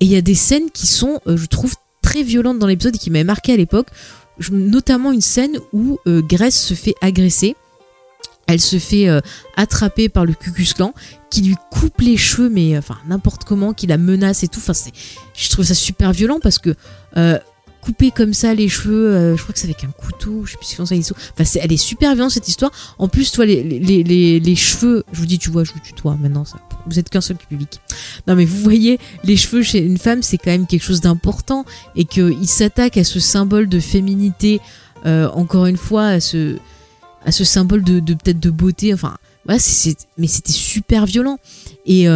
Et 0.00 0.06
il 0.06 0.10
y 0.10 0.16
a 0.16 0.22
des 0.22 0.34
scènes 0.34 0.70
qui 0.70 0.86
sont, 0.86 1.20
euh, 1.26 1.36
je 1.36 1.46
trouve, 1.46 1.74
très 2.00 2.22
violentes 2.22 2.58
dans 2.58 2.66
l'épisode 2.66 2.94
et 2.94 2.98
qui 2.98 3.10
m'avaient 3.10 3.24
marqué 3.24 3.52
à 3.52 3.56
l'époque 3.56 3.88
notamment 4.50 5.12
une 5.12 5.20
scène 5.20 5.58
où 5.72 5.98
euh, 6.06 6.22
Grace 6.22 6.56
se 6.56 6.74
fait 6.74 6.94
agresser. 7.00 7.56
Elle 8.46 8.60
se 8.60 8.78
fait 8.78 9.08
euh, 9.08 9.20
attraper 9.56 10.08
par 10.08 10.24
le 10.24 10.32
Cucus 10.32 10.72
Clan 10.72 10.94
qui 11.30 11.42
lui 11.42 11.56
coupe 11.70 12.00
les 12.00 12.16
cheveux, 12.16 12.48
mais 12.48 12.78
enfin 12.78 12.96
n'importe 13.06 13.44
comment, 13.44 13.74
qui 13.74 13.86
la 13.86 13.98
menace 13.98 14.42
et 14.42 14.48
tout. 14.48 14.60
Enfin, 14.60 14.72
je 15.34 15.50
trouve 15.50 15.66
ça 15.66 15.74
super 15.74 16.12
violent 16.12 16.38
parce 16.42 16.58
que 16.58 16.74
euh, 17.18 17.38
couper 17.88 18.10
comme 18.10 18.34
ça 18.34 18.52
les 18.52 18.68
cheveux, 18.68 19.14
euh, 19.14 19.34
je 19.34 19.42
crois 19.42 19.54
que 19.54 19.58
c'est 19.58 19.66
avec 19.66 19.82
un 19.82 19.90
couteau, 19.90 20.44
je 20.44 20.50
sais 20.50 20.56
plus 20.58 20.66
si 20.66 20.76
c'est 20.76 21.02
ça 21.02 21.14
Enfin, 21.32 21.44
c'est, 21.44 21.58
elle 21.60 21.72
est 21.72 21.78
super 21.78 22.14
violente 22.14 22.32
cette 22.32 22.46
histoire. 22.46 22.70
En 22.98 23.08
plus, 23.08 23.32
toi, 23.32 23.46
les, 23.46 23.62
les, 23.62 24.02
les, 24.02 24.40
les, 24.40 24.56
cheveux, 24.56 25.04
je 25.10 25.18
vous 25.18 25.24
dis, 25.24 25.38
tu 25.38 25.48
vois, 25.48 25.64
je 25.64 25.72
vous 25.72 25.80
tutoie 25.80 26.14
maintenant, 26.20 26.44
ça. 26.44 26.58
Vous 26.86 26.98
êtes 26.98 27.08
qu'un 27.08 27.22
seul 27.22 27.38
public. 27.38 27.80
Non, 28.26 28.34
mais 28.36 28.44
vous 28.44 28.58
voyez, 28.58 28.98
les 29.24 29.38
cheveux 29.38 29.62
chez 29.62 29.78
une 29.78 29.96
femme, 29.96 30.22
c'est 30.22 30.36
quand 30.36 30.50
même 30.50 30.66
quelque 30.66 30.82
chose 30.82 31.00
d'important 31.00 31.64
et 31.96 32.04
qu'il 32.04 32.46
s'attaque 32.46 32.98
à 32.98 33.04
ce 33.04 33.20
symbole 33.20 33.70
de 33.70 33.80
féminité, 33.80 34.60
euh, 35.06 35.30
encore 35.30 35.64
une 35.64 35.78
fois, 35.78 36.08
à 36.08 36.20
ce, 36.20 36.58
à 37.24 37.32
ce 37.32 37.44
symbole 37.44 37.82
de, 37.82 38.00
peut-être 38.00 38.40
de 38.40 38.50
beauté, 38.50 38.92
enfin 38.92 39.16
voilà, 39.46 39.62
mais 40.18 40.26
c'était 40.26 40.52
super 40.52 41.06
violent. 41.06 41.38
Et 41.86 42.06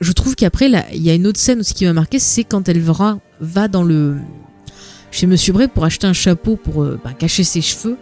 je 0.00 0.12
trouve 0.12 0.34
qu'après, 0.34 0.70
il 0.94 1.02
y 1.02 1.10
a 1.10 1.14
une 1.14 1.26
autre 1.26 1.40
scène 1.40 1.60
aussi 1.60 1.74
qui 1.74 1.84
m'a 1.84 1.92
marqué, 1.92 2.18
c'est 2.18 2.44
quand 2.44 2.70
elle 2.70 2.80
va, 2.80 3.18
va 3.40 3.68
dans 3.68 3.82
le 3.82 4.16
chez 5.10 5.26
Monsieur 5.26 5.52
Bray 5.52 5.68
pour 5.68 5.84
acheter 5.84 6.06
un 6.06 6.12
chapeau 6.12 6.56
pour 6.56 6.84
bah, 6.84 7.12
cacher 7.18 7.44
ses 7.44 7.60
cheveux. 7.60 7.96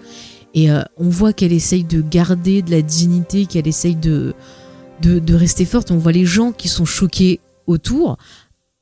Et 0.55 0.69
on 0.97 1.09
voit 1.11 1.35
qu'elle 1.35 1.53
essaye 1.53 1.85
de 1.85 2.01
garder 2.01 2.63
de 2.63 2.71
la 2.71 2.81
dignité, 2.81 3.45
qu'elle 3.45 3.69
essaye 3.69 3.95
de, 3.95 4.35
de, 5.03 5.35
rester 5.35 5.65
forte. 5.65 5.91
On 5.91 5.99
voit 5.99 6.13
les 6.13 6.25
gens 6.25 6.53
qui 6.53 6.69
sont 6.69 6.85
choqués 6.85 7.41
autour 7.67 8.17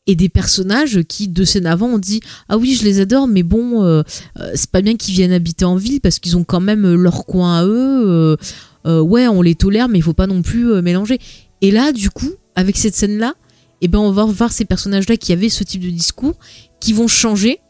et 0.07 0.17
des 0.17 0.29
personnages 0.29 1.03
qui 1.09 1.29
deux 1.29 1.45
scènes 1.45 1.67
avant 1.67 1.87
ont 1.87 1.99
dit 1.99 2.21
ah 2.51 2.59
oui 2.59 2.75
je 2.75 2.85
les 2.85 3.01
adore 3.01 3.27
mais 3.27 3.43
bon 3.43 3.83
euh, 3.83 4.03
euh, 4.39 4.51
c'est 4.55 4.71
pas 4.71 4.83
bien 4.83 4.97
qu'ils 4.97 5.15
viennent 5.15 5.33
habiter 5.33 5.65
en 5.65 5.77
ville 5.77 6.01
parce 6.03 6.19
qu'ils 6.19 6.37
ont 6.37 6.45
quand 6.45 6.61
même 6.61 6.85
euh, 6.85 6.95
leur 6.95 7.25
coin 7.25 7.59
à 7.59 7.65
eux 7.65 8.37
ouais 8.85 9.29
on 9.29 9.41
les 9.41 9.55
tolère 9.55 9.89
mais 9.89 9.99
il 9.99 10.03
faut 10.03 10.13
pas 10.13 10.27
non 10.27 10.43
plus 10.43 10.83
mélanger 10.83 11.19
et 11.63 11.71
là 11.71 11.91
du 11.91 12.11
coup 12.11 12.33
avec 12.55 12.77
cette 12.77 12.95
scène 12.95 13.17
là 13.17 13.35
et 13.81 13.87
eh 13.87 13.89
ben 13.89 13.99
on 13.99 14.11
va 14.11 14.27
voir 14.27 14.53
ces 14.53 14.67
personnages 14.67 15.09
là 15.09 15.17
qui 15.17 15.33
avaient 15.33 15.49
ce 15.49 15.65
type 15.65 15.81
de 15.81 15.89
discours 15.89 16.35
qui 16.81 16.93
vont 16.93 17.09
changer 17.09 17.61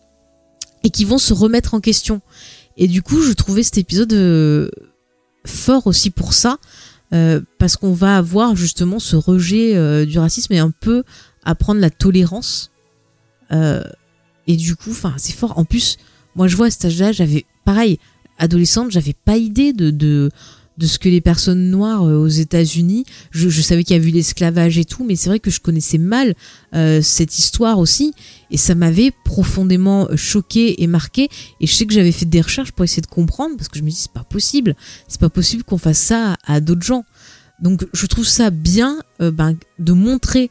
et 0.85 0.91
qui 0.91 1.05
vont 1.05 1.18
se 1.18 1.35
remettre 1.35 1.74
en 1.74 1.80
question 1.80 2.20
et 2.76 2.87
du 2.87 3.03
coup 3.03 3.20
je 3.20 3.32
trouvais 3.32 3.62
cet 3.62 3.78
épisode 3.78 4.70
fort 5.45 5.87
aussi 5.87 6.11
pour 6.11 6.32
ça 6.32 6.59
parce 7.59 7.76
qu'on 7.76 7.93
va 7.93 8.16
avoir 8.16 8.57
justement 8.57 8.99
ce 8.99 9.16
rejet 9.16 10.07
du 10.07 10.18
racisme 10.18 10.53
et 10.53 10.59
un 10.59 10.70
peu 10.70 11.03
apprendre 11.45 11.80
la 11.80 11.91
tolérance. 11.91 12.70
Euh, 13.53 13.82
et 14.47 14.57
du 14.57 14.76
coup, 14.76 14.95
c'est 15.16 15.35
fort. 15.35 15.59
En 15.59 15.64
plus, 15.64 15.99
moi, 16.35 16.49
je 16.49 16.57
vois 16.57 16.66
à 16.66 16.70
cet 16.70 16.87
âge-là, 16.87 17.12
j'avais, 17.12 17.47
pareil, 17.64 17.99
adolescente, 18.39 18.91
j'avais 18.91 19.14
pas 19.14 19.37
idée 19.37 19.72
de, 19.72 19.91
de, 19.91 20.30
de 20.79 20.87
ce 20.87 20.99
que 20.99 21.09
les 21.09 21.20
personnes 21.20 21.70
noires 21.70 22.05
euh, 22.05 22.16
aux 22.16 22.29
États-Unis. 22.29 23.05
Je, 23.31 23.49
savais 23.61 23.85
qu'il 23.85 23.97
y 23.97 23.99
avait 23.99 24.09
eu 24.09 24.12
l'esclavage 24.12 24.79
et 24.79 24.85
tout, 24.85 25.05
mais 25.05 25.16
c'est 25.16 25.29
vrai 25.29 25.41
que 25.41 25.51
je 25.51 25.61
connaissais 25.61 25.99
mal 25.99 26.35
euh, 26.75 27.01
cette 27.03 27.39
histoire 27.39 27.79
aussi, 27.79 28.12
et 28.51 28.57
ça 28.57 28.75
m'avait 28.75 29.12
profondément 29.25 30.09
choqué 30.16 30.83
et 30.83 30.87
marqué. 30.87 31.29
Et 31.61 31.66
je 31.66 31.75
sais 31.75 31.87
que 31.87 31.95
j'avais 31.95 32.12
fait 32.12 32.27
des 32.27 32.41
recherches 32.41 32.72
pour 32.72 32.85
essayer 32.85 33.03
de 33.03 33.07
comprendre, 33.07 33.57
parce 33.57 33.68
que 33.68 33.79
je 33.79 33.85
me 33.85 33.91
dis 33.91 33.97
c'est 33.97 34.12
pas 34.12 34.25
possible, 34.25 34.77
c'est 35.09 35.20
pas 35.20 35.31
possible 35.31 35.64
qu'on 35.64 35.79
fasse 35.79 35.99
ça 35.99 36.37
à, 36.45 36.61
d'autres 36.61 36.83
gens. 36.83 37.05
Donc 37.62 37.87
je 37.93 38.07
trouve 38.07 38.27
ça 38.27 38.51
bien 38.51 38.99
ben, 39.20 39.57
de 39.79 39.93
montrer 39.93 40.51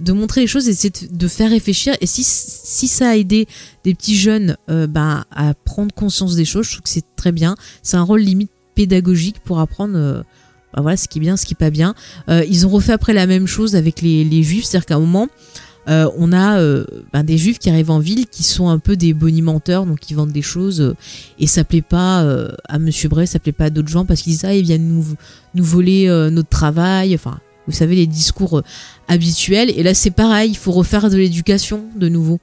de 0.00 0.12
montrer 0.12 0.42
les 0.42 0.46
choses 0.46 0.68
et 0.68 0.74
c'est 0.74 1.12
de 1.12 1.28
faire 1.28 1.50
réfléchir. 1.50 1.94
Et 2.00 2.06
si, 2.06 2.22
ça 2.24 3.10
a 3.10 3.16
aidé 3.16 3.46
des 3.84 3.94
petits 3.94 4.16
jeunes 4.16 4.56
euh, 4.70 4.86
ben, 4.86 5.24
à 5.30 5.54
prendre 5.54 5.94
conscience 5.94 6.34
des 6.34 6.44
choses, 6.44 6.66
je 6.66 6.72
trouve 6.72 6.82
que 6.82 6.88
c'est 6.90 7.16
très 7.16 7.32
bien. 7.32 7.56
C'est 7.82 7.96
un 7.96 8.02
rôle 8.02 8.20
limite 8.20 8.50
pédagogique 8.78 9.40
pour 9.44 9.58
apprendre 9.60 9.96
euh, 9.96 10.22
ben 10.74 10.82
voilà, 10.82 10.96
ce 10.96 11.08
qui 11.08 11.18
est 11.18 11.20
bien, 11.20 11.36
ce 11.36 11.46
qui 11.46 11.54
est 11.54 11.56
pas 11.56 11.70
bien. 11.70 11.94
Euh, 12.28 12.44
ils 12.48 12.66
ont 12.66 12.70
refait 12.70 12.92
après 12.92 13.12
la 13.12 13.26
même 13.26 13.46
chose 13.46 13.74
avec 13.74 14.02
les, 14.02 14.42
juifs, 14.42 14.64
c'est-à-dire 14.64 14.86
qu'à 14.86 14.96
un 14.96 15.00
moment, 15.00 15.28
on 15.86 16.34
a 16.34 16.62
ben, 17.14 17.24
des 17.24 17.38
juifs 17.38 17.58
qui 17.58 17.70
arrivent 17.70 17.90
en 17.90 17.98
ville 17.98 18.26
qui 18.26 18.42
sont 18.42 18.68
un 18.68 18.78
peu 18.78 18.94
des 18.94 19.14
bonimenteurs, 19.14 19.86
donc 19.86 20.00
qui 20.00 20.12
vendent 20.12 20.32
des 20.32 20.42
choses 20.42 20.94
et 21.38 21.46
ça 21.46 21.64
plaît 21.64 21.80
pas 21.80 22.20
à 22.68 22.78
Monsieur 22.78 23.08
Bray, 23.08 23.26
ça 23.26 23.38
plaît 23.38 23.52
pas 23.52 23.64
à 23.64 23.70
d'autres 23.70 23.88
gens 23.88 24.04
parce 24.04 24.20
qu'ils 24.20 24.32
disent 24.32 24.44
ah 24.44 24.54
ils 24.54 24.64
viennent 24.64 24.86
nous, 24.86 25.06
nous 25.54 25.64
voler 25.64 26.06
notre 26.30 26.50
travail, 26.50 27.14
enfin 27.14 27.40
vous 27.68 27.74
savez, 27.74 27.94
les 27.94 28.06
discours 28.06 28.58
euh, 28.58 28.62
habituels. 29.06 29.70
Et 29.70 29.82
là, 29.82 29.94
c'est 29.94 30.10
pareil, 30.10 30.50
il 30.50 30.56
faut 30.56 30.72
refaire 30.72 31.10
de 31.10 31.16
l'éducation 31.16 31.84
de 31.94 32.08
nouveau. 32.08 32.40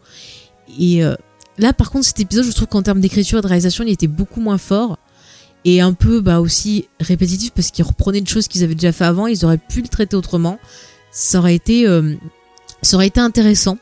Et 0.79 1.03
euh, 1.03 1.15
là, 1.57 1.73
par 1.73 1.89
contre, 1.89 2.05
cet 2.05 2.19
épisode, 2.19 2.45
je 2.45 2.51
trouve 2.51 2.67
qu'en 2.67 2.83
termes 2.83 3.01
d'écriture 3.01 3.39
et 3.39 3.41
de 3.41 3.47
réalisation, 3.47 3.83
il 3.85 3.91
était 3.91 4.07
beaucoup 4.07 4.39
moins 4.39 4.59
fort. 4.59 4.99
Et 5.65 5.81
un 5.81 5.93
peu 5.93 6.21
bah, 6.21 6.39
aussi 6.39 6.87
répétitif 6.99 7.51
parce 7.51 7.71
qu'ils 7.71 7.83
reprenaient 7.83 8.19
une 8.19 8.27
chose 8.27 8.47
qu'ils 8.47 8.63
avaient 8.63 8.75
déjà 8.75 8.91
fait 8.91 9.03
avant, 9.03 9.27
ils 9.27 9.43
auraient 9.43 9.57
pu 9.57 9.81
le 9.81 9.87
traiter 9.87 10.15
autrement. 10.15 10.59
Ça 11.11 11.39
aurait 11.39 11.55
été, 11.55 11.87
euh, 11.87 12.13
ça 12.81 12.95
aurait 12.95 13.07
été 13.07 13.19
intéressant. 13.19 13.77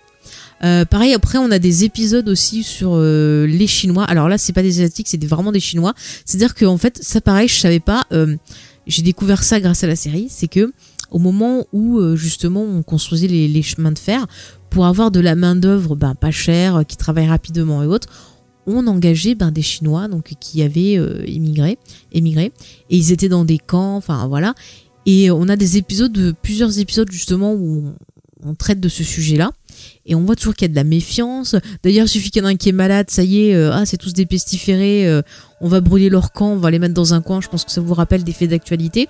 pareil, 0.61 1.13
après, 1.13 1.37
on 1.37 1.51
a 1.51 1.59
des 1.59 1.83
épisodes 1.83 2.29
aussi 2.29 2.63
sur 2.63 2.97
les 2.97 3.67
Chinois. 3.67 4.05
Alors 4.05 4.29
là, 4.29 4.37
c'est 4.37 4.53
pas 4.53 4.61
des 4.61 4.79
Asiatiques, 4.79 5.09
c'est 5.09 5.23
vraiment 5.25 5.51
des 5.51 5.59
Chinois. 5.59 5.93
C'est-à-dire 6.25 6.55
qu'en 6.55 6.77
fait, 6.77 6.99
ça, 7.03 7.19
pareil, 7.21 7.49
je 7.49 7.59
savais 7.59 7.81
pas. 7.81 8.05
J'ai 8.87 9.01
découvert 9.01 9.43
ça 9.43 9.59
grâce 9.59 9.83
à 9.83 9.87
la 9.87 9.95
série. 9.95 10.27
C'est 10.29 10.47
que 10.47 10.71
au 11.13 11.19
moment 11.19 11.65
où 11.71 11.99
euh, 11.99 12.15
justement 12.15 12.63
on 12.63 12.83
construisait 12.83 13.27
les, 13.27 13.61
chemins 13.61 13.91
de 13.91 13.99
fer 13.99 14.25
pour 14.69 14.87
avoir 14.87 15.11
de 15.11 15.19
la 15.19 15.35
main 15.35 15.55
d'œuvre 15.55 15.95
ben, 15.95 16.15
pas 16.15 16.31
chère, 16.31 16.83
qui 16.87 16.97
travaille 16.97 17.27
rapidement 17.27 17.83
et 17.83 17.85
autres, 17.85 18.09
on 18.65 18.87
engageait 18.87 19.35
ben, 19.35 19.51
des 19.51 19.61
Chinois 19.61 20.07
donc 20.07 20.33
qui 20.39 20.61
avaient 20.61 20.97
euh, 20.97 21.23
immigré, 21.27 21.77
émigré, 22.11 22.51
et 22.89 22.97
ils 22.97 23.11
étaient 23.11 23.29
dans 23.29 23.45
des 23.45 23.57
camps, 23.57 23.95
enfin 23.95 24.27
voilà. 24.27 24.53
Et 25.05 25.31
on 25.31 25.49
a 25.49 25.55
des 25.55 25.77
épisodes, 25.77 26.35
plusieurs 26.41 26.79
épisodes 26.79 27.11
justement 27.11 27.53
où 27.53 27.93
on 28.45 28.55
traite 28.55 28.79
de 28.79 28.89
ce 28.89 29.03
sujet-là 29.03 29.51
et 30.05 30.15
on 30.15 30.21
voit 30.21 30.35
toujours 30.35 30.53
qu'il 30.53 30.65
y 30.65 30.69
a 30.69 30.71
de 30.71 30.75
la 30.75 30.83
méfiance. 30.83 31.55
D'ailleurs, 31.83 32.05
il 32.05 32.09
suffit 32.09 32.29
qu'il 32.31 32.41
y 32.41 32.45
en 32.45 32.49
ait 32.49 32.53
un 32.53 32.57
qui 32.57 32.69
est 32.69 32.73
malade, 32.73 33.09
ça 33.09 33.23
y 33.23 33.47
est, 33.47 33.55
euh, 33.55 33.71
ah, 33.73 33.85
c'est 33.85 33.97
tous 33.97 34.13
des 34.13 34.25
pestiférés, 34.25 35.07
euh, 35.07 35.21
on 35.61 35.67
va 35.67 35.81
brûler 35.81 36.09
leur 36.09 36.31
camp, 36.31 36.51
on 36.51 36.57
va 36.57 36.71
les 36.71 36.79
mettre 36.79 36.93
dans 36.93 37.13
un 37.13 37.21
coin. 37.21 37.41
Je 37.41 37.47
pense 37.47 37.63
que 37.63 37.71
ça 37.71 37.81
vous 37.81 37.93
rappelle 37.93 38.23
des 38.23 38.33
faits 38.33 38.49
d'actualité. 38.49 39.07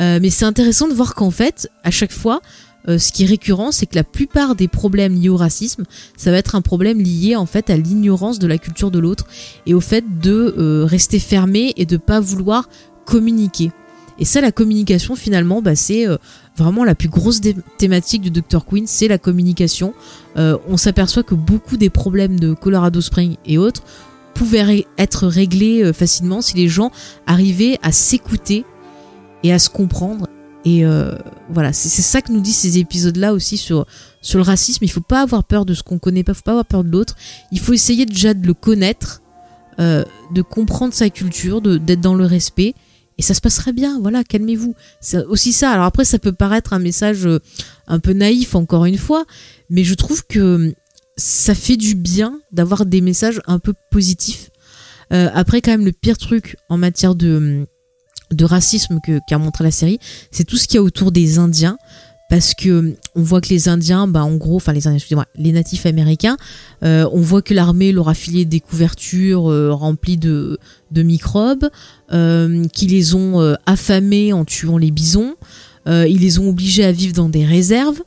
Euh, 0.00 0.18
mais 0.20 0.30
c'est 0.30 0.44
intéressant 0.44 0.88
de 0.88 0.94
voir 0.94 1.14
qu'en 1.14 1.30
fait, 1.30 1.70
à 1.84 1.90
chaque 1.90 2.12
fois, 2.12 2.40
ce 2.86 3.12
qui 3.12 3.24
est 3.24 3.26
récurrent, 3.26 3.72
c'est 3.72 3.86
que 3.86 3.96
la 3.96 4.04
plupart 4.04 4.54
des 4.54 4.68
problèmes 4.68 5.14
liés 5.14 5.28
au 5.28 5.36
racisme, 5.36 5.84
ça 6.16 6.30
va 6.30 6.38
être 6.38 6.54
un 6.54 6.60
problème 6.60 7.00
lié 7.00 7.36
en 7.36 7.46
fait 7.46 7.70
à 7.70 7.76
l'ignorance 7.76 8.38
de 8.38 8.46
la 8.46 8.58
culture 8.58 8.90
de 8.90 8.98
l'autre 8.98 9.26
et 9.66 9.74
au 9.74 9.80
fait 9.80 10.04
de 10.20 10.84
rester 10.84 11.18
fermé 11.18 11.72
et 11.76 11.86
de 11.86 11.96
pas 11.96 12.20
vouloir 12.20 12.68
communiquer. 13.04 13.72
Et 14.18 14.24
ça, 14.24 14.40
la 14.40 14.52
communication, 14.52 15.14
finalement, 15.14 15.60
bah, 15.60 15.76
c'est 15.76 16.06
vraiment 16.56 16.84
la 16.84 16.94
plus 16.94 17.08
grosse 17.08 17.40
thématique 17.78 18.22
du 18.22 18.30
Dr. 18.30 18.64
Queen, 18.64 18.86
c'est 18.86 19.08
la 19.08 19.18
communication. 19.18 19.94
Euh, 20.36 20.56
on 20.68 20.76
s'aperçoit 20.76 21.22
que 21.22 21.34
beaucoup 21.34 21.76
des 21.76 21.90
problèmes 21.90 22.40
de 22.40 22.54
Colorado 22.54 23.00
Springs 23.00 23.36
et 23.44 23.58
autres 23.58 23.82
pouvaient 24.34 24.86
être 24.98 25.26
réglés 25.26 25.82
euh, 25.82 25.92
facilement 25.92 26.40
si 26.40 26.56
les 26.56 26.68
gens 26.68 26.90
arrivaient 27.26 27.78
à 27.82 27.92
s'écouter 27.92 28.64
et 29.42 29.52
à 29.52 29.58
se 29.58 29.70
comprendre. 29.70 30.28
Et 30.66 30.84
euh, 30.84 31.14
voilà, 31.48 31.72
c'est 31.72 32.02
ça 32.02 32.20
que 32.20 32.30
nous 32.30 32.40
disent 32.40 32.56
ces 32.56 32.76
épisodes-là 32.78 33.32
aussi 33.32 33.56
sur, 33.56 33.86
sur 34.20 34.38
le 34.38 34.44
racisme. 34.44 34.84
Il 34.84 34.90
faut 34.90 35.00
pas 35.00 35.22
avoir 35.22 35.44
peur 35.44 35.64
de 35.64 35.72
ce 35.72 35.82
qu'on 35.82 35.98
connaît 35.98 36.24
pas, 36.24 36.34
faut 36.34 36.42
pas 36.42 36.50
avoir 36.50 36.66
peur 36.66 36.84
de 36.84 36.90
l'autre. 36.90 37.14
Il 37.52 37.60
faut 37.60 37.72
essayer 37.72 38.04
déjà 38.04 38.34
de 38.34 38.46
le 38.46 38.52
connaître, 38.52 39.22
de 39.78 40.42
comprendre 40.42 40.92
sa 40.92 41.08
culture, 41.08 41.60
d'être 41.62 42.00
dans 42.00 42.14
le 42.14 42.26
respect 42.26 42.74
et 43.18 43.22
ça 43.22 43.34
se 43.34 43.40
passerait 43.40 43.72
bien. 43.72 44.00
Voilà, 44.00 44.24
calmez-vous. 44.24 44.74
C'est 45.00 45.24
aussi 45.24 45.52
ça. 45.52 45.70
Alors 45.70 45.86
après, 45.86 46.04
ça 46.04 46.18
peut 46.18 46.32
paraître 46.32 46.72
un 46.72 46.78
message 46.78 47.26
euh, 47.26 47.40
un 47.86 47.98
peu 47.98 48.12
naïf, 48.12 48.54
encore 48.54 48.84
une 48.84 48.98
fois, 48.98 49.24
mais 49.70 49.84
je 49.84 49.94
trouve 49.94 50.24
que 50.26 50.74
ça 51.16 51.54
fait 51.54 51.76
du 51.76 51.94
bien 51.94 52.40
d'avoir 52.52 52.84
des 52.84 53.00
messages 53.00 53.40
un 53.46 53.58
peu 53.58 53.72
positifs. 53.90 54.50
Euh, 55.12 55.30
après, 55.32 55.62
quand 55.62 55.70
même, 55.70 55.84
le 55.86 55.92
pire 55.92 56.18
truc 56.18 56.56
en 56.68 56.76
matière 56.76 57.14
de, 57.14 57.66
de 58.30 58.44
racisme 58.44 59.00
qu'a 59.26 59.38
montré 59.38 59.64
la 59.64 59.70
série, 59.70 59.98
c'est 60.30 60.44
tout 60.44 60.56
ce 60.56 60.66
qu'il 60.66 60.76
y 60.76 60.78
a 60.78 60.82
autour 60.82 61.12
des 61.12 61.38
Indiens 61.38 61.78
parce 62.28 62.54
que 62.54 62.96
on 63.14 63.22
voit 63.22 63.40
que 63.40 63.48
les 63.48 63.68
Indiens, 63.68 64.08
bah 64.08 64.24
en 64.24 64.34
gros, 64.34 64.56
enfin 64.56 64.72
les 64.72 64.86
Indiens, 64.86 64.96
excusez-moi, 64.96 65.26
les 65.36 65.52
natifs 65.52 65.86
américains, 65.86 66.36
euh, 66.82 67.08
on 67.12 67.20
voit 67.20 67.42
que 67.42 67.54
l'armée 67.54 67.92
leur 67.92 68.08
a 68.08 68.14
filé 68.14 68.44
des 68.44 68.60
couvertures 68.60 69.50
euh, 69.50 69.72
remplies 69.72 70.16
de, 70.16 70.58
de 70.90 71.02
microbes, 71.02 71.70
euh, 72.12 72.66
qui 72.72 72.86
les 72.86 73.14
ont 73.14 73.40
euh, 73.40 73.54
affamés 73.66 74.32
en 74.32 74.44
tuant 74.44 74.78
les 74.78 74.90
bisons, 74.90 75.34
ils 75.88 76.18
les 76.18 76.40
ont 76.40 76.48
obligés 76.48 76.84
à 76.84 76.90
vivre 76.90 77.14
dans 77.14 77.28
des 77.28 77.44
réserves. 77.44 78.02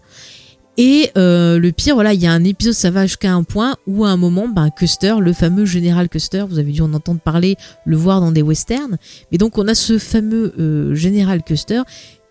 Et 0.82 1.11
le 1.15 1.69
pire, 1.71 1.95
voilà, 1.95 2.13
il 2.13 2.21
y 2.21 2.25
a 2.25 2.32
un 2.32 2.45
épisode, 2.45 2.73
ça 2.73 2.89
va 2.89 3.05
jusqu'à 3.05 3.34
un 3.34 3.43
point 3.43 3.75
où 3.86 4.05
à 4.05 4.09
un 4.09 4.15
moment, 4.15 4.47
bah, 4.47 4.69
Custer, 4.69 5.15
le 5.19 5.34
fameux 5.34 5.65
général 5.65 6.07
Custer, 6.07 6.45
vous 6.49 6.57
avez 6.57 6.71
dû 6.71 6.82
en 6.82 6.93
entendre 6.93 7.19
parler, 7.19 7.57
le 7.86 7.97
voir 7.97 8.21
dans 8.21 8.32
des 8.32 8.41
westerns. 8.41 8.97
Mais 9.30 9.38
donc 9.38 9.57
on 9.57 9.67
a 9.67 9.75
ce 9.75 9.97
fameux 9.97 10.95
général 10.95 11.43
Custer 11.43 11.82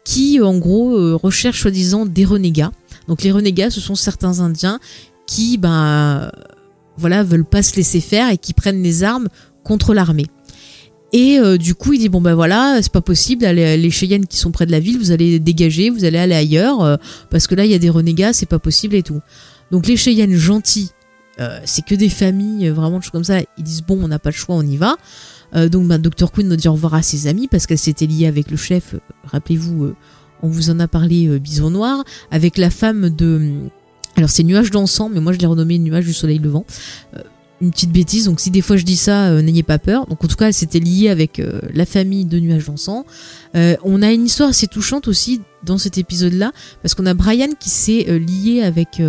qui 0.08 0.40
en 0.40 0.56
gros 0.56 0.96
euh, 0.96 1.14
recherche 1.14 1.60
soi-disant 1.60 2.06
des 2.06 2.24
renégats. 2.24 2.72
Donc 3.08 3.22
les 3.22 3.30
renégats, 3.30 3.68
ce 3.68 3.78
sont 3.78 3.94
certains 3.94 4.40
Indiens 4.40 4.80
qui, 5.26 5.58
ben, 5.58 6.32
voilà, 6.96 7.22
veulent 7.22 7.44
pas 7.44 7.62
se 7.62 7.76
laisser 7.76 8.00
faire 8.00 8.30
et 8.30 8.38
qui 8.38 8.54
prennent 8.54 8.82
les 8.82 9.04
armes 9.04 9.28
contre 9.64 9.92
l'armée. 9.92 10.26
Et 11.12 11.38
euh, 11.38 11.56
du 11.56 11.74
coup, 11.74 11.94
il 11.94 11.98
dit 12.00 12.08
bon 12.08 12.20
ben 12.20 12.34
voilà, 12.34 12.78
c'est 12.82 12.92
pas 12.92 13.00
possible. 13.00 13.46
Les 13.46 13.90
Cheyennes 13.90 14.26
qui 14.26 14.36
sont 14.36 14.50
près 14.50 14.66
de 14.66 14.72
la 14.72 14.80
ville, 14.80 14.98
vous 14.98 15.10
allez 15.10 15.38
dégager, 15.38 15.90
vous 15.90 16.04
allez 16.04 16.18
aller 16.18 16.34
ailleurs 16.34 16.82
euh, 16.82 16.96
parce 17.30 17.46
que 17.46 17.54
là 17.54 17.64
il 17.64 17.70
y 17.70 17.74
a 17.74 17.78
des 17.78 17.90
renégats, 17.90 18.32
c'est 18.32 18.46
pas 18.46 18.58
possible 18.58 18.94
et 18.94 19.02
tout. 19.02 19.20
Donc 19.70 19.86
les 19.86 19.96
Cheyennes 19.96 20.34
gentils, 20.34 20.90
c'est 21.64 21.84
que 21.84 21.94
des 21.94 22.08
familles, 22.08 22.68
vraiment 22.70 23.00
choses 23.00 23.12
comme 23.12 23.24
ça. 23.24 23.40
Ils 23.56 23.64
disent 23.64 23.82
bon, 23.82 23.98
on 24.02 24.08
n'a 24.08 24.18
pas 24.18 24.30
le 24.30 24.34
choix, 24.34 24.56
on 24.56 24.66
y 24.66 24.76
va. 24.76 24.96
Euh, 25.54 25.68
donc 25.68 25.86
bah, 25.86 25.98
Dr 25.98 26.30
nous 26.44 26.56
dit 26.56 26.68
au 26.68 26.72
revoir 26.72 26.94
à 26.94 27.02
ses 27.02 27.26
amis 27.26 27.48
parce 27.48 27.66
qu'elle 27.66 27.78
s'était 27.78 28.06
liée 28.06 28.26
avec 28.26 28.50
le 28.50 28.56
chef. 28.56 28.94
Euh, 28.94 28.98
rappelez-vous, 29.24 29.84
euh, 29.84 29.96
on 30.42 30.48
vous 30.48 30.70
en 30.70 30.78
a 30.80 30.88
parlé, 30.88 31.38
Bison 31.40 31.70
Noir, 31.70 32.04
avec 32.30 32.58
la 32.58 32.70
femme 32.70 33.10
de... 33.10 33.50
Alors 34.16 34.30
c'est 34.30 34.42
Nuage 34.42 34.70
d'encens, 34.70 35.10
mais 35.12 35.20
moi 35.20 35.32
je 35.32 35.38
l'ai 35.38 35.46
renommé 35.46 35.78
Nuage 35.78 36.04
du 36.04 36.12
Soleil 36.12 36.38
Levant. 36.38 36.64
Une 37.60 37.70
petite 37.70 37.90
bêtise, 37.90 38.26
donc 38.26 38.40
si 38.40 38.50
des 38.50 38.62
fois 38.62 38.76
je 38.76 38.84
dis 38.84 38.96
ça, 38.96 39.28
euh, 39.28 39.42
n'ayez 39.42 39.62
pas 39.62 39.78
peur. 39.78 40.06
Donc 40.06 40.22
en 40.24 40.28
tout 40.28 40.36
cas, 40.36 40.46
elle 40.46 40.54
s'était 40.54 40.78
liée 40.78 41.08
avec 41.08 41.40
euh, 41.40 41.60
la 41.74 41.86
famille 41.86 42.24
de 42.24 42.38
Nuages 42.38 42.66
d'encens. 42.66 43.04
Euh, 43.56 43.76
on 43.82 44.02
a 44.02 44.12
une 44.12 44.26
histoire 44.26 44.50
assez 44.50 44.66
touchante 44.66 45.08
aussi 45.08 45.40
dans 45.64 45.78
cet 45.78 45.98
épisode-là, 45.98 46.52
parce 46.82 46.94
qu'on 46.94 47.06
a 47.06 47.14
Brian 47.14 47.48
qui 47.58 47.70
s'est 47.70 48.18
lié 48.20 48.62
avec 48.62 49.02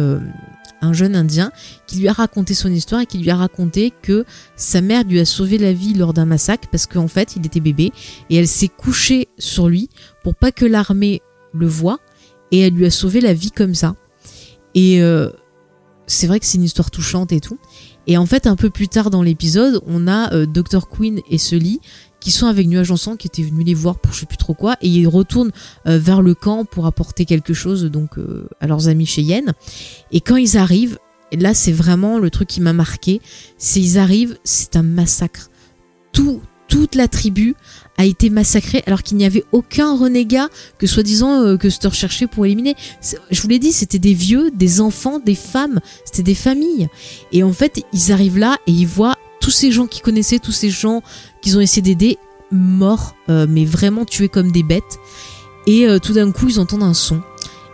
un 0.82 0.94
jeune 0.94 1.16
Indien 1.16 1.52
qui 1.86 2.00
lui 2.00 2.08
a 2.08 2.14
raconté 2.14 2.56
son 2.56 2.72
histoire 2.72 3.02
et 3.02 3.06
qui 3.06 3.20
lui 3.20 3.30
a 3.30 3.36
raconté 3.36 3.94
que 4.02 4.26
sa 4.56 4.82
mère 4.82 5.04
lui 5.04 5.20
a 5.20 5.26
sauvé 5.26 5.60
la 5.60 5.74
vie 5.74 5.94
lors 5.94 6.12
d'un 6.12 6.26
massacre 6.26 6.68
parce 6.72 6.88
qu'en 6.88 7.08
fait 7.08 7.36
il 7.36 7.46
était 7.46 7.60
bébé 7.60 7.92
et 8.32 8.38
elle 8.38 8.48
s'est 8.48 8.68
couchée 8.68 9.28
sur 9.38 9.70
lui 9.70 9.90
pour 10.24 10.34
pas 10.34 10.52
que 10.52 10.66
l'armée 10.66 11.22
le 11.54 11.68
voie 11.68 12.00
et 12.52 12.62
elle 12.62 12.74
lui 12.74 12.88
a 12.88 12.92
sauvé 12.92 13.22
la 13.22 13.34
vie 13.34 13.52
comme 13.52 13.76
ça. 13.76 13.96
Et 14.74 15.00
c'est 16.08 16.26
vrai 16.26 16.40
que 16.40 16.48
c'est 16.48 16.58
une 16.58 16.64
histoire 16.64 16.90
touchante 16.90 17.32
et 17.32 17.40
tout. 17.40 17.60
Et 18.10 18.18
en 18.18 18.26
fait, 18.26 18.48
un 18.48 18.56
peu 18.56 18.72
plus 18.72 18.88
tard 18.88 19.12
dans 19.12 19.22
l'épisode, 19.22 19.82
on 19.86 20.08
a 20.08 20.34
euh, 20.34 20.48
Dr. 20.48 20.90
Queen 20.90 21.22
et 21.30 21.38
Sully 21.38 21.80
qui 22.20 22.32
sont 22.32 22.48
avec 22.48 22.68
Nuage 22.68 22.92
en 22.92 23.16
qui 23.16 23.28
étaient 23.28 23.44
venus 23.44 23.66
les 23.66 23.76
voir 23.76 24.00
pour 24.00 24.14
je 24.14 24.22
sais 24.22 24.26
plus 24.26 24.36
trop 24.36 24.56
quoi, 24.56 24.76
et 24.82 24.90
ils 24.90 25.08
retournent 25.08 25.52
euh, 25.88 26.00
vers 26.00 26.22
le 26.22 26.34
camp 26.34 26.66
pour 26.66 26.86
apporter 26.86 27.24
quelque 27.24 27.54
chose 27.54 27.86
donc 27.86 28.18
euh, 28.18 28.50
à 28.60 28.68
leurs 28.68 28.90
amis 28.90 29.06
chez 29.06 29.22
Yen. 29.22 29.54
Et 30.12 30.22
quand 30.22 30.36
ils 30.36 30.58
arrivent, 30.58 30.98
là 31.32 31.54
c'est 31.54 31.72
vraiment 31.72 32.18
le 32.18 32.32
truc 32.32 32.50
qui 32.50 32.62
m'a 32.62 32.74
marqué, 32.74 33.22
c'est 33.58 33.80
ils 33.80 34.00
arrivent, 34.00 34.38
c'est 34.44 34.76
un 34.76 34.84
massacre. 34.84 35.50
Tout, 36.12 36.42
toute 36.68 36.96
la 36.96 37.08
tribu 37.08 37.56
a 38.00 38.06
été 38.06 38.30
massacrée 38.30 38.82
alors 38.88 39.04
qu'il 39.04 39.18
n'y 39.18 39.26
avait 39.26 39.44
aucun 39.52 39.96
renégat 39.96 40.48
que 40.78 40.88
soi-disant 40.88 41.44
euh, 41.44 41.58
que 41.58 41.70
Stur 41.70 41.94
cherchait 41.94 42.28
pour 42.28 42.46
éliminer. 42.46 42.76
Je 43.30 43.42
vous 43.42 43.50
l'ai 43.50 43.60
dit, 43.60 43.74
c'était 43.74 44.00
des 44.00 44.14
vieux, 44.14 44.52
des 44.52 44.80
enfants, 44.80 45.20
des 45.20 45.36
femmes, 45.36 45.82
c'était 46.06 46.24
des 46.24 46.34
familles. 46.34 46.88
Et 47.34 47.44
en 47.44 47.52
fait, 47.52 47.84
ils 47.92 48.14
arrivent 48.14 48.38
là 48.38 48.58
et 48.68 48.72
ils 48.72 48.88
voient 48.88 49.18
tous 49.42 49.52
ces 49.52 49.74
gens 49.74 49.86
qu'ils 49.86 50.02
connaissaient, 50.02 50.40
tous 50.40 50.54
ces 50.54 50.70
gens 50.70 51.04
qu'ils 51.42 51.58
ont 51.58 51.60
essayé 51.60 51.82
d'aider, 51.82 52.18
morts, 52.52 53.16
euh, 53.28 53.46
mais 53.50 53.66
vraiment 53.66 54.06
tués 54.06 54.30
comme 54.30 54.54
des 54.54 54.64
bêtes. 54.64 54.98
Et 55.68 55.86
euh, 55.86 56.00
tout 56.00 56.14
d'un 56.14 56.32
coup, 56.32 56.48
ils 56.48 56.60
entendent 56.62 56.84
un 56.84 56.94
son. 56.94 57.22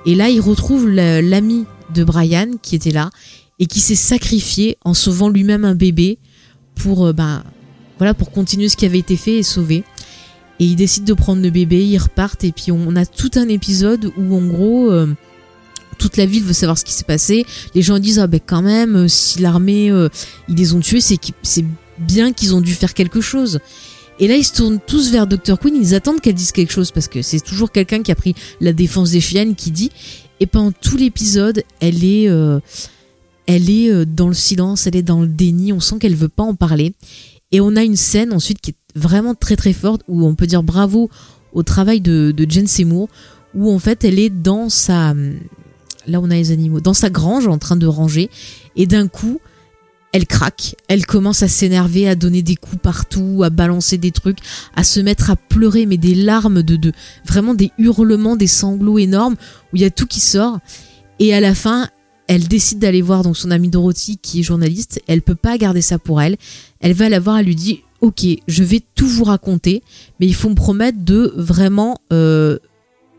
Et 0.07 0.15
là, 0.15 0.29
ils 0.29 0.41
retrouvent 0.41 0.89
l'ami 0.89 1.65
de 1.93 2.03
Brian 2.03 2.49
qui 2.63 2.75
était 2.75 2.89
là 2.89 3.11
et 3.59 3.67
qui 3.67 3.79
s'est 3.79 3.93
sacrifié 3.93 4.79
en 4.83 4.95
sauvant 4.95 5.29
lui-même 5.29 5.65
un 5.65 5.75
bébé 5.75 6.17
pour, 6.73 7.13
ben, 7.13 7.43
voilà, 7.99 8.15
pour 8.15 8.31
continuer 8.31 8.69
ce 8.69 8.75
qui 8.75 8.87
avait 8.87 8.99
été 8.99 9.17
fait 9.17 9.37
et 9.37 9.43
sauver 9.43 9.83
et 10.59 10.65
ils 10.65 10.75
décident 10.75 11.05
de 11.05 11.13
prendre 11.13 11.41
le 11.41 11.49
bébé, 11.49 11.85
ils 11.85 11.97
repartent 11.97 12.43
et 12.43 12.51
puis 12.51 12.71
on 12.71 12.95
a 12.95 13.05
tout 13.05 13.31
un 13.35 13.47
épisode 13.49 14.11
où 14.17 14.35
en 14.35 14.45
gros 14.45 14.91
euh, 14.91 15.07
toute 15.97 16.17
la 16.17 16.25
ville 16.25 16.43
veut 16.43 16.53
savoir 16.53 16.77
ce 16.77 16.85
qui 16.85 16.93
s'est 16.93 17.03
passé. 17.03 17.45
Les 17.73 17.81
gens 17.81 17.99
disent 17.99 18.19
ah 18.19 18.27
ben 18.27 18.39
quand 18.45 18.61
même 18.61 18.95
euh, 18.95 19.07
si 19.07 19.41
l'armée 19.41 19.91
euh, 19.91 20.09
ils 20.47 20.55
les 20.55 20.73
ont 20.73 20.79
tués 20.79 21.01
c'est 21.01 21.19
c'est 21.41 21.65
bien 21.97 22.33
qu'ils 22.33 22.55
ont 22.55 22.61
dû 22.61 22.73
faire 22.73 22.93
quelque 22.93 23.21
chose. 23.21 23.59
Et 24.19 24.29
là 24.29 24.37
ils 24.37 24.45
se 24.45 24.53
tournent 24.53 24.79
tous 24.85 25.11
vers 25.11 25.27
Dr 25.27 25.59
Queen, 25.59 25.75
ils 25.75 25.93
attendent 25.93 26.21
qu'elle 26.21 26.35
dise 26.35 26.53
quelque 26.53 26.71
chose 26.71 26.91
parce 26.91 27.09
que 27.09 27.21
c'est 27.21 27.41
toujours 27.41 27.71
quelqu'un 27.71 28.01
qui 28.01 28.11
a 28.11 28.15
pris 28.15 28.33
la 28.61 28.71
défense 28.71 29.11
des 29.11 29.21
chiennes 29.21 29.55
qui 29.55 29.71
dit 29.71 29.91
et 30.39 30.45
pendant 30.45 30.71
tout 30.71 30.95
l'épisode 30.95 31.63
elle 31.81 32.03
est 32.03 32.29
elle 33.47 33.69
est 33.69 34.05
dans 34.05 34.27
le 34.27 34.33
silence, 34.33 34.87
elle 34.87 34.95
est 34.95 35.03
dans 35.03 35.21
le 35.21 35.27
déni, 35.27 35.73
on 35.73 35.81
sent 35.81 35.99
qu'elle 35.99 36.15
veut 36.15 36.29
pas 36.29 36.43
en 36.43 36.55
parler. 36.55 36.93
Et 37.51 37.61
on 37.61 37.75
a 37.75 37.83
une 37.83 37.95
scène 37.95 38.33
ensuite 38.33 38.59
qui 38.59 38.71
est 38.71 38.84
vraiment 38.95 39.35
très 39.35 39.55
très 39.55 39.73
forte 39.73 40.01
où 40.07 40.25
on 40.25 40.35
peut 40.35 40.47
dire 40.47 40.63
bravo 40.63 41.09
au 41.53 41.63
travail 41.63 42.01
de, 42.01 42.31
de 42.31 42.49
Jen 42.49 42.67
Seymour 42.67 43.09
où 43.53 43.71
en 43.71 43.79
fait 43.79 44.03
elle 44.03 44.19
est 44.19 44.29
dans 44.29 44.69
sa 44.69 45.13
là 46.07 46.19
on 46.21 46.31
a 46.31 46.35
les 46.35 46.51
animaux 46.51 46.81
dans 46.81 46.93
sa 46.93 47.09
grange 47.09 47.47
en 47.47 47.57
train 47.57 47.75
de 47.75 47.87
ranger 47.87 48.29
et 48.75 48.87
d'un 48.87 49.07
coup 49.07 49.39
elle 50.15 50.27
craque, 50.27 50.77
elle 50.87 51.05
commence 51.05 51.43
à 51.43 51.49
s'énerver, 51.49 52.07
à 52.07 52.15
donner 52.15 52.41
des 52.41 52.55
coups 52.55 52.81
partout, 52.81 53.41
à 53.43 53.49
balancer 53.49 53.97
des 53.97 54.11
trucs, 54.11 54.37
à 54.73 54.85
se 54.85 55.01
mettre 55.01 55.29
à 55.29 55.35
pleurer, 55.35 55.85
mais 55.85 55.97
des 55.97 56.15
larmes 56.15 56.63
de, 56.63 56.77
de 56.77 56.93
vraiment 57.25 57.53
des 57.53 57.71
hurlements, 57.77 58.37
des 58.37 58.47
sanglots 58.47 58.97
énormes, 58.97 59.33
où 59.33 59.75
il 59.75 59.81
y 59.81 59.83
a 59.83 59.89
tout 59.89 60.07
qui 60.07 60.21
sort. 60.21 60.59
Et 61.19 61.33
à 61.33 61.41
la 61.41 61.53
fin, 61.53 61.89
elle 62.27 62.47
décide 62.47 62.79
d'aller 62.79 63.01
voir 63.01 63.23
donc 63.23 63.35
son 63.35 63.51
amie 63.51 63.67
Dorothy 63.67 64.17
qui 64.17 64.39
est 64.39 64.43
journaliste. 64.43 65.01
Elle 65.07 65.21
peut 65.21 65.35
pas 65.35 65.57
garder 65.57 65.81
ça 65.81 65.99
pour 65.99 66.21
elle. 66.21 66.37
Elle 66.79 66.93
va 66.93 67.09
la 67.09 67.19
voir, 67.19 67.39
elle 67.39 67.47
lui 67.47 67.55
dit 67.55 67.81
ok, 68.01 68.25
je 68.47 68.63
vais 68.63 68.81
tout 68.95 69.07
vous 69.07 69.23
raconter, 69.23 69.83
mais 70.19 70.27
il 70.27 70.35
faut 70.35 70.49
me 70.49 70.55
promettre 70.55 70.99
de 71.03 71.33
vraiment 71.35 71.99
euh, 72.11 72.59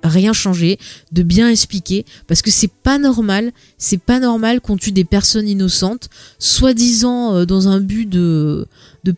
rien 0.02 0.32
changer, 0.32 0.78
de 1.12 1.22
bien 1.22 1.48
expliquer, 1.48 2.04
parce 2.26 2.42
que 2.42 2.50
c'est 2.50 2.70
pas 2.70 2.98
normal, 2.98 3.52
c'est 3.78 4.00
pas 4.00 4.20
normal 4.20 4.60
qu'on 4.60 4.76
tue 4.76 4.92
des 4.92 5.04
personnes 5.04 5.48
innocentes, 5.48 6.08
soi-disant 6.38 7.34
euh, 7.34 7.44
dans 7.46 7.68
un 7.68 7.80
but 7.80 8.08
de, 8.08 8.66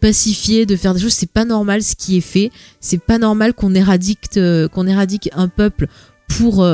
pacifier, 0.01 0.67
de 0.67 0.77
faire 0.77 0.95
des 0.95 1.01
choses, 1.01 1.15
c'est 1.15 1.31
pas 1.31 1.45
normal 1.45 1.83
ce 1.83 1.95
qui 1.97 2.17
est 2.17 2.23
fait, 2.23 2.51
c'est 2.81 3.03
pas 3.03 3.19
normal 3.19 3.53
qu'on 3.55 3.75
éradique, 3.75 4.37
euh, 4.37 4.69
qu'on 4.69 4.87
éradique 4.87 5.29
un 5.33 5.49
peuple 5.49 5.89
pour, 6.29 6.67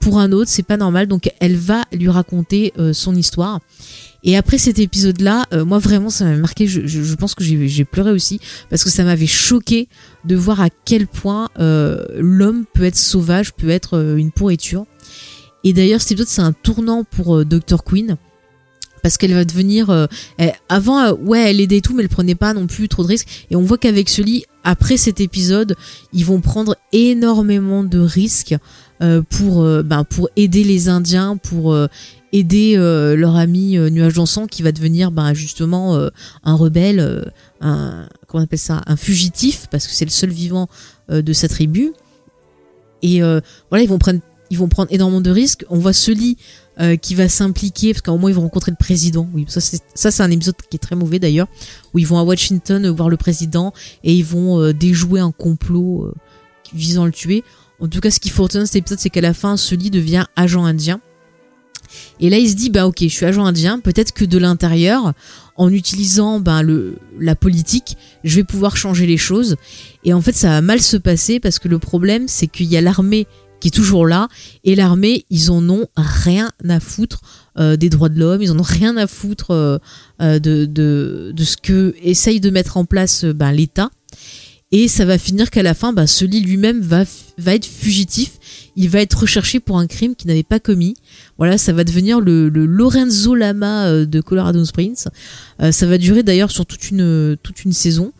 pour 0.00 0.18
un 0.18 0.32
autre, 0.32 0.50
c'est 0.50 0.62
pas 0.62 0.78
normal, 0.78 1.06
donc 1.06 1.30
elle 1.38 1.56
va 1.56 1.84
lui 1.92 2.08
raconter 2.08 2.72
son 2.92 3.14
histoire. 3.14 3.60
Et 4.22 4.36
après 4.36 4.58
cet 4.58 4.78
épisode-là, 4.78 5.46
euh, 5.52 5.64
moi 5.64 5.78
vraiment, 5.78 6.10
ça 6.10 6.24
m'a 6.24 6.36
marqué. 6.36 6.66
Je, 6.66 7.14
pense 7.14 7.34
que 7.34 7.42
j'ai 7.44 7.84
pleuré 7.84 8.12
aussi 8.12 8.40
parce 8.68 8.84
que 8.84 8.90
ça 8.90 9.04
m'avait 9.04 9.26
choqué 9.26 9.88
de 10.24 10.36
voir 10.36 10.60
à 10.60 10.68
quel 10.84 11.06
point 11.06 11.48
euh, 11.58 12.04
l'homme 12.18 12.64
peut 12.74 12.84
être 12.84 12.96
sauvage, 12.96 13.52
peut 13.52 13.70
être 13.70 13.96
euh, 13.96 14.16
une 14.16 14.30
pourriture. 14.30 14.86
Et 15.64 15.72
d'ailleurs, 15.72 16.00
cet 16.00 16.12
épisode, 16.12 16.28
c'est 16.28 16.42
un 16.42 16.52
tournant 16.52 17.04
pour 17.04 17.44
Dr. 17.44 17.82
Queen 17.84 18.16
parce 19.02 19.16
qu'elle 19.16 19.32
va 19.32 19.46
devenir 19.46 20.08
avant 20.68 21.12
ouais 21.12 21.48
elle 21.48 21.62
aidait 21.62 21.80
tout 21.80 21.94
mais 21.94 22.02
elle 22.02 22.10
prenait 22.10 22.34
pas 22.34 22.52
non 22.52 22.66
plus 22.66 22.86
trop 22.86 23.02
de 23.02 23.08
risques 23.08 23.46
et 23.50 23.56
on 23.56 23.62
voit 23.62 23.78
qu'avec 23.78 24.14
lit 24.18 24.44
après 24.62 24.98
cet 24.98 25.20
épisode 25.20 25.74
ils 26.12 26.26
vont 26.26 26.42
prendre 26.42 26.76
énormément 26.92 27.82
de 27.82 27.98
risques 27.98 28.54
pour 29.30 29.64
ben, 29.64 30.04
pour 30.04 30.28
aider 30.36 30.64
les 30.64 30.90
indiens 30.90 31.38
pour 31.38 31.74
aider 32.32 32.74
euh, 32.76 33.16
leur 33.16 33.36
ami 33.36 33.76
euh, 33.76 33.90
Nuage 33.90 34.14
d'encens 34.14 34.46
qui 34.50 34.62
va 34.62 34.72
devenir 34.72 35.10
ben, 35.10 35.34
justement 35.34 35.96
euh, 35.96 36.10
un 36.44 36.54
rebelle, 36.54 37.32
un 37.60 38.08
comment 38.26 38.42
on 38.42 38.44
appelle 38.44 38.58
ça, 38.58 38.82
un 38.86 38.96
fugitif 38.96 39.66
parce 39.70 39.86
que 39.86 39.92
c'est 39.92 40.04
le 40.04 40.10
seul 40.10 40.30
vivant 40.30 40.68
de 41.08 41.32
sa 41.32 41.48
tribu. 41.48 41.92
Et 43.02 43.20
voilà, 43.20 43.82
ils 43.82 43.88
vont 43.88 43.98
prendre 43.98 44.20
ils 44.50 44.58
vont 44.58 44.68
prendre 44.68 44.92
énormément 44.92 45.20
de 45.20 45.30
risques. 45.30 45.64
On 45.70 45.78
voit 45.78 45.92
Sully 45.92 46.36
qui 47.02 47.14
va 47.14 47.28
s'impliquer 47.28 47.92
parce 47.92 48.02
qu'à 48.02 48.12
un 48.12 48.14
moment 48.14 48.28
ils 48.28 48.34
vont 48.34 48.42
rencontrer 48.42 48.70
le 48.70 48.76
président. 48.76 49.28
Oui, 49.34 49.44
ça 49.48 49.60
c'est 49.60 49.82
ça 49.94 50.10
c'est 50.10 50.22
un 50.22 50.30
épisode 50.30 50.54
qui 50.70 50.76
est 50.76 50.80
très 50.80 50.96
mauvais 50.96 51.18
d'ailleurs 51.18 51.48
où 51.92 51.98
ils 51.98 52.06
vont 52.06 52.18
à 52.18 52.22
Washington 52.22 52.88
voir 52.88 53.08
le 53.08 53.16
président 53.16 53.72
et 54.04 54.14
ils 54.14 54.24
vont 54.24 54.72
déjouer 54.72 55.20
un 55.20 55.32
complot 55.32 56.14
visant 56.72 57.02
à 57.02 57.06
le 57.06 57.12
tuer. 57.12 57.42
En 57.80 57.88
tout 57.88 58.00
cas, 58.00 58.10
ce 58.10 58.20
qu'il 58.20 58.30
faut 58.30 58.42
retenir 58.42 58.62
de 58.62 58.66
cet 58.66 58.76
épisode, 58.76 58.98
c'est 58.98 59.10
qu'à 59.10 59.22
la 59.22 59.32
fin, 59.32 59.56
Sully 59.56 59.90
devient 59.90 60.26
agent 60.36 60.64
indien. 60.64 61.00
Et 62.20 62.30
là, 62.30 62.38
il 62.38 62.48
se 62.48 62.54
dit, 62.54 62.70
bah 62.70 62.86
ok, 62.86 62.98
je 63.00 63.08
suis 63.08 63.26
agent 63.26 63.44
indien, 63.44 63.80
peut-être 63.80 64.12
que 64.12 64.24
de 64.24 64.38
l'intérieur, 64.38 65.12
en 65.56 65.70
utilisant 65.70 66.40
ben, 66.40 66.62
la 67.18 67.34
politique, 67.34 67.96
je 68.24 68.36
vais 68.36 68.44
pouvoir 68.44 68.76
changer 68.76 69.06
les 69.06 69.18
choses. 69.18 69.56
Et 70.04 70.12
en 70.12 70.20
fait, 70.20 70.32
ça 70.32 70.48
va 70.48 70.60
mal 70.60 70.80
se 70.80 70.96
passer 70.96 71.40
parce 71.40 71.58
que 71.58 71.68
le 71.68 71.78
problème, 71.78 72.28
c'est 72.28 72.46
qu'il 72.46 72.66
y 72.66 72.76
a 72.76 72.80
l'armée 72.80 73.26
qui 73.60 73.68
est 73.68 73.72
toujours 73.72 74.06
là, 74.06 74.28
et 74.64 74.74
l'armée, 74.74 75.26
ils 75.30 75.50
en 75.50 75.68
ont 75.68 75.86
rien 75.96 76.50
à 76.68 76.80
foutre 76.80 77.20
euh, 77.58 77.76
des 77.76 77.90
droits 77.90 78.08
de 78.08 78.18
l'homme, 78.18 78.42
ils 78.42 78.50
en 78.50 78.58
ont 78.58 78.62
rien 78.62 78.96
à 78.96 79.06
foutre 79.06 79.50
euh, 79.50 79.78
euh, 80.22 80.38
de, 80.38 81.34
ce 81.38 81.56
que 81.56 81.94
essaye 82.02 82.40
de 82.40 82.50
mettre 82.50 82.78
en 82.78 82.84
place 82.86 83.24
ben, 83.24 83.52
l'État. 83.52 83.90
Et 84.72 84.86
ça 84.86 85.04
va 85.04 85.18
finir 85.18 85.50
qu'à 85.50 85.62
la 85.62 85.74
fin, 85.74 85.92
ben, 85.92 86.06
Sully 86.06 86.40
lui-même 86.40 86.80
va, 86.80 87.04
va 87.38 87.54
être 87.54 87.66
fugitif 87.66 88.38
il 88.76 88.88
va 88.88 89.00
être 89.00 89.20
recherché 89.20 89.60
pour 89.60 89.78
un 89.78 89.86
crime 89.86 90.14
qu'il 90.14 90.28
n'avait 90.28 90.42
pas 90.42 90.60
commis. 90.60 90.94
Voilà, 91.38 91.58
ça 91.58 91.72
va 91.72 91.84
devenir 91.84 92.20
le, 92.20 92.48
Lorenzo 92.48 93.34
Lama 93.34 93.86
euh, 93.86 94.06
de 94.06 94.20
Colorado 94.20 94.64
Springs. 94.64 95.04
Euh, 95.60 95.70
ça 95.72 95.86
va 95.86 95.98
durer 95.98 96.22
d'ailleurs 96.22 96.50
sur 96.50 96.66
toute 96.66 96.90
une, 96.90 97.36
toute 97.42 97.64
une 97.64 97.72
saison. 97.72 98.12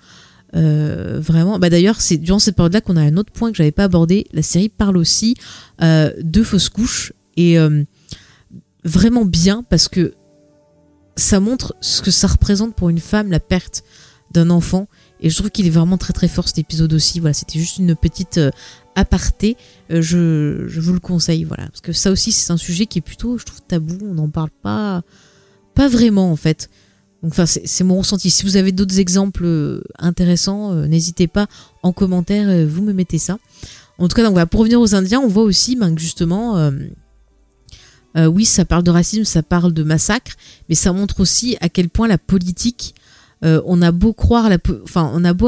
Euh, 0.57 1.19
vraiment, 1.21 1.59
bah 1.59 1.71
d'ailleurs, 1.71 2.01
c'est 2.01 2.19
durant 2.19 2.41
cette 2.41 2.57
période-là 2.57 2.81
qu'on 2.81 2.97
a 2.97 3.03
un 3.03 3.17
autre 3.17 3.33
point 3.33 3.51
que 3.51 3.57
j'avais 3.57 3.71
pas 3.73 3.85
abordé. 3.85 4.27
La 4.33 4.43
série 4.43 4.69
parle 4.69 4.97
aussi 4.97 5.35
de 5.81 6.43
fausses 6.43 6.69
couches 6.69 7.13
et 7.37 7.57
vraiment 8.85 9.25
bien 9.25 9.63
parce 9.63 9.89
que 9.89 10.13
ça 11.17 11.41
montre 11.41 11.75
ce 11.81 12.03
que 12.03 12.11
ça 12.11 12.27
représente 12.27 12.75
pour 12.75 12.91
une 12.91 12.99
femme 12.99 13.31
la 13.31 13.41
perte 13.41 13.83
d'un 14.33 14.51
enfant 14.51 14.89
et 15.23 15.31
je 15.31 15.37
trouve 15.37 15.51
qu'il 15.51 15.67
est 15.67 15.71
vraiment 15.71 15.99
très 15.99 16.13
très 16.13 16.29
fort 16.29 16.49
cet 16.49 16.59
épisode 16.59 16.93
aussi. 16.93 17.21
Voilà, 17.21 17.35
c'était 17.35 17.59
juste 17.59 17.79
une 17.79 17.95
petite 17.95 18.39
euh, 18.39 18.51
aparté. 18.95 19.57
Euh, 19.91 20.01
je, 20.01 20.81
vous 20.81 20.93
le 20.93 21.01
conseille, 21.01 21.45
voilà, 21.45 21.67
parce 21.67 21.81
que 21.81 21.93
ça 21.93 22.11
aussi 22.11 22.33
c'est 22.33 22.53
un 22.53 22.57
sujet 22.57 22.87
qui 22.87 22.99
est 22.99 23.03
plutôt, 23.03 23.37
je 23.39 23.45
trouve, 23.45 23.61
tabou. 23.63 23.99
On 24.03 24.15
n'en 24.15 24.29
parle 24.29 24.51
pas, 24.63 25.03
pas 25.75 25.89
vraiment 25.89 26.31
en 26.31 26.37
fait. 26.37 26.71
Donc, 27.23 27.33
enfin, 27.33 27.45
c'est 27.45 27.85
mon 27.85 27.99
ressenti. 27.99 28.31
Si 28.31 28.45
vous 28.45 28.57
avez 28.57 28.73
d'autres 28.73 28.99
exemples 28.99 29.45
euh, 29.45 29.83
intéressants, 29.99 30.75
n'hésitez 30.87 31.27
pas 31.27 31.49
en 31.83 31.93
commentaire, 31.93 32.67
vous 32.67 32.83
me 32.83 32.95
mettez 32.95 33.19
ça. 33.19 33.39
En 33.99 34.09
tout 34.09 34.17
cas, 34.17 34.23
donc, 34.23 34.43
pour 34.47 34.61
revenir 34.61 34.81
aux 34.81 34.95
Indiens, 34.95 35.21
on 35.21 35.29
voit 35.29 35.43
aussi 35.43 35.77
ben, 35.77 35.95
que 35.95 36.01
justement, 36.01 36.73
oui, 38.17 38.47
ça 38.47 38.65
parle 38.65 38.85
de 38.85 38.91
racisme, 38.91 39.25
ça 39.25 39.43
parle 39.43 39.75
de 39.75 39.83
massacre, 39.83 40.33
mais 40.71 40.75
ça 40.75 40.95
montre 40.95 41.21
aussi 41.21 41.59
à 41.61 41.69
quel 41.69 41.91
point 41.91 42.09
la 42.09 42.17
politique, 42.17 42.95
euh, 43.45 43.63
on 43.65 43.81
a 43.83 43.93
beau 43.93 44.15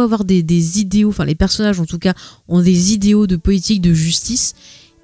avoir 0.00 0.24
des, 0.24 0.80
idéaux, 0.80 1.10
enfin 1.10 1.24
les 1.24 1.34
personnages 1.34 1.80
en 1.80 1.84
tout 1.84 1.98
cas 1.98 2.14
ont 2.48 2.60
des 2.60 2.92
idéaux 2.92 3.26
de 3.26 3.36
politique, 3.36 3.80
de 3.80 3.92
justice, 3.92 4.54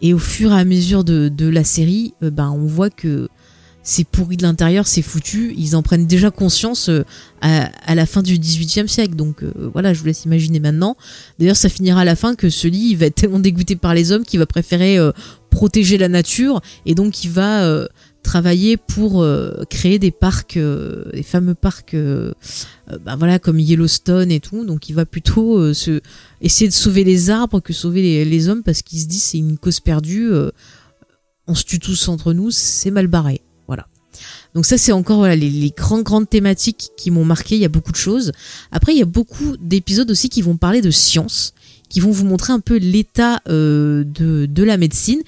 et 0.00 0.14
au 0.14 0.18
fur 0.18 0.52
et 0.52 0.60
à 0.60 0.64
mesure 0.64 1.04
de, 1.04 1.48
la 1.48 1.64
série, 1.64 2.14
euh, 2.22 2.30
ben 2.30 2.50
on 2.50 2.66
voit 2.66 2.90
que 2.90 3.28
c'est 3.82 4.04
pourri 4.04 4.36
de 4.36 4.42
l'intérieur, 4.42 4.86
c'est 4.86 5.02
foutu. 5.02 5.54
Ils 5.56 5.74
en 5.74 5.82
prennent 5.82 6.06
déjà 6.06 6.30
conscience 6.30 6.90
euh, 6.90 7.04
à, 7.40 7.94
la 7.94 8.06
fin 8.06 8.22
du 8.22 8.38
XVIIIe 8.38 8.88
siècle. 8.88 9.14
Donc 9.14 9.42
voilà, 9.72 9.94
je 9.94 10.00
vous 10.00 10.06
laisse 10.06 10.24
imaginer 10.24 10.60
maintenant. 10.60 10.96
D'ailleurs, 11.38 11.56
ça 11.56 11.70
finira 11.70 12.02
à 12.02 12.04
la 12.04 12.14
fin 12.14 12.34
que 12.34 12.50
ce 12.50 12.68
lit 12.68 12.90
il 12.90 12.96
va 12.96 13.06
être 13.06 13.14
tellement 13.14 13.38
dégoûté 13.38 13.76
par 13.76 13.94
les 13.94 14.12
hommes 14.12 14.24
qu'il 14.24 14.40
va 14.40 14.46
préférer 14.46 14.98
protéger 15.48 15.96
la 15.96 16.08
nature 16.08 16.60
et 16.84 16.94
donc 16.94 17.24
il 17.24 17.30
va 17.30 17.88
travailler 18.22 18.76
pour 18.76 19.24
créer 19.70 19.98
des 19.98 20.10
parcs, 20.10 20.58
des 20.58 21.22
fameux 21.22 21.54
parcs, 21.54 21.96
bah 23.04 23.16
voilà 23.16 23.38
comme 23.38 23.58
Yellowstone 23.58 24.30
et 24.30 24.40
tout. 24.40 24.64
Donc 24.64 24.88
il 24.88 24.94
va 24.94 25.06
plutôt 25.06 25.70
essayer 26.40 26.68
de 26.68 26.74
sauver 26.74 27.04
les 27.04 27.30
arbres 27.30 27.60
que 27.60 27.72
sauver 27.72 28.24
les, 28.24 28.48
hommes 28.48 28.62
parce 28.62 28.82
qu'il 28.82 29.00
se 29.00 29.06
dit 29.06 29.18
c'est 29.18 29.38
une 29.38 29.56
cause 29.56 29.80
perdue. 29.80 30.30
on 31.46 31.54
se 31.54 31.64
tue 31.64 31.78
tous 31.78 32.08
entre 32.08 32.32
nous, 32.32 32.50
c'est 32.50 32.90
mal 32.90 33.06
barré. 33.06 33.40
Donc 34.54 34.66
ça 34.66 34.78
c'est 34.78 34.92
encore 34.92 35.18
voilà, 35.18 35.36
les, 35.36 35.72
grandes 35.76 36.28
thématiques 36.28 36.90
qui 36.96 37.10
m'ont 37.10 37.24
marqué, 37.24 37.56
il 37.56 37.60
y 37.60 37.64
a 37.64 37.68
beaucoup 37.68 37.92
de 37.92 37.96
choses. 37.96 38.32
Après 38.72 38.92
il 38.92 38.98
y 38.98 39.02
a 39.02 39.06
beaucoup 39.06 39.56
d'épisodes 39.58 40.10
aussi 40.10 40.28
qui 40.28 40.42
vont 40.42 40.56
parler 40.56 40.80
de 40.80 40.90
science, 40.90 41.54
qui 41.88 42.00
vont 42.00 42.10
vous 42.10 42.24
montrer 42.24 42.52
un 42.52 42.60
peu 42.60 42.76
l'état 42.76 43.40
euh, 43.48 44.04
de, 44.04 44.62
la 44.62 44.76
médecine 44.76 45.20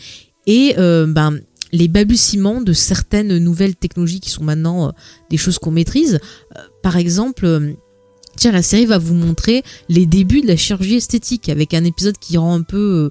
et 0.46 0.74
euh, 0.78 1.06
ben, 1.06 1.38
les 1.72 1.88
balbutiements 1.88 2.60
de 2.60 2.72
certaines 2.72 3.38
nouvelles 3.38 3.76
technologies 3.76 4.20
qui 4.20 4.30
sont 4.30 4.44
maintenant 4.44 4.88
euh, 4.88 4.90
des 5.30 5.36
choses 5.36 5.58
qu'on 5.58 5.70
maîtrise. 5.70 6.20
Euh, 6.56 6.60
par 6.82 6.96
exemple, 6.96 7.44
euh, 7.44 7.72
tiens 8.36 8.52
la 8.52 8.62
série 8.62 8.86
va 8.86 8.98
vous 8.98 9.14
montrer 9.14 9.62
les 9.88 10.06
débuts 10.06 10.40
de 10.40 10.46
la 10.46 10.56
chirurgie 10.56 10.96
esthétique 10.96 11.48
avec 11.48 11.74
un 11.74 11.84
épisode 11.84 12.18
qui 12.18 12.36
rend 12.36 12.54
un 12.54 12.62
peu 12.62 13.10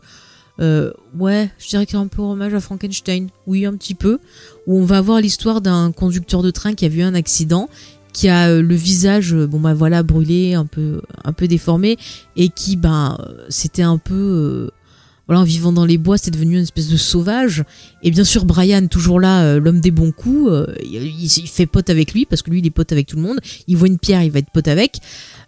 ouais, 1.18 1.50
je 1.58 1.70
dirais 1.70 1.86
qu'il 1.86 1.96
a 1.96 2.00
un 2.00 2.08
peu 2.08 2.22
hommage 2.22 2.54
à 2.54 2.60
Frankenstein. 2.60 3.30
Oui, 3.48 3.66
un 3.66 3.78
petit 3.78 3.96
peu. 3.96 4.20
Où 4.68 4.78
on 4.78 4.84
va 4.84 5.00
voir 5.00 5.22
l'histoire 5.22 5.62
d'un 5.62 5.94
conducteur 5.94 6.42
de 6.42 6.52
train 6.52 6.74
qui 6.74 6.84
a 6.84 6.90
vu 6.90 7.02
un 7.02 7.16
accident, 7.16 7.70
qui 8.12 8.28
a 8.28 8.60
le 8.60 8.76
visage, 8.76 9.34
bon 9.34 9.62
bah 9.62 9.74
voilà, 9.74 10.04
brûlé, 10.04 10.56
un 10.56 10.66
peu, 10.66 11.02
un 11.24 11.32
peu 11.32 11.48
déformé, 11.48 11.98
et 12.36 12.50
qui, 12.50 12.76
ben, 12.76 13.18
c'était 13.48 13.84
un 13.84 13.98
peu, 13.98 14.70
voilà, 15.30 15.42
en 15.42 15.46
vivant 15.46 15.72
dans 15.72 15.86
les 15.86 15.98
bois, 15.98 16.18
c'était 16.18 16.32
devenu 16.32 16.56
une 16.56 16.64
espèce 16.64 16.90
de 16.90 16.98
sauvage. 16.98 17.64
Et 18.04 18.12
bien 18.12 18.24
sûr, 18.26 18.44
Brian, 18.44 18.88
toujours 18.88 19.22
là, 19.22 19.60
l'homme 19.60 19.80
des 19.80 19.92
bons 19.92 20.12
coups, 20.12 20.52
il, 20.84 21.04
il, 21.24 21.48
fait 21.48 21.68
pote 21.68 21.90
avec 21.90 22.14
lui, 22.14 22.26
parce 22.26 22.42
que 22.42 22.50
lui, 22.50 22.60
il 22.60 22.66
est 22.66 22.72
pote 22.72 22.92
avec 22.92 23.08
tout 23.08 23.16
le 23.16 23.22
monde. 23.22 23.40
Il 23.68 23.78
voit 23.78 23.88
une 23.88 24.00
pierre, 24.00 24.24
il 24.24 24.32
va 24.32 24.40
être 24.40 24.52
pote 24.52 24.68
avec. 24.68 25.00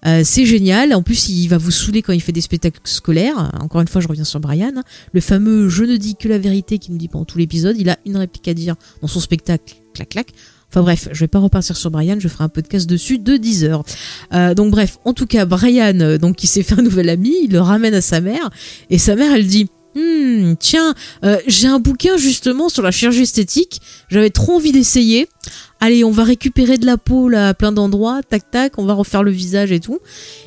Euh, 0.05 0.21
c'est 0.23 0.45
génial. 0.45 0.93
En 0.93 1.03
plus, 1.03 1.29
il 1.29 1.47
va 1.47 1.57
vous 1.57 1.71
saouler 1.71 2.01
quand 2.01 2.13
il 2.13 2.21
fait 2.21 2.31
des 2.31 2.41
spectacles 2.41 2.79
scolaires. 2.83 3.51
Encore 3.59 3.81
une 3.81 3.87
fois, 3.87 4.01
je 4.01 4.07
reviens 4.07 4.23
sur 4.23 4.39
Brian. 4.39 4.73
Le 5.11 5.21
fameux 5.21 5.69
Je 5.69 5.83
ne 5.83 5.97
dis 5.97 6.15
que 6.15 6.27
la 6.27 6.37
vérité 6.37 6.79
qui 6.79 6.91
nous 6.91 6.97
dit 6.97 7.07
pendant 7.07 7.25
tout 7.25 7.37
l'épisode. 7.37 7.75
Il 7.79 7.89
a 7.89 7.97
une 8.05 8.17
réplique 8.17 8.47
à 8.47 8.53
dire 8.53 8.75
dans 9.01 9.07
son 9.07 9.19
spectacle. 9.19 9.75
Clac, 9.93 10.09
clac. 10.09 10.33
Enfin 10.71 10.83
bref, 10.83 11.09
je 11.11 11.19
vais 11.19 11.27
pas 11.27 11.39
repartir 11.39 11.75
sur 11.75 11.91
Brian, 11.91 12.15
je 12.17 12.29
ferai 12.29 12.45
un 12.45 12.49
podcast 12.49 12.89
dessus 12.89 13.17
de 13.17 13.35
10 13.35 13.65
heures. 13.65 13.83
Euh, 14.33 14.53
donc 14.53 14.71
bref, 14.71 14.99
en 15.03 15.13
tout 15.13 15.25
cas, 15.25 15.43
Brian, 15.45 15.99
euh, 15.99 16.17
donc 16.17 16.37
qui 16.37 16.47
s'est 16.47 16.63
fait 16.63 16.79
un 16.79 16.81
nouvel 16.81 17.09
ami, 17.09 17.33
il 17.43 17.51
le 17.51 17.59
ramène 17.59 17.93
à 17.93 17.99
sa 17.99 18.21
mère, 18.21 18.49
et 18.89 18.97
sa 18.97 19.15
mère, 19.15 19.33
elle 19.33 19.47
dit 19.47 19.67
Hmm, 19.93 20.53
tiens, 20.57 20.93
euh, 21.25 21.37
j'ai 21.47 21.67
un 21.67 21.79
bouquin 21.79 22.15
justement 22.15 22.69
sur 22.69 22.81
la 22.81 22.91
chirurgie 22.91 23.23
esthétique. 23.23 23.81
J'avais 24.09 24.29
trop 24.29 24.53
envie 24.53 24.71
d'essayer. 24.71 25.27
Allez, 25.81 26.05
on 26.05 26.11
va 26.11 26.23
récupérer 26.23 26.77
de 26.77 26.85
la 26.85 26.97
peau 26.97 27.27
là 27.27 27.49
à 27.49 27.53
plein 27.53 27.73
d'endroits, 27.73 28.21
tac 28.23 28.49
tac, 28.49 28.77
on 28.77 28.85
va 28.85 28.93
refaire 28.93 29.23
le 29.23 29.31
visage 29.31 29.71
et 29.73 29.81
tout. 29.81 29.99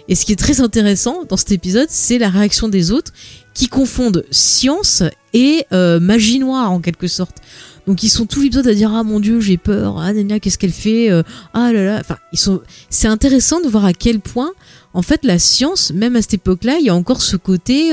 Et 0.09 0.15
ce 0.15 0.25
qui 0.25 0.33
est 0.33 0.37
très 0.37 0.63
intéressant 0.63 1.25
dans 1.29 1.37
cet 1.37 1.53
épisode, 1.53 1.89
c'est 1.91 2.17
la 2.17 2.31
réaction 2.31 2.69
des 2.69 2.91
autres 2.91 3.13
qui 3.53 3.69
confondent 3.69 4.25
science 4.31 5.03
et 5.35 5.67
euh, 5.73 6.01
magie 6.01 6.39
noire 6.39 6.73
en 6.73 6.81
quelque 6.81 7.07
sorte. 7.07 7.37
Donc 7.86 8.02
ils 8.02 8.09
sont 8.09 8.27
tout 8.27 8.40
l'épisode 8.40 8.66
à 8.66 8.74
dire 8.74 8.93
ah 8.94 9.02
mon 9.02 9.20
dieu 9.20 9.40
j'ai 9.40 9.56
peur. 9.56 9.98
Ah 9.98 10.12
Nania 10.12 10.40
qu'est-ce 10.40 10.59
qu'elle 10.59 10.73
fait 10.73 11.11
euh, 11.11 11.23
ah 11.52 11.73
là 11.73 11.85
là. 11.85 11.98
Enfin 12.01 12.16
ils 12.32 12.39
sont 12.39 12.61
c'est 12.90 13.09
intéressant 13.09 13.61
de 13.61 13.69
voir 13.69 13.85
à 13.85 13.93
quel 13.93 14.20
point 14.20 14.52
en 14.94 15.02
fait 15.02 15.24
la 15.24 15.39
science 15.39 15.93
même 15.93 16.16
à 16.16 16.23
cette 16.23 16.35
époque-là 16.35 16.78
il 16.78 16.86
y 16.86 16.90
a 16.90 16.94
encore 16.94 17.23
ce 17.23 17.36
côté 17.36 17.93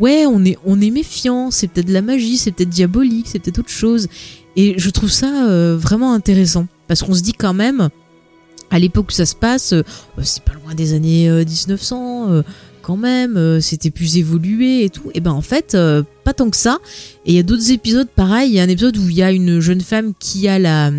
ouais, 0.00 0.26
on 0.26 0.44
est, 0.44 0.58
on 0.64 0.80
est 0.80 0.90
méfiant, 0.90 1.50
c'est 1.50 1.68
peut-être 1.68 1.88
de 1.88 1.92
la 1.92 2.02
magie, 2.02 2.38
c'est 2.38 2.52
peut-être 2.52 2.68
diabolique, 2.68 3.26
c'est 3.28 3.38
peut-être 3.38 3.58
autre 3.58 3.70
chose. 3.70 4.08
Et 4.56 4.74
je 4.78 4.90
trouve 4.90 5.10
ça 5.10 5.48
euh, 5.48 5.76
vraiment 5.76 6.12
intéressant. 6.12 6.66
Parce 6.86 7.02
qu'on 7.02 7.14
se 7.14 7.22
dit 7.22 7.34
quand 7.34 7.54
même, 7.54 7.88
à 8.70 8.78
l'époque 8.78 9.06
où 9.08 9.12
ça 9.12 9.26
se 9.26 9.34
passe, 9.34 9.72
euh, 9.72 9.82
c'est 10.22 10.42
pas 10.42 10.54
loin 10.54 10.74
des 10.74 10.94
années 10.94 11.30
1900, 11.30 12.30
euh, 12.30 12.42
quand 12.88 12.96
même, 12.96 13.60
c'était 13.60 13.90
plus 13.90 14.16
évolué 14.16 14.84
et 14.84 14.88
tout. 14.88 15.10
Et 15.12 15.20
ben 15.20 15.32
en 15.32 15.42
fait, 15.42 15.76
pas 16.24 16.32
tant 16.32 16.48
que 16.48 16.56
ça. 16.56 16.78
Et 17.26 17.32
il 17.32 17.34
y 17.34 17.38
a 17.38 17.42
d'autres 17.42 17.70
épisodes 17.70 18.08
pareil. 18.08 18.48
Il 18.48 18.54
y 18.54 18.60
a 18.60 18.62
un 18.62 18.68
épisode 18.68 18.96
où 18.96 19.10
il 19.10 19.14
y 19.14 19.22
a 19.22 19.30
une 19.30 19.60
jeune 19.60 19.82
femme 19.82 20.14
qui 20.18 20.48
a 20.48 20.58
la, 20.58 20.90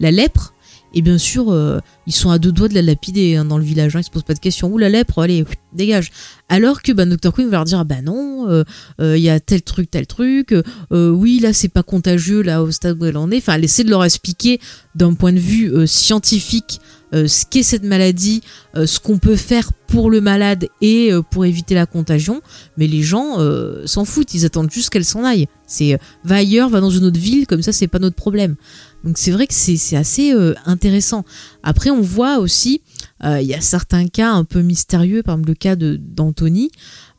la 0.00 0.10
lèpre 0.10 0.54
et 0.96 1.02
bien 1.02 1.18
sûr, 1.18 1.52
euh, 1.52 1.78
ils 2.06 2.14
sont 2.14 2.30
à 2.30 2.38
deux 2.38 2.52
doigts 2.52 2.68
de 2.68 2.74
la 2.74 2.80
lapider 2.80 3.36
hein, 3.36 3.44
dans 3.44 3.58
le 3.58 3.64
village. 3.64 3.94
Hein, 3.94 4.00
ils 4.00 4.04
se 4.04 4.10
posent 4.10 4.22
pas 4.22 4.32
de 4.32 4.38
questions. 4.38 4.72
Ouh 4.72 4.78
la 4.78 4.88
lèpre, 4.88 5.18
allez, 5.18 5.44
dégage. 5.74 6.10
Alors 6.48 6.80
que 6.80 6.90
bah, 6.90 7.04
Dr 7.04 7.34
Queen 7.34 7.48
va 7.48 7.58
leur 7.58 7.64
dire, 7.66 7.84
bah 7.84 8.00
non, 8.02 8.48
euh, 8.48 8.64
euh, 9.02 9.18
il 9.18 9.22
y 9.22 9.28
a 9.28 9.38
tel 9.38 9.60
truc, 9.60 9.90
tel 9.90 10.06
truc. 10.06 10.54
oui, 10.90 11.38
là 11.38 11.52
c'est 11.52 11.68
pas 11.68 11.82
contagieux 11.82 12.40
là 12.40 12.62
au 12.62 12.70
stade 12.70 12.96
où 12.98 13.04
elle 13.04 13.18
en 13.18 13.30
est. 13.30 13.36
Enfin, 13.36 13.56
elle 13.56 13.64
essaie 13.64 13.84
de 13.84 13.90
leur 13.90 14.04
expliquer 14.04 14.58
d'un 14.94 15.12
point 15.12 15.34
de 15.34 15.38
vue 15.38 15.86
scientifique 15.86 16.80
ce 17.26 17.44
qu'est 17.48 17.62
cette 17.62 17.84
maladie, 17.84 18.42
ce 18.74 19.00
qu'on 19.00 19.18
peut 19.18 19.36
faire 19.36 19.72
pour 19.86 20.10
le 20.10 20.20
malade 20.20 20.68
et 20.80 21.10
pour 21.30 21.44
éviter 21.44 21.74
la 21.74 21.86
contagion. 21.86 22.42
Mais 22.76 22.86
les 22.86 23.02
gens 23.02 23.36
s'en 23.86 24.04
foutent, 24.04 24.34
ils 24.34 24.44
attendent 24.44 24.70
juste 24.70 24.90
qu'elle 24.90 25.04
s'en 25.04 25.24
aille. 25.24 25.46
C'est 25.66 25.98
va 26.24 26.36
ailleurs, 26.36 26.68
va 26.68 26.80
dans 26.80 26.90
une 26.90 27.04
autre 27.04 27.18
ville, 27.18 27.46
comme 27.46 27.62
ça 27.62 27.72
c'est 27.72 27.88
pas 27.88 27.98
notre 27.98 28.16
problème. 28.16 28.56
Donc 29.06 29.18
c'est 29.18 29.30
vrai 29.30 29.46
que 29.46 29.54
c'est 29.54 29.96
assez 29.96 30.32
euh, 30.32 30.54
intéressant. 30.64 31.24
Après, 31.62 31.90
on 31.90 32.00
voit 32.00 32.38
aussi, 32.38 32.82
euh, 33.24 33.40
il 33.40 33.46
y 33.46 33.54
a 33.54 33.60
certains 33.60 34.08
cas 34.08 34.32
un 34.32 34.42
peu 34.42 34.62
mystérieux, 34.62 35.22
par 35.22 35.34
exemple 35.34 35.50
le 35.50 35.54
cas 35.54 35.76
d'Anthony, 35.76 36.72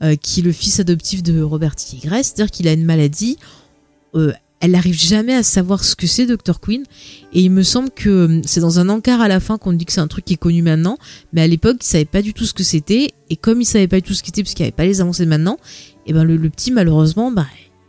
euh, 0.03 0.17
qui 0.17 0.41
est 0.41 0.43
le 0.43 0.51
fils 0.51 0.81
adoptif 0.81 1.23
de 1.23 1.41
Robert 1.41 1.77
Tigress, 1.77 2.27
c'est-à-dire 2.27 2.51
qu'il 2.51 2.67
a 2.67 2.73
une 2.73 2.85
maladie. 2.85 3.37
Elle 4.59 4.71
n'arrive 4.71 4.97
jamais 4.97 5.35
à 5.35 5.43
savoir 5.43 5.83
ce 5.83 5.95
que 5.95 6.07
c'est 6.07 6.25
Dr. 6.25 6.59
Queen. 6.59 6.83
Et 7.33 7.41
il 7.41 7.51
me 7.51 7.63
semble 7.63 7.91
que 7.91 8.41
c'est 8.45 8.59
dans 8.59 8.79
un 8.79 8.89
encart 8.89 9.21
à 9.21 9.27
la 9.27 9.39
fin 9.39 9.57
qu'on 9.57 9.73
dit 9.73 9.85
que 9.85 9.91
c'est 9.91 10.01
un 10.01 10.07
truc 10.07 10.25
qui 10.25 10.33
est 10.33 10.37
connu 10.37 10.61
maintenant. 10.61 10.97
Mais 11.33 11.41
à 11.41 11.47
l'époque, 11.47 11.77
il 11.81 11.85
savait 11.85 12.05
pas 12.05 12.21
du 12.21 12.33
tout 12.33 12.45
ce 12.45 12.53
que 12.53 12.63
c'était. 12.63 13.11
Et 13.29 13.35
comme 13.35 13.61
il 13.61 13.65
savait 13.65 13.87
pas 13.87 13.97
du 13.97 14.03
tout 14.03 14.13
ce 14.13 14.21
que 14.21 14.27
c'était, 14.27 14.43
parce 14.43 14.53
qu'il 14.53 14.63
n'y 14.63 14.67
avait 14.67 14.75
pas 14.75 14.85
les 14.85 15.01
avancées 15.01 15.25
maintenant, 15.25 15.57
et 16.05 16.13
ben 16.13 16.23
le, 16.23 16.49
petit, 16.49 16.71
malheureusement, 16.71 17.31
bah, 17.31 17.45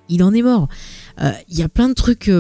il 0.08 0.22
en 0.22 0.34
est 0.34 0.42
mort. 0.42 0.68
Il 1.48 1.58
y 1.58 1.62
a 1.62 1.68
plein 1.68 1.88
de 1.88 1.94
trucs 1.94 2.30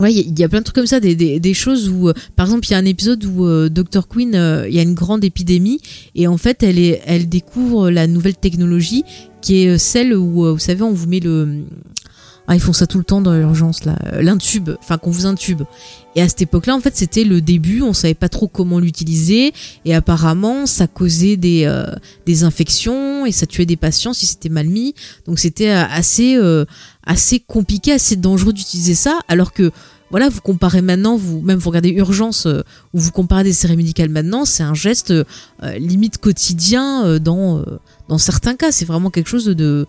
Ouais, 0.00 0.12
il 0.12 0.36
y, 0.36 0.42
a 0.42 0.48
plein 0.48 0.58
de 0.58 0.64
trucs 0.64 0.74
comme 0.74 0.88
ça, 0.88 0.98
des, 0.98 1.14
des, 1.14 1.54
choses 1.54 1.88
où, 1.88 2.08
euh, 2.08 2.14
par 2.34 2.46
exemple, 2.46 2.66
il 2.66 2.72
y 2.72 2.74
a 2.74 2.78
un 2.78 2.84
épisode 2.84 3.24
où 3.24 3.46
euh, 3.46 3.68
Dr 3.68 4.08
Queen, 4.08 4.34
euh, 4.34 4.66
il 4.68 4.74
y 4.74 4.80
a 4.80 4.82
une 4.82 4.94
grande 4.94 5.24
épidémie 5.24 5.80
et 6.16 6.26
en 6.26 6.36
fait, 6.36 6.64
elle 6.64 6.80
est, 6.80 7.00
elle 7.06 7.28
découvre 7.28 7.90
la 7.90 8.08
nouvelle 8.08 8.36
technologie 8.36 9.04
qui 9.40 9.62
est 9.62 9.78
celle 9.78 10.16
où, 10.16 10.52
vous 10.52 10.58
savez, 10.58 10.82
on 10.82 10.92
vous 10.92 11.06
met 11.06 11.20
le, 11.20 11.62
ah, 12.46 12.54
ils 12.54 12.60
font 12.60 12.72
ça 12.72 12.86
tout 12.86 12.98
le 12.98 13.04
temps 13.04 13.20
dans 13.20 13.32
l'urgence 13.32 13.84
là, 13.84 13.96
l'intube, 14.20 14.70
enfin 14.80 14.98
qu'on 14.98 15.10
vous 15.10 15.26
intube. 15.26 15.62
Et 16.16 16.22
à 16.22 16.28
cette 16.28 16.42
époque-là, 16.42 16.76
en 16.76 16.80
fait, 16.80 16.94
c'était 16.94 17.24
le 17.24 17.40
début, 17.40 17.82
on 17.82 17.92
savait 17.92 18.14
pas 18.14 18.28
trop 18.28 18.46
comment 18.46 18.78
l'utiliser. 18.78 19.52
Et 19.84 19.94
apparemment, 19.94 20.66
ça 20.66 20.86
causait 20.86 21.36
des 21.36 21.68
des 22.26 22.44
infections 22.44 23.26
et 23.26 23.32
ça 23.32 23.46
tuait 23.46 23.66
des 23.66 23.76
patients 23.76 24.12
si 24.12 24.26
c'était 24.26 24.50
mal 24.50 24.68
mis. 24.68 24.94
Donc 25.26 25.38
c'était 25.38 25.70
assez 25.70 26.38
assez 27.04 27.40
compliqué, 27.40 27.92
assez 27.92 28.16
dangereux 28.16 28.52
d'utiliser 28.52 28.94
ça, 28.94 29.18
alors 29.28 29.52
que 29.52 29.72
voilà, 30.14 30.28
vous 30.28 30.40
comparez 30.40 30.80
maintenant, 30.80 31.16
vous 31.16 31.40
même 31.40 31.58
vous 31.58 31.70
regardez 31.70 31.88
Urgence 31.90 32.46
euh, 32.46 32.62
ou 32.92 33.00
vous 33.00 33.10
comparez 33.10 33.42
des 33.42 33.52
séries 33.52 33.76
médicales 33.76 34.10
maintenant, 34.10 34.44
c'est 34.44 34.62
un 34.62 34.72
geste 34.72 35.10
euh, 35.10 35.24
limite 35.76 36.18
quotidien 36.18 37.04
euh, 37.04 37.18
dans 37.18 37.64
dans 38.08 38.18
certains 38.18 38.54
cas, 38.54 38.70
c'est 38.70 38.84
vraiment 38.84 39.10
quelque 39.10 39.28
chose 39.28 39.46
de, 39.46 39.88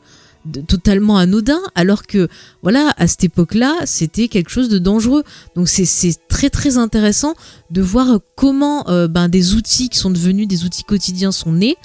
totalement 0.67 1.17
anodin, 1.17 1.59
alors 1.75 2.05
que 2.05 2.27
voilà, 2.61 2.93
à 2.97 3.07
cette 3.07 3.23
époque-là, 3.23 3.75
c'était 3.85 4.27
quelque 4.27 4.49
chose 4.49 4.69
de 4.69 4.77
dangereux. 4.77 5.23
Donc 5.55 5.67
c'est 5.67 6.27
très 6.27 6.49
très 6.49 6.77
intéressant 6.77 7.33
de 7.71 7.81
voir 7.81 8.19
comment 8.35 8.83
ben, 9.07 9.29
des 9.29 9.55
outils 9.55 9.89
qui 9.89 9.97
sont 9.97 10.11
devenus 10.11 10.47
des 10.47 10.65
outils 10.65 10.83
quotidiens 10.83 11.31
sont 11.31 11.53
nés, 11.53 11.75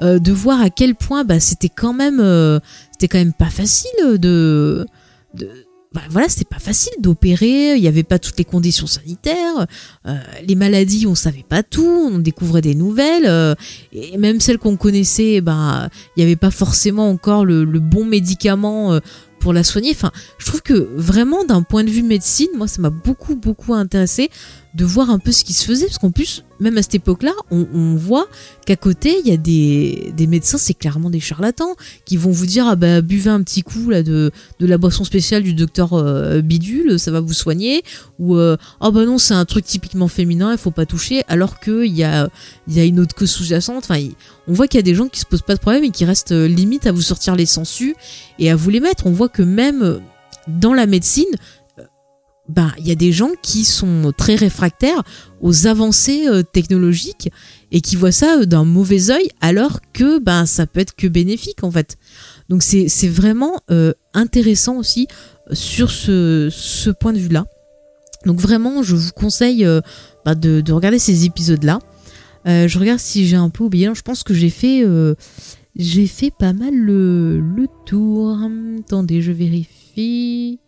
de 0.00 0.32
voir 0.32 0.60
à 0.60 0.70
quel 0.70 0.94
point 0.94 1.24
ben, 1.24 1.40
c'était 1.40 1.68
quand 1.68 1.92
même 1.92 2.20
c'était 2.92 3.08
quand 3.08 3.18
même 3.18 3.32
pas 3.32 3.50
facile 3.50 4.18
de 4.18 4.86
bah 5.92 6.02
voilà, 6.08 6.28
c'était 6.28 6.44
pas 6.44 6.60
facile 6.60 6.92
d'opérer, 7.00 7.74
il 7.74 7.82
n'y 7.82 7.88
avait 7.88 8.04
pas 8.04 8.20
toutes 8.20 8.38
les 8.38 8.44
conditions 8.44 8.86
sanitaires, 8.86 9.66
euh, 10.06 10.16
les 10.46 10.54
maladies, 10.54 11.08
on 11.08 11.16
savait 11.16 11.44
pas 11.48 11.64
tout, 11.64 12.10
on 12.12 12.18
découvrait 12.20 12.60
des 12.60 12.76
nouvelles, 12.76 13.26
euh, 13.26 13.56
et 13.92 14.16
même 14.16 14.38
celles 14.38 14.58
qu'on 14.58 14.76
connaissait, 14.76 15.40
bah 15.40 15.88
il 16.14 16.20
n'y 16.20 16.22
avait 16.22 16.36
pas 16.36 16.52
forcément 16.52 17.10
encore 17.10 17.44
le, 17.44 17.64
bon 17.80 18.04
médicament 18.04 18.92
euh, 18.92 19.00
pour 19.40 19.52
la 19.52 19.64
soigner. 19.64 19.90
Enfin, 19.90 20.12
je 20.38 20.46
trouve 20.46 20.62
que 20.62 20.74
vraiment 20.94 21.44
d'un 21.44 21.62
point 21.62 21.82
de 21.82 21.90
vue 21.90 22.04
médecine, 22.04 22.50
moi 22.56 22.68
ça 22.68 22.80
m'a 22.80 22.90
beaucoup 22.90 23.34
beaucoup 23.34 23.74
intéressé 23.74 24.30
de 24.74 24.84
voir 24.84 25.10
un 25.10 25.18
peu 25.18 25.32
ce 25.32 25.44
qui 25.44 25.52
se 25.52 25.64
faisait 25.64 25.86
parce 25.86 25.98
qu'en 25.98 26.10
plus 26.10 26.44
même 26.60 26.76
à 26.76 26.82
cette 26.82 26.94
époque-là, 26.94 27.32
on, 27.50 27.96
voit 27.96 28.28
qu'à 28.66 28.76
côté 28.76 29.16
il 29.24 29.28
y 29.28 29.32
a 29.32 29.36
des, 29.38 30.12
des 30.14 30.26
médecins, 30.26 30.58
c'est 30.58 30.74
clairement 30.74 31.08
des 31.08 31.18
charlatans 31.18 31.74
qui 32.04 32.18
vont 32.18 32.30
vous 32.30 32.46
dire 32.46 32.66
ah 32.68 32.76
bah 32.76 33.00
buvez 33.00 33.30
un 33.30 33.42
petit 33.42 33.62
coup 33.62 33.88
là 33.88 34.02
de, 34.02 34.30
de 34.58 34.66
la 34.66 34.76
boisson 34.76 35.04
spéciale 35.04 35.42
du 35.42 35.54
docteur 35.54 35.94
euh, 35.94 36.42
Bidule, 36.42 36.98
ça 36.98 37.10
va 37.10 37.20
vous 37.20 37.32
soigner 37.32 37.82
ou 38.18 38.36
euh, 38.36 38.56
ah 38.80 38.90
bah 38.90 39.06
non 39.06 39.16
c'est 39.16 39.34
un 39.34 39.46
truc 39.46 39.64
typiquement 39.64 40.08
féminin, 40.08 40.52
il 40.52 40.58
faut 40.58 40.70
pas 40.70 40.86
toucher 40.86 41.22
alors 41.28 41.60
que 41.60 41.84
il 41.84 41.94
y 41.94 42.04
a 42.04 42.28
y 42.68 42.78
a 42.78 42.84
une 42.84 43.00
autre 43.00 43.14
cause 43.14 43.30
sous-jacente. 43.30 43.84
Enfin, 43.88 44.00
on 44.46 44.52
voit 44.52 44.68
qu'il 44.68 44.78
y 44.78 44.80
a 44.80 44.82
des 44.82 44.94
gens 44.94 45.08
qui 45.08 45.20
se 45.20 45.26
posent 45.26 45.42
pas 45.42 45.54
de 45.54 45.60
problème 45.60 45.84
et 45.84 45.90
qui 45.90 46.04
restent 46.04 46.32
euh, 46.32 46.46
limite 46.46 46.86
à 46.86 46.92
vous 46.92 47.02
sortir 47.02 47.36
les 47.36 47.46
sangsues 47.46 47.96
et 48.38 48.50
à 48.50 48.56
vous 48.56 48.70
les 48.70 48.80
mettre. 48.80 49.06
On 49.06 49.12
voit 49.12 49.28
que 49.28 49.42
même 49.42 50.00
dans 50.46 50.74
la 50.74 50.86
médecine, 50.86 51.28
ben, 52.50 52.72
il 52.78 52.88
y 52.88 52.90
a 52.90 52.96
des 52.96 53.12
gens 53.12 53.30
qui 53.42 53.64
sont 53.64 54.12
très 54.16 54.34
réfractaires 54.34 55.02
aux 55.40 55.68
avancées 55.68 56.26
euh, 56.26 56.42
technologiques 56.42 57.30
et 57.70 57.80
qui 57.80 57.94
voient 57.94 58.12
ça 58.12 58.40
euh, 58.40 58.44
d'un 58.44 58.64
mauvais 58.64 59.10
œil 59.10 59.28
alors 59.40 59.80
que 59.92 60.18
ben 60.18 60.46
ça 60.46 60.66
peut 60.66 60.80
être 60.80 60.96
que 60.96 61.06
bénéfique 61.06 61.62
en 61.62 61.70
fait. 61.70 61.96
Donc 62.48 62.62
c'est 62.62 63.08
vraiment 63.08 63.60
euh, 63.70 63.92
intéressant 64.14 64.76
aussi 64.76 65.06
sur 65.52 65.90
ce, 65.90 66.90
point 66.90 67.12
de 67.12 67.18
vue-là. 67.18 67.46
Donc 68.26 68.40
vraiment, 68.40 68.82
je 68.82 68.96
vous 68.96 69.12
conseille 69.12 69.62
de, 69.64 70.60
de, 70.60 70.72
regarder 70.72 70.98
ces 70.98 71.24
épisodes-là. 71.24 71.78
je 72.44 72.78
regarde 72.78 72.98
si 72.98 73.26
j'ai 73.26 73.36
un 73.36 73.50
peu 73.50 73.64
oublié. 73.64 73.88
je 73.94 74.02
pense 74.02 74.24
que 74.24 74.34
j'ai 74.34 74.50
fait, 74.50 74.84
j'ai 75.76 76.06
fait 76.06 76.32
pas 76.36 76.52
mal 76.52 76.74
le, 76.74 77.40
le 77.40 77.66
tour. 77.86 78.38
Attendez, 78.80 79.22
je 79.22 79.32
vérifie. 79.32 80.58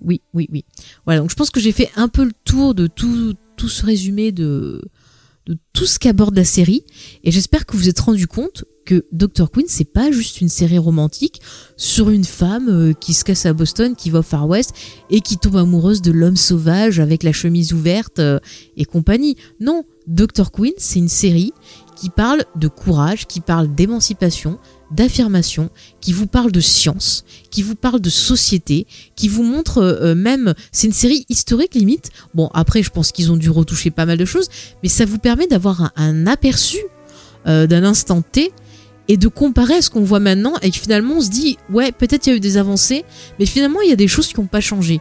Oui, 0.00 0.20
oui, 0.34 0.48
oui. 0.52 0.64
Voilà, 1.04 1.20
donc 1.20 1.30
je 1.30 1.36
pense 1.36 1.50
que 1.50 1.60
j'ai 1.60 1.72
fait 1.72 1.90
un 1.96 2.08
peu 2.08 2.24
le 2.24 2.32
tour 2.44 2.74
de 2.74 2.86
tout, 2.86 3.36
ce 3.68 3.84
résumé 3.84 4.32
de, 4.32 4.82
tout 5.72 5.86
ce 5.86 5.98
qu'aborde 5.98 6.36
la 6.36 6.44
série. 6.44 6.84
Et 7.24 7.30
j'espère 7.30 7.66
que 7.66 7.76
vous 7.76 7.88
êtes 7.88 8.00
rendu 8.00 8.26
compte 8.26 8.64
que 8.84 9.04
Dr. 9.12 9.50
Queen, 9.50 9.66
c'est 9.68 9.92
pas 9.92 10.12
juste 10.12 10.40
une 10.40 10.48
série 10.48 10.78
romantique 10.78 11.40
sur 11.76 12.08
une 12.08 12.24
femme 12.24 12.68
euh, 12.68 12.92
qui 12.92 13.14
se 13.14 13.24
casse 13.24 13.44
à 13.44 13.52
Boston, 13.52 13.96
qui 13.96 14.10
va 14.10 14.20
au 14.20 14.22
Far 14.22 14.48
West 14.48 14.74
et 15.10 15.20
qui 15.20 15.38
tombe 15.38 15.56
amoureuse 15.56 16.02
de 16.02 16.12
l'homme 16.12 16.36
sauvage 16.36 17.00
avec 17.00 17.24
la 17.24 17.32
chemise 17.32 17.72
ouverte 17.72 18.20
euh, 18.20 18.38
et 18.76 18.84
compagnie. 18.84 19.36
Non, 19.60 19.84
Dr. 20.06 20.52
Queen, 20.52 20.72
c'est 20.78 21.00
une 21.00 21.08
série 21.08 21.52
qui 21.96 22.10
parle 22.10 22.44
de 22.54 22.68
courage, 22.68 23.26
qui 23.26 23.40
parle 23.40 23.74
d'émancipation, 23.74 24.58
d'affirmation, 24.90 25.70
qui 26.00 26.12
vous 26.12 26.26
parle 26.26 26.52
de 26.52 26.60
science, 26.60 27.24
qui 27.50 27.62
vous 27.62 27.74
parle 27.74 28.00
de 28.00 28.10
société, 28.10 28.86
qui 29.14 29.28
vous 29.28 29.42
montre 29.42 29.78
euh, 29.78 30.14
même, 30.14 30.54
c'est 30.72 30.86
une 30.86 30.92
série 30.92 31.26
historique 31.28 31.74
limite. 31.74 32.10
Bon, 32.34 32.50
après, 32.54 32.82
je 32.82 32.90
pense 32.90 33.12
qu'ils 33.12 33.32
ont 33.32 33.36
dû 33.36 33.50
retoucher 33.50 33.90
pas 33.90 34.06
mal 34.06 34.18
de 34.18 34.24
choses, 34.24 34.48
mais 34.82 34.88
ça 34.88 35.04
vous 35.04 35.18
permet 35.18 35.46
d'avoir 35.46 35.92
un, 35.96 36.26
aperçu 36.26 36.78
euh, 37.46 37.66
d'un 37.66 37.84
instant 37.84 38.22
T 38.22 38.52
et 39.08 39.16
de 39.16 39.28
comparer 39.28 39.74
à 39.74 39.82
ce 39.82 39.90
qu'on 39.90 40.02
voit 40.02 40.20
maintenant 40.20 40.54
et 40.62 40.70
que 40.70 40.76
finalement 40.76 41.14
on 41.18 41.20
se 41.20 41.30
dit, 41.30 41.58
ouais, 41.72 41.92
peut-être 41.92 42.26
il 42.26 42.30
y 42.30 42.32
a 42.32 42.36
eu 42.36 42.40
des 42.40 42.56
avancées, 42.56 43.04
mais 43.38 43.46
finalement 43.46 43.80
il 43.80 43.88
y 43.88 43.92
a 43.92 43.96
des 43.96 44.08
choses 44.08 44.28
qui 44.28 44.40
n'ont 44.40 44.46
pas 44.46 44.60
changé. 44.60 45.00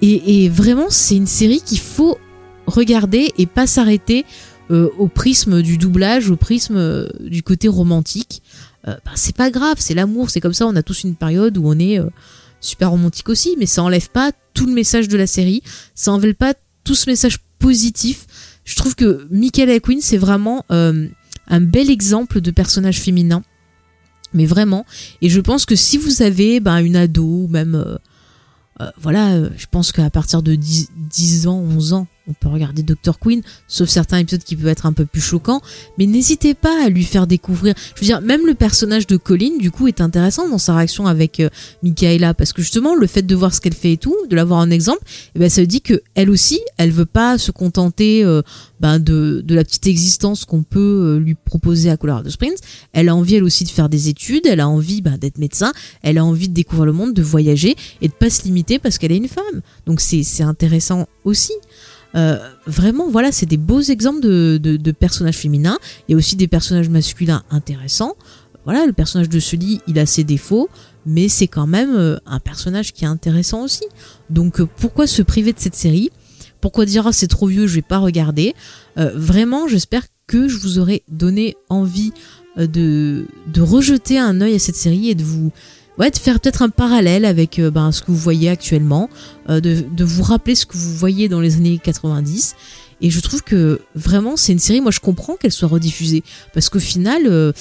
Et, 0.00 0.48
vraiment, 0.48 0.86
c'est 0.90 1.16
une 1.16 1.26
série 1.26 1.60
qu'il 1.60 1.80
faut 1.80 2.18
regarder 2.66 3.32
et 3.36 3.46
pas 3.46 3.66
s'arrêter 3.66 4.24
euh, 4.70 4.90
au 4.98 5.08
prisme 5.08 5.62
du 5.62 5.78
doublage, 5.78 6.30
au 6.30 6.36
prisme 6.36 6.76
euh, 6.76 7.08
du 7.20 7.42
côté 7.42 7.68
romantique. 7.68 8.42
Euh, 8.86 8.94
bah, 9.04 9.12
c'est 9.14 9.34
pas 9.34 9.50
grave, 9.50 9.76
c'est 9.78 9.94
l'amour, 9.94 10.30
c'est 10.30 10.40
comme 10.40 10.52
ça, 10.52 10.66
on 10.66 10.76
a 10.76 10.82
tous 10.82 11.04
une 11.04 11.16
période 11.16 11.58
où 11.58 11.62
on 11.66 11.78
est 11.78 11.98
super 12.60 12.90
romantique 12.90 13.28
aussi, 13.28 13.56
mais 13.58 13.66
ça 13.66 13.82
enlève 13.82 14.10
pas 14.10 14.32
tout 14.54 14.66
le 14.66 14.72
message 14.72 15.08
de 15.08 15.16
la 15.16 15.26
série, 15.26 15.62
ça 15.94 16.12
enlève 16.12 16.34
pas 16.34 16.54
tout 16.84 16.94
ce 16.94 17.08
message 17.08 17.38
positif. 17.58 18.26
Je 18.64 18.76
trouve 18.76 18.94
que 18.94 19.26
Michael 19.30 19.80
Queen, 19.80 20.00
c'est 20.00 20.16
vraiment 20.16 20.64
un 20.70 21.60
bel 21.60 21.90
exemple 21.90 22.40
de 22.40 22.50
personnage 22.50 23.00
féminin. 23.00 23.42
Mais 24.34 24.44
vraiment, 24.44 24.84
et 25.22 25.30
je 25.30 25.40
pense 25.40 25.64
que 25.64 25.74
si 25.74 25.96
vous 25.96 26.22
avez 26.22 26.60
ben, 26.60 26.78
une 26.78 26.96
ado, 26.96 27.24
ou 27.24 27.48
même, 27.48 27.98
voilà, 29.00 29.44
je 29.56 29.66
pense 29.70 29.92
qu'à 29.92 30.10
partir 30.10 30.42
de 30.42 30.54
10, 30.54 30.90
10 30.96 31.46
ans, 31.46 31.58
11 31.58 31.92
ans, 31.94 32.06
on 32.28 32.34
peut 32.34 32.48
regarder 32.48 32.82
Dr. 32.82 33.18
Queen, 33.18 33.42
sauf 33.66 33.88
certains 33.88 34.18
épisodes 34.18 34.42
qui 34.42 34.56
peuvent 34.56 34.68
être 34.68 34.86
un 34.86 34.92
peu 34.92 35.06
plus 35.06 35.20
choquants, 35.20 35.60
mais 35.98 36.06
n'hésitez 36.06 36.54
pas 36.54 36.84
à 36.84 36.88
lui 36.88 37.04
faire 37.04 37.26
découvrir. 37.26 37.74
Je 37.94 38.00
veux 38.00 38.06
dire, 38.06 38.20
même 38.20 38.46
le 38.46 38.54
personnage 38.54 39.06
de 39.06 39.16
Colin, 39.16 39.56
du 39.58 39.70
coup, 39.70 39.88
est 39.88 40.00
intéressant 40.00 40.48
dans 40.48 40.58
sa 40.58 40.76
réaction 40.76 41.06
avec 41.06 41.40
euh, 41.40 41.48
Michaela, 41.82 42.34
parce 42.34 42.52
que 42.52 42.62
justement, 42.62 42.94
le 42.94 43.06
fait 43.06 43.22
de 43.22 43.34
voir 43.34 43.54
ce 43.54 43.60
qu'elle 43.60 43.74
fait 43.74 43.92
et 43.92 43.96
tout, 43.96 44.14
de 44.28 44.36
l'avoir 44.36 44.60
en 44.60 44.70
exemple, 44.70 45.00
eh 45.34 45.38
ben, 45.38 45.48
ça 45.48 45.60
veut 45.60 45.66
dire 45.66 45.82
que 45.82 46.02
elle 46.14 46.30
aussi, 46.30 46.60
elle 46.76 46.90
veut 46.90 47.06
pas 47.06 47.38
se 47.38 47.50
contenter 47.50 48.24
euh, 48.24 48.42
ben, 48.80 48.98
de, 48.98 49.44
la 49.48 49.64
petite 49.64 49.86
existence 49.86 50.44
qu'on 50.44 50.62
peut 50.62 50.78
euh, 51.16 51.18
lui 51.18 51.34
proposer 51.34 51.90
à 51.90 51.96
Colorado 51.96 52.28
Springs. 52.30 52.56
Elle 52.92 53.08
a 53.08 53.16
envie, 53.16 53.36
elle 53.36 53.44
aussi, 53.44 53.64
de 53.64 53.70
faire 53.70 53.88
des 53.88 54.08
études, 54.08 54.46
elle 54.46 54.60
a 54.60 54.68
envie 54.68 55.00
ben, 55.00 55.16
d'être 55.16 55.38
médecin, 55.38 55.72
elle 56.02 56.18
a 56.18 56.24
envie 56.24 56.48
de 56.48 56.54
découvrir 56.54 56.86
le 56.86 56.92
monde, 56.92 57.14
de 57.14 57.22
voyager 57.22 57.76
et 58.00 58.08
de 58.08 58.12
pas 58.12 58.30
se 58.30 58.42
limiter 58.44 58.78
parce 58.78 58.98
qu'elle 58.98 59.12
est 59.12 59.16
une 59.16 59.28
femme. 59.28 59.62
Donc 59.86 60.00
c'est 60.00 60.42
intéressant 60.42 61.06
aussi. 61.24 61.52
Euh, 62.18 62.38
vraiment, 62.66 63.08
voilà, 63.08 63.32
c'est 63.32 63.46
des 63.46 63.56
beaux 63.56 63.80
exemples 63.80 64.20
de, 64.20 64.92
personnages 64.92 65.36
féminins. 65.36 65.78
Il 66.08 66.12
y 66.12 66.14
a 66.14 66.18
aussi 66.18 66.36
des 66.36 66.48
personnages 66.48 66.88
masculins 66.88 67.42
intéressants. 67.50 68.16
Voilà, 68.64 68.86
le 68.86 68.92
personnage 68.92 69.28
de 69.28 69.38
Sully, 69.38 69.80
il 69.86 69.98
a 69.98 70.04
ses 70.04 70.24
défauts, 70.24 70.68
mais 71.06 71.28
c'est 71.28 71.46
quand 71.46 71.66
même 71.66 71.94
euh, 71.94 72.18
un 72.26 72.40
personnage 72.40 72.92
qui 72.92 73.04
est 73.04 73.08
intéressant 73.08 73.62
aussi. 73.62 73.84
Donc, 74.30 74.60
euh, 74.60 74.68
pourquoi 74.76 75.06
se 75.06 75.22
priver 75.22 75.52
de 75.52 75.60
cette 75.60 75.76
série? 75.76 76.10
Pourquoi 76.60 76.84
dire 76.84 77.06
ah, 77.06 77.12
c'est 77.12 77.28
trop 77.28 77.46
vieux, 77.46 77.66
je 77.66 77.76
vais 77.76 77.82
pas 77.82 77.98
regarder? 77.98 78.54
Vraiment, 78.96 79.68
j'espère 79.68 80.02
que 80.26 80.48
je 80.48 80.58
vous 80.58 80.80
aurai 80.80 81.04
donné 81.06 81.54
envie 81.68 82.12
de, 82.56 83.26
de 83.46 83.60
rejeter 83.60 84.18
un 84.18 84.40
œil 84.40 84.56
à 84.56 84.58
cette 84.58 84.74
série 84.74 85.08
et 85.08 85.14
de 85.14 85.22
vous 85.22 85.52
ouais, 85.98 86.10
de 86.10 86.16
faire 86.16 86.40
peut-être 86.40 86.62
un 86.62 86.68
parallèle 86.68 87.24
avec 87.24 87.58
euh, 87.58 87.70
ben, 87.70 87.92
ce 87.92 88.02
que 88.02 88.06
vous 88.08 88.16
voyez 88.16 88.48
actuellement, 88.48 89.10
euh, 89.48 89.60
de, 89.60 90.04
vous 90.04 90.22
rappeler 90.22 90.54
ce 90.54 90.66
que 90.66 90.76
vous 90.76 90.94
voyez 90.94 91.28
dans 91.28 91.40
les 91.40 91.56
années 91.56 91.80
90. 91.82 92.54
Et 93.00 93.10
je 93.10 93.20
trouve 93.20 93.42
que 93.42 93.80
vraiment, 93.94 94.36
c'est 94.36 94.52
une 94.52 94.58
série, 94.58 94.80
moi 94.80 94.90
je 94.90 95.00
comprends 95.00 95.36
qu'elle 95.36 95.52
soit 95.52 95.68
rediffusée. 95.68 96.22
Parce 96.54 96.68
qu'au 96.68 96.80
final, 96.80 97.22
euh, 97.26 97.52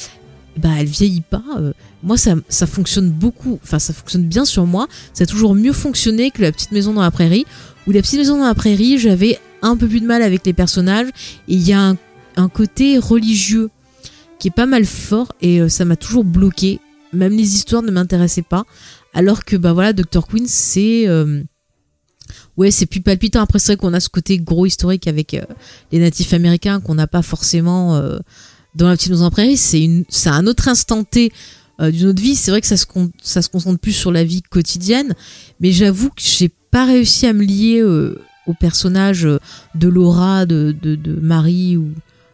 bah, 0.57 0.69
elle 0.79 0.87
vieillit 0.87 1.21
pas. 1.21 1.43
moi, 2.01 2.17
ça, 2.17 2.35
ça 2.49 2.65
fonctionne 2.65 3.11
beaucoup, 3.11 3.59
enfin, 3.63 3.79
ça 3.79 3.93
fonctionne 3.93 4.23
bien 4.23 4.45
sur 4.45 4.65
moi. 4.65 4.87
Ça 5.13 5.23
a 5.23 5.27
toujours 5.27 5.53
mieux 5.53 5.73
fonctionné 5.73 6.31
que 6.31 6.41
La 6.41 6.51
Petite 6.51 6.71
Maison 6.71 6.93
dans 6.93 7.01
la 7.01 7.11
Prairie. 7.11 7.45
Où 7.85 7.91
La 7.91 8.01
Petite 8.01 8.19
Maison 8.19 8.39
dans 8.39 8.47
la 8.47 8.55
Prairie, 8.55 8.97
j'avais 8.97 9.39
un 9.61 9.77
peu 9.77 9.87
plus 9.87 10.01
de 10.01 10.07
mal 10.07 10.23
avec 10.23 10.45
les 10.45 10.53
personnages. 10.53 11.09
Et 11.47 11.53
il 11.53 11.61
y 11.61 11.73
a 11.73 11.89
un, 11.89 11.97
un, 12.37 12.49
côté 12.49 12.97
religieux 12.97 13.69
qui 14.39 14.47
est 14.47 14.51
pas 14.51 14.65
mal 14.65 14.85
fort. 14.85 15.31
Et 15.41 15.69
ça 15.69 15.85
m'a 15.85 15.95
toujours 15.95 16.23
bloqué 16.23 16.79
même 17.13 17.35
les 17.35 17.55
histoires 17.55 17.83
ne 17.83 17.91
m'intéressaient 17.91 18.41
pas. 18.41 18.65
Alors 19.13 19.45
que 19.45 19.55
bah 19.55 19.73
voilà, 19.73 19.93
Dr. 19.93 20.27
Queen, 20.27 20.45
c'est 20.47 21.07
euh, 21.07 21.43
ouais, 22.57 22.71
c'est 22.71 22.85
plus 22.85 23.01
palpitant. 23.01 23.41
Après, 23.41 23.59
c'est 23.59 23.73
vrai 23.73 23.77
qu'on 23.77 23.93
a 23.93 23.99
ce 23.99 24.09
côté 24.09 24.37
gros 24.37 24.65
historique 24.65 25.07
avec 25.07 25.33
euh, 25.33 25.41
les 25.91 25.99
natifs 25.99 26.33
américains 26.33 26.79
qu'on 26.79 26.95
n'a 26.95 27.07
pas 27.07 27.21
forcément 27.21 27.95
euh, 27.95 28.19
dans 28.75 28.87
la 28.87 28.95
petite 28.95 29.09
maison 29.09 29.25
en 29.25 29.31
prairie. 29.31 29.57
C'est 29.57 30.29
un 30.29 30.47
autre 30.47 30.67
instant 30.67 31.03
T 31.03 31.31
d'une 31.79 32.07
autre 32.07 32.21
vie. 32.21 32.35
C'est 32.35 32.51
vrai 32.51 32.61
que 32.61 32.67
ça 32.67 32.77
se, 32.77 32.85
concentre 32.85 33.79
plus 33.79 33.91
sur 33.91 34.11
la 34.11 34.23
vie 34.23 34.41
quotidienne, 34.41 35.13
mais 35.59 35.71
j'avoue 35.71 36.09
que 36.09 36.21
j'ai 36.21 36.49
pas 36.49 36.85
réussi 36.85 37.27
à 37.27 37.33
me 37.33 37.43
lier 37.43 37.83
au 37.83 38.53
personnage 38.59 39.27
de 39.75 39.87
Laura, 39.87 40.45
de 40.47 41.19
Marie 41.21 41.77
ou 41.77 41.91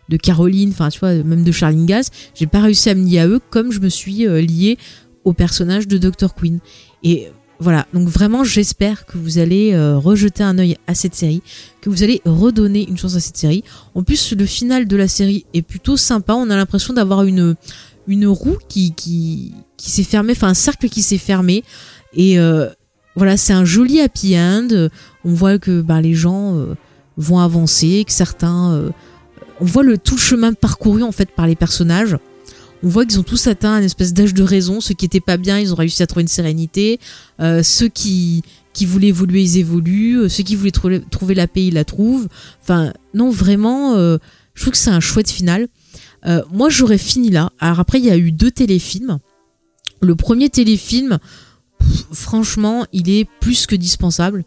de 0.09 0.17
Caroline, 0.17 0.69
enfin 0.69 0.89
tu 0.89 0.99
vois, 0.99 1.13
même 1.13 1.43
de 1.43 1.51
Charline 1.51 1.85
Gaz, 1.85 2.09
j'ai 2.35 2.47
pas 2.47 2.61
réussi 2.61 2.89
à 2.89 2.95
me 2.95 3.03
lier 3.03 3.19
à 3.19 3.27
eux 3.27 3.39
comme 3.49 3.71
je 3.71 3.80
me 3.80 3.89
suis 3.89 4.27
euh, 4.27 4.41
liée 4.41 4.77
au 5.23 5.34
personnage 5.34 5.88
de 5.88 5.97
Dr. 5.97 6.34
Queen. 6.35 6.59
Et 7.03 7.27
voilà, 7.59 7.88
donc 7.93 8.09
vraiment 8.09 8.43
j'espère 8.43 9.05
que 9.05 9.17
vous 9.17 9.38
allez 9.38 9.73
euh, 9.73 9.97
rejeter 9.97 10.43
un 10.43 10.57
œil 10.59 10.77
à 10.88 10.95
cette 10.95 11.15
série, 11.15 11.41
que 11.81 11.89
vous 11.89 12.03
allez 12.03 12.21
redonner 12.25 12.88
une 12.88 12.97
chance 12.97 13.15
à 13.15 13.19
cette 13.19 13.38
série. 13.38 13.63
En 13.95 14.03
plus, 14.03 14.34
le 14.34 14.45
final 14.45 14.88
de 14.88 14.95
la 14.97 15.07
série 15.07 15.45
est 15.53 15.61
plutôt 15.61 15.95
sympa, 15.95 16.34
on 16.34 16.49
a 16.49 16.55
l'impression 16.55 16.93
d'avoir 16.93 17.23
une, 17.23 17.55
roue 18.25 18.57
qui, 18.67 19.53
s'est 19.77 20.03
fermée, 20.03 20.34
enfin 20.34 20.49
un 20.49 20.53
cercle 20.53 20.89
qui 20.89 21.01
s'est 21.01 21.17
fermé. 21.17 21.63
Et 22.13 22.38
euh, 22.38 22.69
voilà, 23.15 23.38
c'est 23.38 23.53
un 23.53 23.65
joli 23.65 24.01
happy 24.01 24.38
end. 24.38 24.89
On 25.23 25.34
voit 25.34 25.57
que 25.57 25.81
bah, 25.81 26.01
les 26.01 26.13
gens 26.13 26.57
vont 27.15 27.39
avancer, 27.39 28.03
que 28.05 28.11
certains 28.11 28.91
on 29.59 29.65
voit 29.65 29.84
le 29.84 29.97
tout 29.97 30.17
chemin 30.17 30.53
parcouru 30.53 31.03
en 31.03 31.11
fait 31.11 31.30
par 31.31 31.47
les 31.47 31.55
personnages. 31.55 32.17
On 32.84 32.89
voit 32.89 33.05
qu'ils 33.05 33.19
ont 33.19 33.23
tous 33.23 33.47
atteint 33.47 33.77
une 33.77 33.85
espèce 33.85 34.13
d'âge 34.13 34.34
de 34.34 34.43
raison. 34.43 34.81
Ceux 34.81 34.93
qui 34.93 35.05
étaient 35.05 35.21
pas 35.21 35.38
bien, 35.38 35.57
ils 35.57 35.71
ont 35.71 35.77
réussi 35.77 36.03
à 36.03 36.07
trouver 36.07 36.23
une 36.23 36.27
sérénité. 36.27 36.99
Euh, 37.39 37.63
ceux 37.63 37.88
qui 37.88 38.43
qui 38.73 38.85
voulaient 38.85 39.07
évoluer, 39.07 39.41
ils 39.41 39.57
évoluent. 39.57 40.21
Euh, 40.21 40.30
ceux 40.30 40.43
qui 40.43 40.55
voulaient 40.55 40.71
trouver, 40.71 41.35
la 41.35 41.47
paix, 41.47 41.67
ils 41.67 41.75
la 41.75 41.85
trouvent. 41.85 42.27
Enfin, 42.61 42.91
non, 43.13 43.30
vraiment, 43.30 43.95
euh, 43.95 44.17
je 44.55 44.61
trouve 44.61 44.73
que 44.73 44.77
c'est 44.77 44.89
un 44.89 44.99
chouette 44.99 45.30
final. 45.30 45.67
moi, 46.51 46.69
j'aurais 46.69 46.97
fini 46.97 47.30
là. 47.30 47.51
Alors 47.59 47.80
après, 47.80 47.99
il 47.99 48.05
y 48.05 48.11
a 48.11 48.17
eu 48.17 48.31
deux 48.31 48.51
téléfilms. 48.51 49.19
Le 50.01 50.15
premier 50.15 50.49
téléfilm, 50.49 51.19
franchement, 52.11 52.85
il 52.91 53.09
est 53.09 53.27
plus 53.39 53.65
que 53.65 53.75
dispensable. 53.75 54.43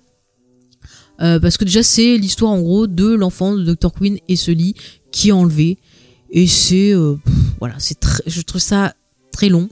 Euh, 1.21 1.41
parce 1.41 1.57
que 1.57 1.65
déjà 1.65 1.83
c'est 1.83 2.17
l'histoire 2.17 2.53
en 2.53 2.61
gros 2.61 2.87
de 2.87 3.15
l'enfant 3.15 3.55
de 3.55 3.65
Dr 3.65 3.93
Queen 3.93 4.19
et 4.29 4.37
Sully 4.37 4.75
qui 5.11 5.29
est 5.29 5.33
enlevé. 5.33 5.79
Et 6.31 6.47
c'est 6.47 6.93
euh, 6.93 7.17
voilà 7.61 7.77
c'est 7.79 7.99
je 8.27 8.41
trouve 8.43 8.61
ça 8.61 8.95
très 9.33 9.49
long 9.49 9.69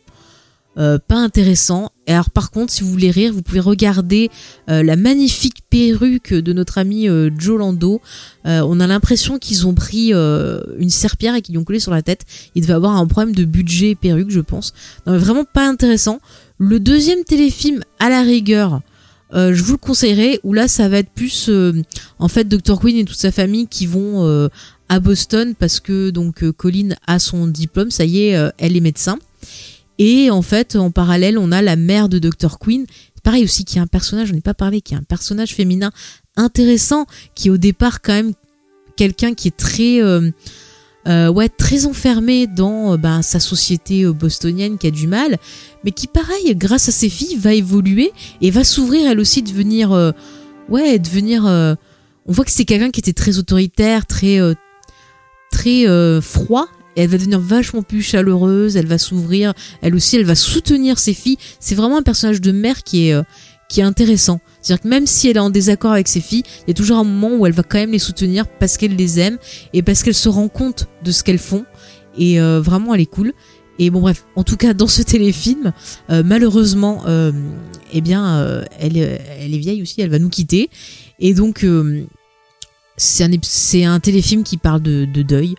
euh, 0.77 0.99
pas 0.99 1.17
intéressant. 1.17 1.91
Et 2.07 2.13
alors 2.13 2.31
par 2.31 2.51
contre 2.51 2.73
si 2.73 2.83
vous 2.83 2.91
voulez 2.91 3.11
rire 3.11 3.33
vous 3.33 3.43
pouvez 3.43 3.61
regarder 3.61 4.31
la 4.67 4.97
magnifique 4.97 5.59
perruque 5.71 6.35
de 6.35 6.53
notre 6.53 6.79
ami 6.79 7.09
Joe 7.39 7.59
Lando. 7.59 8.01
On 8.45 8.81
a 8.81 8.87
l'impression 8.87 9.39
qu'ils 9.39 9.67
ont 9.67 9.75
pris 9.75 10.13
une 10.13 10.91
serpillère 10.91 11.35
et 11.35 11.43
qu'ils 11.43 11.55
l'ont 11.55 11.65
collé 11.65 11.81
sur 11.81 11.93
la 11.93 12.03
tête. 12.03 12.25
Il 12.55 12.63
devait 12.63 12.75
avoir 12.75 12.97
un 12.97 13.07
problème 13.07 13.35
de 13.35 13.45
budget 13.45 13.95
perruque 13.95 14.31
je 14.31 14.41
pense. 14.41 14.75
Non 15.07 15.15
mais 15.15 15.19
vraiment 15.19 15.45
pas 15.45 15.67
intéressant. 15.67 16.21
Le 16.59 16.79
deuxième 16.79 17.25
téléfilm 17.25 17.83
à 17.99 18.11
la 18.11 18.23
rigueur 18.23 18.75
euh, 18.75 18.94
je 19.35 19.63
vous 19.63 19.73
le 19.73 19.79
conseillerais, 19.79 20.41
où 20.45 20.53
là 20.53 20.69
ça 20.69 20.89
va 20.89 20.99
être 20.99 21.11
plus 21.11 21.49
euh, 21.49 21.73
en 22.19 22.29
fait 22.29 22.47
Dr 22.47 22.79
Queen 22.79 22.97
et 22.99 23.05
toute 23.05 23.19
sa 23.19 23.33
famille 23.33 23.67
qui 23.67 23.87
vont 23.87 24.27
euh, 24.27 24.49
à 24.89 25.01
Boston 25.01 25.55
parce 25.59 25.81
que 25.81 26.11
donc 26.11 26.49
Colin 26.53 26.91
a 27.07 27.19
son 27.19 27.47
diplôme, 27.47 27.91
ça 27.91 28.05
y 28.05 28.27
est, 28.27 28.53
elle 28.59 28.77
est 28.77 28.81
médecin. 28.81 29.19
Et 29.99 30.31
en 30.31 30.43
fait, 30.43 30.77
en 30.77 30.91
parallèle, 30.91 31.39
on 31.39 31.53
a 31.53 31.63
la 31.63 31.77
mère 31.77 32.09
de 32.09 32.19
Dr 32.19 32.59
Queen, 32.59 32.85
pareil 33.23 33.45
aussi 33.45 33.65
qui 33.65 33.79
est 33.79 33.81
un 33.81 33.87
personnage, 33.87 34.29
j'en 34.29 34.37
ai 34.37 34.41
pas 34.41 34.55
parlé, 34.55 34.81
qui 34.81 34.95
est 34.95 34.97
un 34.97 35.03
personnage 35.03 35.55
féminin 35.55 35.91
intéressant, 36.37 37.07
qui 37.35 37.49
est 37.49 37.51
au 37.51 37.57
départ 37.57 38.03
quand 38.03 38.13
même 38.13 38.33
quelqu'un 38.97 39.35
qui 39.35 39.49
est 39.49 39.57
très 39.57 40.03
euh, 40.03 40.31
ouais, 41.07 41.49
très 41.49 41.87
enfermé 41.87 42.47
dans 42.47 42.95
euh, 42.95 42.97
ben, 42.97 43.23
sa 43.23 43.41
société 43.41 44.05
euh, 44.05 44.13
bostonienne 44.13 44.79
qui 44.79 44.87
a 44.87 44.91
du 44.91 45.07
mal, 45.07 45.39
mais 45.85 45.91
qui, 45.91 46.07
pareil, 46.07 46.55
grâce 46.57 46.89
à 46.89 46.93
ses 46.93 47.09
filles, 47.09 47.37
va 47.37 47.55
évoluer 47.55 48.13
et 48.41 48.51
va 48.51 48.65
s'ouvrir 48.65 49.11
elle 49.11 49.21
aussi, 49.21 49.43
devenir, 49.43 49.91
ouais, 50.69 50.99
devenir. 50.99 51.45
on 51.45 52.33
voit 52.33 52.45
que 52.45 52.51
c'est 52.51 52.65
quelqu'un 52.65 52.91
qui 52.91 53.01
était 53.01 53.13
très 53.13 53.39
autoritaire, 53.39 54.07
très, 54.07 54.39
très 55.51 55.87
froid. 56.23 56.67
Et 56.97 57.03
elle 57.03 57.11
va 57.11 57.19
devenir 57.19 57.41
vachement 57.41 57.83
plus 57.83 58.03
chaleureuse, 58.03 58.77
elle 58.77 58.87
va 58.87 58.99
s'ouvrir, 58.99 59.53
elle 59.83 59.97
aussi, 59.97 60.17
elle 60.17 60.25
va 60.25 60.37
soutenir 60.37 60.99
ses 60.99 61.13
filles. 61.13 61.39
C'est 61.59 61.75
vraiment 61.75 61.99
un 61.99 62.03
personnage 62.03 62.41
de 62.41 62.53
mère 62.53 62.83
qui 62.83 63.09
est, 63.09 63.21
qui 63.69 63.81
est 63.81 63.85
intéressant. 63.85 64.41
C'est-à-dire 64.61 64.83
que 64.83 64.89
même 64.89 65.07
si 65.07 65.29
elle 65.29 65.37
est 65.37 65.41
en 65.41 65.51
désaccord 65.51 65.93
avec 65.93 66.09
ses 66.09 66.21
filles, 66.21 66.43
il 66.63 66.69
y 66.69 66.71
a 66.71 66.75
toujours 66.75 66.99
un 66.99 67.05
moment 67.05 67.37
où 67.37 67.47
elle 67.47 67.53
va 67.53 67.63
quand 67.63 67.79
même 67.79 67.93
les 67.93 67.99
soutenir 67.99 68.47
parce 68.47 68.77
qu'elle 68.77 68.97
les 68.97 69.21
aime 69.21 69.39
et 69.73 69.83
parce 69.83 70.03
qu'elle 70.03 70.15
se 70.15 70.29
rend 70.29 70.49
compte 70.49 70.89
de 71.03 71.13
ce 71.13 71.23
qu'elles 71.23 71.39
font. 71.39 71.65
Et 72.17 72.41
euh, 72.41 72.61
vraiment, 72.61 72.95
elle 72.95 73.01
est 73.01 73.07
cool. 73.07 73.33
Et 73.79 73.91
bon 73.91 74.01
bref, 74.01 74.25
en 74.37 74.45
tout 74.45 74.57
cas 74.57 74.73
dans 74.73 74.87
ce 74.87 75.03
téléfilm, 75.03 75.73
euh, 76.11 76.23
malheureusement, 76.25 77.03
euh, 77.07 77.33
eh 77.93 78.01
bien, 78.01 78.65
elle, 78.79 78.97
est 78.97 79.59
vieille 79.59 79.83
aussi, 79.83 80.01
elle 80.01 80.11
va 80.11 80.19
nous 80.19 80.29
quitter. 80.29 80.71
Et 81.19 81.35
donc, 81.35 81.67
c'est 82.97 83.85
un, 83.85 84.01
téléfilm 84.01 84.45
qui 84.45 84.57
parle 84.57 84.83
de 84.83 85.23
deuil. 85.23 85.57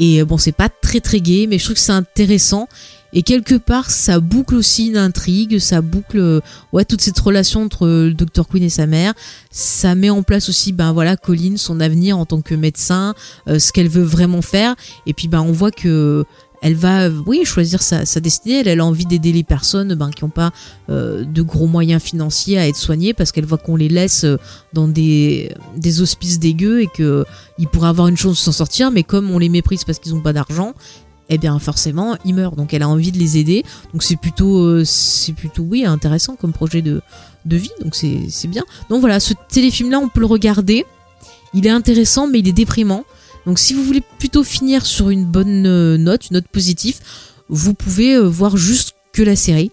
Et 0.00 0.24
bon, 0.24 0.38
c'est 0.38 0.50
pas 0.50 0.68
très 0.68 1.00
très 1.00 1.20
gai, 1.20 1.46
mais 1.46 1.58
je 1.58 1.64
trouve 1.64 1.74
que 1.74 1.80
c'est 1.80 1.92
intéressant. 1.92 2.66
Et 3.12 3.22
quelque 3.22 3.56
part, 3.56 3.90
ça 3.90 4.20
boucle 4.20 4.54
aussi 4.54 4.86
une 4.86 4.96
intrigue, 4.96 5.58
ça 5.58 5.80
boucle 5.80 6.18
euh, 6.18 6.40
ouais 6.72 6.84
toute 6.84 7.00
cette 7.00 7.18
relation 7.18 7.62
entre 7.62 7.86
le 7.86 8.14
Dr 8.14 8.46
Queen 8.46 8.62
et 8.62 8.70
sa 8.70 8.86
mère. 8.86 9.14
Ça 9.50 9.94
met 9.94 10.10
en 10.10 10.22
place 10.22 10.48
aussi 10.48 10.72
ben 10.72 10.92
voilà 10.92 11.16
Colin 11.16 11.56
son 11.56 11.80
avenir 11.80 12.18
en 12.18 12.26
tant 12.26 12.40
que 12.40 12.54
médecin, 12.54 13.14
euh, 13.48 13.58
ce 13.58 13.72
qu'elle 13.72 13.88
veut 13.88 14.04
vraiment 14.04 14.42
faire. 14.42 14.76
Et 15.06 15.12
puis 15.12 15.28
ben 15.28 15.40
on 15.40 15.52
voit 15.52 15.72
que 15.72 16.24
elle 16.62 16.74
va 16.74 17.08
oui 17.26 17.44
choisir 17.44 17.82
sa, 17.82 18.04
destinée. 18.20 18.62
Elle, 18.64 18.80
a 18.80 18.84
envie 18.84 19.06
d'aider 19.06 19.32
les 19.32 19.42
personnes 19.42 19.94
ben, 19.94 20.10
qui 20.10 20.24
n'ont 20.24 20.30
pas 20.30 20.52
euh, 20.90 21.24
de 21.24 21.42
gros 21.42 21.66
moyens 21.66 22.02
financiers 22.02 22.58
à 22.58 22.68
être 22.68 22.76
soignées 22.76 23.14
parce 23.14 23.32
qu'elle 23.32 23.46
voit 23.46 23.58
qu'on 23.58 23.76
les 23.76 23.88
laisse 23.88 24.26
dans 24.72 24.88
des, 24.88 25.54
des 25.76 26.00
hospices 26.00 26.38
dégueux 26.38 26.82
et 26.82 26.86
que 26.86 27.24
ils 27.58 27.68
pourraient 27.68 27.88
avoir 27.88 28.08
une 28.08 28.16
chance 28.16 28.32
de 28.32 28.42
s'en 28.42 28.52
sortir, 28.52 28.90
mais 28.90 29.02
comme 29.02 29.30
on 29.30 29.38
les 29.38 29.48
méprise 29.48 29.84
parce 29.84 29.98
qu'ils 29.98 30.14
n'ont 30.14 30.20
pas 30.20 30.32
d'argent, 30.32 30.74
eh 31.30 31.38
bien 31.38 31.58
forcément 31.58 32.16
il 32.26 32.34
meurt. 32.34 32.56
Donc 32.56 32.74
elle 32.74 32.82
a 32.82 32.88
envie 32.88 33.12
de 33.12 33.18
les 33.18 33.38
aider. 33.38 33.64
Donc 33.92 34.02
c'est 34.02 34.16
plutôt, 34.16 34.58
euh, 34.58 34.84
c'est 34.84 35.34
oui 35.58 35.86
intéressant 35.86 36.36
comme 36.36 36.52
projet 36.52 36.82
de, 36.82 37.00
vie. 37.46 37.70
Donc 37.82 37.94
c'est 37.94 38.48
bien. 38.48 38.64
Donc 38.90 39.00
voilà, 39.00 39.20
ce 39.20 39.32
téléfilm 39.48 39.90
là 39.90 39.98
on 39.98 40.08
peut 40.08 40.20
le 40.20 40.26
regarder. 40.26 40.84
Il 41.54 41.66
est 41.66 41.70
intéressant 41.70 42.26
mais 42.26 42.40
il 42.40 42.48
est 42.48 42.52
déprimant. 42.52 43.04
Donc 43.46 43.58
si 43.58 43.74
vous 43.74 43.82
voulez 43.82 44.02
plutôt 44.18 44.44
finir 44.44 44.84
sur 44.86 45.10
une 45.10 45.24
bonne 45.24 45.66
euh, 45.66 45.96
note, 45.96 46.30
une 46.30 46.34
note 46.34 46.48
positive, 46.48 46.98
vous 47.48 47.74
pouvez 47.74 48.14
euh, 48.14 48.26
voir 48.26 48.56
juste 48.56 48.94
que 49.12 49.22
la 49.22 49.36
série 49.36 49.72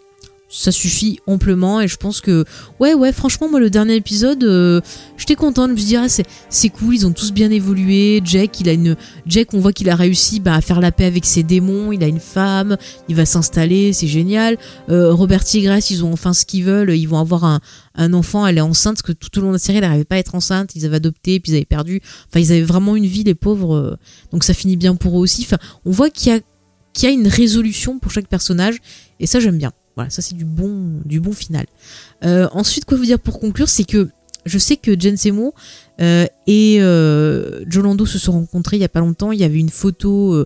ça 0.58 0.72
suffit 0.72 1.20
amplement 1.28 1.82
et 1.82 1.88
je 1.88 1.98
pense 1.98 2.20
que 2.20 2.44
ouais 2.80 2.96
ouais 2.96 3.14
franchement 3.14 3.48
moi 3.48 3.60
le 3.60 3.70
dernier 3.70 3.96
épisode 3.96 4.44
euh, 4.44 4.82
j'étais 5.16 5.36
contente. 5.36 5.70
Je 5.70 5.74
me 5.74 5.78
dis 5.78 5.96
ah, 5.96 6.10
c'est 6.10 6.26
c'est 6.50 6.70
cool 6.70 6.96
ils 6.96 7.06
ont 7.06 7.12
tous 7.12 7.32
bien 7.32 7.52
évolué. 7.52 8.22
Jack 8.26 8.60
il 8.60 8.68
a 8.68 8.74
une 8.74 8.96
Jack 9.28 9.54
on 9.54 9.60
voit 9.60 9.72
qu'il 9.72 9.88
a 9.90 9.96
réussi 9.96 10.40
bah, 10.40 10.56
à 10.56 10.62
faire 10.62 10.82
la 10.82 10.92
paix 10.92 11.06
avec 11.06 11.26
ses 11.26 11.44
démons. 11.44 11.92
Il 11.92 12.04
a 12.04 12.08
une 12.08 12.20
femme 12.20 12.78
il 13.08 13.16
va 13.16 13.26
s'installer 13.26 13.94
c'est 13.94 14.08
génial. 14.08 14.58
Euh, 14.90 15.14
Robert 15.14 15.44
Tigress 15.44 15.92
ils 15.92 16.04
ont 16.04 16.12
enfin 16.12 16.34
ce 16.34 16.44
qu'ils 16.44 16.64
veulent. 16.64 16.90
Ils 16.96 17.06
vont 17.06 17.20
avoir 17.20 17.44
un, 17.44 17.60
un 17.94 18.14
enfant 18.14 18.48
elle 18.48 18.58
est 18.58 18.62
enceinte 18.62 18.96
parce 18.96 19.04
que 19.04 19.12
tout 19.12 19.38
au 19.38 19.42
long 19.44 19.50
de 19.50 19.54
la 19.54 19.60
série 19.60 19.78
elle 19.78 19.84
n'arrivait 19.84 20.06
pas 20.06 20.16
à 20.16 20.20
être 20.20 20.34
enceinte. 20.34 20.76
Ils 20.76 20.88
avaient 20.88 20.96
adopté 20.96 21.40
puis 21.40 21.52
ils 21.52 21.56
avaient 21.56 21.66
perdu. 21.66 22.02
Enfin 22.30 22.40
ils 22.40 22.52
avaient 22.52 22.64
vraiment 22.64 22.96
une 22.96 23.06
vie 23.06 23.24
les 23.24 23.36
pauvres 23.36 23.76
euh, 23.76 23.96
donc 24.32 24.44
ça 24.44 24.56
finit 24.56 24.76
bien 24.76 24.96
pour 24.96 25.20
eux 25.20 25.22
aussi. 25.22 25.48
On 25.86 25.92
voit 25.92 26.10
qu'il 26.10 26.34
y 26.34 26.36
a 26.36 26.40
qu'il 26.94 27.08
y 27.08 27.12
a 27.12 27.14
une 27.14 27.28
résolution 27.28 28.00
pour 28.00 28.12
chaque 28.12 28.28
personnage 28.28 28.78
et 29.20 29.28
ça 29.28 29.40
j'aime 29.40 29.60
bien 29.60 29.72
voilà, 29.98 30.12
ça 30.12 30.22
c'est 30.22 30.36
du 30.36 30.46
bon, 30.46 31.02
du 31.06 31.20
bon 31.20 31.34
final. 31.34 31.66
Euh, 32.24 32.48
ensuite, 32.52 32.86
quoi 32.86 32.98
vous 32.98 33.06
dire 33.06 33.20
pour 33.20 33.40
conclure, 33.40 33.68
c'est 33.68 33.84
que 33.84 34.10
je 34.46 34.60
sais 34.60 34.78
que 34.78 34.98
Jen 34.98 35.18
Seymour 35.18 35.56
euh, 36.00 36.28
et 36.46 36.78
euh, 36.82 37.66
Jolando 37.68 38.06
se 38.06 38.20
sont 38.20 38.34
rencontrés 38.34 38.78
il 38.78 38.80
y 38.80 38.86
a 38.86 38.90
pas 38.90 39.00
longtemps. 39.00 39.32
Il 39.32 39.40
y 39.40 39.44
avait 39.44 39.58
une 39.58 39.72
photo 39.72 40.46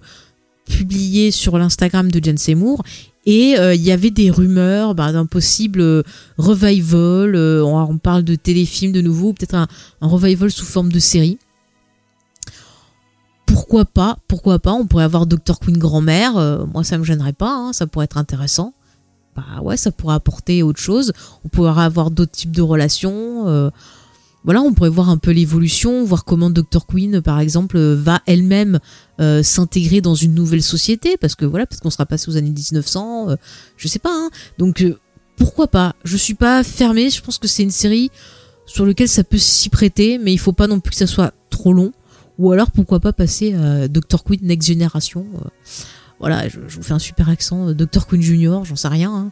publiée 0.66 1.32
sur 1.32 1.58
l'Instagram 1.58 2.10
de 2.10 2.24
Jen 2.24 2.38
Seymour 2.38 2.82
et 3.26 3.56
il 3.58 3.82
y 3.82 3.92
avait 3.92 4.10
des 4.10 4.32
rumeurs 4.32 4.96
bah, 4.96 5.12
d'un 5.12 5.26
possible 5.26 6.04
revival. 6.38 7.36
On, 7.36 7.98
parle 7.98 8.24
de 8.24 8.36
téléfilm 8.36 8.94
de 8.94 9.02
nouveau, 9.02 9.34
peut-être 9.34 9.56
un, 9.56 9.68
un, 10.00 10.08
revival 10.08 10.50
sous 10.50 10.66
forme 10.66 10.94
de 10.94 11.00
série. 11.00 11.38
Pourquoi 13.46 13.84
pas 13.84 14.18
Pourquoi 14.30 14.60
pas 14.60 14.72
On 14.72 14.88
pourrait 14.88 15.04
avoir 15.04 15.26
Dr 15.26 15.60
Queen 15.60 15.78
grand-mère. 15.78 16.36
moi, 16.74 16.86
ça 16.86 16.98
me 16.98 17.04
gênerait 17.04 17.34
pas. 17.34 17.54
Hein, 17.54 17.74
ça 17.74 17.86
pourrait 17.86 18.06
être 18.06 18.18
intéressant 18.18 18.74
bah 19.36 19.62
ouais, 19.62 19.78
ça 19.78 19.92
pourrait 19.92 20.16
apporter 20.16 20.64
autre 20.64 20.80
chose. 20.80 21.14
On 21.46 21.50
pourrait 21.50 21.82
avoir 21.82 22.12
d'autres 22.12 22.32
types 22.32 22.52
de 22.52 22.62
relations. 22.62 23.48
Euh, 23.48 23.70
voilà, 24.44 24.62
on 24.62 24.74
pourrait 24.74 24.90
voir 24.90 25.10
un 25.10 25.18
peu 25.18 25.32
l'évolution, 25.32 26.04
voir 26.04 26.26
comment 26.26 26.50
Dr. 26.50 26.86
Queen, 26.88 27.22
par 27.22 27.40
exemple, 27.40 27.80
va 27.80 28.22
elle-même 28.26 28.80
euh, 29.20 29.44
s'intégrer 29.44 30.02
dans 30.02 30.16
une 30.16 30.34
nouvelle 30.34 30.64
société, 30.64 31.16
parce 31.18 31.36
que 31.36 31.46
voilà, 31.46 31.68
parce 31.68 31.80
qu'on 31.80 31.92
sera 31.92 32.08
passé 32.08 32.30
aux 32.30 32.38
années 32.38 32.50
1900, 32.50 33.30
euh, 33.30 33.36
je 33.78 33.88
sais 33.88 34.00
pas. 34.00 34.12
Hein. 34.12 34.30
Donc 34.58 34.84
pourquoi 35.38 35.68
pas? 35.68 35.96
Je 36.04 36.18
suis 36.18 36.34
pas 36.34 36.64
fermée. 36.64 37.10
Je 37.10 37.22
pense 37.22 37.38
que 37.38 37.48
c'est 37.48 37.64
une 37.64 37.72
série 37.72 38.10
sur 38.66 38.86
laquelle 38.86 39.10
ça 39.10 39.24
peut 39.24 39.38
s'y 39.38 39.70
prêter, 39.70 40.18
mais 40.18 40.34
il 40.34 40.40
faut 40.40 40.54
pas 40.54 40.68
non 40.68 40.80
plus 40.80 40.92
que 40.92 40.98
ça 40.98 41.08
soit 41.08 41.34
trop 41.50 41.74
long. 41.74 41.94
Ou 42.40 42.52
alors 42.52 42.72
pourquoi 42.72 43.00
pas 43.00 43.14
passer 43.14 43.54
à 43.54 43.88
Dr. 43.88 44.24
Queen 44.24 44.40
Next 44.42 44.68
Generation 44.68 45.26
voilà, 46.22 46.48
je, 46.48 46.60
vous 46.60 46.84
fais 46.84 46.94
un 46.94 47.00
super 47.00 47.30
accent, 47.30 47.70
euh, 47.70 47.74
Dr. 47.74 48.06
Queen 48.08 48.22
Junior, 48.22 48.64
j'en 48.64 48.76
sais 48.76 48.88
rien. 48.88 49.12
Hein. 49.12 49.32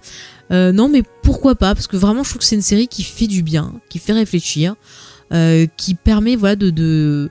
Euh, 0.51 0.71
non, 0.71 0.89
mais 0.89 1.03
pourquoi 1.21 1.53
pas 1.53 1.75
Parce 1.75 1.85
que 1.85 1.95
vraiment, 1.95 2.23
je 2.23 2.29
trouve 2.29 2.39
que 2.39 2.45
c'est 2.45 2.55
une 2.55 2.63
série 2.63 2.87
qui 2.87 3.03
fait 3.03 3.27
du 3.27 3.43
bien, 3.43 3.73
qui 3.89 3.99
fait 3.99 4.13
réfléchir, 4.13 4.75
euh, 5.31 5.67
qui 5.77 5.93
permet 5.93 6.35
voilà 6.35 6.55
de, 6.55 6.71
de 6.71 7.29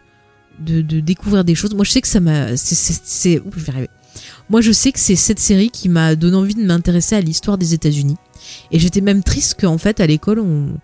de, 0.61 0.81
découvrir 1.01 1.45
des 1.45 1.55
choses. 1.55 1.75
Moi, 1.75 1.85
je 1.85 1.91
sais 1.91 2.01
que 2.01 2.09
ça 2.09 2.21
m'a, 2.21 2.57
c'est, 2.57 3.43
je 3.57 3.61
vais 3.61 3.71
arriver. 3.71 3.91
Moi, 4.51 4.61
je 4.61 4.73
sais 4.73 4.91
que 4.91 4.99
c'est 4.99 5.15
cette 5.15 5.39
série 5.39 5.71
qui 5.71 5.89
m'a 5.89 6.17
donné 6.17 6.37
envie 6.37 6.55
de 6.55 6.65
m'intéresser 6.65 7.15
à 7.15 7.21
l'histoire 7.21 7.59
des 7.59 7.75
États-Unis. 7.75 8.17
Et 8.73 8.79
j'étais 8.79 9.01
même 9.01 9.23
triste 9.23 9.61
qu'en 9.61 9.79
fait, 9.79 10.01
à 10.01 10.07
l'école, 10.07 10.41
on, 10.41 10.79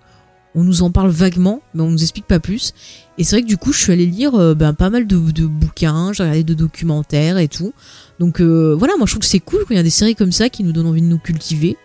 on 0.55 0.64
nous 0.64 0.82
en 0.82 0.90
parle 0.90 1.10
vaguement, 1.10 1.62
mais 1.74 1.82
on 1.82 1.90
nous 1.90 2.02
explique 2.02 2.26
pas 2.26 2.40
plus. 2.40 2.74
Et 3.18 3.24
c'est 3.24 3.36
vrai 3.36 3.43
que 3.43 3.48
du 3.48 3.56
coup, 3.56 3.72
je 3.72 3.81
suis 3.81 3.93
allée 3.93 4.06
lire 4.06 4.55
ben, 4.55 4.74
pas 4.74 4.90
mal 4.90 5.06
de, 5.06 5.16
de 5.16 5.47
bouquins, 5.47 6.12
j'ai 6.12 6.22
regardé 6.22 6.44
de 6.44 6.55
documentaires 6.55 7.39
et 7.39 7.48
tout. 7.48 7.72
Donc 8.20 8.40
euh, 8.40 8.74
voilà, 8.78 8.94
moi 8.97 9.06
je 9.06 9.12
trouve 9.12 9.20
que 9.20 9.26
c'est 9.26 9.40
cool 9.40 9.60
quand 9.60 9.74
il 9.74 9.76
y 9.76 9.81
a 9.81 9.85
des 9.85 9.90
séries 9.90 10.14
comme 10.14 10.32
ça 10.32 10.48
qui 10.48 10.62
nous 10.62 10.72
donnent 10.72 10.86
envie 10.86 11.02
de 11.02 11.06
nous 11.06 11.18
cultiver. 11.18 11.76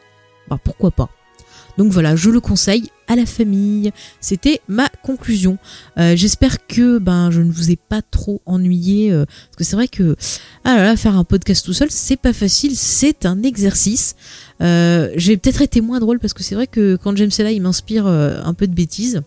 Bah 0.49 0.59
pourquoi 0.63 0.91
pas. 0.91 1.09
Donc 1.79 1.91
voilà, 1.91 2.15
je 2.15 2.29
le 2.29 2.39
conseille 2.39 2.91
à 3.07 3.15
la 3.15 3.25
famille. 3.25 3.91
C'était 4.21 4.61
ma 4.67 4.87
conclusion. 5.01 5.57
Euh, 5.97 6.15
j'espère 6.15 6.67
que 6.67 6.99
ben 6.99 7.31
je 7.31 7.41
ne 7.41 7.51
vous 7.51 7.71
ai 7.71 7.77
pas 7.77 8.01
trop 8.01 8.41
ennuyé 8.45 9.11
euh, 9.11 9.25
parce 9.25 9.55
que 9.55 9.63
c'est 9.63 9.75
vrai 9.75 9.87
que 9.87 10.15
ah 10.65 10.75
là, 10.75 10.83
là, 10.83 10.95
faire 10.95 11.17
un 11.17 11.23
podcast 11.23 11.65
tout 11.65 11.73
seul 11.73 11.89
c'est 11.89 12.17
pas 12.17 12.33
facile, 12.33 12.75
c'est 12.75 13.25
un 13.25 13.41
exercice. 13.41 14.15
J'ai 14.59 15.37
peut-être 15.37 15.61
été 15.61 15.81
moins 15.81 15.99
drôle 15.99 16.19
parce 16.19 16.33
que 16.33 16.43
c'est 16.43 16.53
vrai 16.53 16.67
que 16.67 16.97
quand 16.97 17.15
James 17.15 17.31
est 17.39 17.43
là, 17.43 17.51
il 17.51 17.61
m'inspire 17.61 18.05
un 18.05 18.53
peu 18.53 18.67
de 18.67 18.75
bêtises. 18.75 19.21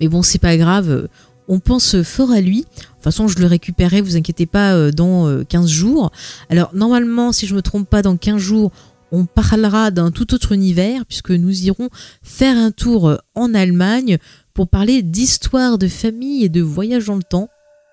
Mais 0.00 0.08
bon, 0.08 0.22
c'est 0.22 0.38
pas 0.38 0.56
grave 0.56 1.08
on 1.48 1.60
pense 1.60 2.02
fort 2.02 2.30
à 2.30 2.40
lui. 2.40 2.60
De 2.60 2.64
toute 2.64 3.02
façon, 3.02 3.26
je 3.26 3.38
le 3.38 3.46
récupérerai, 3.46 4.00
vous 4.00 4.16
inquiétez 4.16 4.46
pas, 4.46 4.74
euh, 4.74 4.90
dans 4.90 5.42
15 5.44 5.64
euh, 5.64 5.66
jours. 5.66 6.12
Alors, 6.50 6.70
normalement, 6.74 7.32
si 7.32 7.46
je 7.46 7.54
me 7.54 7.62
trompe 7.62 7.88
pas, 7.88 8.02
dans 8.02 8.16
15 8.16 8.36
jours, 8.36 8.70
on 9.12 9.26
parlera 9.26 9.90
d'un 9.90 10.10
tout 10.10 10.34
autre 10.34 10.52
univers 10.52 11.06
puisque 11.06 11.30
nous 11.30 11.64
irons 11.64 11.88
faire 12.22 12.56
un 12.56 12.70
tour 12.70 13.16
en 13.34 13.54
Allemagne 13.54 14.18
pour 14.54 14.68
parler 14.68 15.02
d'histoire 15.02 15.78
de 15.78 15.88
famille 15.88 16.44
et 16.44 16.48
de 16.48 16.62
voyage 16.62 17.06
dans 17.06 17.16
le 17.16 17.22
temps. 17.22 17.48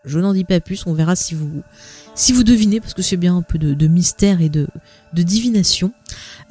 Je 0.05 0.19
n'en 0.19 0.33
dis 0.33 0.43
pas 0.43 0.59
plus, 0.59 0.85
on 0.85 0.93
verra 0.93 1.15
si 1.15 1.35
vous 1.35 1.63
si 2.15 2.31
vous 2.31 2.43
devinez, 2.45 2.79
parce 2.79 2.93
que 2.93 3.01
c'est 3.01 3.17
bien 3.17 3.35
un 3.35 3.41
peu 3.41 3.57
de, 3.59 3.87
mystère 3.87 4.41
et 4.41 4.49
de, 4.49 4.67
divination. 5.13 5.91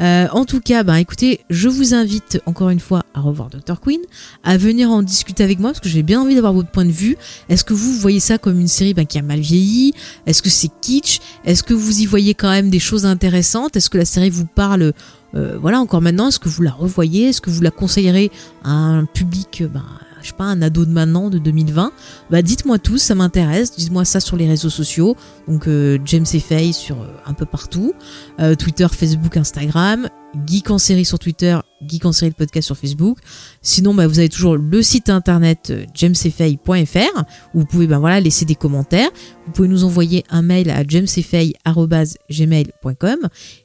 Euh, 0.01 0.27
en 0.31 0.45
tout 0.45 0.61
cas, 0.61 0.83
bah, 0.83 1.01
écoutez, 1.01 1.41
je 1.51 1.69
vous 1.69 1.95
invite 1.95 2.41
encore 2.47 2.71
une 2.71 2.81
fois 2.81 3.05
à 3.15 3.21
revoir 3.21 3.49
Dr. 3.49 3.81
Queen, 3.81 4.01
à 4.43 4.57
venir 4.57 4.91
en 4.91 5.03
discuter 5.03 5.43
avec 5.43 5.59
moi, 5.59 5.71
parce 5.71 5.81
que 5.81 5.89
j'ai 5.89 6.03
bien 6.03 6.21
envie 6.21 6.35
d'avoir 6.35 6.53
votre 6.53 6.71
point 6.71 6.85
de 6.85 6.91
vue. 6.91 7.17
Est-ce 7.49 7.65
que 7.65 7.73
vous 7.73 7.93
voyez 7.95 8.21
ça 8.21 8.39
comme 8.39 8.61
une 8.61 8.69
série 8.69 8.95
bah, 8.95 9.05
qui 9.07 9.19
a 9.19 9.23
mal 9.23 9.41
vieilli? 9.41 9.95
Est-ce 10.27 10.43
que 10.43 10.51
c'est 10.51 10.71
kitsch? 10.83 11.21
Est-ce 11.45 11.63
que 11.63 11.75
vous 11.75 12.01
y 12.01 12.07
voyez 12.07 12.35
quand 12.35 12.51
même 12.51 12.71
des 12.71 12.79
choses 12.79 13.07
intéressantes? 13.07 13.77
Est-ce 13.77 13.89
que 13.91 13.99
la 13.99 14.05
série 14.05 14.31
vous 14.31 14.47
parle 14.47 14.93
euh, 15.35 15.59
voilà, 15.61 15.81
encore 15.81 16.01
maintenant, 16.01 16.29
est-ce 16.29 16.39
que 16.39 16.49
vous 16.49 16.63
la 16.63 16.71
revoyez? 16.71 17.31
Est-ce 17.31 17.41
que 17.41 17.51
vous 17.51 17.61
la 17.61 17.73
conseillerez 17.73 18.31
à 18.63 18.71
un 18.71 19.05
public 19.05 19.65
bah, 19.73 19.83
je 20.25 20.31
sais 20.31 20.37
pas, 20.37 20.45
un 20.45 20.63
ado 20.63 20.87
de 20.87 20.91
maintenant, 20.91 21.29
de 21.29 21.39
2020, 21.39 21.93
bah 22.31 22.43
dites-moi 22.43 22.79
tous, 22.79 22.99
ça 22.99 23.15
m'intéresse, 23.15 23.77
dites-moi 23.77 24.07
ça 24.07 24.21
sur 24.21 24.37
les 24.37 24.49
réseaux 24.49 24.71
sociaux, 24.71 25.17
donc 25.47 25.69
euh, 25.69 25.99
James 26.07 26.25
et 26.33 26.73
sur 26.73 27.03
euh, 27.03 27.09
un 27.27 27.35
peu 27.35 27.45
partout, 27.45 27.93
euh, 28.41 28.55
Twitter, 28.55 28.87
Facebook, 28.91 29.37
Instagram, 29.37 30.09
Geek 30.47 30.71
en 30.71 30.79
série 30.79 31.05
sur 31.05 31.19
Twitter, 31.19 31.59
Geek 31.87 32.07
en 32.07 32.13
série 32.13 32.31
le 32.31 32.37
podcast 32.37 32.65
sur 32.67 32.77
Facebook. 32.77 33.19
Sinon, 33.63 33.95
bah, 33.95 34.07
vous 34.07 34.19
avez 34.19 34.29
toujours 34.29 34.57
le 34.57 34.83
site 34.83 35.09
internet 35.09 35.73
jamesfay.fr 35.95 37.25
où 37.55 37.61
vous 37.61 37.67
pouvez 37.67 37.87
bah, 37.87 37.99
voilà, 37.99 38.21
laisser 38.21 38.45
des 38.45 38.57
commentaires. 38.57 39.09
Vous 39.47 39.53
pouvez 39.53 39.69
nous 39.69 39.85
envoyer 39.85 40.25
un 40.31 40.43
mail 40.43 40.69
à 40.71 40.85
jamesfay.gmail.com 40.87 43.19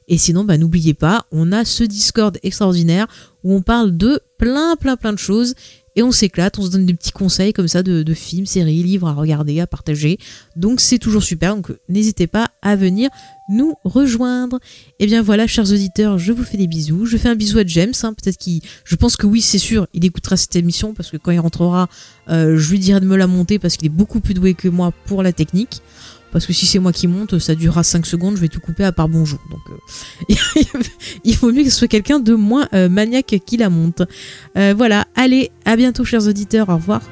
et 0.08 0.18
sinon, 0.18 0.44
bah, 0.44 0.58
n'oubliez 0.58 0.94
pas, 0.94 1.24
on 1.32 1.52
a 1.52 1.64
ce 1.64 1.84
Discord 1.84 2.36
extraordinaire 2.42 3.06
où 3.42 3.54
on 3.54 3.62
parle 3.62 3.96
de 3.96 4.20
plein, 4.38 4.76
plein, 4.76 4.96
plein 4.96 5.12
de 5.12 5.18
choses 5.18 5.54
et 5.96 6.02
on 6.02 6.12
s'éclate, 6.12 6.58
on 6.58 6.62
se 6.62 6.70
donne 6.70 6.86
des 6.86 6.94
petits 6.94 7.12
conseils 7.12 7.52
comme 7.52 7.68
ça 7.68 7.82
de, 7.82 8.14
films, 8.14 8.46
séries, 8.46 8.82
livres 8.82 9.08
à 9.08 9.12
regarder, 9.12 9.60
à 9.60 9.66
partager. 9.66 10.18
Donc 10.56 10.80
c'est 10.80 10.98
toujours 10.98 11.22
super, 11.22 11.56
donc 11.56 11.72
n'hésitez 11.88 12.26
pas 12.26 12.48
à 12.62 12.76
venir 12.76 13.10
nous 13.48 13.74
rejoindre. 13.84 14.58
Et 15.00 15.04
eh 15.04 15.06
bien 15.06 15.22
voilà, 15.22 15.46
chers 15.46 15.70
auditeurs, 15.72 16.18
je 16.18 16.32
vous 16.32 16.44
fais 16.44 16.56
des 16.56 16.68
bisous. 16.68 17.06
Je 17.06 17.16
fais 17.16 17.28
un 17.28 17.34
bisou 17.34 17.58
à 17.58 17.66
James, 17.66 17.92
hein, 18.02 18.14
peut-être 18.14 18.36
qu'il, 18.36 18.60
je 18.84 18.94
pense 18.94 19.16
que 19.16 19.26
oui, 19.26 19.40
c'est 19.40 19.58
sûr, 19.58 19.88
il 19.92 20.04
écoutera 20.04 20.36
cette 20.36 20.54
émission 20.54 20.94
parce 20.94 21.10
que 21.10 21.16
quand 21.16 21.32
il 21.32 21.40
rentrera, 21.40 21.88
euh, 22.28 22.56
je 22.56 22.70
lui 22.70 22.78
dirai 22.78 23.00
de 23.00 23.06
me 23.06 23.16
la 23.16 23.26
monter 23.26 23.58
parce 23.58 23.76
qu'il 23.76 23.86
est 23.86 23.94
beaucoup 23.94 24.20
plus 24.20 24.34
doué 24.34 24.54
que 24.54 24.68
moi 24.68 24.92
pour 25.06 25.22
la 25.22 25.32
technique. 25.32 25.82
Parce 26.32 26.46
que 26.46 26.52
si 26.52 26.66
c'est 26.66 26.78
moi 26.78 26.92
qui 26.92 27.06
monte, 27.08 27.38
ça 27.38 27.54
durera 27.54 27.82
5 27.82 28.06
secondes, 28.06 28.36
je 28.36 28.40
vais 28.40 28.48
tout 28.48 28.60
couper 28.60 28.84
à 28.84 28.92
part 28.92 29.08
bonjour. 29.08 29.40
Donc 29.50 29.60
euh, 29.70 30.34
il 31.24 31.36
vaut 31.36 31.52
mieux 31.52 31.64
que 31.64 31.70
ce 31.70 31.78
soit 31.78 31.88
quelqu'un 31.88 32.20
de 32.20 32.34
moins 32.34 32.68
euh, 32.72 32.88
maniaque 32.88 33.36
qui 33.44 33.56
la 33.56 33.70
monte. 33.70 34.02
Euh, 34.56 34.74
voilà, 34.76 35.06
allez, 35.16 35.50
à 35.64 35.76
bientôt 35.76 36.04
chers 36.04 36.26
auditeurs, 36.26 36.68
au 36.68 36.74
revoir. 36.74 37.02